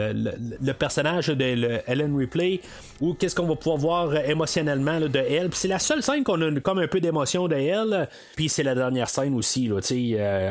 le, 0.61 0.73
personnage 0.75 1.29
de 1.29 1.81
Ellen 1.87 2.17
Ripley, 2.17 2.61
ou 3.01 3.15
qu'est-ce 3.15 3.37
qu'on 3.37 3.47
va 3.47 3.55
pouvoir 3.55 3.77
voir 3.79 4.17
émotionnellement 4.29 5.01
de 5.01 5.19
elle. 5.19 5.51
C'est 5.53 5.69
la 5.69 5.79
seule 5.79 6.03
scène 6.03 6.25
qu'on 6.25 6.41
a 6.43 6.61
comme 6.61 6.79
un 6.79 6.89
peu 6.89 7.01
d'émotion 7.01 7.47
de 7.47 7.55
elle, 7.55 8.09
puis 8.35 8.49
c'est 8.49 8.65
la 8.65 8.75
dernière 8.75 9.09
scène 9.09 9.35
aussi, 9.35 9.69
là, 9.69 9.79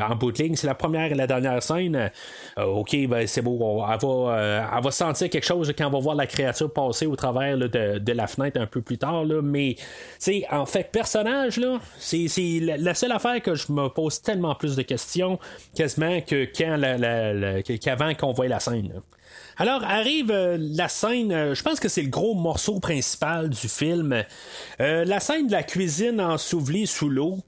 en 0.08 0.16
bout 0.16 0.32
de 0.32 0.42
ligne, 0.42 0.56
c'est 0.56 0.66
la 0.66 0.74
première 0.74 1.12
et 1.12 1.14
la 1.14 1.26
dernière 1.26 1.62
scène. 1.62 2.10
ok, 2.56 3.06
ben 3.06 3.26
c'est 3.26 3.42
beau, 3.42 3.84
elle 3.86 3.98
va 4.00 4.61
elle 4.76 4.82
va 4.82 4.90
sentir 4.90 5.30
quelque 5.30 5.44
chose 5.44 5.72
quand 5.76 5.86
on 5.86 5.90
va 5.90 5.98
voir 5.98 6.14
la 6.14 6.26
créature 6.26 6.72
passer 6.72 7.06
au 7.06 7.16
travers 7.16 7.56
de, 7.56 8.12
la 8.12 8.26
fenêtre 8.26 8.60
un 8.60 8.66
peu 8.66 8.82
plus 8.82 8.98
tard. 8.98 9.24
Là, 9.24 9.40
mais 9.42 9.76
en 10.50 10.66
fait, 10.66 10.90
personnage, 10.92 11.60
c'est, 11.98 12.28
la, 12.60 12.94
seule 12.94 13.12
affaire 13.12 13.40
que 13.42 13.54
je 13.54 13.72
me 13.72 13.88
pose 13.88 14.20
tellement 14.20 14.54
plus 14.54 14.76
de 14.76 14.82
questions 14.82 15.38
quasiment 15.74 16.20
que 16.20 16.44
quand 16.56 17.80
qu'avant 17.80 18.14
qu'on 18.14 18.32
voit 18.32 18.48
la 18.48 18.60
scène. 18.60 19.02
Alors 19.56 19.84
arrive 19.84 20.30
euh, 20.30 20.56
la 20.58 20.88
scène, 20.88 21.32
euh, 21.32 21.54
je 21.54 21.62
pense 21.62 21.78
que 21.78 21.88
c'est 21.88 22.02
le 22.02 22.08
gros 22.08 22.34
morceau 22.34 22.80
principal 22.80 23.50
du 23.50 23.68
film, 23.68 24.24
euh, 24.80 25.04
la 25.04 25.20
scène 25.20 25.46
de 25.46 25.52
la 25.52 25.62
cuisine 25.62 26.20
ensouvlie 26.20 26.86
sous 26.86 27.08
l'eau. 27.08 27.38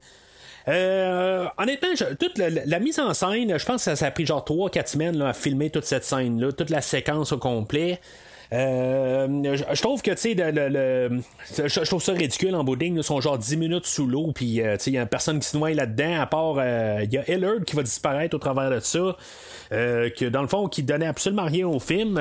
Euh, 0.67 1.45
honnêtement, 1.57 1.89
toute 2.19 2.37
la, 2.37 2.79
mise 2.79 2.99
en 2.99 3.13
scène, 3.13 3.57
je 3.57 3.65
pense 3.65 3.85
que 3.85 3.95
ça, 3.95 4.05
a 4.05 4.11
pris 4.11 4.25
genre 4.25 4.43
3-4 4.43 4.87
semaines 4.87 5.21
à 5.21 5.33
filmer 5.33 5.69
toute 5.69 5.85
cette 5.85 6.03
scène-là, 6.03 6.51
toute 6.51 6.69
la 6.69 6.81
séquence 6.81 7.31
au 7.31 7.37
complet. 7.37 7.99
Euh, 8.53 9.55
je, 9.55 9.81
trouve 9.81 10.01
que, 10.01 10.11
tu 10.11 10.17
sais, 10.17 10.33
le, 10.35 11.21
je, 11.49 11.79
trouve 11.81 12.01
ça 12.01 12.13
ridicule 12.13 12.55
en 12.55 12.63
bouding. 12.63 12.97
Ils 12.97 13.03
sont 13.03 13.21
genre 13.21 13.37
10 13.37 13.57
minutes 13.57 13.85
sous 13.85 14.07
l'eau, 14.07 14.31
puis, 14.33 14.61
euh, 14.61 14.77
tu 14.77 14.85
sais, 14.85 14.91
il 14.91 14.93
y 14.95 14.97
a 14.97 15.05
personne 15.05 15.39
qui 15.39 15.47
se 15.47 15.57
noie 15.57 15.71
là-dedans, 15.71 16.21
à 16.21 16.25
part, 16.25 16.55
il 17.03 17.13
y 17.13 17.17
a 17.17 17.29
Ellard 17.29 17.63
qui 17.65 17.75
va 17.75 17.83
disparaître 17.83 18.35
au 18.35 18.39
travers 18.39 18.71
de 18.71 18.79
ça, 18.79 19.17
que 19.69 20.29
dans 20.29 20.41
le 20.41 20.47
fond, 20.47 20.67
qui 20.67 20.81
donnait 20.83 21.07
absolument 21.07 21.45
rien 21.45 21.67
au 21.67 21.79
film. 21.79 22.19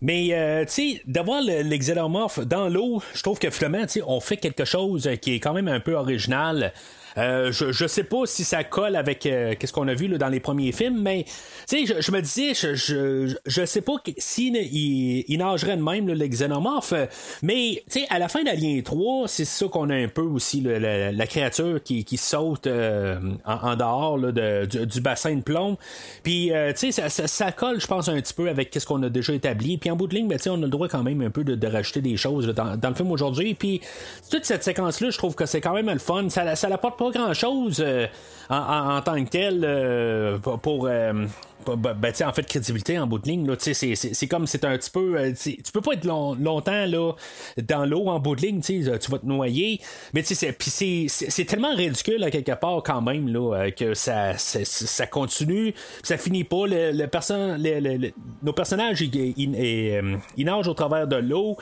mais, 0.00 0.64
tu 0.66 0.72
sais, 0.72 1.02
d'avoir 1.06 1.42
le, 1.42 2.44
dans 2.44 2.68
l'eau, 2.68 3.02
je 3.14 3.22
trouve 3.22 3.38
que 3.38 3.50
finalement, 3.50 3.82
tu 3.82 4.00
sais, 4.00 4.02
on 4.06 4.20
fait 4.20 4.38
quelque 4.38 4.64
chose 4.64 5.10
qui 5.20 5.34
est 5.34 5.40
quand 5.40 5.52
même 5.52 5.68
un 5.68 5.80
peu 5.80 5.94
original. 5.94 6.72
Euh, 7.18 7.52
je, 7.52 7.72
je 7.72 7.86
sais 7.86 8.04
pas 8.04 8.26
si 8.26 8.44
ça 8.44 8.64
colle 8.64 8.96
avec 8.96 9.26
euh, 9.26 9.54
qu'est-ce 9.58 9.72
qu'on 9.72 9.88
a 9.88 9.94
vu 9.94 10.08
là, 10.08 10.18
dans 10.18 10.28
les 10.28 10.40
premiers 10.40 10.72
films, 10.72 11.00
mais 11.00 11.24
tu 11.68 11.86
sais, 11.86 12.00
je, 12.00 12.12
me 12.12 12.20
disais, 12.20 12.54
je, 12.54 12.74
je, 12.74 13.36
je 13.44 13.66
sais 13.66 13.80
pas 13.80 13.94
s'il 14.18 14.56
il, 14.56 15.24
il 15.26 15.38
nagerait 15.38 15.76
de 15.76 15.82
même 15.82 16.06
le 16.06 16.26
xénomorphe, 16.26 16.94
mais 17.42 17.82
tu 17.90 18.00
sais, 18.00 18.06
à 18.10 18.18
la 18.18 18.28
fin 18.28 18.42
d'Alien 18.44 18.82
3, 18.82 19.28
c'est 19.28 19.44
ça 19.44 19.66
qu'on 19.66 19.90
a 19.90 19.94
un 19.94 20.08
peu 20.08 20.22
aussi, 20.22 20.60
la, 20.60 21.26
créature 21.26 21.82
qui, 21.82 22.04
qui 22.04 22.16
saute 22.16 22.66
euh, 22.66 23.18
en, 23.44 23.76
dehors 23.76 24.18
de, 24.18 24.64
du, 24.84 25.00
bassin 25.00 25.34
de 25.34 25.42
plomb. 25.42 25.76
Puis 26.22 26.50
tu 26.76 26.92
sais, 26.92 27.08
ça, 27.08 27.26
ça, 27.26 27.52
colle, 27.52 27.80
je 27.80 27.86
pense, 27.86 28.08
un 28.08 28.20
petit 28.20 28.32
peu 28.32 28.48
avec 28.48 28.74
ce 28.78 28.86
qu'on 28.86 29.02
a 29.02 29.10
déjà 29.10 29.34
établi. 29.34 29.76
Puis 29.76 29.90
en 29.90 29.96
bout 29.96 30.06
de 30.06 30.14
ligne, 30.14 30.28
ben, 30.28 30.38
on 30.46 30.54
a 30.54 30.56
le 30.56 30.68
droit 30.68 30.88
quand 30.88 31.02
même 31.02 31.20
un 31.20 31.30
peu 31.30 31.44
de, 31.44 31.54
de 31.54 31.66
rajouter 31.66 32.00
des 32.00 32.16
choses 32.16 32.46
dans, 32.46 32.76
dans, 32.76 32.88
le 32.88 32.94
film 32.94 33.10
aujourd'hui. 33.10 33.54
Puis 33.54 33.80
toute 34.30 34.44
cette 34.44 34.64
séquence-là, 34.64 35.10
je 35.10 35.18
trouve 35.18 35.34
que 35.34 35.44
c'est 35.44 35.60
quand 35.60 35.74
même 35.74 35.90
le 35.90 35.98
fun. 35.98 36.28
Ça, 36.30 36.56
ça 36.56 36.68
apporte 36.72 36.98
pas 36.98 37.07
grand 37.10 37.34
chose 37.34 37.82
euh, 37.84 38.06
en, 38.50 39.00
tant 39.02 39.22
que 39.24 39.30
tel 39.30 39.62
euh, 39.64 40.38
pour, 40.38 40.86
euh, 40.86 41.26
ben, 41.76 42.12
en 42.24 42.32
fait, 42.32 42.46
crédibilité 42.46 42.98
en 42.98 43.06
bout 43.06 43.18
de 43.18 43.28
ligne. 43.28 43.48
c'est, 43.58 44.26
comme 44.28 44.46
c'est 44.46 44.64
un 44.64 44.76
petit 44.76 44.90
peu. 44.90 45.16
Euh, 45.16 45.32
tu 45.34 45.72
peux 45.72 45.80
pas 45.80 45.92
être 45.92 46.04
longtemps 46.04 46.86
là, 46.86 47.12
dans 47.62 47.84
l'eau 47.84 48.08
en 48.08 48.20
bout 48.20 48.36
de 48.36 48.42
ligne, 48.42 48.60
tu 48.60 48.82
vas 48.82 48.98
te 48.98 49.26
noyer. 49.26 49.80
Mais 50.14 50.22
c'est, 50.22 50.56
c'est, 51.08 51.44
tellement 51.44 51.74
ridicule 51.74 52.22
à 52.24 52.30
quelque 52.30 52.52
part 52.52 52.82
quand 52.82 53.00
même 53.00 53.28
là, 53.28 53.54
euh, 53.54 53.70
que 53.70 53.94
ça, 53.94 54.34
ça 54.36 55.06
continue, 55.06 55.74
ça 56.02 56.18
finit 56.18 56.44
pas. 56.44 56.66
Le, 56.66 56.92
le, 56.92 58.12
nos 58.42 58.52
personnages, 58.52 59.00
ils, 59.00 59.54
euh, 59.56 60.16
nagent 60.36 60.68
au 60.68 60.74
travers 60.74 61.06
de 61.06 61.16
l'eau, 61.16 61.56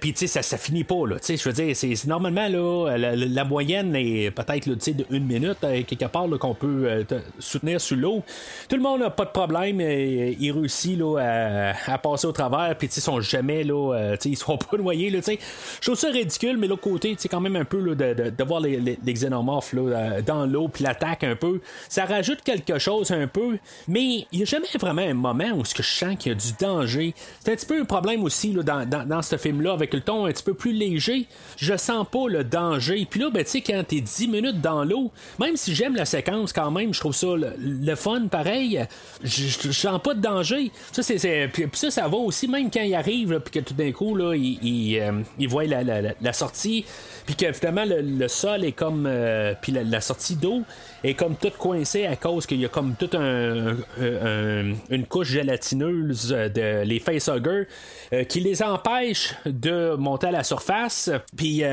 puis 0.00 0.14
ça, 0.16 0.42
ça 0.42 0.58
finit 0.58 0.84
pas. 0.84 1.02
Je 1.22 1.48
veux 1.48 1.52
dire, 1.52 1.76
c'est, 1.76 2.06
normalement 2.06 2.48
là, 2.48 2.96
la, 2.96 3.44
moyenne 3.44 3.94
est 3.96 4.30
peut-être 4.30 4.68
de 4.68 5.04
une 5.10 5.26
minute, 5.26 5.58
quelque 5.60 6.06
part 6.06 6.28
qu'on 6.38 6.54
peut 6.54 7.04
soutenir 7.38 7.80
sous 7.80 7.96
l'eau. 7.96 8.22
Tout 8.68 8.76
le 8.76 8.82
monde 8.82 9.00
n'a 9.00 9.10
pas 9.10 9.24
de 9.24 9.30
problème, 9.40 9.80
euh, 9.80 10.34
il 10.38 10.52
réussit 10.52 10.98
là, 10.98 11.74
à, 11.86 11.98
passer 11.98 12.26
au 12.26 12.32
travers, 12.32 12.76
puis 12.76 12.88
ils 12.94 13.00
sont 13.00 13.20
jamais 13.20 13.64
là, 13.64 13.94
euh, 13.94 14.16
ils 14.24 14.38
pas 14.70 14.76
noyés. 14.76 15.10
Je 15.10 15.80
trouve 15.80 15.98
ça 15.98 16.08
ridicule, 16.08 16.56
mais 16.58 16.66
l'autre 16.66 16.82
côté, 16.82 17.16
quand 17.30 17.40
même 17.40 17.56
un 17.56 17.64
peu 17.64 17.94
de, 17.94 18.44
voir 18.44 18.60
les, 18.60 18.98
xénomorphes 19.06 19.74
euh, 19.74 20.20
dans 20.22 20.46
l'eau, 20.46 20.68
puis 20.68 20.84
l'attaque 20.84 21.24
un 21.24 21.36
peu, 21.36 21.60
ça 21.88 22.04
rajoute 22.04 22.42
quelque 22.42 22.78
chose 22.78 23.10
un 23.12 23.26
peu, 23.26 23.58
mais 23.88 24.26
il 24.32 24.38
n'y 24.38 24.42
a 24.42 24.44
jamais 24.44 24.66
vraiment 24.78 25.02
un 25.02 25.14
moment 25.14 25.50
où 25.56 25.64
je 25.64 25.82
sens 25.82 26.16
qu'il 26.18 26.32
y 26.32 26.34
a 26.34 26.38
du 26.38 26.52
danger. 26.60 27.14
C'est 27.40 27.52
un 27.52 27.56
petit 27.56 27.66
peu 27.66 27.80
un 27.80 27.84
problème 27.84 28.22
aussi 28.22 28.52
dans, 28.52 29.22
ce 29.22 29.36
film-là, 29.36 29.72
avec 29.72 29.94
le 29.94 30.00
ton 30.00 30.26
un 30.26 30.32
petit 30.32 30.42
peu 30.42 30.54
plus 30.54 30.72
léger. 30.72 31.26
Je 31.56 31.76
sens 31.76 32.06
pas 32.10 32.28
le 32.28 32.44
danger. 32.44 33.06
Puis 33.08 33.20
là, 33.20 33.30
ben, 33.30 33.44
tu 33.44 33.50
sais, 33.50 33.60
quand 33.60 33.82
t'es 33.86 34.00
10 34.00 34.28
minutes 34.28 34.60
dans 34.60 34.84
l'eau, 34.84 35.10
même 35.38 35.56
si 35.56 35.74
j'aime 35.74 35.96
la 35.96 36.04
séquence 36.04 36.52
quand 36.52 36.70
même, 36.70 36.92
je 36.92 37.00
trouve 37.00 37.14
ça 37.14 37.28
le 37.36 37.94
fun 37.94 38.26
pareil 38.30 38.86
je, 39.22 39.70
sens 39.70 40.00
pas 40.02 40.14
de 40.14 40.20
danger. 40.20 40.70
Ça, 40.92 41.02
c'est, 41.02 41.48
puis, 41.52 41.68
ça, 41.74 41.90
ça 41.90 42.08
va 42.08 42.16
aussi, 42.16 42.48
même 42.48 42.70
quand 42.70 42.82
il 42.82 42.94
arrive, 42.94 43.40
puis 43.40 43.60
que 43.60 43.66
tout 43.66 43.74
d'un 43.74 43.92
coup, 43.92 44.14
là, 44.14 44.34
il, 44.34 44.58
il, 44.62 44.98
euh, 44.98 45.22
voit 45.48 45.64
la, 45.64 45.82
la, 45.82 46.32
sortie, 46.32 46.84
puis 47.26 47.34
que 47.34 47.52
finalement, 47.52 47.84
le, 47.86 48.28
sol 48.28 48.64
est 48.64 48.72
comme. 48.72 49.06
Euh, 49.06 49.54
puis 49.60 49.72
la, 49.72 50.00
sortie 50.00 50.36
d'eau 50.36 50.62
est 51.04 51.14
comme 51.14 51.36
toute 51.36 51.56
coincée 51.56 52.06
à 52.06 52.16
cause 52.16 52.46
qu'il 52.46 52.60
y 52.60 52.64
a 52.64 52.68
comme 52.68 52.94
toute 52.94 53.14
un, 53.14 53.76
une 53.98 55.06
couche 55.06 55.28
gélatineuse 55.28 56.28
de 56.28 56.82
les 56.82 56.98
facehuggers 56.98 57.66
euh, 58.12 58.24
qui 58.24 58.40
les 58.40 58.62
empêche 58.62 59.34
de 59.46 59.94
monter 59.96 60.28
à 60.28 60.30
la 60.32 60.44
surface. 60.44 61.10
Puis, 61.36 61.58
tu 61.58 61.64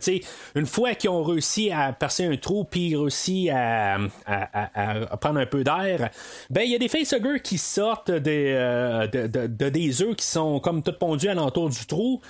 sais, 0.00 0.20
une 0.54 0.66
fois 0.66 0.94
qu'ils 0.94 1.10
ont 1.10 1.22
réussi 1.22 1.70
à 1.70 1.92
percer 1.92 2.24
un 2.24 2.36
trou, 2.36 2.64
puis 2.64 2.96
réussi 2.96 3.50
à, 3.50 3.98
à, 4.26 5.16
prendre 5.16 5.40
un 5.40 5.46
peu 5.46 5.64
d'air, 5.64 6.10
ben, 6.50 6.62
il 6.62 6.70
y 6.70 6.74
a 6.74 6.78
des 6.78 6.88
facehuggers 6.88 7.40
qui 7.42 7.58
sortent 7.58 8.10
des, 8.10 8.52
euh, 8.54 9.06
de, 9.06 9.68
des 9.68 10.02
œufs 10.02 10.16
qui 10.16 10.26
sont 10.26 10.60
comme 10.60 10.82
tout 10.82 10.92
pondus 10.92 11.28
à 11.28 11.34
l'entour 11.34 11.70
du 11.70 11.86
trou. 11.86 12.20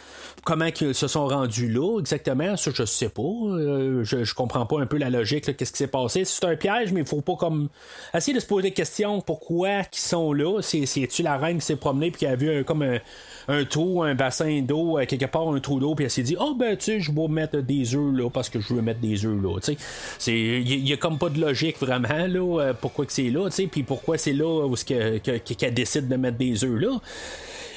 Comment 0.45 0.67
ils 0.81 0.95
se 0.95 1.09
sont 1.09 1.27
rendus 1.27 1.69
là 1.69 1.99
exactement, 1.99 2.57
ça 2.57 2.71
je 2.75 2.85
sais 2.85 3.09
pas. 3.09 3.23
Euh, 3.23 4.05
je, 4.05 4.25
je 4.25 4.35
comprends 4.35 4.67
pas 4.67 4.81
un 4.81 4.87
peu 4.87 4.99
la 4.99 5.11
logique, 5.11 5.57
qu'est-ce 5.57 5.73
qui 5.73 5.79
s'est 5.79 5.87
passé. 5.87 6.25
C'est 6.35 6.47
un 6.47 6.57
piège, 6.57 6.93
mais 6.93 7.01
il 7.01 7.07
faut 7.07 7.21
pas 7.21 7.37
comme 7.37 7.69
essayer 8.13 8.35
de 8.35 8.41
se 8.41 8.47
poser 8.47 8.71
des 8.71 8.71
questions 8.73 9.21
pourquoi 9.21 9.83
ils 9.93 9.99
sont 9.99 10.33
là? 10.33 10.61
C'est-tu 10.63 11.23
la 11.23 11.37
reine 11.37 11.59
qui 11.59 11.67
s'est 11.67 11.77
promenée 11.77 12.11
puis 12.11 12.21
qui 12.21 12.27
a 12.27 12.35
vu 12.35 12.65
comme 12.65 12.85
un, 13.47 13.65
trou, 13.65 14.03
un 14.03 14.17
bassin 14.17 14.61
d'eau, 14.63 14.99
euh, 14.99 15.07
quelque 15.07 15.27
part 15.27 15.49
un 15.49 15.61
trou 15.61 15.79
d'eau, 15.79 15.95
puis 15.95 16.07
elle 16.07 16.11
s'est 16.11 16.25
dit 16.25 16.37
Oh 16.41 16.55
ben 16.59 16.77
tu 16.77 16.85
sais, 16.85 17.01
je 17.01 17.13
vais 17.13 17.29
mettre 17.29 17.59
des 17.59 17.95
œufs 17.95 18.13
là 18.13 18.29
parce 18.31 18.49
que 18.49 18.59
je 18.59 18.75
veux 18.75 18.83
mettre 18.83 18.99
des 18.99 19.25
œufs 19.25 19.41
là. 19.41 19.61
Il 20.27 20.89
y, 20.89 20.93
a 20.93 20.97
comme 20.97 21.19
pas 21.19 21.29
de 21.29 21.41
logique 21.41 21.79
vraiment 21.79 22.27
là, 22.27 22.75
pourquoi 22.81 23.07
que 23.07 23.13
c'est 23.13 23.31
là, 23.31 23.49
puis 23.71 23.85
pourquoi 23.85 24.19
c'est 24.19 24.33
là 24.33 24.67
où 24.67 24.75
qu'elle 24.75 25.75
décide 25.75 26.09
de 26.09 26.17
mettre 26.17 26.39
des 26.39 26.65
œufs 26.65 26.81
là. 26.81 26.99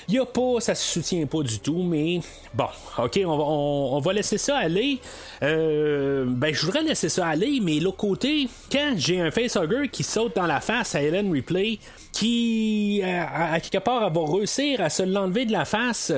Il 0.10 0.16
y 0.16 0.20
a 0.20 0.26
pas, 0.26 0.62
ça 0.62 0.74
se 0.74 0.94
soutient 0.94 1.26
pas 1.26 1.44
du 1.44 1.60
tout, 1.60 1.84
mais 1.84 2.22
bon, 2.54 2.68
ok, 2.98 3.20
on 3.26 3.38
va, 3.38 3.44
on, 3.44 4.00
va 4.00 4.14
laisser 4.14 4.38
ça 4.38 4.58
aller. 4.58 5.00
Euh, 5.44 6.24
ben, 6.26 6.54
je 6.54 6.66
voudrais 6.66 6.82
laisser 6.82 7.10
ça 7.10 7.28
aller, 7.28 7.60
mais 7.62 7.82
l'autre 7.82 7.98
côté, 7.98 8.48
quand 8.72 8.94
j'ai 8.96 9.20
un 9.20 9.32
facehugger 9.32 9.90
qui 9.90 10.04
saute 10.04 10.34
dans 10.34 10.46
la 10.46 10.62
face 10.62 10.96
à 10.96 11.02
Helen 11.02 11.30
Replay, 11.36 11.80
qui, 12.14 13.02
à, 13.04 13.60
quelque 13.60 13.84
part, 13.84 14.10
va 14.10 14.22
réussir 14.34 14.80
à 14.80 14.90
se 14.90 15.04
l'enlever 15.04 15.46
de 15.46 15.52
la 15.52 15.66
face, 15.66 16.14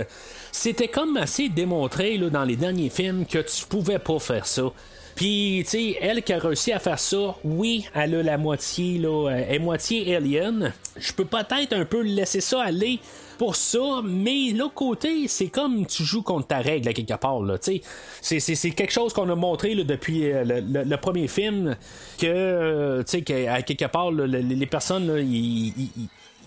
c'était 0.51 0.87
comme 0.87 1.17
assez 1.17 1.49
démontré 1.49 2.17
là, 2.19 2.29
dans 2.29 2.45
les 2.45 2.57
derniers 2.57 2.91
films 2.91 3.25
que 3.25 3.39
tu 3.39 3.65
pouvais 3.65 3.97
pas 3.97 4.19
faire 4.19 4.45
ça. 4.45 4.71
Puis, 5.15 5.63
tu 5.65 5.71
sais, 5.71 5.97
elle 5.99 6.21
qui 6.21 6.31
a 6.31 6.37
réussi 6.37 6.71
à 6.71 6.79
faire 6.79 6.99
ça, 6.99 7.35
oui, 7.43 7.87
elle 7.95 8.13
a 8.13 8.23
la 8.23 8.37
moitié, 8.37 8.99
là, 8.99 9.29
elle 9.29 9.55
est 9.55 9.59
moitié 9.59 10.15
alien. 10.15 10.73
Je 10.95 11.11
peux 11.11 11.25
peut-être 11.25 11.73
un 11.73 11.85
peu 11.85 12.01
laisser 12.01 12.39
ça 12.39 12.61
aller 12.61 12.99
pour 13.39 13.55
ça, 13.55 14.01
mais 14.03 14.51
l'autre 14.53 14.73
côté, 14.73 15.29
c'est 15.29 15.47
comme 15.47 15.85
tu 15.85 16.03
joues 16.03 16.23
contre 16.23 16.47
ta 16.47 16.57
règle 16.57 16.89
à 16.89 16.93
quelque 16.93 17.17
part. 17.17 17.41
Là, 17.41 17.57
c'est, 17.61 17.81
c'est, 18.21 18.71
quelque 18.71 18.91
chose 18.91 19.13
qu'on 19.13 19.29
a 19.29 19.35
montré 19.35 19.75
là, 19.75 19.85
depuis 19.85 20.29
euh, 20.29 20.43
le, 20.43 20.97
premier 20.97 21.29
film, 21.29 21.77
que, 22.19 22.27
euh, 22.27 23.01
tu 23.03 23.11
sais, 23.11 23.21
qu'à 23.21 23.61
quelque 23.61 23.85
part, 23.85 24.11
les 24.11 24.65
personnes, 24.65 25.25
ils 25.25 25.73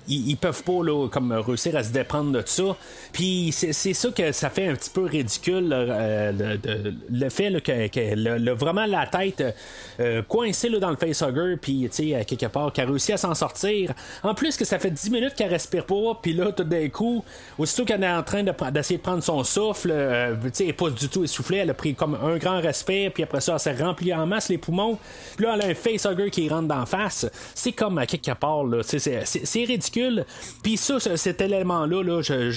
ils, 0.08 0.36
peuvent 0.36 0.62
pas 0.62 0.82
là, 0.84 1.08
comme 1.08 1.32
réussir 1.32 1.76
à 1.76 1.82
se 1.82 1.92
déprendre 1.92 2.32
de 2.32 2.42
ça. 2.44 2.76
Puis 3.12 3.50
c'est, 3.52 3.72
c'est 3.72 3.94
ça 3.94 4.10
que 4.10 4.32
ça 4.32 4.50
fait 4.50 4.68
un 4.68 4.74
petit 4.74 4.90
peu 4.90 5.04
ridicule 5.04 5.68
euh, 5.72 6.56
le, 7.10 7.28
fait 7.28 7.50
là, 7.50 7.60
que, 7.60 7.72
le- 8.14 8.52
vraiment 8.52 8.86
la 8.86 9.06
tête 9.06 9.42
euh, 10.00 10.22
coincée 10.22 10.68
là, 10.68 10.78
dans 10.78 10.90
le 10.90 10.96
facehugger, 10.96 11.56
puis 11.60 11.88
à 12.14 12.24
quelque 12.24 12.46
part, 12.46 12.72
qu'elle 12.72 12.86
a 12.86 12.90
réussi 12.90 13.12
à 13.12 13.16
s'en 13.16 13.34
sortir. 13.34 13.92
En 14.22 14.34
plus 14.34 14.56
que 14.56 14.64
ça 14.64 14.78
fait 14.78 14.90
10 14.90 15.10
minutes 15.10 15.34
qu'elle 15.34 15.50
respire 15.50 15.86
pas, 15.86 16.18
puis 16.20 16.32
là, 16.32 16.52
tout 16.52 16.64
d'un 16.64 16.88
coup, 16.88 17.24
aussitôt 17.58 17.84
qu'elle 17.84 18.02
est 18.02 18.10
en 18.10 18.22
train 18.22 18.42
d'essayer 18.42 18.96
de 18.98 19.02
prendre 19.02 19.22
son 19.22 19.44
souffle, 19.44 19.90
euh, 19.92 20.34
elle 20.60 20.68
est 20.68 20.72
pas 20.72 20.90
du 20.90 21.08
tout 21.08 21.24
essoufflée, 21.24 21.58
elle 21.58 21.70
a 21.70 21.74
pris 21.74 21.94
comme 21.94 22.16
un 22.22 22.36
grand 22.36 22.60
respect, 22.60 23.10
puis 23.10 23.22
après 23.22 23.40
ça, 23.40 23.54
elle 23.54 23.60
s'est 23.60 23.82
remplie 23.82 24.12
en 24.12 24.26
masse 24.26 24.48
les 24.48 24.58
poumons, 24.58 24.98
puis 25.36 25.46
là, 25.46 25.54
elle 25.54 25.62
a 25.62 25.66
un 25.66 25.74
facehugger 25.74 26.30
qui 26.30 26.48
rentre 26.48 26.68
d'en 26.68 26.86
face. 26.86 27.26
C'est 27.54 27.72
comme 27.72 27.98
à 27.98 28.06
quelque 28.06 28.32
part, 28.32 28.64
là, 28.64 28.82
c'est, 28.82 28.98
c'est, 28.98 29.24
c'est 29.24 29.64
ridicule. 29.64 29.91
Puis 30.62 30.76
ça, 30.76 30.98
ce- 31.00 31.16
cet 31.16 31.40
élément-là, 31.40 32.02
là, 32.02 32.20
euh, 32.30 32.52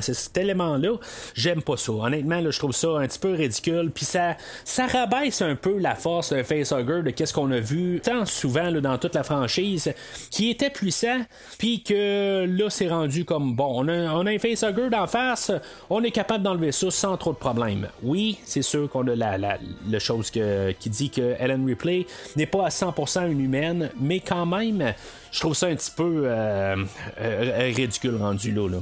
c'est- 0.00 0.14
cet 0.14 0.38
élément-là, 0.38 0.96
j'aime 1.34 1.62
pas 1.62 1.76
ça. 1.76 1.92
Honnêtement, 1.92 2.40
là, 2.40 2.50
je 2.50 2.58
trouve 2.58 2.72
ça 2.72 2.88
un 2.98 3.06
petit 3.06 3.18
peu 3.18 3.32
ridicule, 3.34 3.90
puis 3.94 4.04
ça, 4.04 4.36
ça 4.64 4.86
rabaisse 4.86 5.42
un 5.42 5.54
peu 5.56 5.78
la 5.78 5.94
force 5.94 6.30
d'un 6.32 6.44
facehugger 6.44 7.02
de 7.02 7.10
qu'est-ce 7.10 7.32
qu'on 7.32 7.50
a 7.50 7.60
vu 7.60 8.00
tant 8.02 8.24
souvent 8.26 8.70
là, 8.70 8.80
dans 8.80 8.98
toute 8.98 9.14
la 9.14 9.22
franchise, 9.22 9.92
qui 10.30 10.50
était 10.50 10.70
puissant, 10.70 11.20
puis 11.58 11.82
que 11.82 12.44
là, 12.46 12.70
c'est 12.70 12.88
rendu 12.88 13.24
comme 13.24 13.54
bon, 13.54 13.84
on 13.84 13.88
a, 13.88 14.12
on 14.14 14.26
a 14.26 14.30
un 14.30 14.38
facehugger 14.38 14.90
d'en 14.90 15.06
face, 15.06 15.52
on 15.90 16.02
est 16.02 16.10
capable 16.10 16.44
d'enlever 16.44 16.72
ça 16.72 16.90
sans 16.90 17.16
trop 17.16 17.32
de 17.32 17.38
problèmes. 17.38 17.88
Oui, 18.02 18.38
c'est 18.44 18.62
sûr 18.62 18.88
qu'on 18.88 19.06
a 19.08 19.14
la, 19.14 19.38
la, 19.38 19.58
chose 19.98 20.30
qui 20.30 20.90
dit 20.90 21.10
que 21.10 21.34
Ellen 21.38 21.66
Ripley 21.66 22.06
n'est 22.36 22.46
pas 22.46 22.66
à 22.66 22.70
100% 22.70 23.26
une 23.30 23.40
humaine, 23.40 23.90
mais 24.00 24.20
quand 24.20 24.46
même, 24.46 24.94
je 25.32 25.40
trouve 25.40 25.54
ça 25.54 25.66
un 25.66 25.74
petit 25.74 25.90
peu 25.90 26.22
euh, 26.24 26.76
euh, 27.20 27.72
ridicule 27.74 28.16
rendu 28.16 28.52
là. 28.52 28.68
là. 28.68 28.78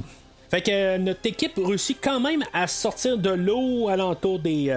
Fait 0.49 0.61
que 0.61 0.71
euh, 0.71 0.97
notre 0.97 1.25
équipe 1.25 1.53
réussit 1.57 1.97
quand 2.01 2.21
même 2.21 2.41
à 2.53 2.67
sortir 2.67 3.17
de 3.17 3.31
l'eau 3.31 3.89
alentour 3.89 4.39
des, 4.39 4.73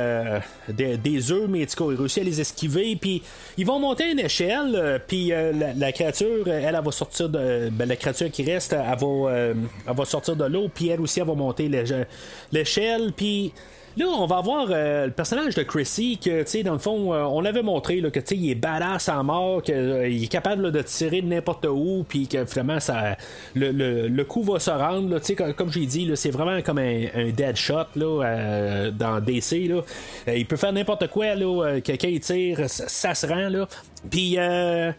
des, 0.69 1.33
œufs, 1.33 1.49
mais 1.49 1.61
ils 1.61 1.83
réussissent 1.97 2.19
à 2.23 2.25
les 2.25 2.41
esquiver, 2.41 2.97
puis 2.97 3.23
ils 3.57 3.65
vont 3.65 3.79
monter 3.79 4.11
une 4.11 4.19
échelle, 4.19 5.01
puis 5.07 5.29
la, 5.29 5.93
créature, 5.93 6.49
elle, 6.49 6.75
elle 6.75 6.85
va 6.85 6.91
sortir 6.91 7.29
de. 7.29 7.69
ben, 7.71 7.89
la 7.89 7.95
créature 7.95 8.31
qui 8.33 8.43
reste, 8.43 8.73
elle 8.73 8.99
va, 8.99 9.31
elle 9.31 9.57
va 9.97 10.05
sortir 10.05 10.35
de 10.35 10.45
l'eau, 10.45 10.69
puis 10.75 10.89
elle 10.89 11.01
aussi, 11.01 11.21
elle 11.21 11.27
va 11.27 11.35
monter 11.35 11.69
l'éche- 11.69 12.07
l'échelle, 12.51 13.13
puis. 13.17 13.53
Là, 13.97 14.07
on 14.07 14.27
va 14.27 14.41
voir 14.41 14.69
euh, 14.71 15.07
le 15.07 15.13
personnage 15.13 15.55
de 15.55 15.63
Chrissy 15.63 16.19
que, 16.23 16.43
tu 16.43 16.49
sais, 16.49 16.63
dans 16.63 16.75
le 16.75 16.79
fond, 16.79 17.13
euh, 17.13 17.23
on 17.25 17.45
avait 17.45 17.63
montré 17.63 18.01
que, 18.01 18.21
tu 18.21 18.27
sais, 18.27 18.37
il 18.37 18.51
est 18.51 18.55
badass 18.55 19.09
à 19.09 19.23
mort, 19.23 19.63
qu'il 19.63 19.75
est 19.75 20.31
capable 20.31 20.71
de 20.71 20.83
tirer 20.83 21.23
de 21.23 21.27
n'importe 21.27 21.67
où, 21.67 22.05
puis 22.09 22.29
que 22.29 22.45
finalement, 22.45 22.79
ça, 22.79 23.17
le, 23.55 23.73
le, 23.73 24.09
le 24.09 24.25
coup 24.25 24.43
va 24.43 24.59
se 24.61 24.71
rendre, 24.71 25.11
là, 25.11 25.21
tu 25.21 25.27
sais, 25.27 25.35
comme, 25.35 25.55
comme 25.55 25.73
j'ai 25.73 25.87
dit, 25.87 26.11
c'est 26.15 26.31
vraiment 26.31 26.63
comme 26.63 26.79
un, 26.79 27.31
dead 27.35 27.57
shot 27.57 27.87
là, 27.97 28.25
euh, 28.25 28.91
dans 28.91 29.21
DC. 29.21 29.69
Là. 29.69 29.83
Euh, 30.29 30.37
il 30.37 30.47
peut 30.47 30.57
faire 30.57 30.73
n'importe 30.73 31.09
quoi, 31.09 31.35
là, 31.35 31.65
euh, 31.65 31.81
quelqu'un 31.81 32.17
tire, 32.21 32.71
ça, 32.71 32.89
ça 32.89 33.15
se 33.15 33.27
rend, 33.27 33.49
là. 33.49 33.69
Puis, 34.11 34.37
euh, 34.39 34.93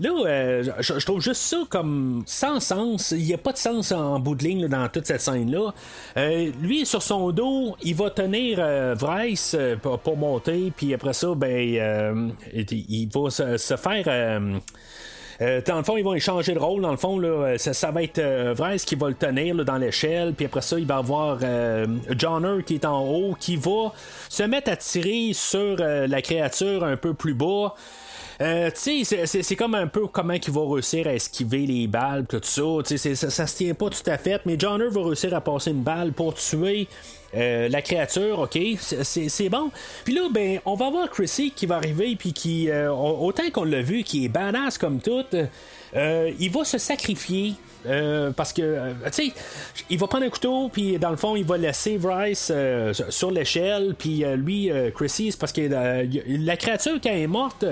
Là, 0.00 0.10
euh, 0.26 0.64
je, 0.80 1.04
trouve 1.04 1.20
juste 1.20 1.42
ça 1.42 1.58
comme 1.68 2.22
sans 2.26 2.60
sens. 2.60 3.12
Il 3.12 3.24
n'y 3.24 3.34
a 3.34 3.38
pas 3.38 3.52
de 3.52 3.58
sens 3.58 3.92
en 3.92 4.18
bout 4.20 4.34
de 4.34 4.44
ligne 4.44 4.62
là, 4.62 4.68
dans 4.68 4.88
toute 4.88 5.06
cette 5.06 5.20
scène-là. 5.20 5.72
Euh, 6.16 6.50
lui, 6.60 6.84
sur 6.84 7.02
son 7.02 7.30
dos, 7.30 7.76
il 7.82 7.94
va 7.94 8.10
tenir 8.10 8.58
euh, 8.60 8.94
Bryce 8.94 9.56
euh, 9.58 9.76
pour, 9.76 9.98
pour 9.98 10.16
monter, 10.16 10.72
puis 10.76 10.92
après 10.94 11.12
ça, 11.12 11.34
ben, 11.34 11.76
euh, 11.76 12.28
il, 12.52 13.08
va 13.08 13.30
se, 13.30 13.76
faire. 13.76 14.04
euh, 14.06 14.58
euh, 15.42 15.60
dans 15.66 15.76
le 15.76 15.82
fond, 15.82 15.96
ils 15.96 16.04
vont 16.04 16.14
échanger 16.14 16.54
de 16.54 16.58
rôle. 16.58 16.82
Dans 16.82 16.90
le 16.90 16.96
fond, 16.96 17.18
là, 17.18 17.56
ça, 17.58 17.90
va 17.90 18.02
être 18.02 18.18
euh, 18.18 18.54
qui 18.86 18.94
va 18.94 19.08
le 19.08 19.14
tenir 19.14 19.54
là, 19.54 19.64
dans 19.64 19.76
l'échelle. 19.76 20.32
Puis 20.34 20.46
après 20.46 20.62
ça, 20.62 20.78
il 20.78 20.86
va 20.86 20.96
avoir 20.96 21.38
euh, 21.42 21.86
Johnner 22.16 22.62
qui 22.64 22.74
est 22.74 22.84
en 22.84 23.04
haut, 23.04 23.36
qui 23.38 23.56
va 23.56 23.92
se 24.28 24.42
mettre 24.42 24.70
à 24.70 24.76
tirer 24.76 25.32
sur 25.32 25.76
la 25.76 26.22
créature 26.22 26.84
un 26.84 26.96
peu 26.96 27.14
plus 27.14 27.34
bas. 27.34 27.74
Euh, 28.40 28.70
tu 28.70 29.04
sais, 29.04 29.26
c'est- 29.26 29.56
comme 29.56 29.74
un 29.74 29.86
peu 29.86 30.06
comment 30.08 30.34
il 30.34 30.50
va 30.52 30.60
réussir 30.74 31.06
à 31.06 31.14
esquiver 31.14 31.64
les 31.66 31.86
balles, 31.86 32.26
tout 32.28 32.40
ça. 32.42 32.62
Tu 32.86 32.98
sais, 32.98 33.14
ça, 33.14 33.30
ça 33.30 33.46
se 33.46 33.56
tient 33.56 33.72
pas 33.74 33.88
tout 33.88 34.10
à 34.10 34.18
fait, 34.18 34.40
mais 34.44 34.58
Johnner 34.58 34.88
va 34.90 35.04
réussir 35.04 35.32
à 35.34 35.40
passer 35.40 35.70
une 35.70 35.82
balle 35.82 36.12
pour 36.12 36.34
tuer. 36.34 36.86
euh, 37.34 37.68
la 37.68 37.82
créature, 37.82 38.38
ok, 38.38 38.58
c'est 38.80 39.48
bon. 39.50 39.70
Puis 40.04 40.14
là, 40.14 40.28
ben, 40.32 40.60
on 40.64 40.74
va 40.74 40.88
voir 40.90 41.10
Chrissy 41.10 41.50
qui 41.54 41.66
va 41.66 41.76
arriver, 41.76 42.14
puis 42.16 42.32
qui, 42.32 42.70
euh, 42.70 42.90
autant 42.90 43.50
qu'on 43.52 43.64
l'a 43.64 43.82
vu, 43.82 44.04
qui 44.04 44.24
est 44.24 44.28
badass 44.28 44.78
comme 44.78 45.00
tout, 45.00 45.24
euh, 45.96 46.30
il 46.38 46.50
va 46.50 46.64
se 46.64 46.78
sacrifier. 46.78 47.54
Euh, 47.86 48.30
parce 48.32 48.52
que, 48.52 48.62
euh, 48.62 48.92
tu 49.06 49.30
sais, 49.30 49.32
il 49.90 49.98
va 49.98 50.06
prendre 50.06 50.24
un 50.24 50.30
couteau, 50.30 50.68
puis 50.68 50.98
dans 50.98 51.10
le 51.10 51.16
fond, 51.16 51.36
il 51.36 51.44
va 51.44 51.56
laisser 51.56 51.98
Bryce 51.98 52.50
euh, 52.54 52.92
sur 53.08 53.30
l'échelle, 53.30 53.94
puis 53.98 54.24
lui, 54.36 54.70
Chrissy, 54.94 55.34
parce 55.38 55.52
que 55.52 55.62
la 56.28 56.56
créature, 56.56 56.98
quand 57.02 57.10
elle 57.10 57.22
est 57.22 57.26
morte, 57.26 57.64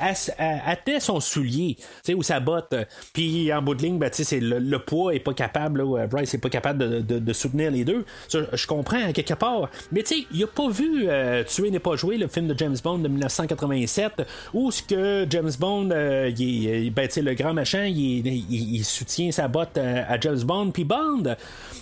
elle, 0.00 0.78
tenait 0.84 1.00
son 1.00 1.20
soulier, 1.20 1.76
tu 1.76 1.84
sais, 2.02 2.14
ou 2.14 2.22
sa 2.22 2.40
botte. 2.40 2.74
Puis 3.12 3.52
en 3.52 3.62
bout 3.62 3.74
de 3.74 3.82
ligne, 3.82 3.98
ben, 3.98 4.10
tu 4.10 4.24
sais, 4.24 4.40
le, 4.40 4.78
poids 4.78 5.14
est 5.14 5.20
pas 5.20 5.34
capable, 5.34 5.84
Bryce 6.08 6.34
est 6.34 6.38
pas 6.38 6.48
capable 6.48 7.04
de, 7.06 7.32
soutenir 7.32 7.70
les 7.70 7.84
deux. 7.84 8.04
Je 8.32 8.66
comprends, 8.66 9.04
à 9.04 9.12
quelque 9.12 9.34
part. 9.34 9.68
Mais 9.92 10.02
tu 10.02 10.20
sais, 10.20 10.26
il 10.32 10.42
a 10.42 10.46
pas 10.46 10.68
vu 10.68 11.06
Tuer 11.46 11.70
n'est 11.70 11.78
pas 11.78 11.96
joué, 11.96 12.16
le 12.16 12.28
film 12.28 12.48
de 12.48 12.58
James 12.58 12.76
Bond 12.82 12.98
de 12.98 13.08
1987, 13.08 14.22
où 14.54 14.70
ce 14.70 14.82
que 14.82 15.26
James 15.28 15.52
Bond, 15.58 15.90
il 16.36 16.90
ben, 16.90 17.06
tu 17.06 17.14
sais, 17.14 17.22
le 17.22 17.34
grand 17.34 17.52
machin, 17.52 17.84
il- 17.84 18.26
il 18.26 18.84
soutient 18.84 19.30
sa 19.30 19.48
botte 19.48 19.57
euh, 19.76 20.02
à 20.08 20.18
James 20.20 20.40
Bond, 20.42 20.70
puis 20.70 20.84
Bond, 20.84 21.22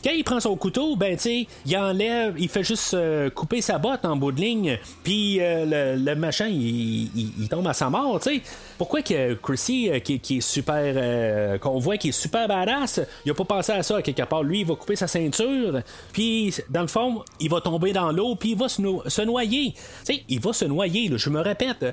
quand 0.02 0.10
il 0.10 0.24
prend 0.24 0.40
son 0.40 0.56
couteau, 0.56 0.96
ben, 0.96 1.16
tu 1.16 1.22
sais, 1.22 1.46
il 1.64 1.76
enlève, 1.76 2.34
il 2.38 2.48
fait 2.48 2.64
juste 2.64 2.94
euh, 2.94 3.30
couper 3.30 3.60
sa 3.60 3.78
botte 3.78 4.04
en 4.04 4.16
bout 4.16 4.32
de 4.32 4.40
ligne, 4.40 4.78
puis 5.02 5.38
euh, 5.40 5.96
le, 5.96 6.14
machin, 6.14 6.46
il, 6.48 7.48
tombe 7.50 7.66
à 7.66 7.74
sa 7.74 7.90
mort, 7.90 8.20
tu 8.20 8.36
sais. 8.36 8.42
Pourquoi 8.78 9.02
que 9.02 9.34
Chrissy, 9.34 9.90
qui, 10.02 10.36
est 10.36 10.40
super, 10.40 11.58
qu'on 11.60 11.78
voit 11.78 11.96
qui 11.96 12.08
est 12.08 12.12
super 12.12 12.46
badass, 12.46 13.00
il 13.24 13.30
a 13.30 13.34
pas 13.34 13.44
pensé 13.44 13.72
à 13.72 13.82
ça 13.82 14.02
quelque 14.02 14.22
part. 14.22 14.42
Lui, 14.42 14.60
il 14.60 14.66
va 14.66 14.74
couper 14.74 14.96
sa 14.96 15.06
ceinture, 15.06 15.80
puis 16.12 16.54
dans 16.68 16.82
le 16.82 16.86
fond, 16.86 17.22
il 17.40 17.50
va 17.50 17.60
tomber 17.60 17.92
dans 17.92 18.12
l'eau, 18.12 18.34
puis 18.34 18.50
il 18.50 18.58
va 18.58 18.68
se, 18.68 18.82
no- 18.82 19.02
se 19.06 19.22
noyer. 19.22 19.72
Tu 20.04 20.14
sais, 20.14 20.24
il 20.28 20.40
va 20.40 20.52
se 20.52 20.64
noyer, 20.64 21.10
je 21.16 21.30
me 21.30 21.40
répète. 21.40 21.84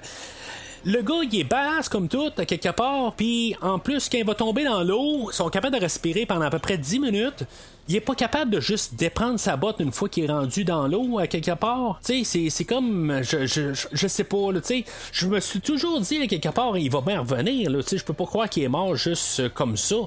Le 0.86 1.02
gars, 1.02 1.22
il 1.24 1.40
est 1.40 1.44
badass 1.46 1.88
comme 1.88 2.10
tout, 2.10 2.30
à 2.38 2.46
quelque 2.46 2.70
part, 2.70 3.14
puis 3.16 3.56
en 3.62 3.80
plus, 3.80 4.10
quand 4.10 4.18
il 4.18 4.26
va 4.26 4.36
tomber 4.36 4.66
dans 4.66 4.84
l'eau, 4.84 5.30
ils 5.32 5.34
sont 5.34 5.50
capables 5.50 5.76
de 5.76 5.82
respirer 5.82 6.26
pendant 6.26 6.46
à 6.46 6.50
peu 6.50 6.60
près 6.60 6.78
10 6.78 7.00
minutes. 7.00 7.44
Il 7.90 7.98
est 7.98 8.02
pas 8.02 8.16
capable 8.16 8.50
de 8.50 8.62
juste 8.62 8.96
déprendre 8.96 9.38
sa 9.38 9.58
botte 9.58 9.82
une 9.82 9.92
fois 9.92 10.08
qu'il 10.08 10.24
est 10.24 10.32
rendu 10.32 10.64
dans 10.64 10.88
l'eau, 10.88 11.20
à 11.20 11.28
quelque 11.28 11.52
part. 11.54 12.00
Tu 12.06 12.24
sais, 12.24 12.50
c'est- 12.50 12.64
comme. 12.64 13.20
Je, 13.24 13.46
je, 13.46 13.74
je- 13.74 14.08
sais 14.08 14.24
pas, 14.24 14.38
tu 14.54 14.62
sais. 14.64 14.86
Je 15.12 15.28
me 15.28 15.42
suis 15.42 15.60
toujours 15.60 16.00
dit, 16.00 16.22
à 16.22 16.28
quelque 16.28 16.48
part, 16.48 16.78
il 16.78 16.90
va 16.90 17.02
bien 17.02 17.20
revenir. 17.20 17.70
Tu 17.80 17.82
sais, 17.84 17.98
je 17.98 18.06
peux 18.06 18.14
pas 18.14 18.24
croire 18.26 18.48
qu'il 18.48 18.64
est 18.64 18.70
mort 18.70 18.96
juste 18.96 19.42
euh, 19.42 19.50
comme 19.50 19.76
ça. 19.76 19.98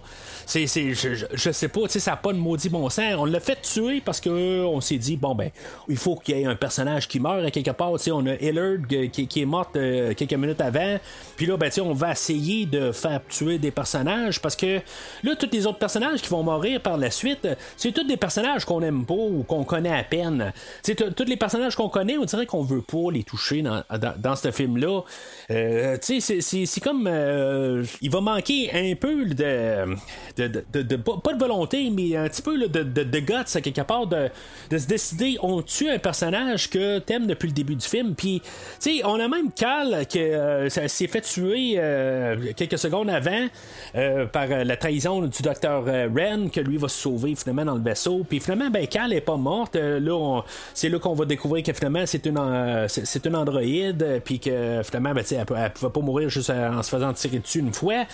C'est, 0.46 0.66
je, 0.66 0.94
je- 1.34 1.50
sais 1.50 1.68
pas, 1.68 1.82
tu 1.82 1.88
sais, 1.90 2.00
ça 2.00 2.12
n'a 2.12 2.16
pas 2.16 2.32
de 2.32 2.38
maudit 2.38 2.70
bon 2.70 2.88
sens. 2.88 3.14
On 3.18 3.26
l'a 3.26 3.40
fait 3.40 3.60
tuer 3.60 4.00
parce 4.02 4.20
que 4.22 4.30
euh, 4.30 4.64
on 4.66 4.80
s'est 4.80 4.96
dit, 4.96 5.18
bon, 5.18 5.34
ben, 5.34 5.50
il 5.86 5.98
faut 5.98 6.16
qu'il 6.16 6.38
y 6.38 6.40
ait 6.40 6.46
un 6.46 6.56
personnage 6.56 7.06
qui 7.08 7.20
meurt 7.20 7.44
à 7.44 7.50
quelque 7.50 7.72
part. 7.72 7.92
Tu 7.98 8.04
sais, 8.04 8.10
on 8.10 8.24
a 8.24 8.36
Hillard 8.36 8.78
euh, 8.90 9.08
qui, 9.08 9.26
qui 9.28 9.42
est 9.42 9.46
morte 9.46 9.74
quelques 10.16 10.32
minutes 10.32 10.62
avant. 10.66 10.98
Puis 11.36 11.46
là, 11.46 11.56
ben, 11.56 11.70
on 11.82 11.92
va 11.92 12.12
essayer 12.12 12.66
de 12.66 12.92
faire 12.92 13.20
tuer 13.28 13.58
des 13.58 13.70
personnages 13.70 14.40
parce 14.40 14.56
que 14.56 14.80
là, 15.22 15.36
tous 15.36 15.48
les 15.52 15.66
autres 15.66 15.78
personnages 15.78 16.22
qui 16.22 16.28
vont 16.28 16.42
mourir 16.42 16.80
par 16.80 16.96
la 16.96 17.10
suite, 17.10 17.48
c'est 17.76 17.92
tous 17.92 18.04
des 18.04 18.16
personnages 18.16 18.64
qu'on 18.64 18.80
aime 18.82 19.04
pas 19.04 19.14
ou 19.14 19.44
qu'on 19.46 19.64
connaît 19.64 19.96
à 19.96 20.02
peine. 20.04 20.52
Tous 20.84 21.24
les 21.24 21.36
personnages 21.36 21.76
qu'on 21.76 21.88
connaît, 21.88 22.18
on 22.18 22.24
dirait 22.24 22.46
qu'on 22.46 22.62
veut 22.62 22.82
pas 22.82 23.10
les 23.12 23.22
toucher 23.22 23.62
dans, 23.62 23.82
dans, 24.18 24.36
ce 24.36 24.50
film-là. 24.50 25.02
Euh, 25.50 25.96
c'est- 26.00 26.80
comme. 26.80 27.06
euh, 27.06 27.84
il 28.00 28.10
va 28.10 28.20
manquer 28.20 28.70
un 28.72 28.94
peu 28.94 29.24
de. 29.26 29.94
de, 30.36 30.82
de, 30.82 30.96
pas, 30.96 31.32
de 31.32 31.38
volonté, 31.38 31.90
mais 31.90 32.16
un 32.16 32.28
petit 32.28 32.42
peu 32.42 32.58
de, 32.68 32.82
de, 32.82 33.20
guts 33.20 33.32
à 33.54 33.60
quelque 33.60 33.80
part 33.82 34.06
de, 34.06 34.28
de 34.70 34.78
se 34.78 34.86
décider 34.86 35.36
on 35.42 35.62
tue 35.62 35.88
un 35.88 35.98
personnage 35.98 36.70
que 36.70 36.98
t'aimes 36.98 37.26
depuis 37.26 37.48
le 37.48 37.52
début 37.54 37.74
du 37.76 37.86
film. 37.86 38.14
Puis, 38.14 38.40
tu 38.80 38.98
sais, 38.98 39.04
on 39.04 39.18
a 39.20 39.28
même 39.28 39.50
Cal 39.52 40.06
que 40.06 40.18
euh, 40.18 40.55
ça 40.68 40.88
s'est 40.88 41.06
fait 41.06 41.20
tuer 41.20 41.74
euh, 41.76 42.52
quelques 42.56 42.78
secondes 42.78 43.10
avant 43.10 43.46
euh, 43.94 44.26
par 44.26 44.46
euh, 44.50 44.64
la 44.64 44.76
trahison 44.76 45.22
du 45.22 45.42
docteur 45.42 45.84
euh, 45.86 46.08
Ren, 46.14 46.48
que 46.50 46.60
lui 46.60 46.76
va 46.76 46.88
se 46.88 46.98
sauver 46.98 47.34
finalement 47.34 47.64
dans 47.64 47.74
le 47.74 47.82
vaisseau. 47.82 48.24
Puis 48.28 48.40
finalement, 48.40 48.70
ben, 48.70 48.86
Cal 48.86 49.12
est 49.12 49.20
pas 49.20 49.36
morte. 49.36 49.76
Euh, 49.76 50.00
là, 50.00 50.42
c'est 50.74 50.88
là 50.88 50.98
qu'on 50.98 51.14
va 51.14 51.24
découvrir 51.24 51.62
que 51.62 51.72
finalement, 51.72 52.04
c'est 52.06 52.26
une, 52.26 52.38
euh, 52.38 52.86
une 53.24 53.36
androïde. 53.36 54.02
euh, 54.02 54.20
Puis 54.24 54.38
que 54.40 54.82
finalement, 54.84 55.12
ben, 55.14 55.24
elle, 55.30 55.44
elle 55.56 55.70
pouvait 55.72 55.92
pas 55.92 56.00
mourir 56.00 56.28
juste 56.28 56.50
euh, 56.50 56.70
en 56.70 56.82
se 56.82 56.90
faisant 56.90 57.12
tirer 57.12 57.38
dessus 57.38 57.60
une 57.60 57.72
fois. 57.72 58.04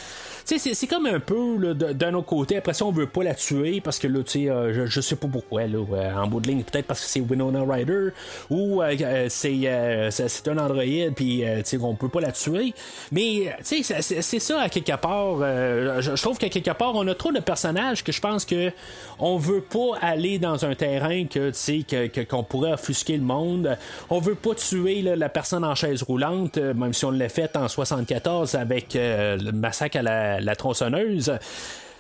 C'est, 0.45 0.87
comme 0.87 1.07
un 1.07 1.21
peu 1.21 1.75
d'un 1.75 2.15
autre 2.15 2.27
côté. 2.27 2.57
Après 2.57 2.75
ça, 2.75 2.85
on 2.85 2.93
veut 2.93 3.07
pas 3.07 3.23
la 3.23 3.35
tuer 3.35 3.81
parce 3.81 3.99
que 3.99 4.09
là, 4.09 4.23
tu 4.25 4.45
sais, 4.45 4.51
euh, 4.51 4.73
je, 4.75 4.87
je 4.87 5.01
sais 5.01 5.17
pas 5.17 5.29
pourquoi. 5.29 5.67
Là, 5.67 5.79
euh, 5.93 6.15
en 6.15 6.27
bout 6.27 6.41
de 6.41 6.49
ligne, 6.49 6.63
peut-être 6.63 6.87
parce 6.87 7.01
que 7.01 7.07
c'est 7.07 7.21
Winona 7.21 7.63
Ryder 7.67 8.09
ou 8.51 8.83
euh, 8.83 8.95
euh, 9.01 9.27
c'est, 9.29 9.61
euh, 9.65 10.11
un 10.47 10.59
androïde. 10.59 11.15
Puis, 11.15 11.45
euh, 11.45 11.59
tu 11.59 11.63
sais, 11.65 11.79
on 11.81 11.95
peut 11.95 12.09
pas 12.09 12.21
la 12.21 12.32
tuer. 12.33 12.75
Mais, 13.11 13.55
tu 13.67 13.83
sais, 13.83 14.03
c'est 14.03 14.39
ça 14.39 14.61
à 14.61 14.69
quelque 14.69 14.97
part. 14.97 15.39
Euh, 15.41 16.01
je, 16.01 16.21
trouve 16.23 16.39
qu'à 16.39 16.49
quelque 16.49 16.71
part, 16.71 16.95
on 16.95 17.07
a 17.07 17.15
trop 17.15 17.33
de 17.33 17.41
personnages 17.41 18.03
que 18.03 18.13
je 18.13 18.21
pense 18.21 18.45
que 18.45 18.71
on 19.19 19.37
veut 19.37 19.61
pas 19.61 19.99
aller 20.01 20.39
dans 20.39 20.65
un 20.65 20.75
terrain 20.75 21.25
que, 21.27 21.51
tu 21.51 21.85
sais, 21.87 22.25
qu'on 22.29 22.43
pourrait 22.43 22.73
offusquer 22.73 23.17
le 23.17 23.23
monde. 23.23 23.77
On 24.11 24.21
veut 24.21 24.35
pas 24.35 24.55
tuer 24.55 25.03
la 25.03 25.29
personne 25.29 25.65
en 25.65 25.75
chaise 25.75 26.03
roulante, 26.03 26.59
euh, 26.59 26.75
même 26.75 26.93
si 26.93 27.05
on 27.05 27.11
l'a 27.11 27.29
fait 27.29 27.57
en 27.57 27.69
74 27.69 28.55
avec 28.55 28.97
euh, 28.97 29.37
le 29.37 29.53
massacre 29.53 29.99
à 29.99 30.41
la 30.41 30.57
tronçonneuse. 30.57 31.33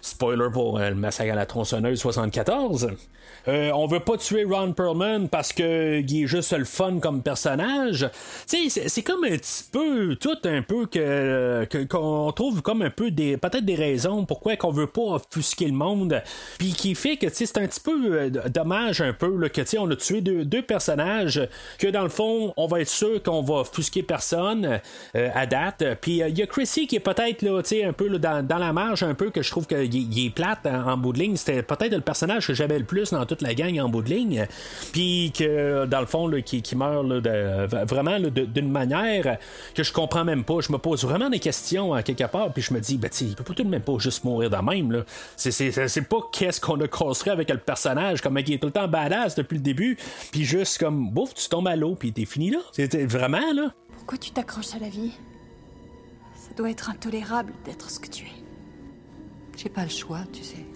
Spoiler 0.04 0.48
pour 0.52 0.80
le 0.80 0.94
massacre 0.96 1.32
à 1.32 1.36
la 1.36 1.46
tronçonneuse 1.46 2.00
74. 2.00 2.90
Euh, 3.48 3.70
on 3.74 3.86
veut 3.86 4.00
pas 4.00 4.16
tuer 4.16 4.44
Ron 4.44 4.72
Perlman 4.72 5.28
parce 5.28 5.52
que 5.52 6.00
il 6.00 6.22
est 6.22 6.26
juste 6.26 6.52
le 6.52 6.64
fun 6.64 6.98
comme 7.00 7.22
personnage. 7.22 8.08
C'est 8.46 9.02
comme 9.02 9.24
un 9.24 9.36
petit 9.36 9.64
peu 9.70 10.16
tout 10.16 10.38
un 10.44 10.62
peu 10.62 10.86
que 10.86 11.66
qu'on 11.88 12.30
trouve 12.32 12.62
comme 12.62 12.82
un 12.82 12.90
peu 12.90 13.10
des 13.10 13.36
peut-être 13.36 13.64
des 13.64 13.74
raisons 13.74 14.24
pourquoi 14.24 14.56
qu'on 14.56 14.70
veut 14.70 14.86
pas 14.86 15.02
offusquer 15.02 15.66
le 15.66 15.72
monde, 15.72 16.22
puis 16.58 16.72
qui 16.72 16.94
fait 16.94 17.16
que 17.16 17.26
c'est 17.32 17.58
un 17.58 17.66
petit 17.66 17.80
peu 17.80 18.12
euh, 18.12 18.30
dommage 18.48 19.00
un 19.00 19.12
peu 19.12 19.36
là, 19.36 19.48
que 19.48 19.62
on 19.78 19.90
a 19.90 19.96
tué 19.96 20.20
deux, 20.20 20.44
deux, 20.44 20.62
personnages 20.62 21.48
que 21.78 21.88
dans 21.88 22.02
le 22.02 22.08
fond 22.08 22.52
on 22.56 22.66
va 22.66 22.80
être 22.80 22.88
sûr 22.88 23.22
qu'on 23.22 23.42
va 23.42 23.60
offusquer 23.60 24.02
personne 24.02 24.80
euh, 25.16 25.30
à 25.34 25.46
date. 25.46 25.84
Puis 26.00 26.18
il 26.18 26.38
y 26.38 26.42
a 26.42 26.46
Chrissy 26.46 26.86
qui 26.86 26.96
est 26.96 27.00
peut-être 27.00 27.44
un 27.44 27.92
peu 27.92 28.08
dans, 28.18 28.46
dans, 28.46 28.58
la 28.58 28.72
marge 28.72 29.02
un 29.02 29.14
peu 29.14 29.30
que 29.30 29.42
je 29.42 29.50
trouve 29.50 29.66
qu'il 30.00 30.26
est 30.26 30.30
plate 30.30 30.66
en, 30.66 30.96
bout 30.96 31.12
de 31.12 31.18
ligne. 31.18 31.36
C'était 31.36 31.62
peut-être 31.62 31.92
le 31.92 32.00
personnage 32.00 32.46
que 32.46 32.54
j'avais 32.54 32.78
le 32.78 32.84
plus 32.84 33.10
dans 33.10 33.24
toute 33.26 33.42
la 33.42 33.54
gang 33.54 33.78
en 33.80 33.88
bout 33.88 34.02
de 34.02 34.10
ligne. 34.10 34.46
Puis 34.92 35.32
que, 35.36 35.86
dans 35.86 36.00
le 36.00 36.06
fond, 36.06 36.30
qui, 36.44 36.62
meurt 36.76 37.06
vraiment 37.86 38.18
d'une 38.20 38.70
manière 38.70 39.38
que 39.74 39.82
je 39.82 39.92
comprends 39.92 40.24
même 40.24 40.44
pas. 40.44 40.60
Je 40.60 40.72
me 40.72 40.78
pose 40.78 41.04
vraiment 41.04 41.30
des 41.30 41.38
questions 41.38 41.94
à 41.94 42.02
quelque 42.02 42.24
part, 42.24 42.52
puis 42.52 42.62
je 42.62 42.72
me 42.74 42.80
dis, 42.80 42.96
ben, 42.96 43.10
il 43.20 43.34
peut 43.34 43.54
tout 43.54 43.62
de 43.62 43.68
même 43.68 43.82
pas 43.82 43.98
juste 43.98 44.24
mourir 44.24 44.50
de 44.50 44.56
même. 44.56 45.04
C'est 45.36 46.08
pas 46.08 46.18
qu'est-ce 46.32 46.60
qu'on 46.60 46.80
a 46.80 46.88
construit 46.88 47.32
avec 47.32 47.50
le 47.50 47.58
personnage, 47.58 48.20
comme 48.20 48.38
il 48.38 48.52
est 48.52 48.58
tout 48.58 48.66
le 48.66 48.72
temps 48.72 48.88
badass 48.88 49.34
depuis 49.34 49.56
le 49.56 49.62
début, 49.62 49.96
puis 50.30 50.44
juste 50.44 50.78
comme, 50.78 51.10
bouf, 51.10 51.34
tu 51.34 51.48
tombes 51.48 51.68
à 51.68 51.76
l'eau, 51.76 51.94
puis 51.94 52.12
t'es 52.12 52.24
fini 52.24 52.50
là. 52.50 52.58
C'était 52.72 53.06
vraiment, 53.06 53.52
là. 53.52 53.72
Pourquoi 53.96 54.18
tu 54.18 54.30
t'accroches 54.30 54.74
à 54.74 54.78
la 54.78 54.88
vie? 54.88 55.12
Ça 56.34 56.54
doit 56.56 56.70
être 56.70 56.90
intolérable 56.90 57.52
d'être 57.64 57.90
ce 57.90 58.00
que 58.00 58.08
tu 58.08 58.24
es. 58.24 58.41
J'ai 59.56 59.68
pas 59.68 59.84
le 59.84 59.90
choix, 59.90 60.20
tu 60.32 60.42
sais. 60.42 60.66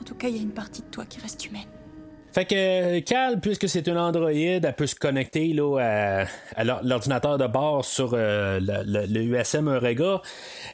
En 0.00 0.04
tout 0.04 0.14
cas, 0.14 0.28
il 0.28 0.36
y 0.36 0.38
a 0.38 0.42
une 0.42 0.52
partie 0.52 0.82
de 0.82 0.86
toi 0.86 1.04
qui 1.04 1.20
reste 1.20 1.44
humaine. 1.46 1.68
Fait 2.32 2.44
que 2.44 2.98
Cal, 3.00 3.40
puisque 3.40 3.68
c'est 3.68 3.86
une 3.88 3.96
Android, 3.96 4.30
elle 4.30 4.74
peut 4.76 4.86
se 4.86 4.94
connecter 4.94 5.52
là, 5.54 6.24
à, 6.54 6.64
l'ordinateur 6.64 7.38
de 7.38 7.46
bord 7.46 7.84
sur 7.84 8.10
euh, 8.12 8.60
le, 8.60 9.20
USM 9.20 9.68
Eureka. 9.68 10.20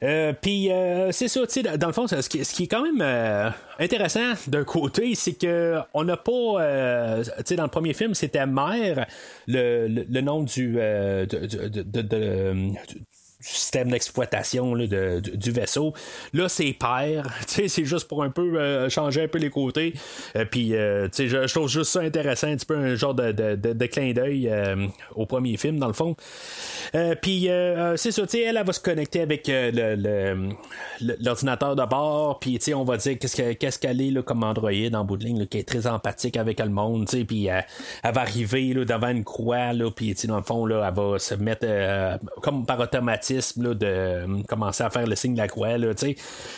Euh, 0.03 0.33
Puis 0.41 0.71
euh, 0.73 1.12
c'est 1.12 1.29
ça, 1.29 1.47
tu 1.47 1.62
sais, 1.62 1.79
dans 1.79 1.87
le 1.87 1.93
fond, 1.93 2.07
ce 2.09 2.29
qui, 2.29 2.41
est 2.41 2.66
quand 2.66 2.83
même 2.83 3.01
euh, 3.01 3.51
intéressant 3.79 4.33
d'un 4.49 4.65
côté, 4.65 5.15
c'est 5.15 5.35
que 5.35 5.79
on 5.95 6.05
n'a 6.05 6.16
pas, 6.16 7.23
tu 7.23 7.43
sais, 7.47 7.57
dans 7.57 7.62
le 7.62 7.71
premier 7.71 7.95
film, 7.95 8.15
c'était 8.15 8.45
Mère, 8.47 9.07
le, 9.47 10.21
nom 10.21 10.43
du, 10.43 10.75
de, 10.75 11.27
système 13.45 13.91
d'exploitation 13.91 14.75
du 14.75 15.51
vaisseau. 15.51 15.93
Là, 16.33 16.49
c'est 16.49 16.73
père. 16.73 17.29
C'est 17.47 17.85
juste 17.85 18.09
pour 18.09 18.23
un 18.23 18.31
peu 18.31 18.59
euh, 18.59 18.89
changer 18.89 19.23
un 19.23 19.29
peu 19.29 19.39
les 19.39 19.51
côtés. 19.51 19.95
Euh, 20.37 20.45
puis, 20.45 20.75
euh, 20.75 21.09
je, 21.16 21.27
je, 21.27 21.55
trouve 21.55 21.69
juste 21.69 21.93
ça 21.93 22.01
intéressant, 22.01 22.49
un 22.49 22.57
petit 22.57 22.66
peu 22.66 22.77
un 22.77 22.95
genre 22.95 23.15
de, 23.15 23.33
de, 23.33 23.87
clin 23.87 24.12
d'œil 24.12 24.51
au 25.15 25.27
premier 25.27 25.57
film, 25.57 25.79
dans 25.79 25.87
le 25.87 25.93
fond. 25.93 26.16
puis, 27.21 27.49
c'est 27.97 28.12
ça, 28.12 28.23
elle, 28.33 28.57
elle, 28.57 28.65
va 28.65 28.73
se 28.73 28.81
connecter 28.81 29.21
avec 29.21 29.51
l'ordinateur 31.21 31.77
de 31.77 31.85
bord. 31.85 32.39
Puis, 32.41 32.59
on 32.75 32.85
va 32.85 32.97
dire 32.97 33.19
qu'est-ce 33.19 33.79
qu'elle 33.79 34.01
est 34.01 34.11
là, 34.11 34.23
comme 34.23 34.43
Android 34.43 34.71
en 34.93 35.05
bout 35.05 35.16
de 35.16 35.25
ligne, 35.25 35.47
qui 35.47 35.59
est 35.59 35.69
très 35.69 35.87
empathique 35.87 36.37
avec 36.37 36.61
le 36.61 36.71
monde. 36.71 37.09
Puis, 37.09 37.47
elle, 37.47 37.65
va 38.03 38.21
arriver 38.21 38.73
là, 38.73 38.85
devant 38.85 39.09
une 39.09 39.25
croix. 39.25 39.71
Puis, 39.95 40.15
dans 40.25 40.37
le 40.37 40.43
fond, 40.43 40.66
là, 40.66 40.87
elle 40.89 40.95
va 40.95 41.19
se 41.19 41.35
mettre 41.35 41.66
comme 42.41 42.66
par 42.66 42.81
automatique 42.81 43.34
de 43.56 43.78
euh, 43.82 44.43
commencer 44.48 44.82
à 44.82 44.90
faire 44.90 45.06
le 45.06 45.15
signe 45.16 45.35
de 45.35 45.39
la 45.39 45.48
croix. 45.48 45.70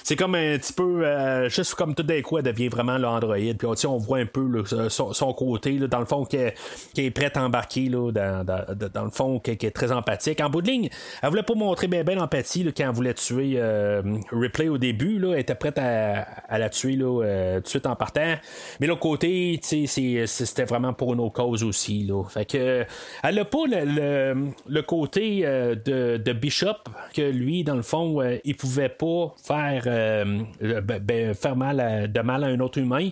C'est 0.03 0.17
comme 0.17 0.35
un 0.35 0.59
petit 0.59 0.73
peu, 0.73 1.07
euh, 1.07 1.49
juste 1.49 1.75
comme 1.75 1.95
tout 1.95 2.03
d'un 2.03 2.21
coup, 2.23 2.39
elle 2.39 2.45
devient 2.45 2.69
vraiment 2.69 2.99
l'Android. 2.99 3.37
Puis 3.37 3.87
on 3.87 3.97
voit 3.99 4.19
un 4.19 4.27
peu 4.27 4.65
son, 4.89 5.33
côté, 5.33 5.79
dans 5.79 6.01
le 6.01 6.07
fond, 6.07 6.25
qui 6.25 6.37
est, 6.37 7.11
prête 7.11 7.37
à 7.37 7.45
embarquer 7.45 7.89
dans, 7.89 9.05
le 9.05 9.11
fond, 9.11 9.41
qui, 9.41 9.51
est 9.51 9.75
très 9.75 9.93
empathique. 9.93 10.41
En 10.41 10.51
bout 10.51 10.63
de 10.63 10.69
ligne, 10.69 10.89
elle 11.23 11.31
voulait 11.31 11.43
pas 11.43 11.55
montrer 11.55 11.89
bien 11.89 12.05
ben 12.05 12.19
l'empathie 12.19 12.65
quand 12.77 12.85
elle 12.85 12.95
voulait 12.95 13.15
tuer 13.15 13.55
euh, 13.57 14.03
Ripley 14.33 14.69
au 14.69 14.79
début. 14.79 15.19
Là, 15.19 15.33
elle 15.35 15.41
était 15.41 15.55
prête 15.55 15.79
à, 15.79 16.59
la 16.59 16.71
tuer 16.71 16.97
tout 16.99 17.23
de 17.23 17.63
suite 17.65 17.87
en 17.87 17.97
partant. 17.97 18.35
Mais 18.81 18.87
l'autre 18.87 19.01
côté, 19.01 19.59
c'était 19.63 20.65
vraiment 20.65 20.93
pour 20.93 21.15
une 21.15 21.21
autre 21.21 21.35
cause 21.35 21.63
aussi. 21.63 22.11
Fait 22.29 22.45
que 22.45 22.85
elle 23.23 23.35
n'a 23.35 23.45
pas 23.45 23.65
le, 23.67 24.81
côté 24.83 25.43
de, 25.43 26.17
de 26.17 26.33
Bishop 26.33 26.66
que 27.15 27.23
lui, 27.23 27.65
dans 27.65 27.77
le 27.77 27.83
fond, 27.83 28.21
euh, 28.21 28.39
il 28.45 28.57
pouvait 28.57 28.89
pas 28.89 29.35
faire, 29.43 29.85
euh, 29.87 30.43
ben, 30.61 30.99
ben, 31.01 31.35
faire 31.35 31.57
mal 31.57 32.11
de 32.11 32.21
mal 32.21 32.45
à 32.45 32.49
un 32.49 32.61
autre 32.61 32.79
humain. 32.79 33.11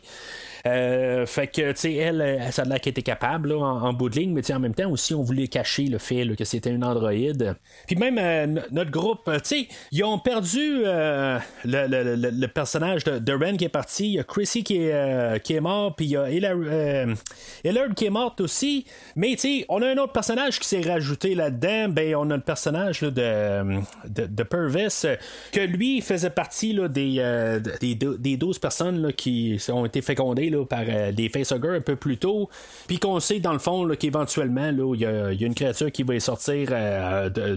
Euh, 0.67 1.27
fait 1.27 1.49
que, 1.49 1.73
tu 1.73 1.79
sais, 1.79 1.95
elle, 1.95 2.41
ça 2.51 2.63
a 2.63 2.65
l'air 2.65 2.81
qu'elle 2.81 2.93
était 2.93 3.03
capable 3.03 3.53
en, 3.53 3.93
bout 3.93 4.09
de 4.09 4.19
ligne, 4.19 4.33
mais 4.33 4.51
en 4.51 4.61
même 4.61 4.75
temps 4.75 4.91
aussi, 4.91 5.15
on 5.15 5.23
voulait 5.23 5.49
cacher 5.49 5.85
le 5.85 5.99
fait 5.99 6.27
que 6.37 6.45
c'était 6.45 6.71
une 6.71 6.85
androïde. 6.85 7.55
Puis 7.87 7.97
même 7.97 8.19
euh, 8.19 8.63
notre 8.71 8.91
groupe, 8.91 9.31
tu 9.35 9.41
sais, 9.43 9.69
ils 9.93 10.05
ont 10.05 10.19
perdu 10.19 10.83
euh, 10.87 11.39
le, 11.65 12.47
personnage 12.47 13.05
de, 13.05 13.33
Ren 13.33 13.57
qui 13.57 13.65
est 13.65 13.69
parti, 13.69 14.07
il 14.07 14.13
y 14.13 14.19
a 14.19 14.25
Chrissy 14.25 14.65
qui 14.65 14.79
est, 14.79 15.43
qui 15.43 15.55
est 15.55 15.61
mort, 15.61 15.95
puis 15.95 16.07
il 16.07 16.11
y 16.13 16.17
a 16.17 16.31
Hillard 16.31 17.95
qui 17.95 18.07
est 18.07 18.11
morte 18.11 18.41
aussi. 18.41 18.87
Mais 19.17 19.33
tu 19.33 19.39
sais, 19.39 19.67
on 19.69 19.83
a 19.83 19.89
un 19.89 19.99
autre 19.99 20.13
personnage 20.13 20.59
qui 20.59 20.69
s'est 20.69 20.81
rajouté 20.81 21.35
là-dedans. 21.35 21.89
Ben, 21.91 22.15
on 22.17 22.31
a 22.31 22.37
le 22.37 22.43
personnage 22.43 23.01
de, 23.01 23.81
de, 24.09 24.43
Purvis, 24.45 25.05
que 25.53 25.61
lui 25.61 26.01
faisait 26.01 26.31
partie 26.31 26.73
là, 26.73 26.89
des, 26.89 27.61
des, 27.81 27.95
des 27.95 28.37
12 28.37 28.59
personnes 28.59 29.13
qui 29.13 29.61
ont 29.69 29.85
été 29.85 30.01
fécondées 30.01 30.54
par 30.63 30.85
euh, 30.89 31.13
des 31.13 31.29
facehuggers 31.29 31.77
un 31.77 31.81
peu 31.81 31.97
plus 31.97 32.19
tôt, 32.19 32.49
puis 32.87 32.99
qu'on 32.99 33.21
sait 33.21 33.41
dans 33.41 33.53
le 33.53 33.59
fond 33.59 33.89
qu'éventuellement 33.99 34.71
il 34.95 35.01
y, 35.01 35.07
a 35.07 35.31
une 35.33 35.55
créature 35.55 35.91
qui 35.91 36.03
va 36.03 36.19
sortir 36.21 36.69
euh, 36.71 37.29
de, 37.29 37.57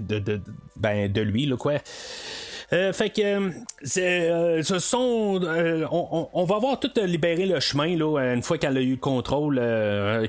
de, 0.00 0.40
ben, 0.76 1.12
de 1.12 1.20
lui, 1.20 1.50
quoi. 1.58 1.74
Euh, 2.72 2.92
fait 2.92 3.10
que 3.10 3.50
euh, 3.98 4.62
ce 4.62 4.78
sont. 4.78 5.40
Euh, 5.42 5.86
on, 5.90 6.44
va 6.44 6.56
avoir 6.56 6.80
tout 6.80 6.90
libéré 7.02 7.46
le 7.46 7.60
chemin 7.60 7.96
là, 7.96 8.18
une 8.34 8.42
fois 8.42 8.58
qu'elle 8.58 8.76
a 8.76 8.80
eu 8.80 8.92
le 8.92 8.96
contrôle. 8.96 9.60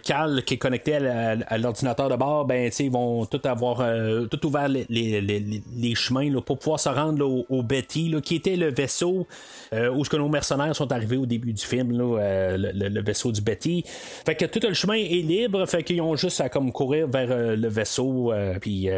Cal 0.03 0.43
qui 0.43 0.55
est 0.55 0.57
connecté 0.57 0.95
à, 0.95 1.57
l'ordinateur 1.57 2.09
de 2.09 2.15
bord, 2.15 2.45
ben 2.45 2.71
ils 2.77 2.91
vont 2.91 3.25
tout 3.25 3.41
avoir 3.45 3.83
tout 4.29 4.45
ouvert 4.45 4.67
les, 4.67 4.85
les, 4.89 5.95
chemins 5.95 6.29
là, 6.29 6.41
pour 6.41 6.59
pouvoir 6.59 6.79
se 6.79 6.89
rendre 6.89 7.45
au, 7.49 7.63
Betty, 7.63 8.09
là, 8.09 8.21
qui 8.21 8.35
était 8.35 8.55
le 8.55 8.71
vaisseau 8.71 9.27
où 9.73 10.05
ce 10.05 10.09
que 10.09 10.17
nos 10.17 10.29
mercenaires 10.29 10.75
sont 10.75 10.91
arrivés 10.91 11.17
au 11.17 11.25
début 11.25 11.53
du 11.53 11.65
film, 11.65 11.91
là, 11.91 12.57
le, 12.57 13.01
vaisseau 13.01 13.31
du 13.31 13.41
Betty. 13.41 13.83
Fait 14.25 14.35
que 14.35 14.45
tout 14.45 14.59
le 14.65 14.73
chemin 14.73 14.95
est 14.95 15.23
libre, 15.23 15.65
fait 15.65 15.83
qu'ils 15.83 16.01
ont 16.01 16.15
juste 16.15 16.41
à 16.41 16.49
comme 16.49 16.71
courir 16.71 17.07
vers 17.07 17.55
le 17.55 17.67
vaisseau, 17.67 18.33
puis 18.61 18.89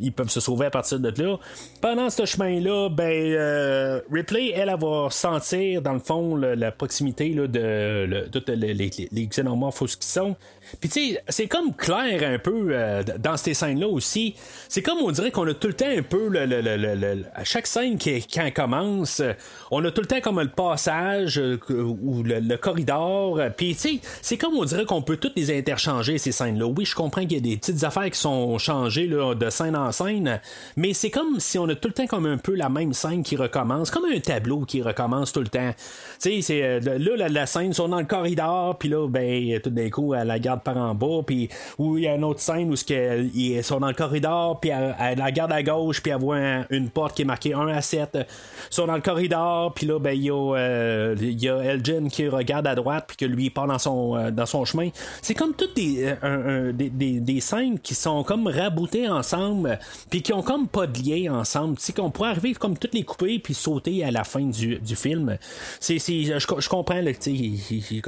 ils 0.00 0.12
peuvent 0.12 0.30
se 0.30 0.40
sauver 0.40 0.66
à 0.66 0.70
partir 0.70 0.98
de 1.00 1.22
là. 1.22 1.38
Pendant 1.80 2.10
ce 2.10 2.26
chemin-là, 2.32 2.88
ben, 2.88 3.10
euh, 3.10 4.00
Ripley, 4.10 4.52
elle, 4.54 4.74
va 4.78 5.08
sentir, 5.10 5.82
dans 5.82 5.92
le 5.92 5.98
fond, 5.98 6.36
la 6.36 6.72
proximité 6.72 7.30
là, 7.30 7.46
de, 7.46 8.28
toutes 8.30 8.48
les, 8.48 8.74
les, 8.74 8.90
les 9.10 9.26
xénomorphes 9.26 9.98
qui 9.98 10.08
sont. 10.08 10.36
Puis 10.80 10.88
tu 10.88 11.12
sais, 11.12 11.22
c'est 11.28 11.46
comme 11.48 11.74
clair 11.74 12.22
un 12.22 12.38
peu 12.38 12.68
euh, 12.70 13.02
dans 13.18 13.36
ces 13.36 13.54
scènes-là 13.54 13.88
aussi. 13.88 14.34
C'est 14.68 14.82
comme 14.82 14.98
on 14.98 15.10
dirait 15.10 15.30
qu'on 15.30 15.46
a 15.46 15.54
tout 15.54 15.68
le 15.68 15.74
temps 15.74 15.88
un 15.88 16.02
peu 16.02 16.28
le, 16.28 17.24
à 17.34 17.44
chaque 17.44 17.66
scène 17.66 17.98
qui, 17.98 18.26
quand 18.26 18.50
commence, 18.54 19.22
on 19.70 19.84
a 19.84 19.90
tout 19.90 20.00
le 20.00 20.06
temps 20.06 20.20
comme 20.20 20.40
le 20.40 20.48
passage 20.48 21.38
euh, 21.38 21.58
ou 21.70 22.22
le, 22.22 22.56
corridor. 22.56 23.40
Puis 23.56 23.74
tu 23.74 23.80
sais, 23.80 24.00
c'est 24.20 24.36
comme 24.36 24.54
on 24.54 24.64
dirait 24.64 24.84
qu'on 24.84 25.02
peut 25.02 25.16
toutes 25.16 25.36
les 25.36 25.56
interchanger 25.56 26.18
ces 26.18 26.32
scènes-là. 26.32 26.66
Oui, 26.66 26.84
je 26.84 26.94
comprends 26.94 27.22
qu'il 27.22 27.32
y 27.32 27.36
a 27.36 27.40
des 27.40 27.56
petites 27.56 27.84
affaires 27.84 28.10
qui 28.10 28.18
sont 28.18 28.58
changées 28.58 29.06
là, 29.06 29.34
de 29.34 29.50
scène 29.50 29.76
en 29.76 29.92
scène, 29.92 30.40
mais 30.76 30.92
c'est 30.92 31.10
comme 31.10 31.40
si 31.40 31.58
on 31.58 31.68
a 31.68 31.74
tout 31.74 31.88
le 31.88 31.94
temps 31.94 32.06
comme 32.06 32.26
un 32.26 32.38
peu 32.38 32.54
la 32.54 32.68
même 32.68 32.92
scène 32.92 33.22
qui 33.22 33.36
recommence, 33.36 33.90
comme 33.90 34.04
un 34.04 34.20
tableau 34.20 34.60
qui 34.60 34.82
recommence 34.82 35.32
tout 35.32 35.40
le 35.40 35.48
temps. 35.48 35.72
Tu 36.20 36.40
sais, 36.40 36.42
c'est 36.42 36.80
là 36.80 37.16
la, 37.16 37.28
la, 37.28 37.46
scène 37.46 37.72
sont 37.72 37.88
dans 37.88 37.98
le 37.98 38.06
corridor, 38.06 38.78
puis 38.78 38.88
là 38.88 39.08
ben 39.08 39.60
tout 39.60 39.70
d'un 39.70 39.90
coup 39.90 40.14
elle 40.14 40.28
la 40.28 40.38
garde 40.38 40.61
par 40.62 40.76
en 40.76 40.94
bas, 40.94 41.20
puis 41.26 41.48
où 41.78 41.98
il 41.98 42.04
y 42.04 42.08
a 42.08 42.14
une 42.14 42.24
autre 42.24 42.40
scène 42.40 42.70
où 42.70 42.76
ils 43.34 43.62
sont 43.64 43.80
dans 43.80 43.88
le 43.88 43.94
corridor, 43.94 44.60
puis 44.60 44.70
elle, 44.70 45.18
la 45.18 45.30
garde 45.30 45.52
à 45.52 45.62
gauche, 45.62 46.02
puis 46.02 46.12
elle 46.12 46.18
voit 46.18 46.38
une 46.70 46.90
porte 46.90 47.16
qui 47.16 47.22
est 47.22 47.26
marquée 47.26 47.54
1 47.54 47.68
à 47.68 47.80
7. 47.80 48.10
Ils 48.14 48.26
sont 48.70 48.86
dans 48.86 48.94
le 48.94 49.00
corridor, 49.00 49.72
puis 49.74 49.86
là 49.86 49.98
ben 49.98 50.12
il 50.12 50.24
y 50.24 50.30
a 50.30 51.14
il 51.14 51.42
y 51.42 51.48
a 51.48 51.58
Elgin 51.58 52.08
qui 52.08 52.28
regarde 52.28 52.66
à 52.66 52.74
droite, 52.74 53.04
puis 53.08 53.16
que 53.16 53.24
lui 53.24 53.44
il 53.44 53.50
part 53.50 53.66
dans 53.66 53.78
son 53.78 54.30
dans 54.30 54.46
son 54.46 54.64
chemin. 54.64 54.90
C'est 55.20 55.34
comme 55.34 55.54
toutes 55.54 55.76
des, 55.76 56.14
des, 56.72 56.90
des, 56.90 57.20
des, 57.20 57.40
scènes 57.40 57.78
qui 57.78 57.94
sont 57.94 58.22
comme 58.24 58.46
raboutées 58.46 59.08
ensemble, 59.08 59.78
puis 60.10 60.22
qui 60.22 60.32
ont 60.32 60.42
comme 60.42 60.68
pas 60.68 60.86
de 60.86 60.98
lien 60.98 61.34
ensemble. 61.34 61.76
Tu 61.76 61.84
sais, 61.84 61.92
qu'on 61.92 62.10
pourrait 62.10 62.30
arriver 62.30 62.54
comme 62.54 62.78
toutes 62.78 62.94
les 62.94 63.04
couper 63.04 63.38
puis 63.38 63.54
sauter 63.54 64.04
à 64.04 64.10
la 64.10 64.24
fin 64.24 64.42
du, 64.42 64.78
du 64.78 64.96
film. 64.96 65.36
C'est, 65.80 65.98
je, 65.98 66.38
je, 66.38 66.68
comprends, 66.68 67.00
là, 67.00 67.12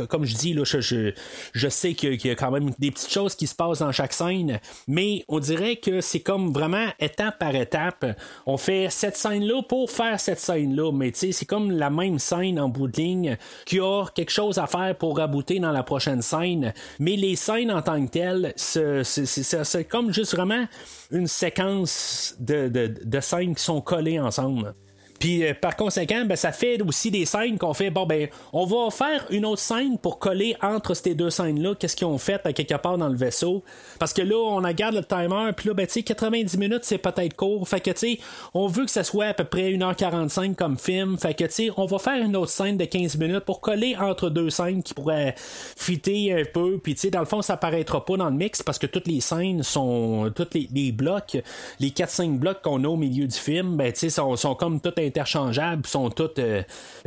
comme 0.09 0.25
je 0.25 0.35
dis, 0.35 0.55
là, 0.55 0.65
je, 0.65 1.13
je, 1.53 1.69
sais 1.69 1.95
qu'il 1.95 2.25
y 2.27 2.31
a 2.31 2.35
quand 2.45 2.51
même 2.51 2.71
des 2.79 2.91
petites 2.91 3.11
choses 3.11 3.35
qui 3.35 3.47
se 3.47 3.55
passent 3.55 3.79
dans 3.79 3.93
chaque 3.93 4.13
scène, 4.13 4.61
mais 4.87 5.25
on 5.29 5.39
dirait 5.39 5.77
que 5.77 6.03
c'est 6.03 6.21
comme 6.21 6.53
vraiment 6.53 6.89
étape 7.01 7.39
par 7.39 7.55
étape. 7.55 8.05
On 8.45 8.59
fait 8.59 8.89
cette 8.91 9.17
scène-là 9.17 9.63
pour 9.63 9.91
faire 9.91 10.21
cette 10.21 10.41
scène-là, 10.41 10.93
mais 10.93 11.11
tu 11.13 11.21
sais, 11.21 11.33
c'est 11.33 11.47
comme 11.47 11.71
la 11.71 11.89
même 11.89 12.19
scène 12.19 12.61
en 12.61 12.69
bout 12.69 12.89
de 12.89 12.97
ligne 12.97 13.39
qui 13.65 13.81
a 13.81 14.05
quelque 14.15 14.31
chose 14.31 14.59
à 14.59 14.67
faire 14.67 14.95
pour 14.99 15.17
rabouter 15.17 15.59
dans 15.59 15.73
la 15.73 15.83
prochaine 15.83 16.21
scène, 16.21 16.75
mais 16.99 17.17
les 17.17 17.37
scènes 17.37 17.71
en 17.71 17.81
tant 17.81 18.05
que 18.05 18.11
telles, 18.11 18.53
c'est 18.57 19.89
comme 19.89 20.13
juste 20.13 20.35
vraiment 20.35 20.67
une 21.11 21.27
séquence 21.27 22.37
de, 22.41 22.69
de, 22.69 22.95
de 23.03 23.21
scènes 23.21 23.55
qui 23.55 23.63
sont 23.63 23.81
collées 23.81 24.21
ensemble. 24.21 24.75
Puis 25.19 25.45
euh, 25.45 25.55
par 25.55 25.77
conséquent, 25.77 26.25
ben, 26.27 26.37
ça 26.37 26.53
fait 26.53 26.81
aussi 26.83 27.11
des 27.11 27.25
scènes 27.25 27.59
qu'on 27.59 27.75
fait, 27.75 27.91
bon 27.91 28.07
ben, 28.07 28.29
on 28.53 28.67
va 28.67 28.91
faire 28.91 29.27
une 29.31 29.45
autre 29.45 29.61
scène 29.61 29.99
pour 29.99 30.19
coller 30.19 30.57
entre 30.63 30.95
ces 30.95 31.15
deux 31.15 31.31
scènes-là, 31.31 31.75
qu'est-ce 31.75 31.97
qu'ils 31.97 32.07
ont 32.07 32.19
fait 32.19 32.41
à 32.45 32.53
quelque 32.53 32.75
part 32.75 32.99
dans 32.99 33.09
le 33.09 33.17
vaisseau? 33.17 33.63
Parce 33.99 34.13
que 34.13 34.23
là, 34.23 34.37
on 34.37 34.57
regarde 34.57 34.95
le 34.95 35.05
timer, 35.05 35.51
puis 35.57 35.69
là, 35.69 35.75
ben, 35.75 35.87
tu 35.87 35.95
sais, 35.95 36.03
90 36.03 36.57
minutes, 36.59 36.81
c'est 36.83 36.99
peut-être 36.99 37.35
court. 37.35 37.67
Fait 37.69 37.81
que, 37.81 37.91
tu 37.91 37.99
sais, 37.99 38.19
on 38.53 38.67
veut 38.67 38.85
que 38.85 38.91
ça 38.91 39.05
soit 39.05 39.27
à 39.27 39.35
peu 39.35 39.45
près 39.45 39.73
1h45 39.73 40.55
comme 40.55 40.79
film. 40.79 41.19
Fait 41.19 41.35
que, 41.35 41.45
tu 41.45 41.53
sais, 41.53 41.71
on 41.77 41.87
va 41.87 41.99
faire 41.99 42.23
une 42.23 42.37
autre 42.37 42.51
scène 42.51 42.77
de 42.77 42.85
15 42.85 43.17
minutes 43.17 43.45
pour 43.45 43.61
coller 43.61 43.97
entre 43.97 44.31
deux 44.31 44.51
scènes 44.51 44.83
qui 44.83 44.95
pourraient 44.95 45.35
fitter 45.37 46.33
un 46.33 46.45
peu. 46.45 46.79
Puis, 46.79 46.95
tu 46.95 47.03
sais, 47.03 47.11
dans 47.11 47.21
le 47.21 47.27
fond, 47.27 47.43
ça 47.43 47.55
apparaîtra 47.55 48.05
pas 48.05 48.17
dans 48.17 48.29
le 48.29 48.37
mix 48.37 48.63
parce 48.63 48.79
que 48.79 48.87
toutes 48.87 49.07
les 49.07 49.21
scènes 49.21 49.63
sont, 49.63 50.31
tous 50.35 50.49
les, 50.55 50.93
blocs, 50.93 51.39
les 51.81 51.91
4-5 51.91 52.39
blocs 52.39 52.63
qu'on 52.63 52.85
a 52.85 52.89
au 52.89 52.97
milieu 52.97 53.27
du 53.27 53.39
film, 53.39 53.77
ben, 53.77 53.93
tu 53.93 54.01
sais, 54.01 54.11
sont, 54.11 54.37
sont 54.37 54.55
comme 54.55 54.81
tout 54.81 54.93
interchangeables, 55.07 55.87
sont 55.87 56.11
toutes, 56.11 56.39
euh, 56.39 56.63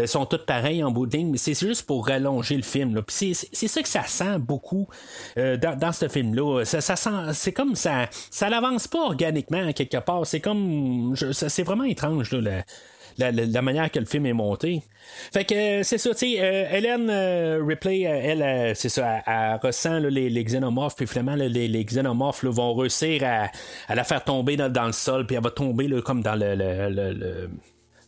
sont 0.05 0.25
toutes 0.25 0.45
pareilles 0.45 0.83
en 0.83 0.91
bout 0.91 1.07
mais 1.13 1.37
c'est 1.37 1.53
juste 1.53 1.85
pour 1.85 2.07
rallonger 2.07 2.55
le 2.55 2.63
film. 2.63 3.01
C'est, 3.07 3.33
ça 3.33 3.81
que 3.81 3.89
ça 3.89 4.03
sent 4.03 4.39
beaucoup 4.39 4.87
euh, 5.37 5.57
dans, 5.57 5.77
dans 5.77 5.91
ce 5.91 6.07
film-là. 6.07 6.63
Ça, 6.65 6.81
ça 6.81 6.95
c'est 7.33 7.53
comme 7.53 7.75
ça, 7.75 8.07
ça 8.29 8.49
n'avance 8.49 8.87
pas 8.87 9.05
organiquement 9.05 9.71
quelque 9.73 9.97
part. 9.97 10.25
C'est 10.25 10.41
comme, 10.41 11.15
c'est 11.31 11.63
vraiment 11.63 11.83
étrange 11.83 12.31
là, 12.31 12.63
la, 13.17 13.31
la, 13.31 13.61
manière 13.61 13.89
que 13.91 13.99
le 13.99 14.05
film 14.05 14.25
est 14.25 14.33
monté. 14.33 14.83
Fait 15.33 15.43
que 15.43 15.83
c'est 15.83 15.97
ça, 15.97 16.11
tu 16.11 16.17
sais, 16.17 16.35
euh, 16.39 16.69
Hélène 16.71 17.09
Ripley, 17.67 18.01
elle, 18.01 18.75
c'est 18.75 18.89
ça, 18.89 19.21
elle, 19.25 19.59
ressent 19.61 19.99
les, 19.99 20.29
les, 20.29 20.43
xénomorphes, 20.43 20.95
puis 20.95 21.07
finalement, 21.07 21.35
les, 21.35 21.67
les 21.67 21.83
xénomorphes 21.85 22.45
vont 22.45 22.75
réussir 22.75 23.23
à, 23.23 23.49
à, 23.87 23.95
la 23.95 24.03
faire 24.03 24.23
tomber 24.23 24.55
dans, 24.55 24.85
le 24.85 24.91
sol, 24.91 25.25
puis 25.25 25.35
elle 25.35 25.43
va 25.43 25.51
tomber 25.51 25.89
comme 26.03 26.21
dans 26.21 26.35
le 26.35 27.49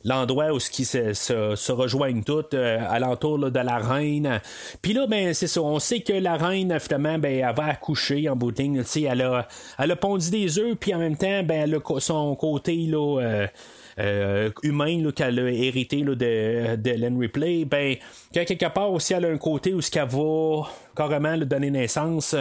l'endroit 0.03 0.53
où 0.53 0.59
qui 0.71 0.85
se, 0.85 1.13
se, 1.13 1.71
rejoignent 1.71 2.23
toutes 2.23 2.53
euh, 2.53 2.79
alentour 2.89 3.51
de 3.51 3.59
la 3.59 3.77
reine. 3.77 4.41
Puis 4.81 4.93
là, 4.93 5.07
ben 5.07 5.33
c'est 5.33 5.47
ça, 5.47 5.61
on 5.61 5.79
sait 5.79 6.01
que 6.01 6.13
la 6.13 6.37
reine, 6.37 6.77
finalement, 6.79 7.17
ben, 7.19 7.43
elle 7.45 7.55
va 7.55 7.65
accoucher 7.65 8.29
en 8.29 8.35
bout 8.35 8.51
de 8.51 8.61
ligne. 8.61 8.83
Elle 8.95 9.21
a, 9.21 9.47
elle 9.77 9.91
a 9.91 9.95
pondu 9.95 10.29
des 10.29 10.59
œufs, 10.59 10.75
puis 10.79 10.93
en 10.93 10.99
même 10.99 11.17
temps, 11.17 11.43
ben, 11.43 11.63
elle 11.63 11.75
a 11.75 11.99
son 11.99 12.35
côté 12.35 12.75
là, 12.75 13.19
euh, 13.21 13.47
euh, 13.99 14.49
humain 14.63 15.11
qu'elle 15.11 15.39
a 15.39 15.51
hérité 15.51 15.97
là, 16.03 16.15
de, 16.15 16.75
de 16.75 17.19
Ripley, 17.19 17.65
ben, 17.65 17.95
quelque 18.31 18.71
part 18.71 18.91
aussi, 18.91 19.13
elle 19.13 19.25
a 19.25 19.29
un 19.29 19.37
côté 19.37 19.73
où 19.73 19.81
ce 19.81 19.91
qu'elle 19.91 20.07
va 20.07 20.63
carrément 20.99 21.33
lui 21.37 21.45
donner 21.45 21.71
naissance 21.71 22.35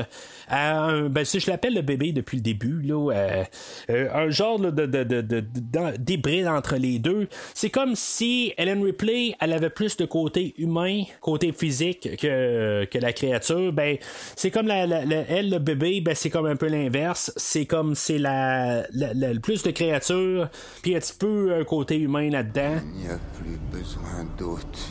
à 0.49 0.81
un, 0.83 1.09
ben, 1.09 1.25
si 1.25 1.39
je 1.39 1.49
l'appelle 1.49 1.75
le 1.75 1.83
bébé 1.83 2.11
depuis 2.11 2.39
le 2.39 2.43
début, 2.43 2.83
là, 2.83 3.13
euh, 3.13 3.45
euh, 3.89 4.09
un 4.13 4.31
genre 4.31 4.59
de, 4.59 4.71
de, 4.71 5.05
de, 5.05 6.49
entre 6.49 6.75
les 6.75 6.99
deux. 6.99 7.29
C'est 7.55 7.71
comme 7.71 7.95
si 7.95 8.53
Ellen 8.57 8.83
Ripley, 8.83 9.37
elle 9.41 9.53
avait 9.53 9.71
plus 9.71 9.97
de 9.97 10.07
côté 10.07 10.55
humain, 10.59 11.05
côté 11.21 11.53
physique 11.53 12.17
que, 12.21 12.99
la 12.99 13.13
créature. 13.13 13.73
Ben, 13.73 13.97
c'est 14.35 14.51
comme 14.51 14.67
la, 14.67 14.87
elle, 15.29 15.51
le 15.51 15.59
bébé, 15.59 16.01
ben, 16.01 16.17
c'est 16.17 16.31
comme 16.31 16.47
un 16.47 16.57
peu 16.57 16.67
l'inverse. 16.67 17.33
C'est 17.37 17.67
comme 17.67 17.95
c'est 17.95 18.19
la, 18.19 18.83
la, 18.93 19.39
plus 19.41 19.63
de 19.63 19.71
créatures, 19.71 20.49
puis 20.83 20.97
un 20.97 20.99
petit 20.99 21.17
peu 21.17 21.55
un 21.55 21.63
côté 21.63 21.97
humain 21.97 22.29
là-dedans. 22.29 22.81
Il 22.93 23.03
n'y 23.03 23.09
a 23.09 23.19
plus 23.39 23.59
besoin 23.71 24.27
d'autres. 24.37 24.89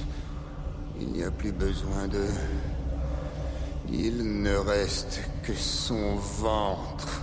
Il 1.02 1.12
n'y 1.12 1.24
a 1.24 1.32
plus 1.32 1.52
besoin 1.52 2.08
de... 2.08 2.28
Il 3.92 4.42
ne 4.42 4.56
reste 4.56 5.22
que 5.44 5.54
son 5.54 6.16
ventre 6.16 7.22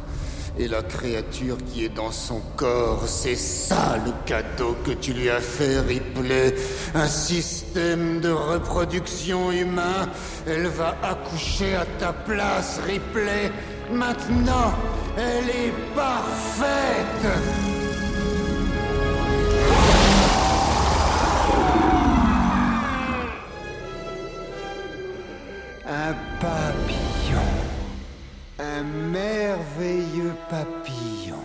et 0.59 0.69
la 0.69 0.83
créature 0.83 1.59
qui 1.67 1.85
est 1.85 1.95
dans 1.95 2.13
son 2.13 2.41
corps. 2.57 3.03
C'est 3.07 3.37
ça 3.37 3.99
le 4.05 4.13
cadeau 4.25 4.77
que 4.85 4.93
tu 4.93 5.13
lui 5.13 5.29
as 5.29 5.41
fait, 5.41 5.81
Ripley. 5.81 6.55
Un 6.95 7.09
système 7.09 8.21
de 8.21 8.31
reproduction 8.31 9.53
humain. 9.53 10.09
Elle 10.47 10.69
va 10.69 10.97
accoucher 11.03 11.75
à 11.75 11.85
ta 11.99 12.13
place, 12.13 12.81
Ripley. 12.87 13.53
Maintenant, 13.93 14.73
elle 15.17 15.51
est 15.51 15.75
parfaite. 15.95 17.84
Un 25.87 26.15
papillon. 26.41 27.45
Un 28.59 28.83
merveilleux 29.13 30.35
papillon. 30.49 31.45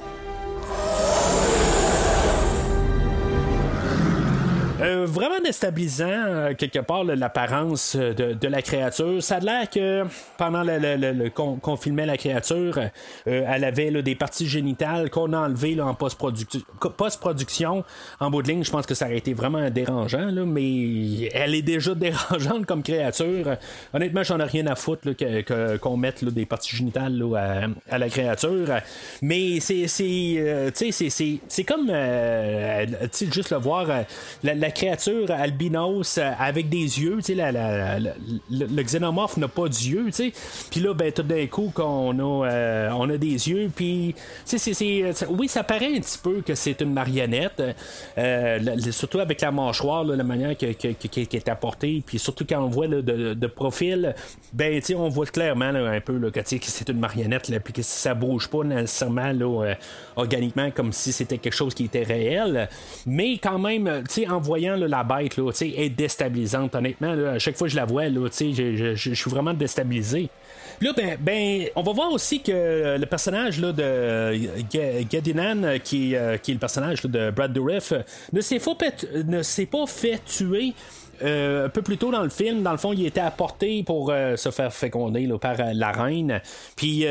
Euh, 4.81 5.05
vraiment 5.05 5.39
déstabilisant, 5.43 6.05
euh, 6.07 6.53
quelque 6.53 6.79
part, 6.79 7.03
l'apparence 7.03 7.95
de, 7.95 8.33
de, 8.33 8.47
la 8.47 8.61
créature. 8.61 9.21
Ça 9.21 9.35
a 9.35 9.39
l'air 9.39 9.69
que 9.69 10.03
pendant 10.37 10.63
le, 10.63 11.29
qu'on, 11.29 11.75
filmait 11.75 12.05
la 12.05 12.17
créature, 12.17 12.77
euh, 12.77 13.43
elle 13.47 13.63
avait 13.65 14.01
des 14.01 14.15
parties 14.15 14.47
génitales 14.47 15.09
qu'on 15.09 15.33
a 15.33 15.39
enlevées 15.39 15.79
en 15.81 15.93
post-production. 15.93 17.83
En 18.19 18.31
bout 18.31 18.41
de 18.41 18.47
ligne, 18.47 18.63
je 18.63 18.71
pense 18.71 18.85
que 18.85 18.93
ça 18.93 19.05
aurait 19.05 19.17
été 19.17 19.33
vraiment 19.33 19.69
dérangeant, 19.69 20.31
là, 20.31 20.45
mais 20.45 21.29
elle 21.33 21.55
est 21.55 21.61
déjà 21.61 21.93
dérangeante 21.95 22.65
comme 22.65 22.83
créature. 22.83 23.57
Honnêtement, 23.93 24.23
j'en 24.23 24.39
ai 24.39 24.43
rien 24.43 24.67
à 24.67 24.75
foutre 24.75 25.13
que, 25.15 25.77
qu'on 25.77 25.97
mette 25.97 26.23
des 26.23 26.45
parties 26.45 26.75
génitales 26.75 27.21
à, 27.35 27.93
à, 27.93 27.97
la 27.97 28.09
créature. 28.09 28.67
Mais 29.21 29.59
c'est, 29.59 29.87
c'est, 29.87 30.71
c'est, 30.73 31.09
c'est, 31.09 31.39
c'est 31.47 31.63
comme 31.63 31.87
juste 33.29 33.51
le 33.51 33.57
voir. 33.57 33.87
la 34.43 34.68
créature 34.71 35.31
albinos 35.31 36.17
euh, 36.17 36.31
avec 36.37 36.69
des 36.69 36.77
yeux, 36.77 37.17
tu 37.17 37.35
sais, 37.35 37.51
le, 38.49 38.83
xénomorphe 38.83 39.37
n'a 39.37 39.47
pas 39.47 39.67
d'yeux, 39.67 40.05
tu 40.07 40.11
sais. 40.11 40.33
Puis 40.69 40.79
là, 40.79 40.93
ben, 40.93 41.11
tout 41.11 41.23
d'un 41.23 41.45
coup, 41.47 41.71
qu'on 41.73 42.17
a, 42.19 42.47
euh, 42.47 42.89
on 42.93 43.09
a 43.09 43.17
des 43.17 43.49
yeux, 43.49 43.69
puis, 43.73 44.15
tu 44.47 44.57
sais, 44.57 45.13
oui, 45.29 45.47
ça 45.47 45.63
paraît 45.63 45.95
un 45.95 45.99
petit 45.99 46.19
peu 46.21 46.41
que 46.41 46.55
c'est 46.55 46.81
une 46.81 46.93
marionnette, 46.93 47.61
euh, 48.17 48.77
surtout 48.91 49.19
avec 49.19 49.41
la 49.41 49.51
mâchoire, 49.51 50.03
la 50.03 50.23
manière 50.23 50.55
qui 50.55 50.65
est 50.65 51.49
apportée, 51.49 52.03
puis 52.05 52.19
surtout 52.19 52.45
quand 52.47 52.61
on 52.61 52.69
voit 52.69 52.87
de, 52.87 53.47
profil, 53.47 54.15
ben, 54.53 54.79
tu 54.79 54.87
sais, 54.87 54.95
on 54.95 55.09
voit 55.09 55.25
clairement 55.25 55.65
un 55.65 56.01
peu 56.01 56.17
là, 56.17 56.31
que, 56.31 56.41
c'est 56.45 56.89
une 56.89 56.99
marionnette, 56.99 57.51
puis 57.63 57.73
que 57.73 57.81
ça 57.81 58.13
bouge 58.13 58.47
pas 58.47 58.63
nécessairement 58.63 59.33
organiquement 60.15 60.71
comme 60.71 60.93
si 60.93 61.11
c'était 61.11 61.37
quelque 61.37 61.55
chose 61.55 61.73
qui 61.73 61.85
était 61.85 62.03
réel, 62.03 62.69
mais 63.05 63.37
quand 63.37 63.59
même, 63.59 64.03
tu 64.07 64.21
sais, 64.23 64.27
en 64.27 64.39
voyant 64.39 64.58
la 64.59 65.03
bête 65.03 65.37
là, 65.37 65.51
est 65.61 65.89
déstabilisante. 65.89 66.75
Honnêtement, 66.75 67.11
à 67.11 67.39
chaque 67.39 67.57
fois 67.57 67.67
que 67.67 67.71
je 67.71 67.77
la 67.77 67.85
vois, 67.85 68.07
je, 68.09 68.93
suis 68.95 69.29
vraiment 69.29 69.53
déstabilisé. 69.53 70.29
Là, 70.81 70.93
ben, 70.95 71.17
ben, 71.19 71.65
on 71.75 71.83
va 71.83 71.91
voir 71.91 72.11
aussi 72.11 72.41
que 72.41 72.97
le 72.97 73.05
personnage 73.05 73.59
là, 73.59 73.73
de 73.73 75.03
Gadinan, 75.03 75.79
qui, 75.83 76.15
euh, 76.15 76.37
qui 76.37 76.51
est 76.51 76.53
le 76.53 76.59
personnage 76.59 77.01
de 77.01 77.31
Brad 77.31 77.51
Dourif, 77.51 77.93
ne 78.31 78.41
s'est 78.41 78.59
pas, 78.59 78.75
ne 79.25 79.41
s'est 79.41 79.65
pas 79.65 79.85
fait 79.87 80.23
tuer 80.25 80.73
euh, 81.21 81.65
un 81.65 81.69
peu 81.69 81.81
plus 81.81 81.97
tôt 81.97 82.11
dans 82.11 82.23
le 82.23 82.29
film, 82.29 82.63
dans 82.63 82.71
le 82.71 82.77
fond, 82.77 82.93
il 82.93 83.05
était 83.05 83.19
apporté 83.19 83.83
pour 83.83 84.11
euh, 84.11 84.35
se 84.35 84.51
faire 84.51 84.73
féconder 84.73 85.25
là, 85.25 85.37
par 85.37 85.59
euh, 85.59 85.71
la 85.73 85.91
reine. 85.91 86.41
Puis, 86.75 86.99
tu 86.99 87.05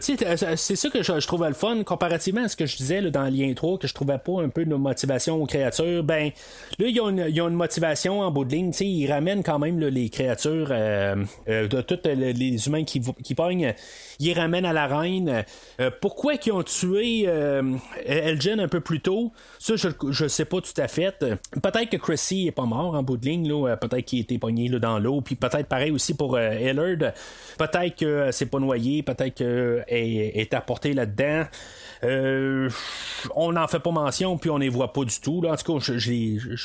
sais, 0.00 0.56
c'est 0.56 0.76
ça 0.76 0.90
que 0.90 1.02
je, 1.02 1.20
je 1.20 1.26
trouvais 1.26 1.48
le 1.48 1.54
fun, 1.54 1.82
comparativement 1.84 2.44
à 2.44 2.48
ce 2.48 2.56
que 2.56 2.66
je 2.66 2.76
disais 2.76 3.00
là, 3.00 3.10
dans 3.10 3.24
Lien 3.24 3.52
3, 3.54 3.78
que 3.78 3.86
je 3.86 3.94
trouvais 3.94 4.18
pas 4.18 4.42
un 4.42 4.48
peu 4.48 4.64
de 4.64 4.74
motivation 4.74 5.42
aux 5.42 5.46
créatures. 5.46 6.02
Ben, 6.02 6.30
là, 6.78 6.86
il 6.86 6.96
y 6.96 7.00
a 7.00 7.08
une, 7.08 7.20
une 7.20 7.54
motivation 7.54 8.20
en 8.20 8.30
bout 8.30 8.44
de 8.44 8.52
ligne. 8.52 8.70
Tu 8.70 8.78
sais, 8.78 8.86
ils 8.86 9.10
ramènent 9.10 9.42
quand 9.42 9.58
même 9.58 9.78
les 9.80 10.08
créatures 10.08 10.68
de 10.68 11.80
tous 11.80 12.00
les 12.04 12.66
humains 12.66 12.84
qui, 12.84 13.00
qui 13.22 13.34
pognent. 13.34 13.74
Ils 14.20 14.32
ramènent 14.32 14.66
à 14.66 14.72
la 14.72 14.86
reine. 14.86 15.44
Pourquoi 16.00 16.36
qu'ils 16.36 16.52
ont 16.52 16.62
tué 16.62 17.28
Elgin 18.06 18.58
un 18.58 18.68
peu 18.68 18.80
plus 18.80 19.00
tôt? 19.00 19.32
Ça, 19.58 19.76
je, 19.76 19.88
je 20.10 20.28
sais 20.28 20.44
pas 20.44 20.60
tout 20.60 20.80
à 20.80 20.88
fait. 20.88 21.18
Peut-être 21.18 21.90
que 21.90 21.96
Chrissy 21.96 22.46
est 22.46 22.52
pas 22.52 22.66
mort 22.66 22.94
en 22.94 23.02
bout 23.02 23.16
de 23.16 23.26
ligne. 23.26 23.33
Là. 23.42 23.76
Peut-être 23.76 24.04
qu'il 24.04 24.20
été 24.20 24.38
pogné 24.38 24.68
dans 24.68 24.98
l'eau. 24.98 25.20
Puis 25.20 25.34
peut-être 25.34 25.66
pareil 25.66 25.90
aussi 25.90 26.14
pour 26.14 26.36
euh, 26.36 26.50
Ellard. 26.50 27.12
Peut-être 27.58 27.96
que 27.96 28.04
euh, 28.04 28.32
c'est 28.32 28.46
pas 28.46 28.58
noyé. 28.58 29.02
Peut-être 29.02 29.34
qu'elle 29.34 29.84
est 29.88 30.54
apportée 30.54 30.94
là-dedans. 30.94 31.44
Euh, 32.04 32.68
on 33.34 33.52
n'en 33.52 33.66
fait 33.66 33.78
pas 33.78 33.90
mention, 33.90 34.36
puis 34.38 34.50
on 34.50 34.58
les 34.58 34.68
voit 34.68 34.92
pas 34.92 35.04
du 35.04 35.18
tout. 35.20 35.42
En 35.48 35.56
tout 35.56 35.78
cas, 35.78 35.78
je, 35.80 36.10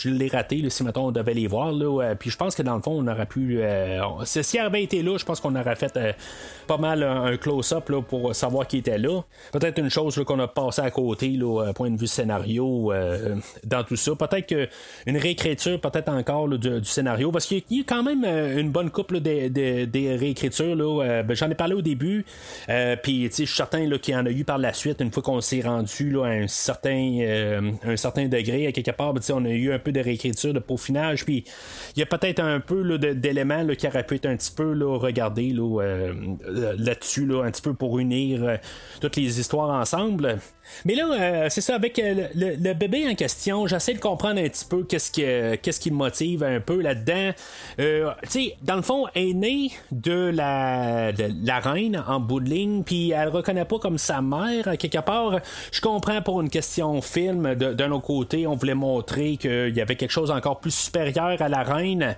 l'ai- 0.09 0.27
raté, 0.27 0.69
si 0.69 0.83
mettons 0.83 1.07
on 1.07 1.11
devait 1.11 1.33
les 1.33 1.47
voir. 1.47 1.71
Là, 1.71 2.15
puis 2.15 2.29
je 2.29 2.37
pense 2.37 2.55
que 2.55 2.61
dans 2.61 2.75
le 2.75 2.81
fond, 2.81 2.91
on 3.03 3.07
aurait 3.07 3.25
pu. 3.25 3.59
Euh, 3.61 4.01
si 4.25 4.57
elle 4.57 4.65
avait 4.65 4.83
été 4.83 5.01
là, 5.01 5.17
je 5.17 5.25
pense 5.25 5.39
qu'on 5.39 5.55
aurait 5.55 5.75
fait 5.75 5.95
euh, 5.97 6.11
pas 6.67 6.77
mal 6.77 7.03
un, 7.03 7.37
close-up 7.37 7.91
pour 8.07 8.35
savoir 8.35 8.67
qui 8.67 8.77
était 8.77 8.97
là. 8.97 9.21
Peut-être 9.51 9.79
une 9.79 9.89
chose 9.89 10.21
qu'on 10.25 10.39
a 10.39 10.47
passé 10.47 10.81
à 10.81 10.91
côté, 10.91 11.29
là, 11.29 11.71
point 11.73 11.89
de 11.89 11.97
vue 11.97 12.07
scénario, 12.07 12.91
dans 13.63 13.83
tout 13.83 13.95
ça. 13.95 14.11
Peut-être 14.15 14.47
qu'une 14.47 15.17
réécriture, 15.17 15.79
peut-être 15.79 16.09
encore 16.09 16.47
du, 16.49 16.83
scénario, 16.83 17.31
parce 17.31 17.45
qu'il 17.45 17.63
y 17.69 17.81
a 17.81 17.83
quand 17.87 18.03
même 18.03 18.25
une 18.25 18.71
bonne 18.71 18.89
couple 18.89 19.19
des, 19.21 19.49
des- 19.49 20.15
réécritures. 20.15 20.75
Ben, 20.75 21.33
J'en 21.35 21.49
ai 21.49 21.55
parlé 21.55 21.75
au 21.75 21.81
début, 21.81 22.25
puis 23.03 23.25
je 23.29 23.33
suis 23.33 23.47
certain 23.47 23.89
qu'il 23.97 24.13
y 24.13 24.17
en 24.17 24.25
a 24.25 24.29
eu 24.31 24.43
par 24.43 24.57
la 24.57 24.73
suite, 24.73 24.99
une 25.01 25.11
fois 25.11 25.23
qu'on 25.23 25.28
s'est 25.41 25.61
rendu 25.61 26.19
à 26.19 26.25
un 26.25 26.47
certain, 26.47 27.19
euh, 27.21 27.71
un 27.83 27.95
certain 27.95 28.27
degré, 28.27 28.67
à 28.67 28.71
quelque 28.71 28.91
part, 28.91 29.13
ben, 29.13 29.21
on 29.33 29.45
a 29.45 29.49
eu 29.49 29.71
un 29.71 29.79
peu 29.79 29.91
de 29.91 29.99
réécriture, 29.99 30.53
de 30.53 30.59
peaufinage, 30.59 31.25
puis 31.25 31.43
il 31.95 31.99
y 31.99 32.03
a 32.03 32.05
peut-être 32.05 32.39
un 32.39 32.59
peu 32.59 32.97
d'éléments 32.97 33.65
qui 33.77 33.87
auraient 33.87 34.05
pu 34.05 34.15
être 34.15 34.25
un 34.25 34.35
petit 34.35 34.51
peu 34.51 34.73
là, 34.73 34.97
regardés 34.97 35.53
euh, 35.57 36.13
là-dessus, 36.77 37.25
là, 37.25 37.43
un 37.43 37.51
petit 37.51 37.61
peu 37.61 37.73
pour 37.73 37.99
unir 37.99 38.43
euh, 38.43 38.57
toutes 39.01 39.15
les 39.15 39.39
histoires 39.39 39.69
ensemble. 39.69 40.39
Mais 40.85 40.95
là, 40.95 41.09
euh, 41.11 41.47
c'est 41.49 41.61
ça, 41.61 41.75
avec 41.75 41.99
euh, 41.99 42.27
le, 42.35 42.55
le 42.55 42.73
bébé 42.73 43.07
en 43.09 43.15
question, 43.15 43.67
j'essaie 43.67 43.93
de 43.93 43.99
comprendre 43.99 44.39
un 44.39 44.47
petit 44.49 44.65
peu 44.65 44.83
qu'est-ce 44.83 45.11
que 45.11 45.55
qu'est-ce 45.55 45.79
qui 45.79 45.89
le 45.89 45.95
motive 45.95 46.43
un 46.43 46.59
peu 46.59 46.81
là-dedans. 46.81 47.31
Euh, 47.79 48.11
tu 48.23 48.29
sais, 48.29 48.55
dans 48.61 48.75
le 48.75 48.81
fond, 48.81 49.05
elle 49.15 49.29
est 49.29 49.33
née 49.33 49.71
de 49.91 50.31
la, 50.33 51.11
de 51.11 51.29
la 51.43 51.59
reine 51.59 52.03
en 52.07 52.19
bout 52.19 52.39
de 52.39 52.49
ligne, 52.49 52.83
puis 52.83 53.11
elle 53.11 53.25
le 53.25 53.29
reconnaît 53.29 53.65
pas 53.65 53.79
comme 53.79 53.97
sa 53.97 54.21
mère, 54.21 54.77
quelque 54.77 54.99
part. 54.99 55.39
Je 55.71 55.81
comprends 55.81 56.21
pour 56.21 56.41
une 56.41 56.49
question 56.49 57.01
film, 57.01 57.55
d'un 57.55 57.91
autre 57.91 58.05
côté, 58.05 58.47
on 58.47 58.55
voulait 58.55 58.73
montrer 58.75 59.37
qu'il 59.37 59.75
y 59.75 59.81
avait 59.81 59.95
quelque 59.95 60.11
chose 60.11 60.31
encore 60.31 60.59
plus 60.59 60.71
supérieur 60.73 61.41
à 61.41 61.49
la 61.49 61.63
reine. 61.63 62.15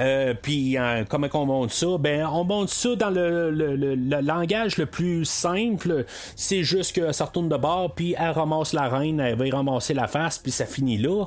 Euh, 0.00 0.34
puis 0.40 0.78
euh, 0.78 1.04
comment 1.08 1.28
on 1.34 1.46
montre 1.46 1.72
ça? 1.72 1.86
Ben, 1.98 2.26
on 2.26 2.44
montre 2.44 2.72
ça 2.72 2.94
dans 2.96 3.10
le, 3.10 3.50
le- 3.50 3.76
le- 3.76 3.94
le 3.94 4.20
langage 4.20 4.76
le 4.76 4.86
plus 4.86 5.24
simple. 5.24 6.04
C'est 6.36 6.62
juste 6.62 6.94
que 6.96 7.12
ça 7.12 7.24
retourne 7.26 7.48
de 7.48 7.56
bord, 7.56 7.91
puis 7.94 8.14
elle 8.18 8.30
ramasse 8.30 8.72
la 8.72 8.88
reine, 8.88 9.20
elle 9.20 9.36
va 9.36 9.46
y 9.46 9.50
ramasser 9.50 9.94
la 9.94 10.06
face, 10.06 10.38
puis 10.38 10.52
ça 10.52 10.66
finit 10.66 10.98
là. 10.98 11.26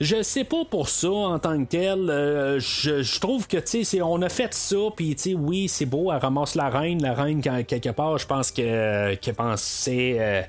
Je 0.00 0.22
sais 0.22 0.44
pas 0.44 0.64
pour 0.64 0.88
ça 0.88 1.10
en 1.10 1.38
tant 1.38 1.58
que 1.64 1.68
tel. 1.68 2.10
euh, 2.10 2.58
je, 2.60 3.02
je 3.02 3.20
trouve 3.20 3.46
que 3.46 3.56
tu 3.58 3.84
sais, 3.84 4.02
on 4.02 4.20
a 4.22 4.28
fait 4.28 4.52
ça, 4.54 4.76
puis 4.96 5.14
tu 5.14 5.22
sais, 5.30 5.34
oui, 5.34 5.68
c'est 5.68 5.86
beau, 5.86 6.10
elle 6.12 6.18
ramasse 6.18 6.54
la 6.54 6.68
reine, 6.68 7.02
la 7.02 7.14
reine 7.14 7.40
quelque 7.40 7.90
part, 7.90 8.18
je 8.18 8.26
pense 8.26 8.50
que 8.50 9.14
qu'elle 9.14 9.34
pensait 9.34 10.16
euh, 10.18 10.42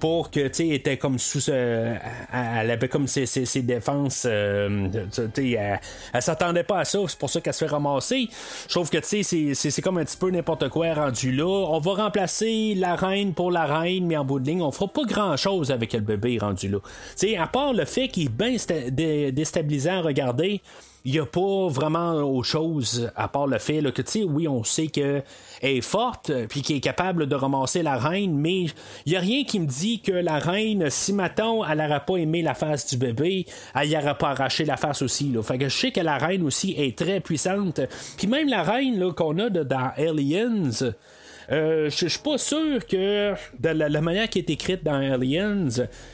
pour 0.00 0.30
que 0.30 0.46
tu 0.48 0.54
sais, 0.54 0.68
était 0.68 0.96
comme 0.96 1.18
sous, 1.18 1.50
euh, 1.50 1.96
elle 2.32 2.70
avait 2.70 2.88
comme 2.88 3.06
ses, 3.06 3.26
ses- 3.26 3.44
ses 3.46 3.62
défenses, 3.62 4.24
euh, 4.28 4.88
tu 5.34 5.54
elle, 5.54 5.80
elle 6.12 6.22
s'attendait 6.22 6.64
pas 6.64 6.80
à 6.80 6.84
ça, 6.84 6.98
c'est 7.08 7.18
pour 7.18 7.30
ça 7.30 7.40
qu'elle 7.40 7.54
se 7.54 7.64
fait 7.64 7.70
ramasser. 7.70 8.28
Je 8.68 8.74
trouve 8.74 8.88
que 8.90 8.98
tu 8.98 9.22
sais, 9.22 9.54
c'est- 9.54 9.80
comme 9.82 9.98
un 9.98 10.04
petit 10.04 10.16
peu 10.16 10.30
n'importe 10.30 10.68
quoi 10.68 10.94
rendu 10.94 11.32
là. 11.32 11.44
On 11.46 11.80
va 11.80 11.94
remplacer 11.94 12.74
la 12.76 12.94
reine 12.94 13.34
pour 13.34 13.50
la 13.50 13.64
reine, 13.66 14.06
mais 14.06 14.16
en 14.16 14.24
bout 14.24 14.38
de 14.38 14.46
ligne, 14.46 14.62
on 14.62 14.70
fera 14.70 14.86
pas 14.88 15.02
grand 15.04 15.36
chose 15.36 15.70
avec 15.72 15.92
le 15.92 16.00
bébé 16.00 16.38
rendu 16.40 16.68
là. 16.68 16.78
Tu 17.18 17.28
sais, 17.28 17.36
à 17.36 17.46
part 17.48 17.72
le 17.72 17.84
fait 17.84 18.08
qu'il 18.08 18.26
est 18.26 18.28
bien 18.28 18.56
dé- 18.94 19.32
déstabilisant 19.32 19.98
à 19.98 20.02
regarder. 20.02 20.60
Il 21.04 21.10
n'y 21.10 21.18
a 21.18 21.26
pas 21.26 21.66
vraiment 21.66 22.12
autre 22.12 22.46
chose 22.46 23.10
à 23.16 23.26
part 23.26 23.48
le 23.48 23.58
fait 23.58 23.82
que, 23.92 24.02
tu 24.02 24.10
sais, 24.20 24.22
oui, 24.22 24.46
on 24.46 24.62
sait 24.62 24.86
qu'elle 24.86 25.24
est 25.60 25.80
forte, 25.80 26.30
puis 26.48 26.62
qu'elle 26.62 26.76
est 26.76 26.80
capable 26.80 27.26
de 27.26 27.34
ramasser 27.34 27.82
la 27.82 27.96
reine, 27.96 28.36
mais 28.38 28.66
il 29.04 29.10
n'y 29.10 29.16
a 29.16 29.20
rien 29.20 29.42
qui 29.42 29.58
me 29.58 29.66
dit 29.66 30.00
que 30.00 30.12
la 30.12 30.38
reine, 30.38 30.90
si 30.90 31.12
maintenant 31.12 31.64
elle 31.64 31.78
n'aurait 31.78 32.04
pas 32.06 32.18
aimé 32.18 32.42
la 32.42 32.54
face 32.54 32.86
du 32.86 32.96
bébé, 32.98 33.46
elle 33.74 33.88
n'y 33.88 33.96
pas 33.96 34.30
arraché 34.30 34.64
la 34.64 34.76
face 34.76 35.02
aussi. 35.02 35.32
Là. 35.32 35.42
Fait 35.42 35.58
que 35.58 35.68
je 35.68 35.76
sais 35.76 35.90
que 35.90 36.00
la 36.00 36.18
reine 36.18 36.44
aussi 36.44 36.72
est 36.78 36.96
très 36.96 37.18
puissante. 37.18 37.80
Puis 38.16 38.28
même 38.28 38.48
la 38.48 38.62
reine 38.62 39.12
qu'on 39.12 39.36
a 39.40 39.50
de- 39.50 39.64
dans 39.64 39.90
Aliens, 39.96 40.70
euh, 41.50 41.90
je 41.90 42.06
suis 42.06 42.18
pas 42.18 42.38
sûr 42.38 42.86
que 42.86 43.32
de 43.58 43.68
la, 43.68 44.00
manière 44.00 44.28
qui 44.28 44.38
est 44.38 44.50
écrite 44.50 44.84
dans 44.84 44.94
Aliens, 44.94 45.68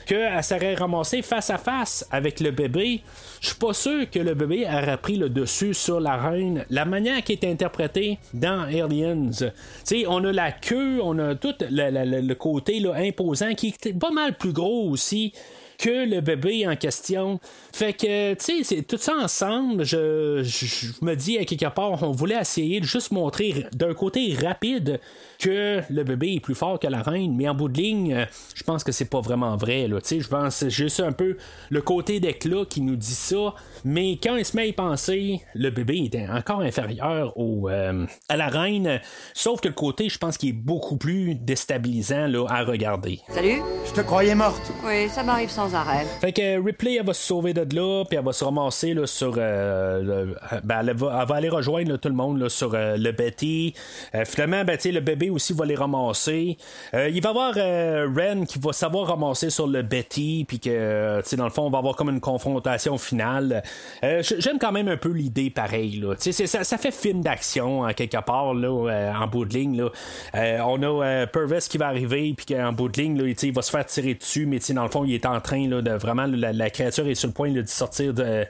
qu'elle 0.06 0.42
serait 0.42 0.74
ramassée 0.74 1.22
face 1.22 1.50
à 1.50 1.58
face 1.58 2.06
avec 2.10 2.40
le 2.40 2.50
bébé. 2.50 3.02
Je 3.40 3.48
suis 3.48 3.56
pas 3.58 3.72
sûr 3.72 4.08
que 4.10 4.18
le 4.18 4.34
bébé 4.34 4.64
aurait 4.66 4.96
pris 4.96 5.16
le 5.16 5.28
dessus 5.28 5.74
sur 5.74 6.00
la 6.00 6.16
reine. 6.16 6.64
La 6.70 6.84
manière 6.84 7.22
qui 7.22 7.32
est 7.32 7.44
interprétée 7.44 8.18
dans 8.32 8.62
Aliens, 8.62 9.30
sais, 9.84 10.04
on 10.06 10.24
a 10.24 10.32
la 10.32 10.52
queue, 10.52 11.00
on 11.02 11.18
a 11.18 11.34
tout 11.34 11.54
le, 11.60 12.20
le- 12.20 12.34
côté 12.34 12.82
imposant 12.94 13.54
qui 13.54 13.68
est 13.84 13.98
pas 13.98 14.10
mal 14.10 14.36
plus 14.36 14.52
gros 14.52 14.88
aussi 14.90 15.32
que 15.78 16.10
le 16.10 16.20
bébé 16.20 16.66
en 16.66 16.76
question. 16.76 17.40
Fait 17.72 17.92
que, 17.92 18.34
tu 18.34 18.44
sais, 18.44 18.64
c'est 18.64 18.82
tout 18.82 18.98
ça 18.98 19.14
ensemble. 19.16 19.84
Je, 19.84 20.42
je, 20.42 20.66
je 20.66 21.04
me 21.04 21.14
dis 21.14 21.38
à 21.38 21.44
quelque 21.44 21.72
part, 21.72 22.02
on 22.02 22.12
voulait 22.12 22.40
essayer 22.40 22.80
de 22.80 22.84
juste 22.84 23.12
montrer 23.12 23.66
d'un 23.72 23.94
côté 23.94 24.34
rapide 24.34 25.00
que 25.38 25.80
le 25.88 26.02
bébé 26.04 26.34
est 26.34 26.40
plus 26.40 26.54
fort 26.54 26.78
que 26.80 26.86
la 26.88 27.00
reine, 27.02 27.34
mais 27.36 27.48
en 27.48 27.54
bout 27.54 27.68
de 27.68 27.78
ligne, 27.80 28.12
euh, 28.14 28.24
je 28.54 28.62
pense 28.64 28.82
que 28.82 28.90
c'est 28.92 29.04
pas 29.08 29.20
vraiment 29.20 29.56
vrai. 29.56 29.86
Là. 29.86 30.00
Tu 30.00 30.08
sais, 30.08 30.20
je 30.20 30.28
pense 30.28 30.54
que 30.54 30.58
c'est 30.60 30.70
juste 30.70 30.98
un 31.00 31.12
peu 31.12 31.36
le 31.70 31.80
côté 31.80 32.18
d'éclat 32.20 32.64
qui 32.68 32.80
nous 32.80 32.96
dit 32.96 33.14
ça. 33.14 33.54
Mais 33.84 34.18
quand 34.22 34.36
il 34.36 34.44
se 34.44 34.56
met 34.56 34.62
à 34.62 34.66
y 34.66 34.72
penser, 34.72 35.40
le 35.54 35.70
bébé 35.70 35.98
était 36.04 36.26
encore 36.28 36.60
inférieur 36.60 37.32
au, 37.38 37.68
euh, 37.68 38.04
à 38.28 38.36
la 38.36 38.48
reine. 38.48 39.00
Sauf 39.32 39.60
que 39.60 39.68
le 39.68 39.74
côté, 39.74 40.08
je 40.08 40.18
pense 40.18 40.36
qu'il 40.38 40.48
est 40.48 40.52
beaucoup 40.52 40.96
plus 40.96 41.34
déstabilisant 41.36 42.26
là, 42.26 42.44
à 42.48 42.64
regarder. 42.64 43.20
Salut 43.28 43.60
Je 43.86 43.92
te 43.92 44.00
croyais 44.00 44.34
morte. 44.34 44.72
Oui, 44.84 45.08
ça 45.08 45.22
m'arrive 45.22 45.50
sans 45.50 45.72
arrêt. 45.74 46.04
Fait 46.20 46.32
que 46.32 46.42
euh, 46.58 46.62
Ripley, 46.64 46.96
elle 46.96 47.06
va 47.06 47.14
se 47.14 47.22
sauver 47.26 47.54
de 47.54 47.76
là, 47.76 48.04
puis 48.08 48.18
elle 48.18 48.24
va 48.24 48.32
se 48.32 48.42
ramasser 48.44 48.94
là, 48.94 49.06
sur. 49.06 49.34
euh, 49.38 50.02
le- 50.02 50.36
ben, 50.64 50.80
elle, 50.80 50.96
va, 50.96 51.18
elle 51.22 51.28
va 51.28 51.34
aller 51.36 51.48
rejoindre 51.48 51.90
là, 51.92 51.98
tout 51.98 52.08
le 52.08 52.14
monde 52.14 52.40
là, 52.40 52.48
sur 52.48 52.74
euh, 52.74 52.96
le 52.96 53.12
Betty. 53.12 53.74
Euh, 54.14 54.24
finalement, 54.24 54.64
ben, 54.64 54.76
tu 54.76 54.84
sais, 54.84 54.92
le 54.92 55.00
bébé 55.00 55.27
aussi 55.30 55.52
va 55.52 55.64
les 55.64 55.74
ramasser. 55.74 56.56
Euh, 56.94 57.08
il 57.08 57.22
va 57.22 57.28
y 57.28 57.30
avoir 57.30 57.54
euh, 57.56 58.08
Ren 58.14 58.44
qui 58.44 58.58
va 58.58 58.72
savoir 58.72 59.08
ramasser 59.08 59.50
sur 59.50 59.66
le 59.66 59.82
Betty, 59.82 60.44
puis 60.46 60.60
que, 60.60 60.70
euh, 60.70 61.22
dans 61.36 61.44
le 61.44 61.50
fond, 61.50 61.62
on 61.62 61.70
va 61.70 61.78
avoir 61.78 61.96
comme 61.96 62.10
une 62.10 62.20
confrontation 62.20 62.98
finale. 62.98 63.62
J'aime 64.02 64.58
quand 64.58 64.72
même 64.72 64.88
un 64.88 64.96
peu 64.96 65.10
l'idée 65.10 65.50
pareil. 65.50 66.00
Là. 66.00 66.14
Ça, 66.18 66.64
ça 66.64 66.78
fait 66.78 66.92
film 66.92 67.22
d'action, 67.22 67.80
en 67.80 67.92
quelque 67.92 68.22
part, 68.24 68.54
là, 68.54 69.12
en 69.20 69.26
bout 69.26 69.44
de 69.44 69.54
ligne. 69.54 69.80
Là. 69.80 69.90
On 70.66 70.82
a 70.82 71.26
Purvis 71.26 71.68
qui 71.68 71.78
va 71.78 71.88
arriver, 71.88 72.34
puis 72.36 72.46
qu'en 72.46 72.72
bout 72.72 72.88
de 72.88 73.00
ligne, 73.00 73.20
là, 73.20 73.28
il 73.42 73.52
va 73.52 73.62
se 73.62 73.70
faire 73.70 73.86
tirer 73.86 74.14
dessus, 74.14 74.46
mais 74.46 74.58
dans 74.70 74.84
le 74.84 74.90
fond, 74.90 75.04
il 75.04 75.14
est 75.14 75.26
en 75.26 75.40
train 75.40 75.68
là, 75.68 75.82
de 75.82 75.92
vraiment, 75.92 76.26
la, 76.26 76.70
créature 76.70 77.06
est 77.06 77.14
sur 77.14 77.28
le 77.28 77.34
point 77.34 77.50
de 77.50 77.64
sortir 77.66 78.14
de. 78.14 78.46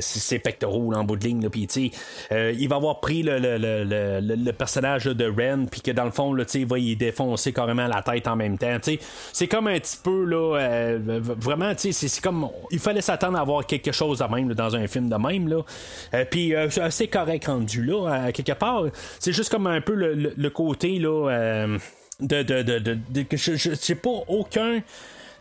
Ses 0.00 0.38
pectoraux 0.38 0.90
là, 0.90 0.98
en 0.98 1.04
bout 1.04 1.16
de 1.16 1.24
ligne 1.24 1.42
là, 1.42 1.48
sais, 1.68 1.90
euh, 2.32 2.52
il 2.58 2.68
va 2.68 2.76
avoir 2.76 3.00
pris 3.00 3.22
le, 3.22 3.38
le, 3.38 3.56
le, 3.58 3.84
le- 4.20 4.52
personnage 4.52 5.06
là, 5.06 5.14
de 5.14 5.24
Ren 5.24 5.66
puis 5.70 5.80
que 5.80 5.90
dans 5.90 6.04
le 6.04 6.10
fond 6.10 6.32
là, 6.34 6.44
il 6.54 6.66
va 6.66 6.78
y 6.78 6.96
défoncer 6.96 7.52
carrément 7.52 7.86
la 7.86 8.02
tête 8.02 8.26
en 8.28 8.36
même 8.36 8.58
temps 8.58 8.76
c'est 9.32 9.46
comme 9.48 9.66
un 9.68 9.78
petit 9.78 9.98
peu 10.02 10.24
là 10.24 10.58
euh, 10.58 11.20
vraiment 11.22 11.72
c'est 11.76 12.20
comme 12.20 12.48
il 12.70 12.78
fallait 12.78 13.00
s'attendre 13.00 13.38
à 13.38 13.40
avoir 13.40 13.66
quelque 13.66 13.92
chose 13.92 14.18
de 14.18 14.24
même 14.24 14.48
là, 14.48 14.54
dans 14.54 14.76
un 14.76 14.86
film 14.86 15.08
de 15.08 15.16
même 15.16 15.48
là. 15.48 15.62
Euh, 16.14 16.24
puis 16.30 16.54
euh, 16.54 16.68
c'est 16.90 17.08
correct 17.08 17.46
rendu 17.46 17.84
là 17.84 18.30
quelque 18.32 18.52
part. 18.52 18.84
C'est 19.18 19.32
juste 19.32 19.50
comme 19.50 19.66
un 19.66 19.80
peu 19.80 19.94
le, 19.94 20.50
côté 20.50 20.98
là 20.98 21.28
euh, 21.30 21.78
de, 22.20 22.42
de, 22.42 22.62
de, 22.62 22.78
de- 22.78 23.26
je 23.32 23.54
j'ai 23.56 23.94
pas 23.94 24.10
aucun 24.28 24.80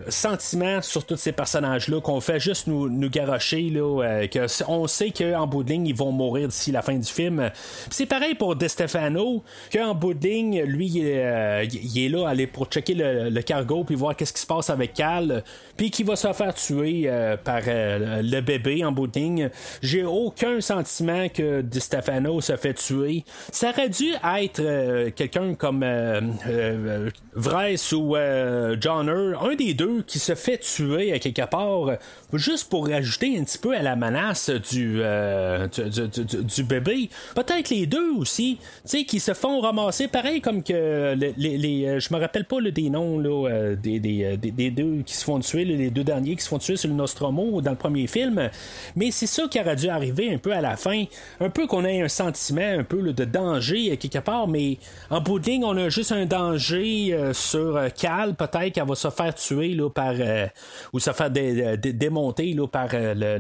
sentiment 0.08 0.82
sur 0.82 1.06
tous 1.06 1.18
ces 1.18 1.32
personnages-là 1.32 2.00
qu'on 2.02 2.22
fait 2.22 2.40
juste 2.40 2.68
nous, 2.68 2.90
nous 2.90 3.10
garocher, 3.10 3.70
là, 3.70 4.04
euh, 4.04 4.28
que 4.28 4.48
on 4.68 4.88
sait 4.88 5.12
qu'en 5.12 5.46
bout 5.48 5.64
de 5.64 5.70
ligne, 5.72 5.88
ils 5.88 5.96
vont 5.96 6.12
mourir 6.12 6.48
d'ici 6.48 6.72
la 6.72 6.82
fin 6.82 6.96
du 6.96 7.12
film. 7.12 7.50
C'est 7.90 8.06
pareil 8.06 8.36
pour 8.36 8.56
De 8.56 8.68
Stefano, 8.68 9.44
qu'en 9.74 9.94
bout 9.94 10.14
de 10.14 10.28
ligne, 10.28 10.64
lui, 10.64 10.88
il 10.88 11.08
est, 11.08 11.26
euh, 11.26 11.66
il 11.66 12.06
est 12.06 12.10
là 12.10 12.28
aller 12.28 12.48
pour 12.48 12.66
checker 12.66 12.94
le, 12.94 13.30
le 13.30 13.42
cargo 13.42 13.84
puis 13.84 13.96
voir 13.96 14.16
qu'est-ce 14.16 14.34
qui 14.34 14.42
se 14.42 14.48
passe 14.48 14.70
avec 14.70 14.94
Cal, 14.94 15.44
puis 15.78 15.92
qui 15.92 16.04
va 16.04 16.16
se 16.16 16.32
faire 16.34 16.54
tuer 16.54 17.04
euh, 17.06 17.38
par 17.38 17.62
euh, 17.68 18.22
le 18.22 18.42
bébé 18.42 18.84
en 18.84 18.92
bout 18.92 19.08
de 19.08 19.20
ligne. 19.20 19.50
J'ai 19.82 20.04
aucun 20.04 20.62
sentiment 20.62 21.28
que 21.30 21.62
Di 21.62 21.80
Stefano 21.80 22.42
se 22.42 22.56
fait 22.56 22.74
tuer. 22.74 23.24
Ça 23.52 23.70
aurait 23.70 23.90
dû 23.90 24.14
être 24.38 24.60
euh, 24.60 25.10
quelqu'un 25.16 25.54
comme 25.56 25.84
euh, 25.84 27.10
Vress 27.34 27.92
ou 27.92 28.16
euh, 28.16 28.76
Johnner, 28.80 29.34
un 29.42 29.56
des 29.56 29.74
deux 29.74 29.89
qui 30.08 30.20
se 30.20 30.36
fait 30.36 30.58
tuer 30.58 31.14
à 31.14 31.20
quelque 31.20 31.48
part, 31.50 31.98
juste 32.34 32.70
pour 32.70 32.88
rajouter 32.88 33.38
un 33.40 33.44
petit 33.44 33.58
peu 33.58 33.76
à 33.76 33.82
la 33.82 33.96
menace 33.96 34.50
du, 34.50 35.00
euh, 35.02 35.68
du, 35.68 36.64
bébé. 36.64 37.10
Peut-être 37.36 37.70
les 37.70 37.86
deux 37.86 38.12
aussi, 38.18 38.58
tu 38.60 38.66
sais, 38.86 39.04
qui 39.04 39.20
se 39.20 39.34
font 39.34 39.60
ramasser 39.62 40.08
pareil 40.08 40.42
comme 40.42 40.64
que 40.64 41.14
les, 41.16 41.34
les- 41.58 41.86
euh, 41.86 42.00
je 42.00 42.14
me 42.14 42.20
rappelle 42.20 42.46
pas 42.46 42.60
là, 42.62 42.72
des 42.72 42.90
noms 42.90 43.20
là, 43.20 43.50
euh, 43.50 43.76
des, 43.76 44.00
des, 44.00 44.38
des- 44.38 44.72
deux 44.72 45.02
qui 45.06 45.14
se 45.16 45.24
font 45.24 45.40
tuer, 45.40 45.66
les 45.66 45.90
deux 45.90 46.04
derniers 46.04 46.36
qui 46.36 46.44
se 46.44 46.50
font 46.50 46.60
tuer 46.60 46.76
sur 46.78 46.90
le 46.90 46.96
Nostromo 46.96 47.62
dans 47.62 47.72
le 47.72 47.78
premier 47.78 48.08
film. 48.08 48.50
Mais 48.96 49.12
c'est 49.12 49.28
ça 49.28 49.44
qui 49.50 49.60
aurait 49.60 49.76
dû 49.76 49.90
arriver 49.90 50.34
un 50.34 50.38
peu 50.38 50.52
à 50.54 50.62
la 50.62 50.76
fin, 50.78 51.04
un 51.40 51.50
peu 51.50 51.68
qu'on 51.68 51.86
ait 51.86 52.02
un 52.02 52.08
sentiment 52.08 52.62
un 52.80 52.84
peu 52.84 53.02
de 53.14 53.26
danger 53.26 53.92
euh, 53.92 53.96
quelque 53.96 54.20
part, 54.20 54.48
mais 54.48 54.78
en 55.10 55.22
bout 55.22 55.40
de 55.40 55.46
ligne, 55.46 55.64
on 55.66 55.76
a 55.78 55.90
juste 55.90 56.12
un 56.12 56.26
danger 56.26 57.18
sur 57.34 57.80
Cal, 57.98 58.36
peut-être 58.36 58.74
qu'elle 58.74 58.88
va 58.88 58.96
se 58.96 59.10
faire 59.10 59.34
tuer 59.36 59.70
par 59.88 60.14
euh, 60.20 60.48
ou 60.94 61.00
se 61.00 61.12
faire 61.12 61.32
dé- 61.32 61.78
dé- 61.78 61.94
démonter 61.94 62.56
par 62.72 62.90
euh, 62.94 63.14
le, 63.16 63.38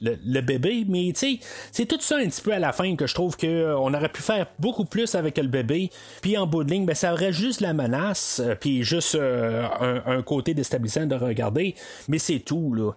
le, 0.00 0.16
le- 0.24 0.40
bébé. 0.40 0.84
Mais 0.88 1.12
c'est 1.14 1.86
tout 1.86 2.00
ça 2.00 2.16
un 2.16 2.26
petit 2.26 2.40
peu 2.40 2.52
à 2.52 2.58
la 2.58 2.72
fin 2.72 2.96
que 2.96 3.06
je 3.06 3.14
trouve 3.14 3.36
qu'on 3.36 3.94
aurait 3.94 4.08
pu 4.08 4.22
faire 4.22 4.46
beaucoup 4.58 4.84
plus 4.84 5.14
avec 5.14 5.38
le 5.38 5.46
bébé. 5.48 5.90
Puis 6.22 6.36
en 6.36 6.46
bout 6.46 6.64
de 6.64 6.70
ligne, 6.70 6.86
ben, 6.86 6.94
ça 6.94 7.12
aurait 7.12 7.32
juste 7.32 7.60
la 7.60 7.72
menace, 7.72 8.40
euh, 8.44 8.54
puis 8.54 8.82
juste 8.82 9.14
euh, 9.14 9.64
un, 9.80 10.18
un 10.18 10.22
côté 10.22 10.54
déstabilisant 10.54 11.06
de 11.06 11.14
regarder. 11.14 11.74
Mais 12.08 12.18
c'est 12.18 12.40
tout. 12.40 12.74
Là, 12.74 12.92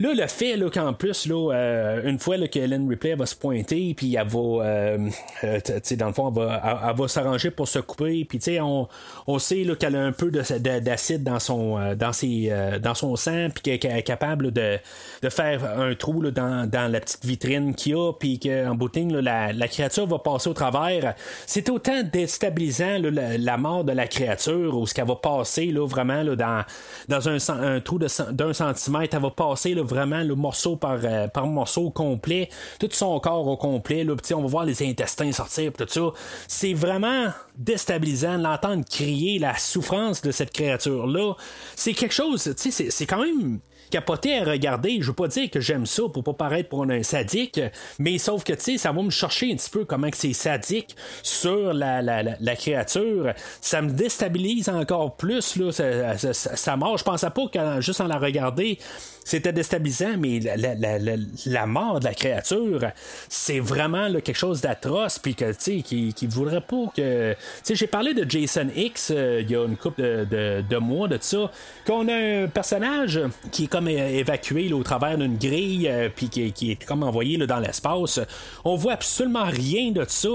là 0.00 0.14
le 0.14 0.26
fait 0.26 0.58
qu'en 0.72 0.92
plus, 0.92 1.26
là, 1.26 1.52
euh, 1.52 2.08
une 2.08 2.18
fois 2.18 2.36
là, 2.36 2.48
que 2.48 2.58
Ellen 2.58 2.88
Ripley 2.88 3.14
va 3.14 3.26
se 3.26 3.34
pointer, 3.34 3.94
puis 3.96 4.14
elle 4.14 4.26
va, 4.28 4.38
euh, 4.64 5.08
euh, 5.44 5.60
dans 5.96 6.06
le 6.06 6.12
fond, 6.12 6.28
elle 6.28 6.42
va, 6.42 6.92
va 6.96 7.08
s'arranger 7.08 7.50
pour 7.50 7.68
se 7.68 7.78
couper. 7.80 8.24
Puis 8.24 8.40
on, 8.60 8.88
on 9.26 9.38
sait 9.38 9.64
qu'elle 9.78 9.96
a 9.96 10.02
un 10.02 10.12
peu 10.12 10.30
de- 10.30 10.40
de- 10.58 10.78
d'acide 10.80 11.22
dans 11.24 11.38
son, 11.40 11.73
euh, 11.78 11.94
dans, 11.94 12.12
ses, 12.12 12.48
euh, 12.50 12.78
dans 12.78 12.94
son 12.94 13.16
sang, 13.16 13.48
puis 13.54 13.78
qu'elle 13.78 13.96
est 13.96 14.02
capable 14.02 14.52
de, 14.52 14.78
de 15.22 15.28
faire 15.28 15.64
un 15.78 15.94
trou 15.94 16.30
dans, 16.30 16.68
dans 16.68 16.90
la 16.90 17.00
petite 17.00 17.24
vitrine 17.24 17.74
qu'il 17.74 17.92
y 17.92 17.94
a, 17.94 18.12
puis 18.12 18.38
qu'en 18.38 18.76
là, 18.76 19.22
la, 19.22 19.52
la 19.52 19.68
créature 19.68 20.06
va 20.06 20.18
passer 20.18 20.48
au 20.48 20.54
travers. 20.54 21.14
C'est 21.46 21.68
autant 21.68 22.02
déstabilisant 22.02 22.98
la, 23.00 23.56
mort 23.56 23.84
de 23.84 23.92
la 23.92 24.06
créature, 24.06 24.76
ou 24.76 24.86
ce 24.86 24.94
qu'elle 24.94 25.06
va 25.06 25.16
passer 25.16 25.66
là, 25.66 25.86
vraiment 25.86 26.24
dans, 26.24 26.64
dans 27.08 27.28
un, 27.28 27.80
trou 27.80 27.98
d'un 27.98 28.52
centimètre. 28.52 29.16
Elle 29.16 29.22
va 29.22 29.30
passer 29.30 29.74
vraiment 29.74 30.22
le 30.22 30.34
morceau 30.34 30.76
par, 30.76 30.98
euh, 31.02 31.28
par 31.28 31.46
morceau 31.46 31.90
complet, 31.90 32.48
tout 32.78 32.88
son 32.92 33.18
corps 33.20 33.46
au 33.46 33.56
complet. 33.56 34.04
Là, 34.04 34.14
on 34.34 34.42
va 34.42 34.48
voir 34.48 34.64
les 34.64 34.82
intestins 34.82 35.32
sortir, 35.32 35.72
tout 35.72 35.86
ça. 35.88 36.00
C'est 36.48 36.74
vraiment 36.74 37.28
déstabilisant 37.56 38.36
l'entendre 38.36 38.84
crier 38.88 39.38
la 39.38 39.56
souffrance 39.56 40.22
de 40.22 40.30
cette 40.30 40.52
créature-là. 40.52 41.34
C'est 41.76 41.92
quelque 41.92 42.14
chose, 42.14 42.52
tu 42.60 42.70
sais, 42.70 42.90
c'est- 42.90 43.06
quand 43.06 43.22
même 43.22 43.60
capoté 43.90 44.38
à 44.38 44.44
regarder. 44.44 44.98
Je 45.00 45.06
veux 45.08 45.12
pas 45.12 45.28
dire 45.28 45.48
que 45.50 45.60
j'aime 45.60 45.86
ça 45.86 46.02
pour 46.12 46.24
pas 46.24 46.32
paraître 46.32 46.68
pour 46.68 46.82
un 46.82 47.02
sadique, 47.04 47.60
mais 48.00 48.18
sauf 48.18 48.42
que 48.42 48.52
tu 48.54 48.60
sais, 48.60 48.78
ça 48.78 48.90
va 48.90 49.02
me 49.02 49.10
chercher 49.10 49.52
un 49.52 49.56
petit 49.56 49.70
peu 49.70 49.84
comment 49.84 50.10
que 50.10 50.16
c'est 50.16 50.32
sadique 50.32 50.96
sur 51.22 51.72
la, 51.72 52.02
la, 52.02 52.22
la, 52.22 52.56
créature. 52.56 53.32
Ça 53.60 53.82
me 53.82 53.90
déstabilise 53.90 54.68
encore 54.68 55.16
plus 55.16 55.56
là, 55.56 55.70
ça, 55.70 56.18
ça, 56.18 56.32
ça- 56.32 56.56
ça 56.56 56.76
mort. 56.76 56.98
Je 56.98 57.04
pensais 57.04 57.30
pas 57.30 57.46
que 57.52 57.80
juste 57.80 58.00
en 58.00 58.06
la 58.08 58.18
regarder, 58.18 58.78
c'était 59.24 59.52
déstabilisant, 59.52 60.16
mais 60.18 60.38
la, 60.40 60.56
la, 60.56 60.74
la, 60.74 60.98
la- 60.98 61.66
mort 61.66 61.98
de 61.98 62.04
la 62.04 62.14
créature, 62.14 62.80
c'est 63.28 63.58
vraiment 63.58 64.06
là, 64.08 64.20
quelque 64.20 64.36
chose 64.36 64.60
d'atroce, 64.60 65.18
puis 65.18 65.34
que 65.34 65.46
tu 65.50 65.56
sais, 65.58 65.76
qui, 65.82 66.12
qui 66.12 66.26
voudrait 66.26 66.60
pas 66.60 66.84
que. 66.94 67.32
Tu 67.32 67.38
sais, 67.62 67.74
j'ai 67.74 67.86
parlé 67.86 68.12
de 68.14 68.28
Jason 68.30 68.68
X 68.76 69.10
euh, 69.14 69.40
il 69.42 69.50
y 69.50 69.56
a 69.56 69.64
une 69.66 69.76
couple 69.76 70.02
de, 70.02 70.24
de, 70.30 70.64
de 70.68 70.76
mois 70.76 71.08
de 71.08 71.18
ça, 71.20 71.50
qu'on 71.86 72.06
a 72.08 72.14
un 72.14 72.48
personnage 72.48 73.20
qui 73.50 73.64
est 73.64 73.66
comme 73.68 73.88
é- 73.88 74.18
évacué 74.18 74.68
là, 74.68 74.76
au 74.76 74.82
travers 74.82 75.16
d'une 75.16 75.38
grille, 75.38 75.88
euh, 75.88 76.08
puis 76.14 76.28
qui, 76.28 76.52
qui 76.52 76.72
est 76.72 76.84
comme 76.84 77.02
envoyé 77.02 77.38
là, 77.38 77.46
dans 77.46 77.60
l'espace. 77.60 78.20
On 78.64 78.76
voit 78.76 78.92
absolument 78.92 79.44
rien 79.44 79.90
de 79.90 80.04
ça, 80.06 80.28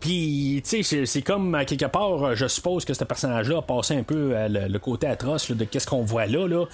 puis 0.00 0.62
tu 0.64 0.70
sais, 0.70 0.82
c'est- 0.82 1.06
c'est 1.06 1.22
comme 1.22 1.54
à 1.54 1.64
quelque 1.64 1.86
part, 1.86 2.34
je 2.36 2.46
suppose 2.46 2.84
que 2.84 2.94
ce 2.94 3.04
personnage-là 3.04 3.58
a 3.58 3.62
passé 3.62 3.94
un 3.96 4.02
peu 4.04 4.32
euh, 4.36 4.48
le, 4.48 4.68
le 4.68 4.78
côté 4.78 5.06
atroce 5.08 5.50
de 5.50 5.64
qu'est-ce 5.64 5.86
qu'on 5.86 6.02
voit 6.02 6.26
là, 6.26 6.46
là. 6.46 6.64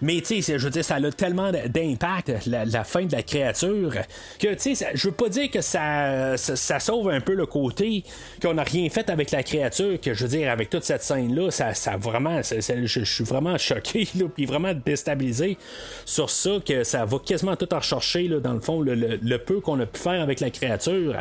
Mais 0.00 0.20
tu 0.22 0.42
sais, 0.42 0.58
je 0.58 0.64
veux 0.64 0.70
dire, 0.70 0.84
ça 0.84 0.94
a 0.96 1.00
tellement 1.18 1.50
d'impact, 1.50 2.46
la, 2.46 2.84
fin 2.84 3.04
de 3.04 3.12
la 3.12 3.22
créature, 3.22 3.92
que 4.38 4.54
tu 4.54 4.74
sais, 4.74 4.86
je 4.94 5.08
veux 5.08 5.14
pas 5.14 5.28
dire 5.28 5.50
que 5.50 5.60
ça, 5.60 6.36
ça, 6.36 6.56
ça 6.56 6.80
sauve 6.80 7.10
un 7.10 7.20
peu 7.20 7.34
le 7.34 7.44
côté 7.44 8.04
qu'on 8.40 8.54
n'a 8.54 8.62
rien 8.62 8.88
fait 8.88 9.10
avec 9.10 9.32
la 9.32 9.42
créature, 9.42 10.00
que 10.00 10.14
je 10.14 10.24
veux 10.24 10.30
dire, 10.30 10.50
avec 10.50 10.70
toute 10.70 10.84
cette 10.84 11.02
scène-là, 11.02 11.50
ça, 11.50 11.74
ça 11.74 11.96
vraiment, 11.96 12.40
je, 12.42 13.04
suis 13.04 13.24
vraiment 13.24 13.58
choqué, 13.58 14.08
là, 14.14 14.26
puis 14.34 14.46
vraiment 14.46 14.72
déstabilisé 14.72 15.58
sur 16.04 16.30
ça, 16.30 16.58
que 16.64 16.84
ça 16.84 17.04
va 17.04 17.18
quasiment 17.18 17.56
tout 17.56 17.72
en 17.74 17.78
rechercher, 17.78 18.28
là, 18.28 18.38
dans 18.38 18.54
le 18.54 18.60
fond, 18.60 18.80
le, 18.80 19.36
peu 19.38 19.60
qu'on 19.60 19.78
a 19.80 19.86
pu 19.86 20.00
faire 20.00 20.22
avec 20.22 20.40
la 20.40 20.50
créature. 20.50 21.14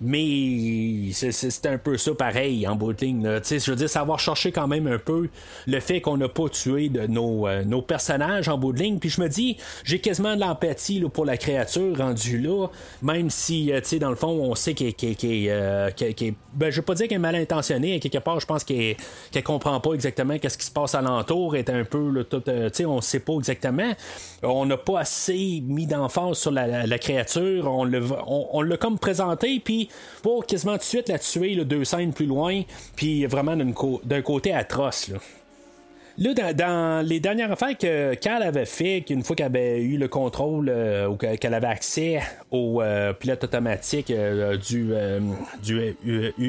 Mais 0.00 1.12
c'est- 1.12 1.66
un 1.66 1.78
peu 1.78 1.96
ça 1.96 2.12
pareil 2.14 2.66
en 2.66 2.74
bout 2.74 2.92
de 2.92 3.04
ligne. 3.04 3.40
Je 3.48 3.70
veux 3.70 3.76
dire, 3.76 3.88
ça 3.88 4.04
va 4.04 4.14
rechercher 4.14 4.50
quand 4.50 4.66
même 4.66 4.86
un 4.86 4.98
peu 4.98 5.28
le 5.66 5.80
fait 5.80 6.00
qu'on 6.00 6.16
n'a 6.16 6.28
pas 6.28 6.48
tué 6.48 6.88
de 6.88 7.06
nos, 7.06 7.46
euh, 7.46 7.64
nos 7.64 7.82
personnages 7.82 8.48
en 8.48 8.58
bout 8.58 8.72
de 8.72 8.80
ligne. 8.80 8.98
Puis 8.98 9.10
je 9.10 9.20
me 9.20 9.28
j'ai 9.84 9.98
quasiment 9.98 10.34
de 10.36 10.40
l'empathie 10.40 11.00
pour 11.12 11.24
la 11.24 11.36
créature 11.36 11.96
rendue 11.96 12.38
là, 12.38 12.68
même 13.02 13.30
si, 13.30 13.72
euh, 13.72 13.80
tu 13.80 13.88
sais, 13.88 13.98
dans 13.98 14.10
le 14.10 14.16
fond, 14.16 14.28
on 14.28 14.54
sait 14.54 14.74
qu'elle 14.74 14.94
qu'elle, 14.94 15.16
euh, 15.48 15.90
ben, 16.54 16.70
je 16.70 16.76
vais 16.76 16.82
pas 16.82 16.94
dire 16.94 17.08
qu'elle 17.08 17.16
est 17.16 17.18
mal 17.18 17.34
intentionnée. 17.36 17.98
Quelque 18.00 18.18
part, 18.18 18.40
je 18.40 18.46
pense 18.46 18.64
qu'elle 18.64 18.96
qu'elle 19.30 19.42
comprend 19.42 19.80
pas 19.80 19.92
exactement 19.94 20.38
qu'est-ce 20.38 20.58
qui 20.58 20.66
se 20.66 20.70
passe 20.70 20.94
alentour. 20.94 21.56
Est 21.56 21.70
un 21.70 21.84
peu, 21.84 22.24
euh, 22.48 22.70
on 22.86 23.00
sait 23.00 23.20
pas 23.20 23.34
exactement. 23.34 23.92
On 24.42 24.66
n'a 24.66 24.76
pas 24.76 25.00
assez 25.00 25.62
mis 25.64 25.86
d'emphase 25.86 26.38
sur 26.38 26.50
la, 26.50 26.86
la- 26.86 26.98
créature. 26.98 27.66
On 27.66 27.84
l'a 27.84 28.00
on, 28.26 28.48
on 28.52 28.76
comme 28.76 28.98
présenté, 28.98 29.60
puis 29.60 29.88
pour 30.22 30.46
quasiment 30.46 30.72
tout 30.72 30.78
de 30.78 30.82
suite 30.84 31.08
la 31.08 31.18
tuer 31.18 31.54
là, 31.54 31.64
deux 31.64 31.84
scènes 31.84 32.12
plus 32.12 32.26
loin, 32.26 32.62
puis 32.96 33.26
vraiment 33.26 33.56
d'un 33.56 34.22
côté 34.22 34.52
atroce. 34.52 35.08
Là. 35.08 35.18
Là, 36.18 36.52
dans, 36.52 37.06
les 37.06 37.20
dernières 37.20 37.50
affaires 37.50 37.76
que 37.78 38.14
Cal 38.14 38.42
avait 38.42 38.66
fait, 38.66 39.02
qu'une 39.06 39.22
fois 39.22 39.34
qu'elle 39.34 39.46
avait 39.46 39.80
eu 39.80 39.96
le 39.96 40.08
contrôle 40.08 40.68
euh, 40.68 41.06
ou 41.08 41.16
que- 41.16 41.36
qu'elle 41.36 41.54
avait 41.54 41.68
accès 41.68 42.20
au 42.50 42.82
euh, 42.82 43.14
pilote 43.14 43.42
automatique 43.44 44.10
euh, 44.10 44.58
du, 44.58 44.90
euh, 44.92 45.20
du 45.62 45.94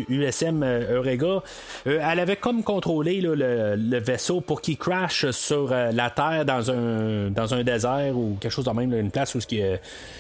USM 0.10 0.64
Eureka, 0.64 1.44
elle 1.86 2.20
avait 2.20 2.36
comme 2.36 2.62
contrôlé 2.64 3.22
le, 3.22 3.36
le 3.36 3.98
vaisseau 4.00 4.42
pour 4.42 4.60
qu'il 4.60 4.78
crash 4.78 5.30
sur 5.32 5.70
la 5.70 6.10
Terre 6.10 6.44
dans 6.46 6.70
un, 6.70 7.30
dans 7.30 7.54
un 7.54 7.64
désert 7.64 8.18
ou 8.18 8.38
quelque 8.40 8.52
chose 8.52 8.66
de 8.66 8.72
même, 8.72 8.94
une 8.94 9.12
place 9.12 9.34
où 9.36 9.40
il 9.50 9.80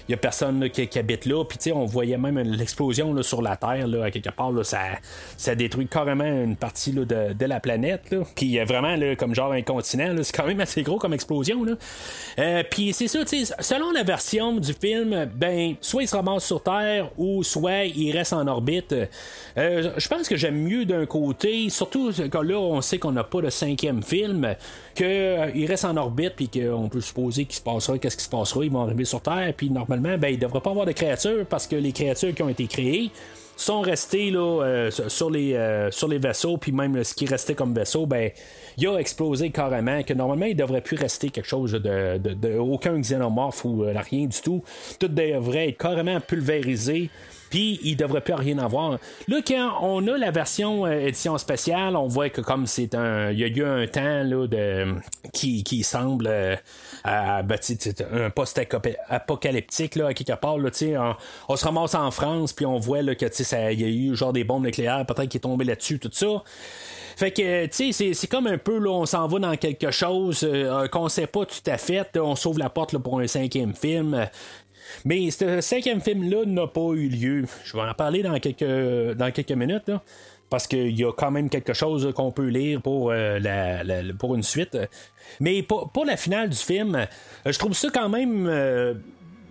y 0.09 0.13
a, 0.13 0.17
personne 0.17 0.69
qui, 0.69 0.97
habite 0.97 1.25
là. 1.25 1.43
Puis 1.43 1.71
on 1.73 1.85
voyait 1.85 2.17
même 2.17 2.39
l'explosion 2.39 3.21
sur 3.23 3.41
la 3.41 3.57
Terre, 3.57 3.87
à 4.03 4.11
quelque 4.11 4.29
part, 4.29 4.51
ça, 4.63 4.79
ça 5.37 5.55
détruit 5.55 5.87
carrément 5.87 6.23
une 6.23 6.55
partie 6.55 6.91
de, 6.93 7.03
de 7.03 7.45
la 7.45 7.59
planète. 7.59 8.15
Puis 8.35 8.57
vraiment 8.59 8.95
là, 8.95 9.15
genre 9.33 9.51
un 9.51 9.61
continent, 9.61 10.15
c'est 10.21 10.35
quand 10.35 10.45
même 10.45 10.59
assez 10.59 10.83
gros 10.83 10.97
comme 10.97 11.13
explosion. 11.13 11.63
Là. 11.63 11.73
Euh, 12.39 12.63
Puis 12.69 12.93
c'est 12.93 13.07
ça, 13.07 13.19
selon 13.59 13.91
la 13.91 14.03
version 14.03 14.55
du 14.55 14.73
film, 14.73 15.29
ben, 15.35 15.75
soit 15.81 16.03
il 16.03 16.07
se 16.07 16.15
ramasse 16.15 16.45
sur 16.45 16.61
Terre 16.61 17.09
ou 17.17 17.43
soit 17.43 17.85
il 17.85 18.11
reste 18.11 18.33
en 18.33 18.47
orbite. 18.47 18.95
Euh, 19.57 19.91
je 19.97 20.07
pense 20.07 20.27
que 20.27 20.35
j'aime 20.35 20.57
mieux 20.57 20.85
d'un 20.85 21.05
côté, 21.05 21.69
surtout 21.69 22.11
quand 22.31 22.41
là 22.41 22.57
on 22.59 22.81
sait 22.81 22.97
qu'on 22.97 23.11
n'a 23.11 23.23
pas 23.23 23.41
de 23.41 23.49
cinquième 23.49 24.03
film, 24.03 24.55
qu'il 24.95 25.65
reste 25.67 25.85
en 25.85 25.97
orbite 25.97 26.33
puis 26.35 26.49
qu'on 26.49 26.89
peut 26.89 27.01
supposer 27.01 27.45
qu'il 27.45 27.55
se 27.55 27.61
passera, 27.61 27.97
qu'est-ce 27.97 28.17
qui 28.17 28.23
se 28.23 28.29
passera, 28.29 28.63
ils 28.63 28.71
vont 28.71 28.81
arriver 28.81 29.05
sur 29.05 29.21
Terre, 29.21 29.53
puis 29.55 29.69
normalement, 29.69 30.17
ben, 30.17 30.29
il 30.29 30.35
ne 30.35 30.41
devrait 30.41 30.61
pas 30.61 30.71
avoir 30.71 30.85
de 30.85 30.91
créatures 30.91 31.45
parce 31.49 31.67
que 31.67 31.75
les 31.75 31.91
créatures 31.91 32.33
qui 32.33 32.41
ont 32.43 32.49
été 32.49 32.67
créées 32.67 33.11
sont 33.55 33.81
restés 33.81 34.31
là, 34.31 34.63
euh, 34.63 34.91
sur, 34.91 35.29
les, 35.29 35.53
euh, 35.53 35.91
sur 35.91 36.07
les 36.07 36.17
vaisseaux, 36.17 36.57
puis 36.57 36.71
même 36.71 37.03
ce 37.03 37.13
qui 37.13 37.25
restait 37.25 37.55
comme 37.55 37.73
vaisseau, 37.73 38.05
ben, 38.05 38.31
il 38.77 38.87
a 38.87 38.97
explosé 38.97 39.51
carrément, 39.51 40.01
que 40.03 40.13
normalement, 40.13 40.45
il 40.45 40.55
devrait 40.55 40.81
plus 40.81 40.97
rester 40.97 41.29
quelque 41.29 41.47
chose 41.47 41.71
de, 41.73 42.17
de, 42.17 42.33
de- 42.33 42.57
aucun 42.57 42.99
xénomorphe 42.99 43.65
ou 43.65 43.83
euh, 43.83 43.93
rien 43.95 44.25
du 44.25 44.41
tout. 44.41 44.63
Tout 44.99 45.07
devrait 45.07 45.69
être 45.69 45.77
carrément 45.77 46.19
pulvérisé. 46.19 47.09
Puis 47.53 47.79
il 47.83 47.95
devrait 47.95 48.21
plus 48.21 48.33
rien 48.33 48.57
avoir. 48.57 48.97
Là, 49.27 49.37
quand 49.47 49.77
on 49.83 50.07
a 50.07 50.17
la 50.17 50.31
version 50.31 50.87
euh, 50.87 51.05
édition 51.05 51.37
spéciale, 51.37 51.95
on 51.95 52.07
voit 52.07 52.29
que 52.31 52.41
comme 52.41 52.65
c'est 52.65 52.95
un. 52.95 53.29
Il 53.29 53.37
y 53.37 53.43
a 53.43 53.47
eu 53.47 53.63
un 53.63 53.85
temps 53.85 54.23
là, 54.23 54.47
de, 54.47 54.95
qui, 55.33 55.63
qui 55.63 55.83
semble 55.83 56.25
euh, 56.27 56.55
ben, 57.05 57.59
un 58.11 58.29
post-apocalyptique 58.31 59.97
là, 59.97 60.07
à 60.07 60.13
quelque 60.15 60.33
part. 60.33 60.57
Là, 60.57 60.71
on, 60.81 61.15
on 61.53 61.55
se 61.55 61.63
ramasse 61.63 61.93
en 61.93 62.09
France, 62.09 62.53
puis 62.53 62.65
on 62.65 62.79
voit 62.79 63.03
là, 63.03 63.13
que 63.13 63.25
il 63.71 63.81
y 63.81 63.83
a 63.83 63.87
eu 63.87 64.15
genre 64.15 64.33
des 64.33 64.43
bombes 64.43 64.65
nucléaires, 64.65 65.05
peut-être 65.05 65.29
qui 65.29 65.37
est 65.37 65.41
tombé 65.41 65.63
là-dessus, 65.63 65.99
tout 65.99 66.09
ça. 66.11 66.41
Fait 67.15 67.29
que, 67.29 67.65
tu 67.67 67.93
sais, 67.93 68.13
c'est- 68.13 68.27
comme 68.27 68.47
un 68.47 68.57
peu, 68.57 68.79
là, 68.79 68.89
on 68.89 69.05
s'en 69.05 69.27
va 69.27 69.37
dans 69.37 69.55
quelque 69.55 69.91
chose 69.91 70.43
euh, 70.43 70.87
qu'on 70.87 71.07
sait 71.09 71.27
pas 71.27 71.45
tout 71.45 71.69
à 71.69 71.77
fait. 71.77 72.17
on 72.17 72.35
s'ouvre 72.35 72.57
la 72.57 72.71
porte 72.71 72.93
là, 72.93 72.99
pour 72.99 73.19
un 73.19 73.27
cinquième 73.27 73.75
film. 73.75 74.27
Mais 75.05 75.31
ce 75.31 75.61
cinquième 75.61 76.01
film-là 76.01 76.45
n'a 76.45 76.67
pas 76.67 76.91
eu 76.93 77.07
lieu. 77.07 77.45
Je 77.63 77.73
vais 77.75 77.83
en 77.83 77.93
parler 77.93 78.23
dans 78.23 78.37
quelques, 78.39 79.17
dans 79.17 79.31
quelques 79.31 79.51
minutes. 79.51 79.87
là, 79.87 80.01
parce 80.53 80.67
qu'il 80.67 80.95
y 80.99 81.03
a 81.03 81.11
quand 81.11 81.31
même 81.31 81.49
quelque 81.49 81.73
chose 81.73 82.13
qu'on 82.15 82.31
peut 82.31 82.45
lire 82.45 82.79
pour, 82.79 83.09
euh, 83.09 83.39
la, 83.39 84.03
pour 84.19 84.35
une 84.35 84.43
suite. 84.43 84.77
Mais 85.39 85.63
pour, 85.63 85.89
pour 85.89 86.05
la 86.05 86.15
finale 86.15 86.49
du 86.49 86.57
film, 86.57 86.93
euh, 86.93 87.05
je 87.51 87.57
trouve 87.57 87.73
ça 87.73 87.87
quand 87.91 88.07
même 88.07 88.45
euh, 88.47 88.93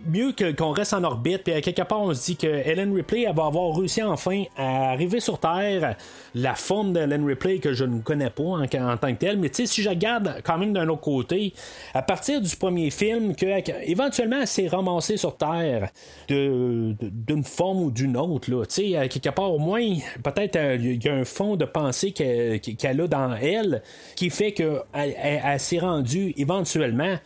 mieux 0.07 0.35
qu'on 0.57 0.70
reste 0.70 0.93
en 0.95 1.05
orbite. 1.05 1.45
Puis 1.45 1.53
à 1.53 1.61
quelque 1.61 1.83
part, 1.83 2.01
on 2.01 2.15
se 2.15 2.24
dit 2.27 2.37
que 2.37 2.47
Ellen 2.47 2.95
Ripley 2.95 3.24
elle 3.29 3.35
va 3.35 3.47
avoir 3.47 3.77
réussi 3.77 4.03
enfin 4.03 4.45
à 4.57 4.91
arriver 4.91 5.20
sur 5.20 5.39
Terre. 5.39 5.97
La 6.35 6.55
forme 6.55 6.93
d'Ellen 6.93 7.24
Ripley 7.24 7.59
que 7.59 7.73
je 7.73 7.85
ne 7.85 8.01
connais 8.01 8.31
pas 8.31 8.43
en, 8.43 8.66
tant 8.66 9.12
que 9.12 9.19
telle. 9.19 9.39
Mais 9.39 9.51
tu 9.51 9.62
sais, 9.62 9.66
si 9.66 9.83
je 9.83 9.89
regarde 9.89 10.41
quand 10.45 10.59
même 10.59 10.73
d'un 10.73 10.89
autre 10.89 11.01
côté, 11.01 11.53
à 11.95 12.03
partir 12.03 12.41
du 12.41 12.55
premier 12.57 12.91
film, 12.91 13.35
que 13.35 13.47
éventuellement 13.89 14.41
elle 14.41 14.47
s'est 14.47 14.69
ramassée 14.69 15.16
sur 15.16 15.37
Terre 15.37 15.91
d'une 16.29 17.45
forme 17.45 17.83
ou 17.83 17.91
d'une 17.91 18.16
autre. 18.16 18.51
Là. 18.51 18.65
Tu 18.66 18.93
sais, 18.93 19.09
quelque 19.09 19.31
part, 19.31 19.53
au 19.53 19.59
moins, 19.59 19.83
peut-être 20.23 20.57
euh, 20.57 20.77
il 20.81 21.03
y 21.05 21.09
a 21.09 21.15
un 21.15 21.24
fond 21.24 21.57
de 21.57 21.65
pensée 21.65 22.12
qu'elle 22.12 23.01
a 23.01 23.07
dans 23.07 23.35
elle 23.35 23.83
qui 24.16 24.31
fait 24.31 24.53
qu'elle 24.53 24.83
elle, 24.93 25.15
elle 25.45 25.61
s'est 25.61 25.79
rendue 25.79 26.33
éventuellement. 26.37 27.16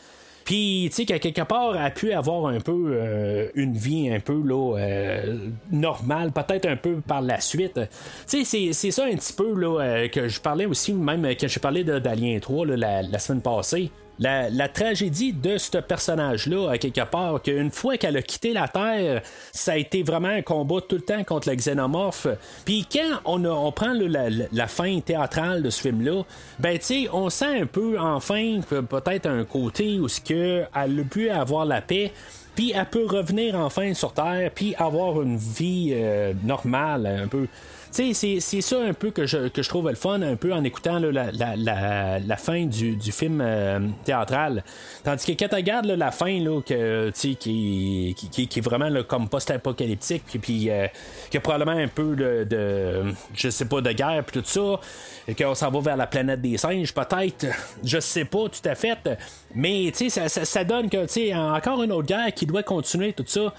Puis, 0.47 0.86
tu 0.90 0.97
sais, 0.97 1.05
qu'à 1.05 1.18
quelque 1.18 1.43
part, 1.43 1.74
elle 1.77 1.82
a 1.85 1.90
pu 1.90 2.12
avoir 2.12 2.47
un 2.47 2.60
peu 2.60 2.90
euh, 2.93 3.48
une 3.56 3.74
vie 3.74 4.09
un 4.10 4.20
peu 4.20 4.40
là, 4.43 4.77
euh, 4.78 5.39
normale, 5.73 6.31
peut-être 6.31 6.66
un 6.66 6.77
peu 6.77 7.01
par 7.06 7.20
la 7.20 7.40
suite. 7.40 7.81
Tu 8.28 8.44
sais, 8.44 8.73
c'est- 8.73 8.90
ça 8.93 9.05
un 9.06 9.16
petit 9.16 9.32
peu 9.32 9.52
là, 9.60 9.81
euh, 9.81 10.09
que 10.09 10.28
je 10.28 10.40
parlais 10.40 10.66
aussi, 10.66 10.93
même 10.94 11.27
quand 11.39 11.48
j'ai 11.48 11.60
parlé 11.60 11.82
de- 11.82 11.98
d'Alien 11.98 12.39
3 12.39 12.64
là, 12.64 12.77
la, 12.77 13.02
la 13.02 13.18
semaine 13.18 13.43
passée. 13.43 13.90
La, 14.18 14.68
tragédie 14.68 15.32
de 15.34 15.59
ce 15.59 15.76
personnage-là, 15.78 16.70
à 16.70 16.78
quelque 16.78 17.05
part, 17.05 17.43
qu'une 17.43 17.70
fois 17.70 17.98
qu'elle 17.98 18.16
a 18.16 18.22
quitté 18.22 18.52
la 18.55 18.66
Terre, 18.66 19.22
ça 19.52 19.72
a 19.72 19.76
été 19.76 20.02
vraiment 20.02 20.28
un 20.28 20.43
combat 20.43 20.80
tout 20.80 20.97
le 20.97 21.02
temps 21.02 21.22
contre 21.24 21.51
le 21.51 21.55
xénomorphe. 21.56 22.26
Puis 22.64 22.86
quand 22.90 23.20
on, 23.26 23.44
a- 23.44 23.72
prend 23.72 23.93
là, 23.93 24.28
la, 24.30 24.47
la- 24.51 24.66
fin 24.66 25.01
théâtrale 25.01 25.62
de 25.62 25.70
ce 25.70 25.82
film-là, 25.82 26.22
ben 26.59 26.78
tu 26.78 27.09
on 27.12 27.28
sent 27.30 27.60
un 27.60 27.66
peu 27.66 27.98
enfin 27.98 28.60
peut-être 28.88 29.26
un 29.26 29.44
côté 29.44 29.98
où 30.01 30.09
ce 30.09 30.20
que 30.20 30.64
elle 30.74 31.01
a 31.01 31.05
pu 31.05 31.28
avoir 31.30 31.64
la 31.66 31.80
paix. 31.80 32.12
Puis 32.55 32.72
elle 32.74 32.86
peut 32.86 33.06
revenir 33.06 33.55
enfin 33.55 33.93
sur 33.93 34.12
Terre, 34.14 34.51
puis 34.55 34.74
avoir 34.76 35.20
une 35.20 35.36
vie 35.36 35.90
euh, 35.94 36.32
normale, 36.43 37.06
un 37.06 37.28
peu. 37.28 37.47
Sais, 37.97 38.12
c'est- 38.40 38.60
ça 38.60 38.77
un 38.78 38.93
peu 38.93 39.10
que 39.10 39.24
je, 39.27 39.48
que 39.48 39.62
je 39.62 39.68
trouve 39.70 39.89
le 39.89 39.94
fun, 39.94 40.20
un 40.20 40.36
peu 40.36 40.52
en 40.52 40.62
écoutant 40.64 40.98
la, 40.98 41.31
la, 41.32 41.56
la, 41.56 42.18
la 42.18 42.36
fin 42.36 42.66
du, 42.66 42.94
du 42.94 43.10
film 43.10 43.40
euh, 43.43 43.81
théâtral. 44.05 44.62
Tandis 45.02 45.24
que 45.24 45.32
quand 45.32 45.48
tu 45.48 45.55
regardes 45.55 45.86
la 45.86 46.10
fin, 46.10 46.39
là, 46.40 46.60
que, 46.60 47.10
qui, 47.10 47.36
qui, 47.36 48.14
qui- 48.31 48.48
qui 48.48 48.59
est 48.59 48.62
vraiment 48.62 48.90
comme 49.09 49.31
post-apocalyptique, 49.31 50.24
puis, 50.27 50.39
puis 50.39 50.70
euh, 50.70 50.89
a 51.35 51.40
probablement 51.40 51.78
un 51.78 51.89
peu 51.89 52.14
de, 52.16 53.05
je 53.35 53.48
sais 53.48 53.64
pas, 53.64 53.81
de 53.81 53.93
guerre, 53.93 54.23
puis 54.27 54.43
tout 54.43 54.47
ça, 54.47 54.78
et 55.27 55.35
qu'on 55.35 55.55
s'en 55.55 55.70
va 55.70 55.81
vers 55.81 55.97
la 55.97 56.06
planète 56.06 56.43
des 56.43 56.59
singes, 56.59 56.93
peut-être, 56.93 57.47
je 57.82 57.98
sais 57.98 58.27
pas 58.27 58.51
tout 58.51 58.68
à 58.68 58.74
fait, 58.74 58.98
mais 59.55 59.90
ça, 59.94 60.28
ça, 60.28 60.44
ça 60.44 60.64
donne 60.64 60.90
que, 60.90 61.06
tu 61.06 61.12
sais, 61.14 61.35
encore 61.35 61.82
une 61.82 61.93
autre 61.93 62.09
guerre 62.09 62.31
qui 62.35 62.44
doit 62.44 62.62
continuer, 62.62 63.14
tout 63.14 63.24
ça. 63.27 63.55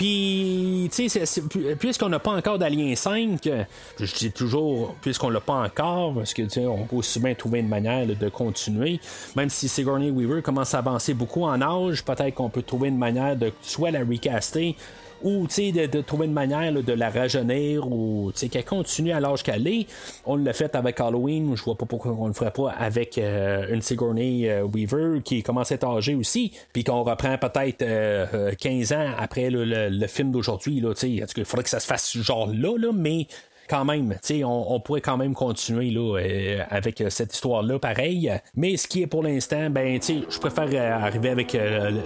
Puis, 0.00 0.88
tu 0.90 1.10
sais, 1.10 1.42
puisqu'on 1.78 2.08
n'a 2.08 2.18
pas 2.18 2.30
encore 2.30 2.58
d'Alien 2.58 2.96
5, 2.96 3.46
euh, 3.46 3.64
je 3.98 4.14
dis 4.14 4.32
toujours, 4.32 4.94
puisqu'on 5.02 5.28
l'a 5.28 5.42
pas 5.42 5.62
encore, 5.62 6.14
parce 6.14 6.32
que, 6.32 6.40
tu 6.40 6.60
on 6.60 6.86
peut 6.86 6.96
aussi 6.96 7.20
bien 7.20 7.34
trouver 7.34 7.58
une 7.58 7.68
manière 7.68 8.06
de 8.06 8.28
continuer. 8.30 8.98
Même 9.36 9.50
si 9.50 9.68
Sigourney 9.68 10.10
Weaver 10.10 10.40
commence 10.40 10.72
à 10.72 10.78
avancer 10.78 11.12
beaucoup 11.12 11.42
en 11.42 11.60
âge, 11.60 12.02
peut-être 12.02 12.34
qu'on 12.34 12.48
peut 12.48 12.62
trouver 12.62 12.88
une 12.88 12.96
manière 12.96 13.36
de 13.36 13.52
soit 13.60 13.90
la 13.90 13.98
recaster 13.98 14.74
ou 15.22 15.46
de, 15.46 15.86
de 15.86 16.00
trouver 16.00 16.26
une 16.26 16.32
manière 16.32 16.72
là, 16.72 16.82
de 16.82 16.92
la 16.92 17.10
rajeunir 17.10 17.86
ou 17.90 18.32
qu'elle 18.50 18.64
continue 18.64 19.12
à 19.12 19.20
l'âge 19.20 19.42
qu'elle 19.42 19.66
est. 19.66 19.86
On 20.24 20.36
l'a 20.36 20.52
fait 20.52 20.74
avec 20.74 21.00
Halloween, 21.00 21.54
je 21.56 21.62
vois 21.62 21.76
pas 21.76 21.86
pourquoi 21.86 22.12
on 22.12 22.28
le 22.28 22.32
ferait 22.32 22.50
pas 22.50 22.70
avec 22.70 23.18
euh, 23.18 23.66
une 23.72 23.82
Sigourney 23.82 24.48
euh, 24.48 24.62
Weaver 24.64 25.20
qui 25.22 25.42
commence 25.42 25.72
à 25.72 25.74
être 25.76 25.86
âgée 25.86 26.14
aussi, 26.14 26.52
puis 26.72 26.84
qu'on 26.84 27.02
reprend 27.02 27.36
peut-être 27.38 27.82
euh, 27.82 28.26
euh, 28.34 28.52
15 28.58 28.92
ans 28.92 29.10
après 29.18 29.50
là, 29.50 29.64
le, 29.64 29.88
le 29.88 30.06
film 30.06 30.30
d'aujourd'hui. 30.30 30.80
Là, 30.80 30.92
il 31.02 31.44
faudrait 31.44 31.64
que 31.64 31.70
ça 31.70 31.80
se 31.80 31.86
fasse 31.86 32.16
genre 32.16 32.48
là, 32.48 32.76
là 32.78 32.90
mais 32.94 33.26
quand 33.70 33.84
même, 33.84 34.18
on, 34.44 34.66
on 34.68 34.80
pourrait 34.80 35.00
quand 35.00 35.16
même 35.16 35.32
continuer 35.32 35.90
là, 35.90 36.18
euh, 36.18 36.62
avec 36.70 37.00
euh, 37.00 37.08
cette 37.08 37.32
histoire-là, 37.32 37.78
pareil. 37.78 38.32
Mais 38.56 38.76
ce 38.76 38.88
qui 38.88 39.02
est 39.02 39.06
pour 39.06 39.22
l'instant, 39.22 39.70
ben, 39.70 40.00
je 40.02 40.38
préfère 40.40 40.68
euh, 40.72 41.04
arriver 41.04 41.28
avec 41.28 41.56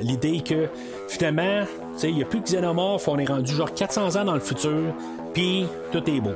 l'idée 0.03 0.43
que 0.43 0.69
finalement, 1.09 1.65
il 2.03 2.15
n'y 2.15 2.23
a 2.23 2.27
plus 2.27 2.41
que 2.41 2.45
Xenomorph, 2.45 3.09
on 3.09 3.19
est 3.19 3.25
rendu 3.25 3.55
genre 3.55 3.73
400 3.73 4.17
ans 4.17 4.25
dans 4.27 4.35
le 4.35 4.41
futur, 4.41 4.95
puis 5.33 5.67
tout 5.91 6.03
est 6.11 6.21
beau. 6.21 6.35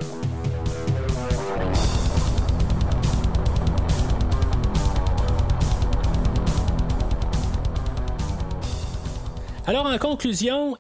Alors, 9.67 9.85
en 9.85 9.99
conclusion, 9.99 10.79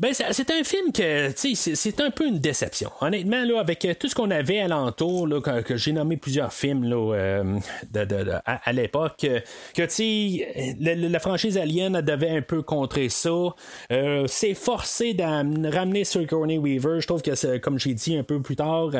ben, 0.00 0.14
c'est 0.14 0.50
un 0.50 0.64
film 0.64 0.92
que, 0.92 1.30
tu 1.32 1.54
sais, 1.54 1.74
c'est- 1.76 2.00
un 2.00 2.10
peu 2.10 2.26
une 2.26 2.38
déception. 2.38 2.90
Honnêtement, 3.02 3.44
là, 3.44 3.60
avec 3.60 3.84
euh, 3.84 3.92
tout 3.92 4.08
ce 4.08 4.14
qu'on 4.14 4.30
avait 4.30 4.60
alentour, 4.60 5.26
là, 5.26 5.40
que, 5.42 5.60
que 5.60 5.76
j'ai 5.76 5.92
nommé 5.92 6.16
plusieurs 6.16 6.52
films 6.54 6.84
là, 6.84 7.14
euh, 7.14 7.58
de, 7.92 8.04
de- 8.06 8.24
de- 8.24 8.30
à, 8.46 8.60
à 8.68 8.72
l'époque, 8.72 9.24
euh, 9.24 9.40
que, 9.76 9.82
tu 9.82 9.90
sais, 10.40 10.74
la, 10.80 11.20
franchise 11.20 11.58
Alien 11.58 12.00
devait 12.00 12.30
un 12.30 12.40
peu 12.40 12.62
contrer 12.62 13.10
ça. 13.10 13.30
Euh, 13.92 14.24
c'est 14.26 14.54
forcé 14.54 15.12
de 15.12 15.22
ramener 15.70 16.04
Sigourney 16.04 16.56
Weaver. 16.56 17.00
Je 17.00 17.06
trouve 17.06 17.20
que, 17.20 17.58
comme 17.58 17.78
j'ai 17.78 17.92
dit 17.92 18.16
un 18.16 18.22
peu 18.22 18.40
plus 18.40 18.56
tard, 18.56 18.90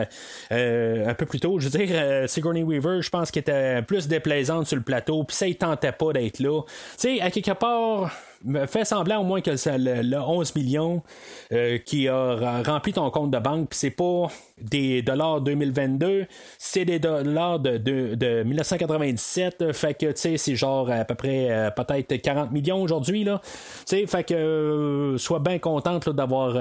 euh, 0.52 1.08
un 1.08 1.14
peu 1.14 1.24
plus 1.24 1.40
tôt, 1.40 1.58
je 1.58 1.68
veux 1.68 1.78
dire, 1.78 1.88
euh, 1.98 2.26
Sigourney 2.26 2.62
Weaver, 2.62 3.00
je 3.00 3.08
pense 3.08 3.30
qu'elle 3.30 3.40
était 3.42 3.80
plus 3.82 4.06
déplaisante 4.06 4.66
sur 4.66 4.76
le 4.76 4.82
plateau, 4.82 5.24
puis 5.24 5.34
ça, 5.36 5.46
il 5.46 5.56
tentait 5.56 5.92
pas 5.92 6.12
d'être 6.12 6.40
là. 6.40 6.60
Tu 6.98 7.16
sais, 7.16 7.20
à 7.22 7.30
quelque 7.30 7.52
part 7.52 8.12
me 8.44 8.66
fait 8.66 8.84
semblant 8.84 9.20
au 9.20 9.24
moins 9.24 9.40
que 9.40 9.56
c'est 9.56 9.78
le, 9.78 10.02
le 10.02 10.18
11 10.18 10.54
millions 10.54 11.02
euh, 11.52 11.78
qui 11.78 12.08
a 12.08 12.62
rempli 12.64 12.92
ton 12.92 13.10
compte 13.10 13.30
de 13.30 13.38
banque, 13.38 13.70
puis 13.70 13.78
c'est 13.78 13.90
pas 13.90 14.28
des 14.60 15.02
dollars 15.02 15.40
2022, 15.40 16.26
c'est 16.58 16.84
des 16.84 16.98
dollars 16.98 17.58
de, 17.58 17.76
de, 17.78 18.14
de 18.14 18.42
1997, 18.42 19.62
euh, 19.62 19.72
fait 19.72 19.94
que 19.94 20.06
tu 20.06 20.12
sais, 20.16 20.36
c'est 20.36 20.56
genre 20.56 20.90
à 20.90 21.04
peu 21.04 21.14
près 21.14 21.50
euh, 21.50 21.70
peut-être 21.70 22.14
40 22.16 22.52
millions 22.52 22.82
aujourd'hui, 22.82 23.24
là. 23.24 23.40
Tu 23.86 23.96
sais, 23.96 24.06
fait 24.06 24.24
que 24.24 24.34
euh, 24.34 25.18
sois 25.18 25.40
bien 25.40 25.58
contente 25.58 26.08
d'avoir. 26.08 26.56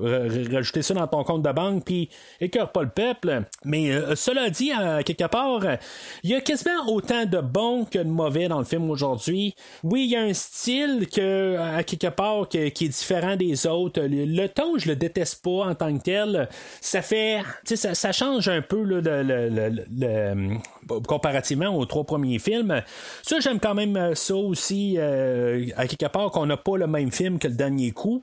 Euh, 0.00 0.46
rajouter 0.52 0.82
ça 0.82 0.94
dans 0.94 1.06
ton 1.06 1.24
compte 1.24 1.42
de 1.42 1.52
banque, 1.52 1.84
puis 1.84 2.08
écœure 2.40 2.72
pas 2.72 2.82
le 2.82 2.88
peuple. 2.88 3.42
Mais 3.64 3.90
euh, 3.90 4.14
cela 4.14 4.50
dit, 4.50 4.72
à 4.72 5.02
quelque 5.02 5.26
part, 5.26 5.64
euh, 5.64 5.76
il 6.22 6.30
y 6.30 6.34
a 6.34 6.40
quasiment 6.40 6.86
autant 6.88 7.24
de 7.26 7.38
bons 7.40 7.84
que 7.84 7.98
de 7.98 8.08
mauvais 8.08 8.48
dans 8.48 8.58
le 8.58 8.64
film 8.64 8.90
aujourd'hui. 8.90 9.54
Oui, 9.82 10.04
il 10.04 10.10
y 10.10 10.16
a 10.16 10.22
un 10.22 10.32
style 10.32 11.08
que, 11.12 11.56
à 11.58 11.82
quelque 11.82 12.08
part 12.08 12.48
qui 12.48 12.58
est 12.58 12.88
différent 12.88 13.36
des 13.36 13.66
autres. 13.66 14.00
Le, 14.04 14.46
ton, 14.48 14.78
je 14.78 14.88
le 14.88 14.96
déteste 14.96 15.42
pas 15.42 15.66
en 15.66 15.74
tant 15.74 15.96
que 15.96 16.02
tel. 16.02 16.48
Ça 16.80 17.02
fait, 17.02 17.40
ça, 17.64 17.94
ça 17.94 18.12
change 18.12 18.48
un 18.48 18.62
peu 18.62 18.82
là, 18.82 19.00
le, 19.00 19.22
le- 19.22 19.48
le- 19.48 19.84
le- 19.98 21.00
comparativement 21.06 21.68
aux 21.76 21.86
trois 21.86 22.04
premiers 22.04 22.38
films. 22.38 22.82
Ça, 23.22 23.40
j'aime 23.40 23.60
quand 23.60 23.74
même 23.74 23.96
euh, 23.96 24.14
ça 24.14 24.34
aussi, 24.34 24.96
euh, 24.98 25.66
à 25.76 25.86
quelque 25.86 26.10
part, 26.10 26.30
qu'on 26.30 26.46
n'a 26.46 26.56
pas 26.56 26.76
le 26.76 26.86
même 26.86 27.10
film 27.10 27.38
que 27.38 27.48
le 27.48 27.54
dernier 27.54 27.92
coup. 27.92 28.22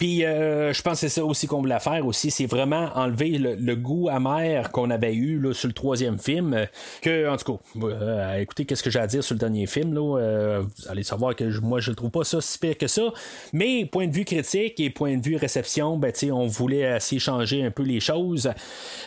Puis 0.00 0.24
euh, 0.24 0.72
je 0.72 0.80
pense 0.80 0.94
que 0.94 0.98
c'est 1.00 1.08
ça 1.20 1.24
aussi 1.26 1.46
qu'on 1.46 1.60
voulait 1.60 1.78
faire 1.78 2.06
aussi, 2.06 2.30
c'est 2.30 2.46
vraiment 2.46 2.88
enlever 2.94 3.36
le, 3.36 3.54
le 3.54 3.76
goût 3.76 4.08
amer 4.08 4.72
qu'on 4.72 4.88
avait 4.88 5.12
eu 5.14 5.38
là, 5.38 5.52
sur 5.52 5.68
le 5.68 5.74
troisième 5.74 6.18
film. 6.18 6.54
euh, 6.54 6.64
que, 7.02 7.28
en 7.28 7.36
tout 7.36 7.58
cas, 7.58 7.86
euh, 7.86 8.38
écoutez, 8.38 8.64
qu'est-ce 8.64 8.82
que 8.82 8.88
j'ai 8.88 8.98
à 8.98 9.06
dire 9.06 9.22
sur 9.22 9.34
le 9.34 9.38
dernier 9.38 9.66
film, 9.66 9.92
là, 9.92 10.18
euh, 10.18 10.62
vous 10.62 10.88
allez 10.88 11.02
savoir 11.02 11.36
que 11.36 11.50
je- 11.50 11.60
moi 11.60 11.80
je 11.80 11.92
trouve 11.92 12.10
pas 12.10 12.24
ça 12.24 12.40
si 12.40 12.58
pire 12.58 12.78
que 12.78 12.86
ça. 12.86 13.12
Mais 13.52 13.84
point 13.84 14.06
de 14.06 14.12
vue 14.14 14.24
critique 14.24 14.80
et 14.80 14.88
point 14.88 15.18
de 15.18 15.22
vue 15.22 15.36
réception, 15.36 15.98
ben, 15.98 16.10
tu 16.12 16.32
on 16.32 16.46
voulait 16.46 16.96
essayer 16.96 17.18
changer 17.18 17.62
un 17.62 17.70
peu 17.70 17.82
les 17.82 18.00
choses. 18.00 18.50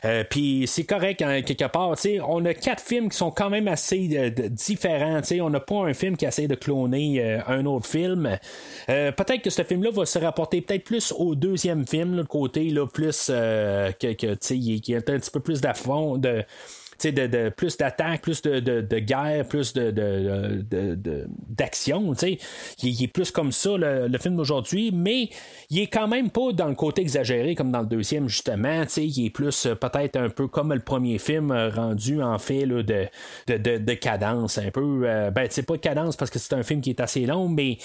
Euh, 0.06 0.24
Puis 0.30 0.66
c'est 0.68 0.84
correct 0.84 1.24
hein, 1.24 1.42
quelque 1.42 1.66
part. 1.72 1.98
tu 1.98 2.20
On 2.22 2.46
a 2.46 2.54
quatre 2.54 2.84
films 2.84 3.10
qui 3.10 3.18
sont 3.18 3.32
quand 3.32 3.50
même 3.50 3.68
assez 3.68 4.32
différents. 4.52 5.22
tu 5.24 5.42
On 5.42 5.50
n'a 5.50 5.60
pas 5.60 5.86
un 5.88 5.94
film 5.96 6.18
qui 6.18 6.26
essaie 6.26 6.48
de 6.48 6.54
cloner 6.56 7.40
un 7.48 7.66
autre 7.66 7.88
film. 7.88 8.38
Peut-être 8.86 9.42
que 9.42 9.50
ce 9.50 9.64
film-là 9.64 9.90
va 9.90 10.06
se 10.06 10.20
rapporter 10.20 10.62
peut-être 10.62 10.83
plus 10.84 11.14
au 11.18 11.36
deuxième 11.36 11.88
film, 11.88 12.16
le 12.16 12.24
côté 12.24 12.70
là, 12.70 12.86
plus 12.88 13.28
que, 13.28 14.14
que 14.14 14.54
il 14.54 14.90
y 14.90 14.96
a 14.96 14.98
un 14.98 15.02
petit 15.02 15.32
peu 15.32 15.40
plus 15.40 15.62
d'affront 15.62 16.18
de 16.18 16.44
de, 17.12 17.28
de, 17.28 17.50
plus 17.50 17.78
d'attaque, 17.78 18.22
plus 18.22 18.42
de, 18.42 18.60
de, 18.60 19.00
guerre, 19.00 19.48
plus 19.48 19.74
de, 19.74 19.92
d'action. 21.50 22.14
Il, 22.22 22.38
il, 22.84 23.04
est 23.04 23.08
plus 23.08 23.32
comme 23.32 23.52
ça, 23.52 23.72
le, 23.78 24.18
film 24.18 24.36
d'aujourd'hui, 24.36 24.92
mais 24.94 25.30
il 25.70 25.80
est 25.80 25.88
quand 25.88 26.08
même 26.08 26.30
pas 26.30 26.52
dans 26.54 26.68
le 26.68 26.76
côté 26.76 27.02
exagéré 27.02 27.56
comme 27.56 27.72
dans 27.72 27.82
le 27.82 27.88
deuxième, 27.88 28.30
justement. 28.30 28.84
Il 28.98 29.26
est 29.26 29.30
plus 29.30 29.66
euh, 29.66 29.76
peut-être 29.76 30.16
un 30.16 30.30
peu 30.30 30.48
comme 30.48 30.74
le 30.74 30.80
premier 30.80 31.18
film 31.18 31.52
euh, 31.52 31.70
rendu 31.70 32.22
en 32.22 32.38
fait 32.38 32.66
là, 32.66 32.84
de, 32.84 33.08
de, 33.48 33.94
cadence, 33.94 34.58
un 34.58 34.72
peu. 34.72 35.04
Euh, 35.06 35.32
ben, 35.32 35.48
c'est 35.50 35.64
pas 35.64 35.74
de 35.74 35.82
cadence 35.82 36.16
parce 36.16 36.32
que 36.32 36.40
c'est 36.40 36.54
un 36.54 36.64
film 36.64 36.82
qui 36.82 36.92
est 36.92 37.02
assez 37.02 37.26
long, 37.26 37.50
mais 37.50 37.78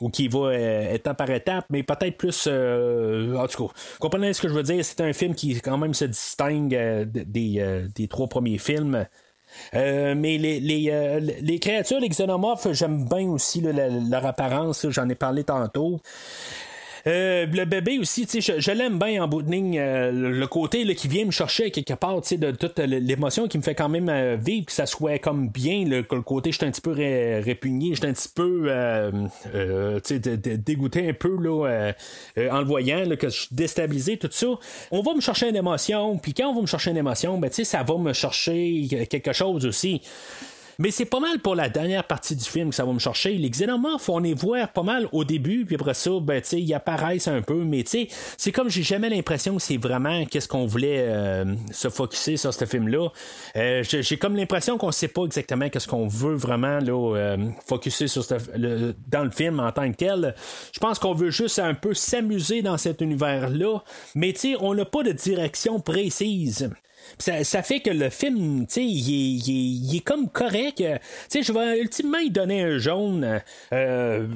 ou 0.00 0.10
qui 0.10 0.28
va 0.28 0.38
euh, 0.48 0.94
étape 0.94 1.18
par 1.18 1.30
étape, 1.30 1.66
mais 1.70 1.82
peut-être 1.82 2.16
plus. 2.16 2.46
Euh, 2.48 3.36
en 3.36 3.46
tout 3.46 3.68
cas, 3.68 3.74
comprenez 4.00 4.32
ce 4.32 4.42
que 4.42 4.48
je 4.48 4.54
veux 4.54 4.62
dire? 4.62 4.84
C'est 4.84 5.00
un 5.00 5.12
film 5.12 5.34
qui 5.34 5.60
quand 5.60 5.78
même 5.78 5.94
se 5.94 6.04
distingue 6.04 6.74
euh, 6.74 7.04
des, 7.06 7.86
des, 7.94 8.08
trois 8.08 8.28
premiers 8.28 8.58
films. 8.58 9.06
mais 9.72 10.38
les, 10.38 10.60
les, 10.60 11.20
les, 11.40 11.58
créatures, 11.58 12.00
les 12.00 12.08
xénomorphes, 12.08 12.72
j'aime 12.72 13.06
bien 13.08 13.28
aussi 13.28 13.60
leur 13.60 14.26
apparence. 14.26 14.86
J'en 14.90 15.08
ai 15.08 15.14
parlé 15.14 15.44
tantôt. 15.44 16.00
Euh, 17.06 17.46
le 17.46 17.64
bébé 17.64 17.98
aussi, 17.98 18.26
je, 18.32 18.60
je 18.60 18.70
l'aime 18.70 18.98
bien 18.98 19.24
en 19.24 19.28
bout 19.28 19.42
de 19.42 19.50
ligne. 19.50 19.78
Euh, 19.78 20.12
le 20.12 20.46
côté 20.46 20.84
là, 20.84 20.94
qui 20.94 21.08
vient 21.08 21.24
me 21.24 21.30
chercher 21.30 21.70
quelque 21.70 21.94
part 21.94 22.20
de 22.20 22.50
toute 22.52 22.78
l'émotion 22.78 23.48
qui 23.48 23.58
me 23.58 23.62
fait 23.62 23.74
quand 23.74 23.88
même 23.88 24.08
euh, 24.08 24.36
vivre, 24.36 24.66
que 24.66 24.72
ça 24.72 24.86
soit 24.86 25.18
comme 25.18 25.48
bien. 25.48 25.84
Le, 25.84 26.06
le 26.08 26.22
côté, 26.22 26.52
je 26.52 26.58
suis 26.58 26.66
un 26.66 26.70
petit 26.70 26.80
peu 26.80 26.92
répugné, 26.92 27.94
je 27.94 28.00
suis 28.00 28.06
un 28.06 28.12
petit 28.12 28.28
peu 28.28 28.70
dégoûté 30.58 31.08
un 31.08 31.12
peu 31.12 31.36
là, 31.40 31.92
en 32.50 32.58
le 32.60 32.64
voyant, 32.64 33.04
que 33.16 33.28
je 33.28 33.40
suis 33.40 33.48
déstabilisé, 33.50 34.16
tout 34.16 34.28
ça. 34.30 34.46
On 34.90 35.02
va 35.02 35.14
me 35.14 35.20
chercher 35.20 35.48
une 35.48 35.56
émotion, 35.56 36.18
puis 36.18 36.34
quand 36.34 36.48
on 36.48 36.54
va 36.54 36.60
me 36.62 36.66
chercher 36.66 36.90
une 36.90 36.96
émotion, 36.96 37.38
ben, 37.38 37.50
ça 37.50 37.82
va 37.82 37.96
me 37.98 38.12
chercher 38.12 39.06
quelque 39.10 39.32
chose 39.32 39.66
aussi. 39.66 40.00
Mais 40.82 40.90
c'est 40.90 41.04
pas 41.04 41.20
mal 41.20 41.38
pour 41.38 41.54
la 41.54 41.68
dernière 41.68 42.02
partie 42.02 42.34
du 42.34 42.44
film 42.44 42.70
que 42.70 42.74
ça 42.74 42.84
va 42.84 42.92
me 42.92 42.98
chercher. 42.98 43.34
Les 43.34 43.48
xénomorphes, 43.48 44.08
on 44.08 44.18
les 44.18 44.34
voit 44.34 44.66
pas 44.66 44.82
mal 44.82 45.06
au 45.12 45.22
début, 45.22 45.64
puis 45.64 45.76
après 45.76 45.94
ça, 45.94 46.10
ben, 46.20 46.42
tu 46.42 46.56
ils 46.56 46.74
apparaissent 46.74 47.28
un 47.28 47.40
peu, 47.40 47.62
mais 47.62 47.84
tu 47.84 48.08
c'est 48.36 48.50
comme 48.50 48.68
j'ai 48.68 48.82
jamais 48.82 49.08
l'impression 49.08 49.54
que 49.54 49.62
c'est 49.62 49.76
vraiment 49.76 50.24
qu'est-ce 50.24 50.48
qu'on 50.48 50.66
voulait 50.66 51.04
euh, 51.06 51.44
se 51.70 51.88
focuser 51.88 52.36
sur 52.36 52.52
ce 52.52 52.64
film-là. 52.64 53.10
Euh, 53.54 53.84
j'ai 53.84 54.16
comme 54.16 54.34
l'impression 54.34 54.76
qu'on 54.76 54.90
sait 54.90 55.06
pas 55.06 55.22
exactement 55.24 55.68
qu'est-ce 55.68 55.86
qu'on 55.86 56.08
veut 56.08 56.34
vraiment 56.34 56.80
là, 56.80 57.14
euh, 57.16 57.36
focuser 57.64 58.08
sur 58.08 58.24
le, 58.56 58.96
dans 59.06 59.22
le 59.22 59.30
film 59.30 59.60
en 59.60 59.70
tant 59.70 59.88
que 59.88 59.96
tel. 59.96 60.34
Je 60.72 60.80
pense 60.80 60.98
qu'on 60.98 61.14
veut 61.14 61.30
juste 61.30 61.60
un 61.60 61.74
peu 61.74 61.94
s'amuser 61.94 62.60
dans 62.60 62.76
cet 62.76 63.02
univers-là, 63.02 63.84
mais 64.16 64.32
tu 64.32 64.56
on 64.58 64.74
n'a 64.74 64.84
pas 64.84 65.04
de 65.04 65.12
direction 65.12 65.78
précise. 65.78 66.72
Ça, 67.18 67.62
fait 67.62 67.80
que 67.80 67.90
le 67.90 68.10
film, 68.10 68.66
tu 68.66 68.74
sais, 68.74 68.84
il, 68.84 69.96
est 69.96 70.00
comme 70.00 70.28
correct. 70.28 70.78
Tu 70.78 70.84
sais, 71.28 71.42
je 71.42 71.52
vais 71.52 71.80
ultimement 71.80 72.18
y 72.18 72.30
donner 72.30 72.62
un 72.62 72.78
jaune. 72.78 73.40
Euh, 73.72 74.26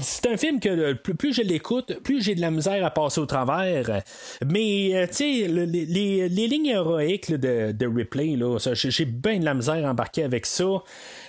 c'est 0.00 0.26
un 0.26 0.36
film 0.36 0.60
que 0.60 0.92
plus, 0.94 1.32
je 1.32 1.42
l'écoute, 1.42 2.00
plus 2.02 2.22
j'ai 2.22 2.34
de 2.34 2.40
la 2.40 2.50
misère 2.50 2.84
à 2.84 2.90
passer 2.90 3.20
au 3.20 3.26
travers. 3.26 4.02
Mais, 4.44 4.90
euh, 4.94 5.06
tu 5.06 5.14
sais, 5.14 5.48
les, 5.48 6.28
lignes 6.28 6.66
héroïques 6.66 7.30
de, 7.30 7.72
de 7.72 7.86
Ripley, 7.86 8.36
là, 8.36 8.58
j'ai 8.72 9.04
bien 9.04 9.38
de 9.38 9.44
la 9.44 9.54
misère 9.54 9.86
à 9.86 9.90
embarquer 9.90 10.24
avec 10.24 10.46
ça. 10.46 10.64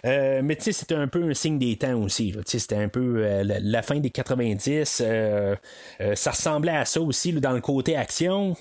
Euh, 0.06 0.42
mais 0.44 0.56
tu 0.56 0.64
sais, 0.64 0.72
c'était 0.72 0.96
un 0.96 1.08
peu 1.08 1.24
un 1.24 1.34
signe 1.34 1.60
des 1.60 1.76
temps 1.76 2.02
aussi. 2.02 2.34
C'était 2.46 2.76
un 2.76 2.90
peu 2.90 3.44
la, 3.44 3.82
fin 3.82 4.00
des 4.00 4.10
90. 4.10 5.04
ça 6.16 6.32
ressemblait 6.32 6.76
à 6.76 6.86
ça 6.86 7.02
aussi 7.02 7.34
dans 7.34 7.54
le 7.54 7.62
côté 7.62 7.96
action. 7.96 8.56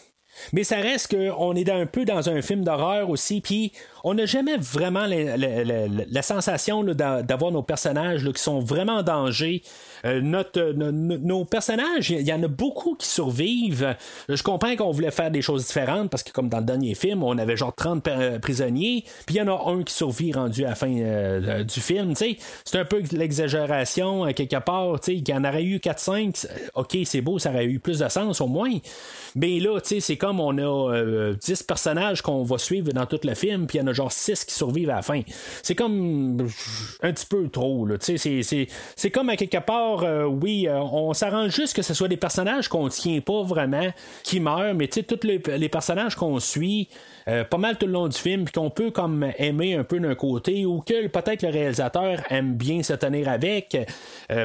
Mais 0.53 0.65
ça 0.65 0.77
reste 0.77 1.15
qu'on 1.17 1.55
est 1.55 1.71
un 1.71 1.87
peu 1.87 2.05
dans 2.05 2.29
un 2.29 2.43
film 2.43 2.65
d'horreur 2.65 3.11
aussi, 3.11 3.41
puis 3.41 3.73
on 4.05 4.15
n'a 4.15 4.27
jamais 4.27 4.57
vraiment 4.57 5.07
la, 5.07 6.23
sensation 6.23 6.85
d'avoir 6.85 7.53
nos 7.53 7.63
personnages 7.63 8.31
qui 8.33 8.43
sont 8.43 8.61
vraiment 8.61 8.97
en 8.97 9.03
danger. 9.03 9.63
Euh, 10.05 10.21
notre, 10.21 10.73
nos 10.73 11.45
personnages, 11.45 12.11
il 12.11 12.27
y 12.27 12.33
en 12.33 12.43
a 12.43 12.49
beaucoup 12.49 12.95
qui 12.95 13.07
survivent. 13.07 13.95
Je 14.29 14.43
comprends 14.43 14.75
qu'on 14.75 14.91
voulait 14.91 15.11
faire 15.11 15.31
des 15.31 15.43
choses 15.43 15.67
différentes 15.67 16.11
parce 16.11 16.23
que 16.23 16.33
comme 16.33 16.49
dans 16.49 16.59
le 16.59 16.65
dernier 16.65 16.95
film, 16.95 17.23
on 17.23 17.39
avait 17.39 17.57
genre 17.57 17.75
30 17.75 18.09
euh, 18.09 18.39
prisonniers, 18.39 19.05
puis 19.27 19.37
il 19.37 19.39
y 19.39 19.43
en 19.43 19.49
a 19.49 19.71
un 19.71 19.83
qui 19.83 19.95
survit 19.95 20.33
rendu 20.33 20.65
à 20.65 20.71
la 20.71 20.75
fin 20.75 20.93
euh, 20.93 21.63
du 21.63 21.81
film. 21.81 22.15
C'est 22.17 22.79
un 22.79 22.85
peu 22.85 23.03
l'exagération 23.13 24.25
quelque 24.33 24.59
part. 24.59 24.99
Il 25.07 25.29
y 25.29 25.35
en 25.35 25.45
aurait 25.45 25.65
eu 25.65 25.77
4-5, 25.77 26.47
ok, 26.75 26.99
c'est 27.05 27.21
beau, 27.21 27.39
ça 27.39 27.51
aurait 27.51 27.67
eu 27.67 27.79
plus 27.79 28.01
de 28.01 28.09
sens 28.09 28.41
au 28.41 28.49
moins. 28.49 28.73
Mais 29.37 29.61
là, 29.61 29.79
c'est 29.83 30.17
comme 30.17 30.41
on 30.41 30.59
a 30.59 31.33
10 31.35 31.63
personnages 31.63 32.23
qu'on 32.23 32.43
va 32.43 32.59
suivre 32.59 32.93
dans 32.93 33.07
tout 33.07 33.21
le 33.23 33.35
film, 33.35 33.67
puis 33.67 33.79
il 33.79 33.83
y 33.83 33.85
en 33.85 33.87
a 33.87 33.92
genre 33.93 34.13
6 34.13 34.45
qui 34.45 34.55
survivent 34.55 34.91
à 34.91 34.97
la 34.97 35.03
fin. 35.03 35.21
C'est 35.63 35.75
comme 35.75 36.47
un 37.03 37.13
petit 37.13 37.27
peu 37.27 37.49
trop. 37.49 37.87
C'est 37.99 39.11
comme 39.11 39.29
à 39.29 39.37
quelque 39.37 39.59
part, 39.59 40.03
euh, 40.03 40.25
oui, 40.25 40.67
euh, 40.69 40.79
on 40.79 41.13
s'arrange 41.13 41.51
juste 41.51 41.75
que 41.75 41.83
ce 41.83 41.95
soit 41.95 42.09
des 42.09 42.17
personnages 42.17 42.69
qu'on 42.69 42.89
tient 42.89 43.21
pas 43.21 43.43
vraiment 43.43 43.93
qui 44.23 44.41
meurent, 44.41 44.75
mais 44.75 44.89
tous 44.89 45.05
les, 45.23 45.41
les 45.59 45.69
personnages 45.69 46.15
qu'on 46.15 46.39
suit, 46.41 46.89
euh, 47.29 47.45
pas 47.45 47.59
mal 47.59 47.79
tout 47.79 47.87
le 47.87 47.93
long 47.93 48.09
du 48.09 48.19
film, 48.19 48.49
qu'on 48.49 48.71
peut 48.71 48.91
comme 48.91 49.31
aimer 49.39 49.75
un 49.75 49.85
peu 49.85 50.01
d'un 50.01 50.15
côté, 50.15 50.67
ou 50.67 50.81
que 50.81 51.07
peut-être 51.07 51.43
le 51.43 51.51
réalisateur 51.51 52.21
aime 52.31 52.55
bien 52.55 52.83
se 52.83 52.93
tenir 52.95 53.29
avec, 53.29 53.77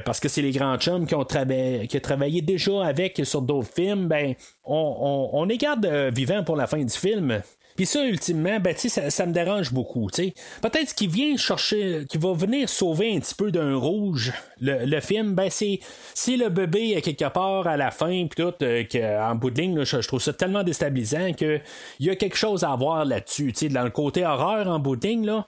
parce 0.06 0.20
que 0.20 0.30
c'est 0.30 0.42
les 0.42 0.52
grands 0.52 0.78
chums 0.78 1.06
qui 1.06 1.16
ont, 1.16 1.26
qui 1.26 2.02
travaillé 2.02 2.42
déjà 2.42 2.86
avec 2.86 3.22
sur 3.24 3.42
d'autres 3.42 3.70
films, 3.74 4.08
ben 4.08 4.34
on, 4.64 5.30
on, 5.34 5.50
est 5.50 5.58
garde 5.58 5.86
vivant 6.14 6.44
pour 6.44 6.56
la 6.56 6.68
fin 6.68 6.84
du 6.84 6.94
film. 6.94 7.42
Puis 7.78 7.86
ça, 7.86 8.04
ultimement, 8.04 8.60
ben, 8.60 8.76
ça, 8.76 9.10
ça 9.10 9.26
me 9.26 9.32
dérange 9.32 9.72
beaucoup. 9.72 10.08
Peut-être 10.08 10.96
qu'il 10.96 11.10
vient 11.10 11.38
chercher, 11.38 12.06
qu'il 12.10 12.20
va 12.20 12.34
venir 12.34 12.68
sauver 12.68 13.16
un 13.16 13.20
petit 13.20 13.36
peu 13.36 13.52
d'un 13.52 13.76
rouge 13.76 14.34
le, 14.62 15.00
film, 15.00 15.34
ben, 15.34 15.50
c'est, 15.50 15.80
si 16.14 16.38
le 16.38 16.50
bébé 16.50 17.00
quelque 17.02 17.30
part 17.30 17.68
à 17.68 17.78
la 17.78 17.92
fin, 17.92 18.26
puis 18.28 18.44
tout, 18.44 18.54
euh, 18.64 19.20
en 19.22 19.36
bout 19.36 19.52
de 19.52 19.62
ligne, 19.62 19.84
je, 19.84 19.98
trouve 20.08 20.22
ça 20.22 20.34
tellement 20.34 20.64
déstabilisant 20.64 21.34
qu'il 21.34 21.62
y 22.00 22.10
a 22.10 22.16
quelque 22.16 22.38
chose 22.38 22.64
à 22.64 22.76
voir 22.76 23.06
là-dessus. 23.06 23.54
Dans 23.70 23.84
le 23.84 23.90
côté 23.90 24.26
horreur 24.26 24.68
en 24.68 24.80
bout 24.80 24.96
de 24.96 25.26
là, 25.26 25.46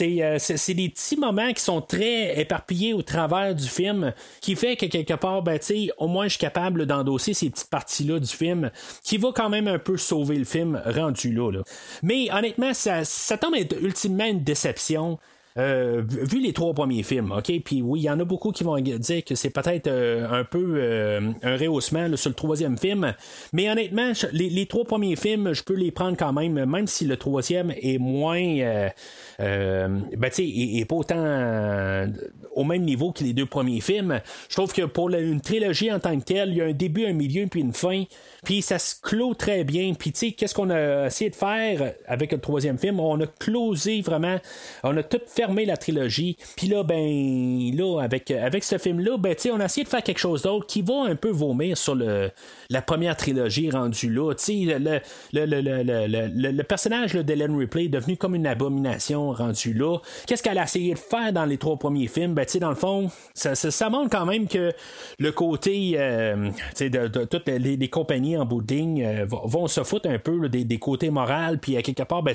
euh, 0.00 0.36
c'est, 0.38 0.74
des 0.74 0.88
petits 0.88 1.16
moments 1.16 1.52
qui 1.52 1.62
sont 1.62 1.80
très 1.80 2.38
éparpillés 2.38 2.94
au 2.94 3.02
travers 3.02 3.54
du 3.54 3.68
film, 3.68 4.12
qui 4.40 4.56
fait 4.56 4.76
que 4.76 4.86
quelque 4.86 5.14
part, 5.14 5.42
ben, 5.42 5.58
au 5.98 6.08
moins 6.08 6.24
je 6.24 6.30
suis 6.30 6.38
capable 6.38 6.86
d'endosser 6.86 7.34
ces 7.34 7.50
petites 7.50 7.70
parties-là 7.70 8.18
du 8.20 8.28
film, 8.28 8.70
qui 9.02 9.16
va 9.16 9.30
quand 9.34 9.48
même 9.48 9.68
un 9.68 9.78
peu 9.78 9.96
sauver 9.96 10.36
le 10.36 10.44
film 10.44 10.80
rendu 10.86 11.32
là. 11.32 11.50
là. 11.50 11.62
Mais 12.02 12.28
honnêtement, 12.32 12.74
ça, 12.74 13.04
ça 13.04 13.36
tombe 13.36 13.54
être 13.54 13.76
ultimement 13.80 14.26
une 14.26 14.42
déception. 14.42 15.18
Euh, 15.58 16.02
vu 16.06 16.40
les 16.40 16.52
trois 16.52 16.72
premiers 16.72 17.02
films, 17.02 17.32
OK? 17.32 17.52
Puis 17.64 17.82
oui, 17.82 18.00
il 18.00 18.02
y 18.04 18.10
en 18.10 18.20
a 18.20 18.24
beaucoup 18.24 18.52
qui 18.52 18.62
vont 18.62 18.78
dire 18.78 19.24
que 19.24 19.34
c'est 19.34 19.50
peut-être 19.50 19.88
euh, 19.88 20.28
un 20.30 20.44
peu 20.44 20.74
euh, 20.76 21.32
un 21.42 21.56
rehaussement 21.56 22.16
sur 22.16 22.30
le 22.30 22.34
troisième 22.34 22.78
film. 22.78 23.14
Mais 23.52 23.68
honnêtement, 23.68 24.12
les, 24.32 24.66
trois 24.66 24.84
premiers 24.84 25.16
films, 25.16 25.52
je 25.52 25.64
peux 25.64 25.74
les 25.74 25.90
prendre 25.90 26.16
quand 26.16 26.32
même, 26.32 26.64
même 26.64 26.86
si 26.86 27.04
le 27.04 27.16
troisième 27.16 27.72
est 27.80 27.98
moins. 27.98 28.40
ben, 28.40 28.92
tu 29.38 30.30
sais, 30.30 30.46
est, 30.46 30.84
pas 30.84 30.94
autant 30.94 32.06
au 32.54 32.64
même 32.64 32.82
niveau 32.82 33.12
que 33.12 33.24
les 33.24 33.32
deux 33.32 33.46
premiers 33.46 33.80
films. 33.80 34.20
Je 34.48 34.54
trouve 34.54 34.72
que 34.72 34.82
pour 34.82 35.10
une 35.10 35.40
trilogie 35.40 35.90
en 35.92 35.98
tant 35.98 36.18
que 36.18 36.24
telle, 36.24 36.50
il 36.50 36.56
y 36.56 36.60
a 36.60 36.66
un 36.66 36.72
début, 36.72 37.06
un 37.06 37.12
milieu, 37.12 37.46
puis 37.46 37.60
une 37.60 37.72
fin. 37.72 38.04
Puis 38.44 38.62
ça 38.62 38.78
se 38.78 38.94
clôt 39.00 39.34
très 39.34 39.64
bien. 39.64 39.94
Puis 39.94 40.12
tu 40.12 40.18
sais, 40.18 40.32
qu'est-ce 40.32 40.54
qu'on 40.54 40.70
a 40.70 41.06
essayé 41.06 41.30
de 41.30 41.36
faire 41.36 41.94
avec 42.06 42.32
le 42.32 42.38
troisième 42.38 42.78
film? 42.78 43.00
On 43.00 43.20
a 43.20 43.26
closé 43.26 44.00
vraiment, 44.00 44.36
on 44.84 44.96
a 44.96 45.02
tout 45.02 45.20
fermé 45.40 45.64
la 45.64 45.78
trilogie. 45.78 46.36
Puis 46.54 46.66
là, 46.66 46.82
ben, 46.82 47.74
là, 47.74 48.00
avec, 48.02 48.62
ce 48.62 48.76
film-là, 48.76 49.16
ben, 49.16 49.34
on 49.52 49.60
a 49.60 49.64
essayé 49.64 49.84
de 49.84 49.88
faire 49.88 50.02
quelque 50.02 50.18
chose 50.18 50.42
d'autre 50.42 50.66
qui 50.66 50.82
va 50.82 51.04
un 51.08 51.16
peu 51.16 51.30
vomir 51.30 51.78
sur 51.78 51.94
le, 51.94 52.30
la 52.70 52.82
première 52.82 53.16
trilogie 53.16 53.70
rendue 53.70 54.10
là. 54.10 54.32
Tu 54.34 54.66
sais, 54.66 54.78
le, 54.78 55.00
le, 55.32 55.44
le, 55.44 56.50
le, 56.52 56.62
personnage 56.62 57.14
d'Ellen 57.14 57.56
Ripley 57.56 57.86
est 57.86 57.88
devenu 57.88 58.16
comme 58.16 58.34
une 58.34 58.46
abomination 58.46 59.32
rendue 59.32 59.74
là. 59.74 59.98
Qu'est-ce 60.26 60.42
qu'elle 60.42 60.58
a 60.58 60.64
essayé 60.64 60.94
de 60.94 60.98
faire 60.98 61.32
dans 61.32 61.44
les 61.44 61.58
trois 61.58 61.76
premiers 61.76 62.06
films? 62.06 62.34
Ben, 62.34 62.46
tu 62.46 62.52
sais, 62.52 62.58
dans 62.60 62.70
le 62.70 62.76
fond, 62.76 63.10
ça, 63.34 63.54
ça, 63.54 63.90
montre 63.90 64.10
quand 64.10 64.24
même 64.24 64.46
que 64.46 64.72
le 65.18 65.32
côté, 65.32 65.94
euh, 65.96 66.50
tu 66.50 66.62
sais, 66.74 66.90
de, 66.90 67.08
toutes 67.24 67.48
les 67.48 67.88
compagnies 67.88 68.36
en 68.36 68.46
bout 68.46 68.64
euh, 68.70 69.26
vont 69.28 69.66
se 69.66 69.82
foutre 69.82 70.08
un 70.08 70.18
peu 70.18 70.48
des, 70.48 70.78
côtés 70.78 71.10
moraux, 71.10 71.56
puis 71.60 71.76
à 71.76 71.82
quelque 71.82 72.04
part, 72.04 72.22
ben, 72.22 72.34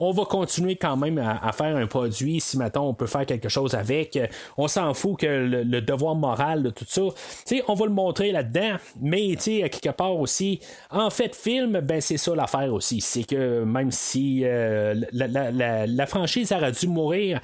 on 0.00 0.10
va 0.10 0.24
continuer 0.24 0.76
quand 0.76 0.96
même 0.96 1.18
à, 1.18 1.52
faire 1.52 1.76
un 1.76 1.86
produit 1.86 2.40
si 2.40 2.58
maintenant 2.58 2.88
on 2.88 2.94
peut 2.94 3.06
faire 3.06 3.26
quelque 3.26 3.48
chose 3.48 3.74
avec. 3.74 4.18
On 4.56 4.68
s'en 4.68 4.94
fout 4.94 5.20
que 5.20 5.26
le, 5.26 5.80
devoir 5.80 6.14
moral 6.14 6.62
de 6.62 6.70
tout 6.70 6.84
ça. 6.86 7.02
sais 7.44 7.62
on 7.68 7.74
va 7.74 7.86
le 7.86 7.92
montrer 7.92 8.32
là-dedans, 8.32 8.76
mais 9.00 9.36
à 9.62 9.68
quelque 9.68 9.94
part 9.94 10.18
aussi, 10.18 10.60
en 10.90 11.10
fait, 11.10 11.34
film, 11.34 11.80
ben 11.80 12.00
c'est 12.00 12.16
ça 12.16 12.34
l'affaire 12.34 12.72
aussi. 12.72 13.00
C'est 13.00 13.24
que 13.24 13.64
même 13.64 13.90
si 13.90 14.40
la, 14.40 15.26
la, 15.26 15.86
la, 15.86 16.06
franchise 16.06 16.52
aurait 16.52 16.72
dû 16.72 16.88
mourir 16.88 17.40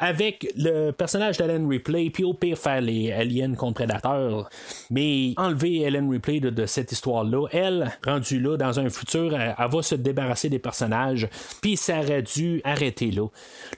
avec 0.00 0.50
le 0.56 0.90
personnage 0.90 1.36
d'Ellen 1.36 1.68
Ripley, 1.68 2.10
puis 2.10 2.24
au 2.24 2.32
pire 2.32 2.56
faire 2.56 2.80
les 2.80 3.12
aliens 3.12 3.54
contre 3.54 3.74
prédateurs. 3.74 4.48
Mais 4.90 5.34
enlever 5.36 5.82
Ellen 5.82 6.10
Ripley 6.10 6.40
de, 6.40 6.66
cette 6.66 6.90
histoire-là, 6.90 7.46
elle, 7.52 7.92
rendue 8.04 8.40
là 8.40 8.56
dans 8.56 8.80
un 8.80 8.88
futur, 8.88 9.34
elle, 9.34 9.54
va 9.58 9.82
se 9.82 9.94
débarrasser 9.94 10.48
des 10.48 10.58
personnages, 10.58 11.28
puis 11.60 11.76
ça 11.76 12.00
aurait 12.00 12.22
dû 12.22 12.62
arrêter 12.64 13.10
là. 13.10 13.26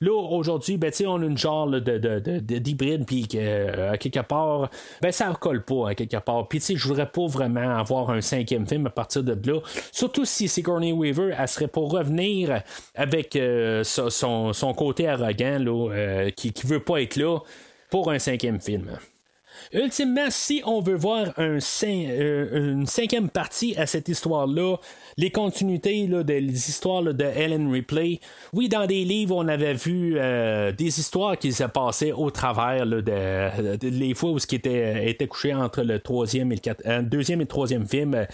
Là, 0.01 0.13
aujourd'hui, 0.13 0.77
ben, 0.77 0.93
on 1.07 1.23
a 1.23 1.27
une 1.27 1.39
genre 1.39 1.67
de, 1.69 2.39
d'hybride, 2.39 3.05
puis 3.05 3.27
euh, 3.35 3.93
à 3.93 3.99
quelque 3.99 4.21
part, 4.21 4.71
ben, 5.01 5.11
ça 5.11 5.33
colle 5.41 5.65
pas 5.65 5.91
à 5.91 5.95
quelque 5.95 6.19
part. 6.19 6.47
Puis 6.49 6.61
je 6.75 6.89
voudrais 6.89 7.11
pas 7.11 7.27
vraiment 7.27 7.82
avoir 7.83 8.11
un 8.11 8.21
cinquième 8.21 8.67
film 8.67 8.87
à 8.87 8.91
partir 8.91 9.23
de 9.23 9.33
là. 9.51 9.61
Surtout 9.93 10.25
si 10.25 10.49
Sigourney 10.49 10.93
Weaver, 10.93 11.35
elle 11.39 11.49
serait 11.49 11.69
pour 11.69 11.93
revenir 11.93 12.63
avec 12.95 13.37
euh, 13.37 13.85
son, 13.85 14.53
son, 14.53 14.75
côté 14.75 15.09
arrogant, 15.09 15.59
là, 15.59 15.91
euh, 15.91 16.31
qui 16.31 16.53
ne 16.65 16.69
veut 16.69 16.81
pas 16.81 17.03
être 17.03 17.17
là 17.17 17.39
pour 17.91 18.11
un 18.11 18.19
cinquième 18.19 18.61
film. 18.61 18.99
Ultimement, 19.75 20.27
si 20.29 20.63
on 20.67 20.81
veut 20.83 20.97
voir 20.97 21.33
un 21.39 21.57
euh, 21.85 22.73
une 22.73 22.87
cinquième 22.87 23.31
partie 23.31 23.75
à 23.79 23.87
cette 23.87 24.07
histoire-là, 24.07 24.77
les 25.17 25.31
continuités 25.31 26.07
là, 26.07 26.23
des 26.23 26.43
histoires 26.43 27.03
de 27.03 27.25
Ellen 27.25 27.73
Ripley, 27.73 28.21
oui, 28.53 28.69
dans 28.69 28.85
des 28.85 29.03
livres, 29.07 29.35
on 29.35 29.49
avait 29.49 29.73
vu 29.73 30.17
euh, 30.17 30.73
des 30.73 31.01
histoires 31.01 31.39
qui 31.39 31.53
se 31.53 31.65
passaient 31.65 32.13
au 32.13 32.31
travers 32.31 32.85
de, 32.87 33.89
les 33.89 34.13
fois 34.13 34.33
où 34.33 34.39
ce 34.39 34.47
qui 34.47 34.57
était, 34.57 35.09
était 35.09 35.27
couché 35.27 35.55
entre 35.55 35.83
le 35.83 36.01
troisième 36.01 36.53
et 36.53 36.57
le 36.57 36.73
euh, 36.85 37.01
deuxième 37.01 37.41
et 37.41 37.45
le 37.45 37.49
troisième 37.49 37.89
film, 37.89 38.27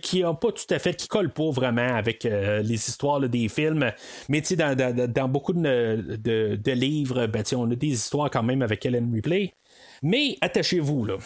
qui 0.00 0.22
n'ont 0.22 0.34
pas 0.34 0.52
tout 0.52 0.74
à 0.74 0.78
fait, 0.78 0.94
qui 0.94 1.06
collent 1.08 1.34
pas 1.34 1.50
vraiment 1.50 1.96
avec 1.96 2.24
les 2.24 2.74
histoires 2.74 3.20
des 3.20 3.48
films, 3.50 3.92
mais 4.30 4.40
dans, 4.40 4.74
dans, 4.74 5.12
dans, 5.12 5.28
beaucoup 5.28 5.52
de, 5.52 6.16
de, 6.56 6.72
livres, 6.72 7.26
ben, 7.26 7.42
on 7.56 7.70
a 7.70 7.74
des 7.74 7.88
histoires 7.88 8.30
quand 8.30 8.42
même 8.42 8.62
avec 8.62 8.86
Ellen 8.86 9.12
Ripley. 9.12 9.52
Mais 10.02 10.36
attachez-vous, 10.40 11.04
là. 11.04 11.16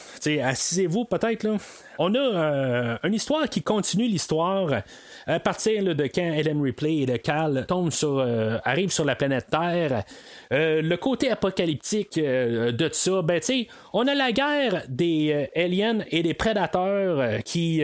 Assisez-vous 0.42 1.06
peut-être, 1.06 1.44
là. 1.44 1.56
On 1.98 2.14
a 2.14 2.18
euh, 2.18 2.98
une 3.04 3.14
histoire 3.14 3.48
qui 3.48 3.62
continue 3.62 4.06
l'histoire 4.06 4.82
à 5.26 5.40
partir 5.40 5.82
de 5.94 6.04
quand 6.04 6.20
Ellen 6.34 6.60
Ripley 6.60 6.98
et 6.98 7.06
de 7.06 7.16
Cal 7.16 7.64
tombent 7.66 7.90
sur, 7.90 8.18
euh, 8.18 8.58
arrivent 8.64 8.92
sur 8.92 9.06
la 9.06 9.16
planète 9.16 9.46
Terre. 9.50 10.04
Euh, 10.52 10.82
le 10.82 10.96
côté 10.98 11.30
apocalyptique 11.30 12.18
de 12.18 12.88
ça, 12.92 13.22
ben 13.22 13.40
tu 13.40 13.66
on 13.94 14.06
a 14.06 14.14
la 14.14 14.30
guerre 14.32 14.84
des 14.88 15.48
aliens 15.56 16.00
et 16.10 16.22
des 16.22 16.34
prédateurs 16.34 17.42
qui, 17.44 17.82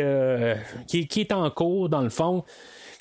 qui, 0.86 1.20
est 1.20 1.32
en 1.32 1.50
cours 1.50 1.88
dans 1.88 2.02
le 2.02 2.10
fond 2.10 2.44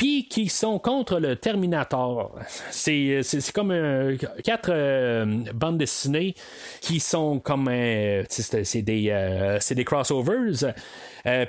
puis 0.01 0.27
qui 0.27 0.49
sont 0.49 0.79
contre 0.79 1.19
le 1.19 1.35
Terminator. 1.35 2.33
C'est, 2.71 3.21
comme 3.53 3.69
euh, 3.69 4.17
quatre 4.43 4.71
euh, 4.73 5.43
bandes 5.53 5.77
dessinées 5.77 6.33
qui 6.81 6.99
sont 6.99 7.39
comme 7.39 7.67
euh, 7.69 8.23
c'est, 8.27 8.81
des, 8.81 9.57
c'est 9.59 9.75
des 9.75 9.85
crossovers. 9.85 10.73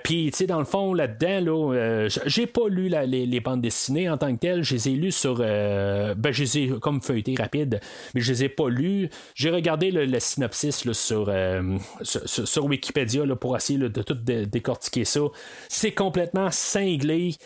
puis, 0.05 0.31
tu 0.31 0.37
sais, 0.37 0.47
dans 0.47 0.59
le 0.59 0.66
fond, 0.66 0.93
là-dedans, 0.93 1.73
là, 1.73 2.09
j'ai 2.27 2.47
pas 2.47 2.69
lu 2.69 2.91
les, 2.91 3.41
bandes 3.41 3.62
dessinées 3.62 4.11
en 4.11 4.19
tant 4.19 4.31
que 4.35 4.41
telles. 4.41 4.62
Je 4.62 4.74
les 4.74 4.89
ai 4.91 4.93
lues 4.97 5.12
sur. 5.12 5.37
ben, 5.37 6.31
je 6.31 6.43
les 6.43 6.59
ai 6.59 6.69
comme 6.79 7.01
feuilleté 7.01 7.35
rapide, 7.39 7.81
mais 8.15 8.20
je 8.20 8.33
les 8.33 8.45
ai 8.45 8.49
pas 8.51 8.69
lues. 8.69 9.09
J'ai 9.35 9.49
regardé 9.49 9.91
le, 9.91 10.20
synopsis 10.20 10.87
sur, 10.93 11.33
sur, 12.03 12.65
Wikipédia 12.66 13.24
pour 13.35 13.57
essayer 13.57 13.79
de 13.79 14.03
tout 14.03 14.15
décortiquer 14.15 15.07
ça. 15.07 15.20
C'est 15.70 15.93
complètement 15.93 16.51
cinglé. 16.51 17.37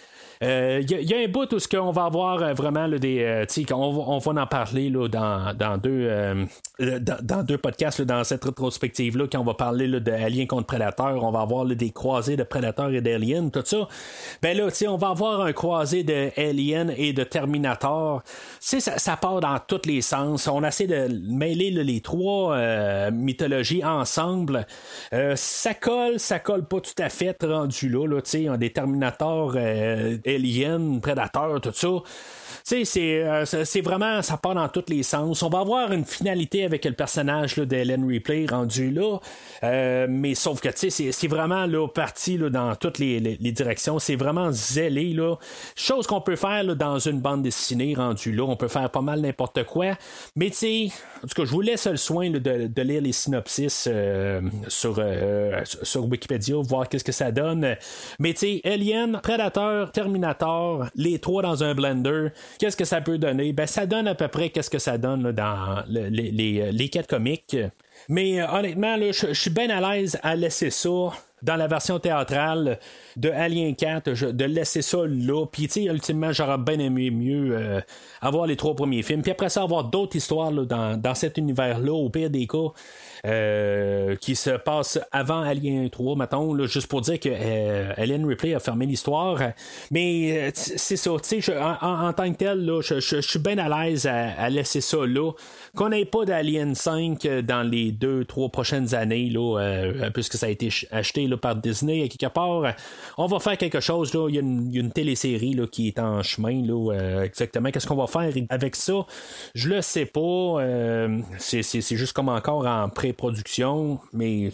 Il 0.43 0.47
euh, 0.47 0.83
y, 0.87 1.15
a 1.15 1.19
un 1.19 1.29
bout 1.29 1.51
où 1.55 1.59
ce 1.59 1.67
qu'on 1.67 1.93
va 1.93 2.05
avoir 2.05 2.43
euh, 2.43 2.53
vraiment 2.53 2.89
des. 2.89 3.21
Euh, 3.21 3.47
on, 3.73 3.75
on, 3.75 4.19
va 4.19 4.43
en 4.43 4.47
parler 4.47 4.91
là, 4.91 5.09
dans, 5.09 5.57
dans, 5.57 5.79
deux, 5.79 6.11
dans, 6.79 7.43
deux 7.43 7.57
podcasts, 7.57 8.03
dans 8.03 8.23
cette 8.23 8.45
rétrospective-là, 8.45 9.29
quand 9.33 9.41
on 9.41 9.45
va 9.45 9.55
parler 9.55 9.87
là, 9.87 9.99
de 9.99 10.47
contre 10.47 10.67
Prédateur, 10.67 11.23
on 11.25 11.31
va 11.31 11.41
avoir 11.41 11.65
des 11.65 11.91
croisés 11.91 12.37
de 12.37 12.43
Prédateurs 12.43 12.93
et 12.93 13.01
d'Aliens, 13.01 13.49
tout 13.49 13.63
ça. 13.65 13.89
Ben 14.43 14.57
là, 14.57 14.69
on 14.89 14.97
va 14.97 15.09
avoir 15.09 15.41
un 15.41 15.53
croisé 15.53 16.03
de 16.03 16.31
Alien 16.37 16.93
et 16.97 17.15
de 17.15 17.25
Terminator. 17.25 18.23
Ça, 18.61 18.81
ça 18.81 19.17
part 19.17 19.41
dans 19.41 19.59
tous 19.67 19.87
les 19.87 20.03
sens. 20.03 20.49
On 20.49 20.63
essaie 20.65 20.87
de 20.87 21.09
mêler 21.31 21.71
les 21.71 22.01
trois 22.01 23.11
mythologies 23.11 23.85
ensemble. 23.85 24.67
ça 25.35 25.75
colle, 25.75 26.19
ça 26.19 26.39
colle 26.41 26.67
pas 26.67 26.81
tout 26.81 27.03
à 27.03 27.09
fait 27.09 27.37
rendu 27.43 27.89
là. 27.89 28.07
là 28.07 28.21
on 28.49 28.53
a 28.53 28.59
des 28.59 28.71
Terminators 28.71 29.57
Alien, 30.27 31.01
Predator, 31.01 31.61
tout 31.61 31.73
ça. 31.73 31.89
Sais, 32.65 32.85
euh, 33.25 33.45
c'est, 33.45 33.81
vraiment, 33.81 34.23
ça 34.23 34.37
part 34.37 34.55
dans 34.55 34.69
tous 34.69 34.85
les 34.89 35.03
sens. 35.03 35.43
On 35.43 35.49
va 35.49 35.61
avoir 35.61 35.93
une 35.93 36.05
finalité 36.05 36.65
avec 36.65 36.85
le 36.85 36.93
personnage 36.93 37.57
d'Ellen 37.57 38.07
Ripley 38.07 38.47
rendu 38.49 38.91
là, 38.91 39.19
euh, 39.65 40.07
mais 40.09 40.35
sauf 40.35 40.61
que, 40.61 40.69
tu 40.69 40.91
sais, 40.91 41.13
c'est, 41.13 41.29
vraiment 41.29 41.67
là, 41.67 41.87
parti 41.89 42.39
là, 42.39 42.51
dans 42.51 42.75
toutes 42.77 42.99
les, 42.99 43.21
directions. 43.21 43.99
C'est 43.99 44.17
vraiment 44.17 44.51
zélé, 44.53 45.13
là. 45.13 45.37
Chose 45.75 46.07
qu'on 46.07 46.21
peut 46.21 46.37
faire 46.37 46.63
là, 46.65 46.75
dans 46.75 46.99
une 46.99 47.21
bande 47.21 47.43
dessinée 47.43 47.95
rendue 47.95 48.33
là. 48.33 48.45
On 48.45 48.57
peut 48.57 48.69
faire 48.69 48.91
pas 48.91 49.01
mal 49.01 49.21
n'importe 49.21 49.65
quoi. 49.65 49.93
Mais, 50.35 50.51
tu 50.51 50.57
sais, 50.57 50.89
en 51.23 51.27
tout 51.27 51.35
cas, 51.35 51.45
je 51.45 51.51
vous 51.51 51.61
laisse 51.61 51.87
le 51.87 51.97
soin 51.97 52.31
de, 52.31 52.83
lire 52.83 53.03
les 53.03 53.13
synopsis 53.13 53.89
euh, 53.91 54.41
sur, 54.69 55.01
sur 55.65 56.05
Wikipédia, 56.05 56.57
voir 56.57 56.89
qu'est-ce 56.89 57.05
que 57.05 57.13
ça 57.13 57.33
donne. 57.33 57.77
Mais, 58.19 58.35
tu 58.35 58.41
sais, 58.41 58.61
Alien, 58.65 59.21
Predator, 59.23 59.91
Terminator, 59.93 60.87
les 60.95 61.19
trois 61.19 61.43
dans 61.43 61.65
un 61.65 61.75
blender. 61.75 62.29
Qu'est-ce 62.59 62.77
que 62.77 62.85
ça 62.85 63.01
peut 63.01 63.19
donner? 63.19 63.53
Ben, 63.53 63.67
ça 63.67 63.87
donne 63.87 64.09
à 64.09 64.15
peu 64.15 64.29
près 64.29 64.51
qu'est-ce 64.51 64.71
que 64.71 64.79
ça 64.79 64.99
donne 64.99 65.33
dans 65.33 65.83
les, 65.89 66.11
les, 66.11 66.73
les, 66.73 66.89
quêtes 66.89 67.09
comiques. 67.09 67.57
Mais 68.09 68.41
euh, 68.41 68.51
honnêtement, 68.51 68.97
je 68.99 69.33
suis 69.33 69.51
bien 69.51 69.71
à 69.71 69.97
l'aise 69.97 70.19
à 70.23 70.37
laisser 70.37 70.71
ça 70.71 71.13
dans 71.43 71.57
la 71.57 71.67
version 71.67 71.99
théâtrale 71.99 72.79
de 73.17 73.31
Alien 73.31 73.75
4, 73.77 74.33
de 74.33 74.45
laisser 74.45 74.83
ça 74.83 74.99
là. 75.07 75.47
Puis, 75.47 75.69
tu 75.69 75.73
sais, 75.75 75.85
ultimement, 75.85 76.33
j'aurais 76.33 76.59
bien 76.59 76.79
aimé 76.79 77.11
mieux 77.11 77.57
euh, 77.57 77.81
avoir 78.21 78.47
les 78.47 78.57
trois 78.57 78.75
premiers 78.75 79.03
films. 79.03 79.23
Puis 79.23 79.33
après 79.33 79.49
ça, 79.49 79.63
avoir 79.63 79.85
d'autres 79.85 80.17
histoires 80.17 80.51
dans, 80.51 81.01
dans, 81.01 81.15
cet 81.15 81.37
univers-là, 81.39 81.93
au 81.93 82.09
pire 82.09 82.31
des 82.31 82.47
cas. 82.47 82.69
Euh, 83.27 84.15
qui 84.15 84.37
se 84.37 84.51
passe 84.51 85.01
avant 85.11 85.41
Alien 85.41 85.91
3, 85.91 86.15
mettons, 86.15 86.65
juste 86.67 86.87
pour 86.87 87.01
dire 87.01 87.19
que 87.19 87.29
euh, 87.29 87.93
Ripley 87.99 88.55
a 88.55 88.61
fermé 88.61 88.87
l'histoire. 88.87 89.41
Mais 89.91 90.39
euh, 90.39 90.51
c'est 90.55 90.97
ça, 90.97 91.11
tu 91.21 91.43
sais, 91.43 91.59
en, 91.59 92.13
tant 92.13 92.31
que 92.33 92.37
tel, 92.37 92.71
je, 92.83 93.21
suis 93.21 93.39
bien 93.41 93.59
à 93.59 93.69
l'aise 93.69 94.07
à, 94.07 94.49
laisser 94.49 94.81
ça 94.81 94.99
là. 95.05 95.33
Qu'on 95.75 95.89
n'ait 95.89 96.05
pas 96.05 96.25
d'Alien 96.25 96.77
5 96.77 97.27
dans 97.43 97.69
les 97.69 97.91
deux, 97.91 98.25
trois 98.25 98.49
prochaines 98.49 98.95
années, 98.95 99.29
là, 99.29 99.81
puisque 100.15 100.35
ça 100.35 100.47
a 100.47 100.51
été 100.51 100.69
acheté 100.93 101.27
là, 101.27 101.37
par 101.37 101.57
Disney 101.57 102.05
à 102.05 102.09
quelque 102.09 102.33
part. 102.33 102.75
On 103.19 103.27
va 103.27 103.41
faire 103.41 103.59
quelque 103.59 103.81
chose, 103.81 104.15
là. 104.15 104.29
Il 104.29 104.37
y 104.37 104.39
a 104.39 104.41
une, 104.41 104.93
télésérie 104.93 105.55
là, 105.55 105.67
qui 105.67 105.89
est 105.89 105.99
en 105.99 106.23
chemin, 106.23 106.65
là, 106.65 107.23
exactement. 107.25 107.73
Qu'est-ce 107.73 107.89
qu'on 107.89 107.97
va 107.97 108.07
faire 108.07 108.33
avec 108.51 108.77
ça? 108.77 109.05
Je 109.57 109.69
le 109.69 109.83
sais 109.83 110.07
pas. 110.07 110.59
c'est 111.39 111.97
juste 111.97 112.13
comme 112.13 112.29
encore 112.29 112.67
en 112.67 112.89
pré 112.89 113.16
production, 113.17 114.01
mais 114.13 114.51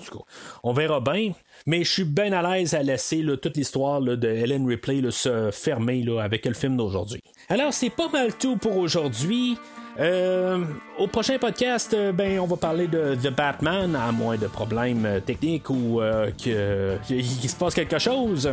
on 0.62 0.72
verra 0.72 1.00
bien. 1.00 1.32
Mais 1.66 1.84
je 1.84 1.90
suis 1.90 2.04
bien 2.04 2.32
à 2.32 2.56
l'aise 2.56 2.74
à 2.74 2.82
laisser 2.82 3.24
toute 3.40 3.56
l'histoire 3.56 4.00
de 4.00 4.28
Ellen 4.28 4.66
Ripley 4.66 5.02
se 5.10 5.50
fermer 5.52 6.04
avec 6.20 6.46
le 6.46 6.54
film 6.54 6.76
d'aujourd'hui. 6.76 7.20
Alors, 7.48 7.72
c'est 7.72 7.90
pas 7.90 8.08
mal 8.08 8.34
tout 8.34 8.56
pour 8.56 8.76
aujourd'hui. 8.76 9.56
Euh, 9.98 10.64
au 10.98 11.06
prochain 11.06 11.36
podcast, 11.38 11.92
euh, 11.92 12.12
ben, 12.12 12.40
on 12.40 12.46
va 12.46 12.56
parler 12.56 12.86
de 12.86 13.14
The 13.14 13.28
Batman, 13.28 13.94
à 13.94 14.10
moins 14.10 14.38
de 14.38 14.46
problèmes 14.46 15.04
euh, 15.04 15.20
techniques 15.20 15.68
ou 15.68 16.00
qu'il 16.38 16.52
se 16.54 17.56
passe 17.56 17.74
quelque 17.74 17.98
chose. 17.98 18.50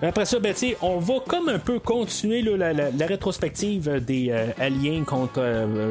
Après 0.00 0.24
ça, 0.24 0.38
ben, 0.38 0.54
on 0.80 0.98
va 0.98 1.14
comme 1.26 1.50
un 1.50 1.58
peu 1.58 1.80
continuer 1.80 2.40
la, 2.42 3.06
rétrospective 3.06 4.02
des 4.04 4.32
Aliens 4.58 5.04
contre 5.04 5.42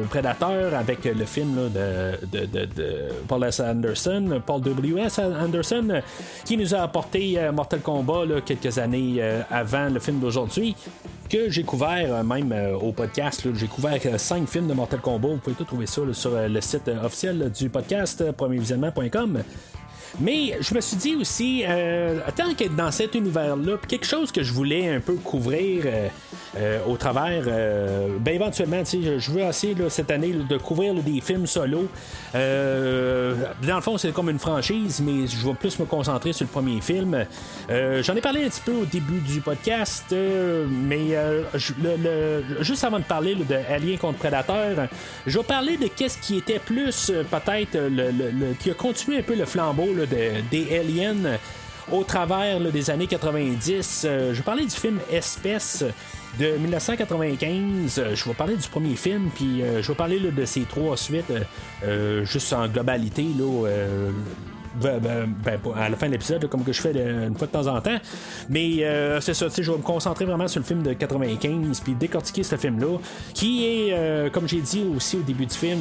Predator 0.08 0.74
avec 0.74 1.04
le 1.04 1.24
film 1.24 1.70
de, 1.72 3.08
Paul 3.28 3.44
S. 3.44 3.60
Anderson, 3.60 4.42
Paul 4.44 4.60
W.S. 4.62 5.18
Anderson, 5.18 6.02
qui 6.50 6.56
nous 6.56 6.74
a 6.74 6.78
apporté 6.78 7.38
Mortal 7.52 7.78
Kombat 7.80 8.40
quelques 8.44 8.76
années 8.78 9.22
avant 9.52 9.88
le 9.88 10.00
film 10.00 10.18
d'aujourd'hui 10.18 10.74
que 11.30 11.48
j'ai 11.48 11.62
couvert 11.62 12.12
euh, 12.12 12.22
même 12.24 12.50
euh, 12.50 12.74
au 12.74 12.90
podcast. 12.90 13.46
J'ai 13.54 13.68
couvert 13.68 14.00
euh, 14.04 14.18
cinq 14.18 14.48
films 14.48 14.66
de 14.66 14.74
Mortal 14.74 15.00
Kombat. 15.00 15.28
Vous 15.28 15.36
pouvez 15.36 15.54
tout 15.54 15.64
trouver 15.64 15.86
ça 15.86 16.02
sur 16.12 16.32
le 16.32 16.60
site 16.60 16.88
officiel 16.88 17.52
du 17.52 17.70
podcast 17.70 18.32
premiervisionnement.com. 18.32 19.44
Mais 20.18 20.56
je 20.60 20.74
me 20.74 20.80
suis 20.80 20.96
dit 20.96 21.14
aussi, 21.16 21.62
euh, 21.66 22.18
tant 22.36 22.52
qu'être 22.54 22.74
dans 22.74 22.90
cet 22.90 23.14
univers-là, 23.14 23.76
quelque 23.86 24.06
chose 24.06 24.32
que 24.32 24.42
je 24.42 24.52
voulais 24.52 24.88
un 24.88 25.00
peu 25.00 25.14
couvrir 25.14 25.84
euh, 25.86 26.08
euh, 26.56 26.78
au 26.86 26.96
travers, 26.96 27.44
ben 28.18 28.34
éventuellement, 28.34 28.82
tu 28.82 28.98
je 29.18 29.30
veux 29.30 29.42
essayer 29.42 29.76
cette 29.88 30.10
année 30.10 30.32
de 30.32 30.56
couvrir 30.56 30.94
des 30.94 31.20
films 31.20 31.46
solo. 31.46 31.86
Dans 32.34 33.76
le 33.76 33.80
fond, 33.82 33.96
c'est 33.98 34.12
comme 34.12 34.30
une 34.30 34.38
franchise, 34.38 35.00
mais 35.04 35.26
je 35.28 35.46
vais 35.46 35.54
plus 35.54 35.78
me 35.78 35.84
concentrer 35.84 36.32
sur 36.32 36.44
le 36.44 36.50
premier 36.50 36.80
film. 36.80 37.24
J'en 37.68 38.14
ai 38.16 38.20
parlé 38.20 38.44
un 38.44 38.48
petit 38.48 38.62
peu 38.64 38.72
au 38.72 38.84
début 38.84 39.20
du 39.20 39.40
podcast, 39.40 40.06
mais 40.68 41.16
juste 42.60 42.82
avant 42.84 42.98
de 42.98 43.04
parler 43.04 43.36
de 43.36 43.56
Alien 43.72 43.98
contre 43.98 44.18
Predator, 44.18 44.86
je 45.26 45.38
vais 45.38 45.44
parler 45.44 45.76
de 45.76 45.86
qu'est-ce 45.86 46.18
qui 46.18 46.38
était 46.38 46.58
plus 46.58 47.12
peut-être 47.30 47.78
le- 47.78 48.54
qui 48.58 48.70
a 48.70 48.74
continué 48.74 49.18
un 49.18 49.22
peu 49.22 49.36
le 49.36 49.44
flambeau 49.44 49.86
de- 50.06 50.40
des 50.50 50.78
aliens 50.78 51.38
au 51.92 52.04
travers 52.04 52.60
des 52.60 52.90
années 52.90 53.06
90. 53.08 54.04
Euh, 54.06 54.30
je 54.32 54.38
vais 54.38 54.42
parler 54.44 54.64
du 54.64 54.70
film 54.74 54.98
Espèce 55.10 55.84
de 56.38 56.56
1995. 56.58 57.98
Euh, 57.98 58.14
je 58.14 58.24
vais 58.24 58.34
parler 58.34 58.56
du 58.56 58.68
premier 58.68 58.94
film, 58.94 59.30
puis 59.34 59.62
euh, 59.62 59.82
je 59.82 59.88
vais 59.88 59.94
parler 59.96 60.20
de 60.20 60.44
ces 60.44 60.60
trois 60.62 60.96
suites, 60.96 61.32
euh, 61.84 62.24
juste 62.24 62.52
en 62.52 62.68
globalité. 62.68 63.26
Ben, 64.80 65.28
à 65.76 65.88
la 65.88 65.96
fin 65.96 66.06
de 66.06 66.12
l'épisode, 66.12 66.48
comme 66.48 66.62
que 66.62 66.72
je 66.72 66.80
fais 66.80 66.92
une 66.92 67.36
fois 67.36 67.48
de 67.48 67.52
temps 67.52 67.66
en 67.66 67.80
temps. 67.80 67.98
Mais 68.48 68.84
c'est 69.20 69.34
ça, 69.34 69.46
je 69.58 69.68
vais 69.70 69.76
me 69.76 69.82
concentrer 69.82 70.24
vraiment 70.24 70.46
sur 70.46 70.60
le 70.60 70.64
film 70.64 70.84
de 70.84 70.92
95, 70.92 71.80
puis 71.80 71.94
décortiquer 71.94 72.44
ce 72.44 72.54
film-là, 72.56 72.98
qui 73.34 73.66
est, 73.66 74.30
comme 74.32 74.46
j'ai 74.48 74.60
dit 74.60 74.84
aussi 74.96 75.16
au 75.16 75.22
début 75.22 75.46
du 75.46 75.54
film, 75.56 75.80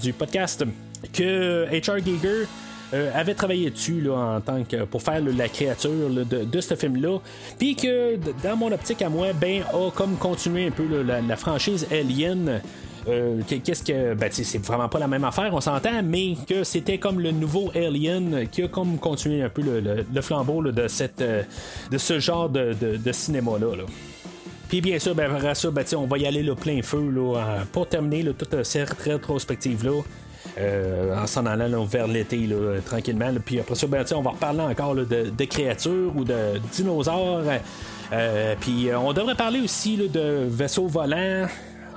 du 0.00 0.12
podcast, 0.12 0.64
que 1.12 1.66
H.R. 1.72 1.98
Giger 2.04 2.46
euh, 2.94 3.10
avait 3.14 3.34
travaillé 3.34 3.70
dessus 3.70 4.00
là, 4.00 4.14
en 4.36 4.40
tant 4.40 4.64
que 4.64 4.84
pour 4.84 5.02
faire 5.02 5.20
la 5.22 5.48
créature 5.48 5.90
de, 6.10 6.60
ce 6.60 6.74
film-là. 6.74 7.18
Puis 7.58 7.76
que 7.76 8.16
dans 8.42 8.56
mon 8.56 8.72
optique 8.72 9.02
à 9.02 9.08
moi, 9.08 9.28
ben 9.32 9.62
a 9.72 9.90
comme 9.90 10.16
continué 10.16 10.66
un 10.66 10.70
peu 10.70 10.84
la, 11.02 11.36
franchise 11.36 11.86
Alien. 11.90 12.60
Euh, 13.08 13.40
que- 13.48 13.54
Qu'est-ce 13.54 13.82
que. 13.82 14.14
Ben, 14.14 14.28
c'est 14.30 14.58
vraiment 14.58 14.88
pas 14.88 14.98
la 14.98 15.08
même 15.08 15.24
affaire, 15.24 15.50
on 15.54 15.60
s'entend, 15.60 16.02
mais 16.02 16.34
que 16.46 16.64
c'était 16.64 16.98
comme 16.98 17.18
le 17.20 17.30
nouveau 17.30 17.70
Alien 17.74 18.46
qui 18.50 18.62
a 18.62 18.68
comme 18.68 18.98
continué 18.98 19.42
un 19.42 19.48
peu 19.48 19.62
le, 19.62 19.80
le- 19.80 20.04
le 20.12 20.20
flambeau 20.20 20.62
de, 20.70 20.86
cette, 20.86 21.22
euh, 21.22 21.42
de 21.90 21.96
ce 21.96 22.18
genre 22.18 22.50
de, 22.50 22.74
cinéma-là. 23.12 23.74
là. 23.76 23.84
Puis 24.68 24.80
bien 24.82 24.98
sûr, 24.98 25.14
ben, 25.14 25.34
après 25.34 25.54
ça, 25.54 25.70
ben, 25.70 25.84
on 25.96 26.06
va 26.06 26.18
y 26.18 26.26
aller 26.26 26.42
là, 26.42 26.54
plein 26.54 26.82
feu 26.82 27.10
là, 27.10 27.64
pour 27.72 27.88
terminer 27.88 28.24
toute 28.34 28.62
cette 28.64 28.90
rétrospective-là. 29.02 30.02
Euh, 30.58 31.16
en 31.16 31.26
s'en 31.26 31.46
allant 31.46 31.84
vers 31.84 32.06
l'été 32.06 32.48
tranquillement. 32.84 33.32
Puis 33.44 33.60
après 33.60 33.74
ça, 33.74 33.86
ben, 33.86 34.04
on 34.14 34.22
va 34.22 34.30
reparler 34.30 34.60
encore 34.60 34.94
de, 34.94 35.44
créatures 35.44 36.12
ou 36.16 36.24
de 36.24 36.58
dinosaures. 36.72 37.42
Euh, 38.12 38.54
puis 38.60 38.88
euh, 38.88 38.98
on 38.98 39.12
devrait 39.12 39.36
parler 39.36 39.60
aussi 39.60 39.96
de 39.96 40.46
vaisseaux 40.48 40.88
volants 40.88 41.46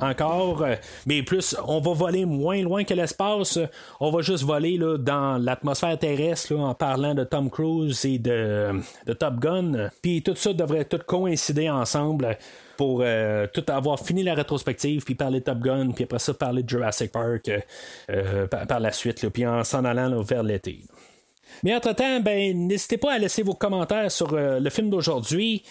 encore, 0.02 0.66
mais 1.06 1.24
plus 1.24 1.56
on 1.66 1.80
va 1.80 1.94
voler 1.94 2.26
moins 2.26 2.62
loin 2.62 2.84
que 2.84 2.94
l'espace. 2.94 3.58
On 4.00 4.12
va 4.12 4.22
juste 4.22 4.44
voler 4.44 4.78
là, 4.78 4.98
dans 4.98 5.38
l'atmosphère 5.38 5.98
terrestre 5.98 6.56
en 6.56 6.74
parlant 6.74 7.16
de 7.16 7.24
Tom 7.24 7.50
Cruise 7.50 8.04
et 8.06 8.20
de, 8.20 8.82
de 9.06 9.14
Top 9.14 9.40
Gun. 9.40 9.90
Puis 10.02 10.22
tout 10.22 10.36
ça 10.36 10.54
devrait 10.54 10.86
tout 10.86 11.00
coïncider 11.06 11.70
ensemble 11.70 12.38
pour 12.78 13.02
euh, 13.02 13.48
tout 13.54 13.64
avoir 13.68 14.00
fini 14.00 14.24
la 14.24 14.34
rétrospective, 14.34 15.04
puis 15.04 15.16
parler 15.16 15.40
de 15.40 15.46
Top 15.46 15.60
Gun, 15.60 15.92
puis 15.92 16.06
après 16.06 16.20
ça 16.20 16.34
parler 16.34 16.64
de 16.64 16.70
Jurassic 16.70 17.12
Park 17.12 17.48
euh, 17.50 17.60
euh, 18.10 18.48
par, 18.48 18.80
la 18.80 18.92
suite, 18.92 19.28
puis 19.30 19.46
en 19.46 19.64
s'en 19.64 19.86
allant 19.86 20.22
vers 20.22 20.44
l'été. 20.44 20.82
Mais 21.62 21.76
entre-temps, 21.76 22.20
ben, 22.20 22.68
n'hésitez 22.68 22.98
pas 22.98 23.14
à 23.14 23.18
laisser 23.20 23.44
vos 23.44 23.54
commentaires 23.54 24.12
sur 24.12 24.36
le 24.36 24.70
film 24.72 24.90
d'aujourd'hui. 24.90 25.62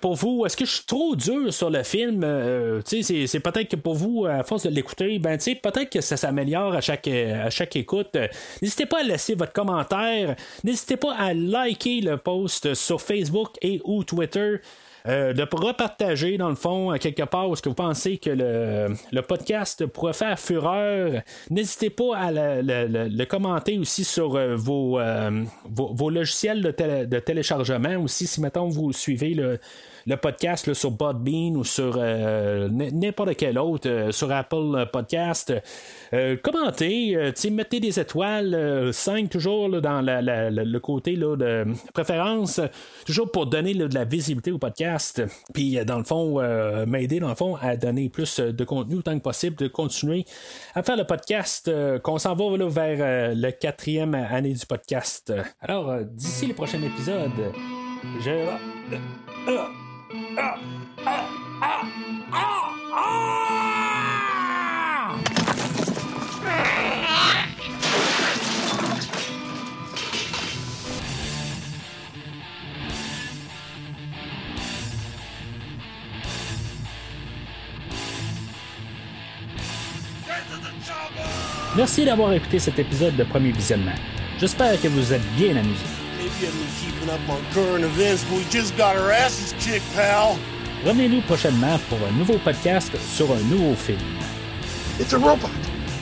Pour 0.00 0.14
vous, 0.14 0.46
est-ce 0.46 0.56
que 0.56 0.64
je 0.64 0.70
suis 0.70 0.86
trop 0.86 1.16
dur 1.16 1.52
sur 1.52 1.70
le 1.70 1.82
film? 1.82 2.24
C'est, 2.84 3.02
c'est 3.02 3.40
peut-être 3.40 3.68
que 3.68 3.76
pour 3.76 3.94
vous, 3.94 4.26
à 4.26 4.44
force 4.44 4.62
de 4.62 4.70
l'écouter, 4.70 5.18
ben, 5.18 5.36
peut-être 5.36 5.90
que 5.90 6.00
ça 6.00 6.16
s'améliore 6.16 6.74
à 6.74 6.80
chaque, 6.80 7.08
à 7.08 7.50
chaque 7.50 7.74
écoute. 7.74 8.16
N'hésitez 8.62 8.86
pas 8.86 9.00
à 9.00 9.02
laisser 9.02 9.34
votre 9.34 9.52
commentaire. 9.52 10.36
N'hésitez 10.62 10.96
pas 10.96 11.14
à 11.16 11.34
liker 11.34 12.00
le 12.00 12.16
post 12.16 12.72
sur 12.74 13.02
Facebook 13.02 13.56
et 13.60 13.80
ou 13.84 14.04
Twitter. 14.04 14.60
Euh, 15.06 15.34
de 15.34 15.42
repartager 15.52 16.38
dans 16.38 16.48
le 16.48 16.54
fond 16.54 16.88
à 16.88 16.98
quelque 16.98 17.24
part 17.24 17.50
où 17.50 17.52
est-ce 17.52 17.60
que 17.60 17.68
vous 17.68 17.74
pensez 17.74 18.16
que 18.16 18.30
le, 18.30 18.96
le 19.12 19.20
podcast 19.20 19.84
pourrait 19.84 20.14
faire 20.14 20.38
fureur. 20.40 21.20
N'hésitez 21.50 21.90
pas 21.90 22.16
à 22.16 22.32
le, 22.32 22.62
le- 22.62 23.08
le- 23.08 23.24
commenter 23.26 23.78
aussi 23.78 24.02
sur 24.02 24.34
euh, 24.36 24.56
vos, 24.56 24.98
euh, 24.98 25.44
vos, 25.68 25.92
vos 25.92 26.08
logiciels 26.08 26.62
de, 26.62 27.04
de 27.04 27.18
téléchargement 27.18 27.96
aussi 28.02 28.26
si 28.26 28.40
mettons 28.40 28.70
vous 28.70 28.94
suivez 28.94 29.34
le, 29.34 29.58
le 30.06 30.16
podcast 30.16 30.66
là, 30.66 30.74
sur 30.74 30.96
Podbean 30.96 31.56
ou 31.56 31.64
sur 31.64 31.96
euh, 31.98 32.68
n'importe 32.70 33.36
quel 33.36 33.58
autre, 33.58 33.88
euh, 33.88 34.12
sur 34.12 34.30
Apple 34.32 34.86
Podcast. 34.92 35.52
Euh, 36.12 36.36
commentez, 36.42 37.16
euh, 37.16 37.32
mettez 37.50 37.80
des 37.80 37.98
étoiles, 37.98 38.90
5 38.92 39.28
toujours 39.30 39.68
là, 39.68 39.80
dans 39.80 40.00
la- 40.00 40.22
la- 40.22 40.50
le 40.50 40.80
côté 40.80 41.16
là, 41.16 41.36
de 41.36 41.64
préférence, 41.92 42.60
toujours 43.06 43.30
pour 43.30 43.46
donner 43.46 43.74
de 43.74 43.92
la 43.94 44.04
visibilité 44.04 44.52
au 44.52 44.58
podcast. 44.58 45.22
Puis 45.52 45.78
euh, 45.78 45.84
dans 45.84 45.98
le 45.98 46.04
fond, 46.04 46.40
euh, 46.40 46.86
m'aider 46.86 47.20
dans 47.20 47.28
le 47.28 47.34
fond 47.34 47.56
à 47.60 47.76
donner 47.76 48.08
plus 48.08 48.38
euh, 48.40 48.52
de 48.52 48.64
contenu 48.64 48.96
autant 48.96 49.16
que 49.18 49.22
possible, 49.22 49.56
de 49.56 49.68
continuer 49.68 50.24
à 50.74 50.82
faire 50.82 50.96
le 50.96 51.04
podcast, 51.04 51.68
euh, 51.68 51.98
qu'on 51.98 52.18
s'en 52.18 52.34
va 52.34 52.44
vers 52.68 52.98
euh, 53.00 53.34
le 53.34 53.50
quatrième 53.50 54.14
année 54.14 54.52
du 54.52 54.66
podcast. 54.66 55.32
Alors, 55.60 55.90
euh, 55.90 56.02
d'ici 56.04 56.46
le 56.46 56.54
prochain 56.54 56.82
épisode, 56.82 57.30
je... 58.24 59.83
Merci 81.76 82.04
d'avoir 82.04 82.32
écouté 82.32 82.60
cet 82.60 82.78
épisode 82.78 83.16
de 83.16 83.24
Premier 83.24 83.50
Visionnement. 83.50 83.94
J'espère 84.38 84.80
que 84.80 84.86
vous 84.88 85.12
êtes 85.12 85.26
bien 85.36 85.56
amusés. 85.56 86.03
Maybe 86.34 86.46
you 86.46 86.52
haven't 86.52 86.66
been 86.66 86.92
keeping 86.92 87.10
up 87.10 87.28
on 87.28 87.44
current 87.52 87.84
events, 87.84 88.24
but 88.24 88.38
we 88.38 88.44
just 88.50 88.76
got 88.76 88.96
our 88.96 89.10
asses 89.10 89.52
kicked, 89.58 89.84
pal. 89.94 90.38
Revenez-nous 90.84 91.20
prochainement 91.22 91.78
pour 91.88 91.98
un 92.06 92.12
nouveau 92.12 92.38
podcast 92.38 92.90
sur 93.14 93.30
un 93.32 93.40
nouveau 93.48 93.74
film. 93.74 93.98
It's 94.98 95.12
a 95.12 95.18
robot. 95.18 95.50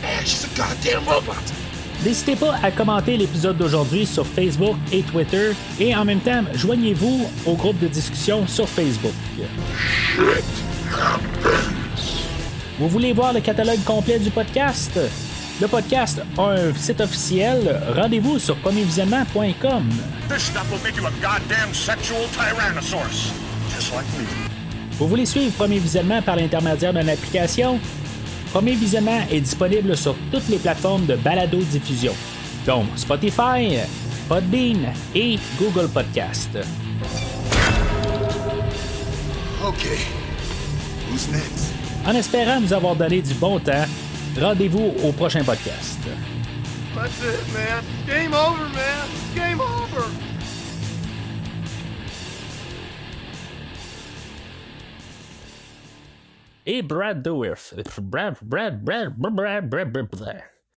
Man, 0.03 0.25
she's 0.25 0.45
a 0.45 0.49
goddamn 0.57 1.05
robot. 1.05 1.37
N'hésitez 2.05 2.37
pas 2.37 2.57
à 2.63 2.71
commenter 2.71 3.17
l'épisode 3.17 3.57
d'aujourd'hui 3.59 4.07
sur 4.07 4.27
Facebook 4.27 4.77
et 4.91 5.03
Twitter 5.03 5.53
et 5.79 5.95
en 5.95 6.05
même 6.05 6.21
temps, 6.21 6.43
joignez-vous 6.55 7.29
au 7.47 7.55
groupe 7.55 7.79
de 7.79 7.87
discussion 7.89 8.47
sur 8.49 8.69
Facebook. 8.69 9.13
Vous 12.79 12.89
voulez 12.89 13.13
voir 13.13 13.33
le 13.33 13.41
catalogue 13.41 13.83
complet 13.85 14.19
du 14.19 14.31
podcast? 14.31 14.99
Le 15.63 15.69
podcast 15.69 16.21
a 16.37 16.43
un 16.43 16.75
site 16.75 17.01
officiel. 17.01 17.81
Rendez-vous 17.95 18.41
sur 18.41 18.57
premiervisionnement.com. 18.57 19.89
This 20.29 20.43
stuff 20.47 20.69
will 20.73 20.83
make 20.83 20.97
you 20.97 21.07
a 21.07 21.13
goddamn 21.23 21.73
sexual 21.73 22.19
tyrannosaurus. 22.33 23.31
Just 23.73 23.95
like 23.95 24.05
me. 24.19 24.27
Vous 24.99 25.07
voulez 25.07 25.25
suivre 25.25 25.53
Premier 25.53 25.79
Visionnement 25.79 26.21
par 26.21 26.35
l'intermédiaire 26.35 26.93
d'une 26.93 27.09
application? 27.09 27.79
Premier 28.53 28.75
Visionnement 28.75 29.21
est 29.31 29.41
disponible 29.41 29.97
sur 29.97 30.17
toutes 30.33 30.49
les 30.49 30.59
plateformes 30.59 31.07
de 31.07 31.15
balado-diffusion, 31.15 32.15
dont 32.67 32.85
Spotify, 32.97 33.79
Podbean 34.29 34.93
et 35.15 35.39
Google 35.61 35.89
Podcast. 35.89 36.59
Okay. 39.65 39.99
Who's 41.09 41.29
next? 41.29 41.73
En 42.05 42.17
espérant 42.17 42.61
vous 42.61 42.73
avoir 42.73 42.97
donné 42.97 43.23
du 43.23 43.35
bon 43.35 43.61
temps, 43.61 43.85
rendez-vous 44.39 44.95
au 45.05 45.13
prochain 45.13 45.45
podcast. 45.45 45.99
That's 46.95 47.23
it, 47.23 47.53
man. 47.55 47.85
Game 48.07 48.35
over, 48.35 48.69
man. 48.69 49.09
Game 49.35 49.61
over. 49.61 50.07
Et 56.65 56.83
Brad 56.83 57.23
Dourif. 57.23 57.75
Brad, 58.01 58.37
Brad, 58.43 58.85
Brad, 58.85 59.17
Brad, 59.17 59.35
Brad, 59.35 59.71
Brad, 59.71 59.93
Brad, 59.93 60.11
Brad. 60.11 60.52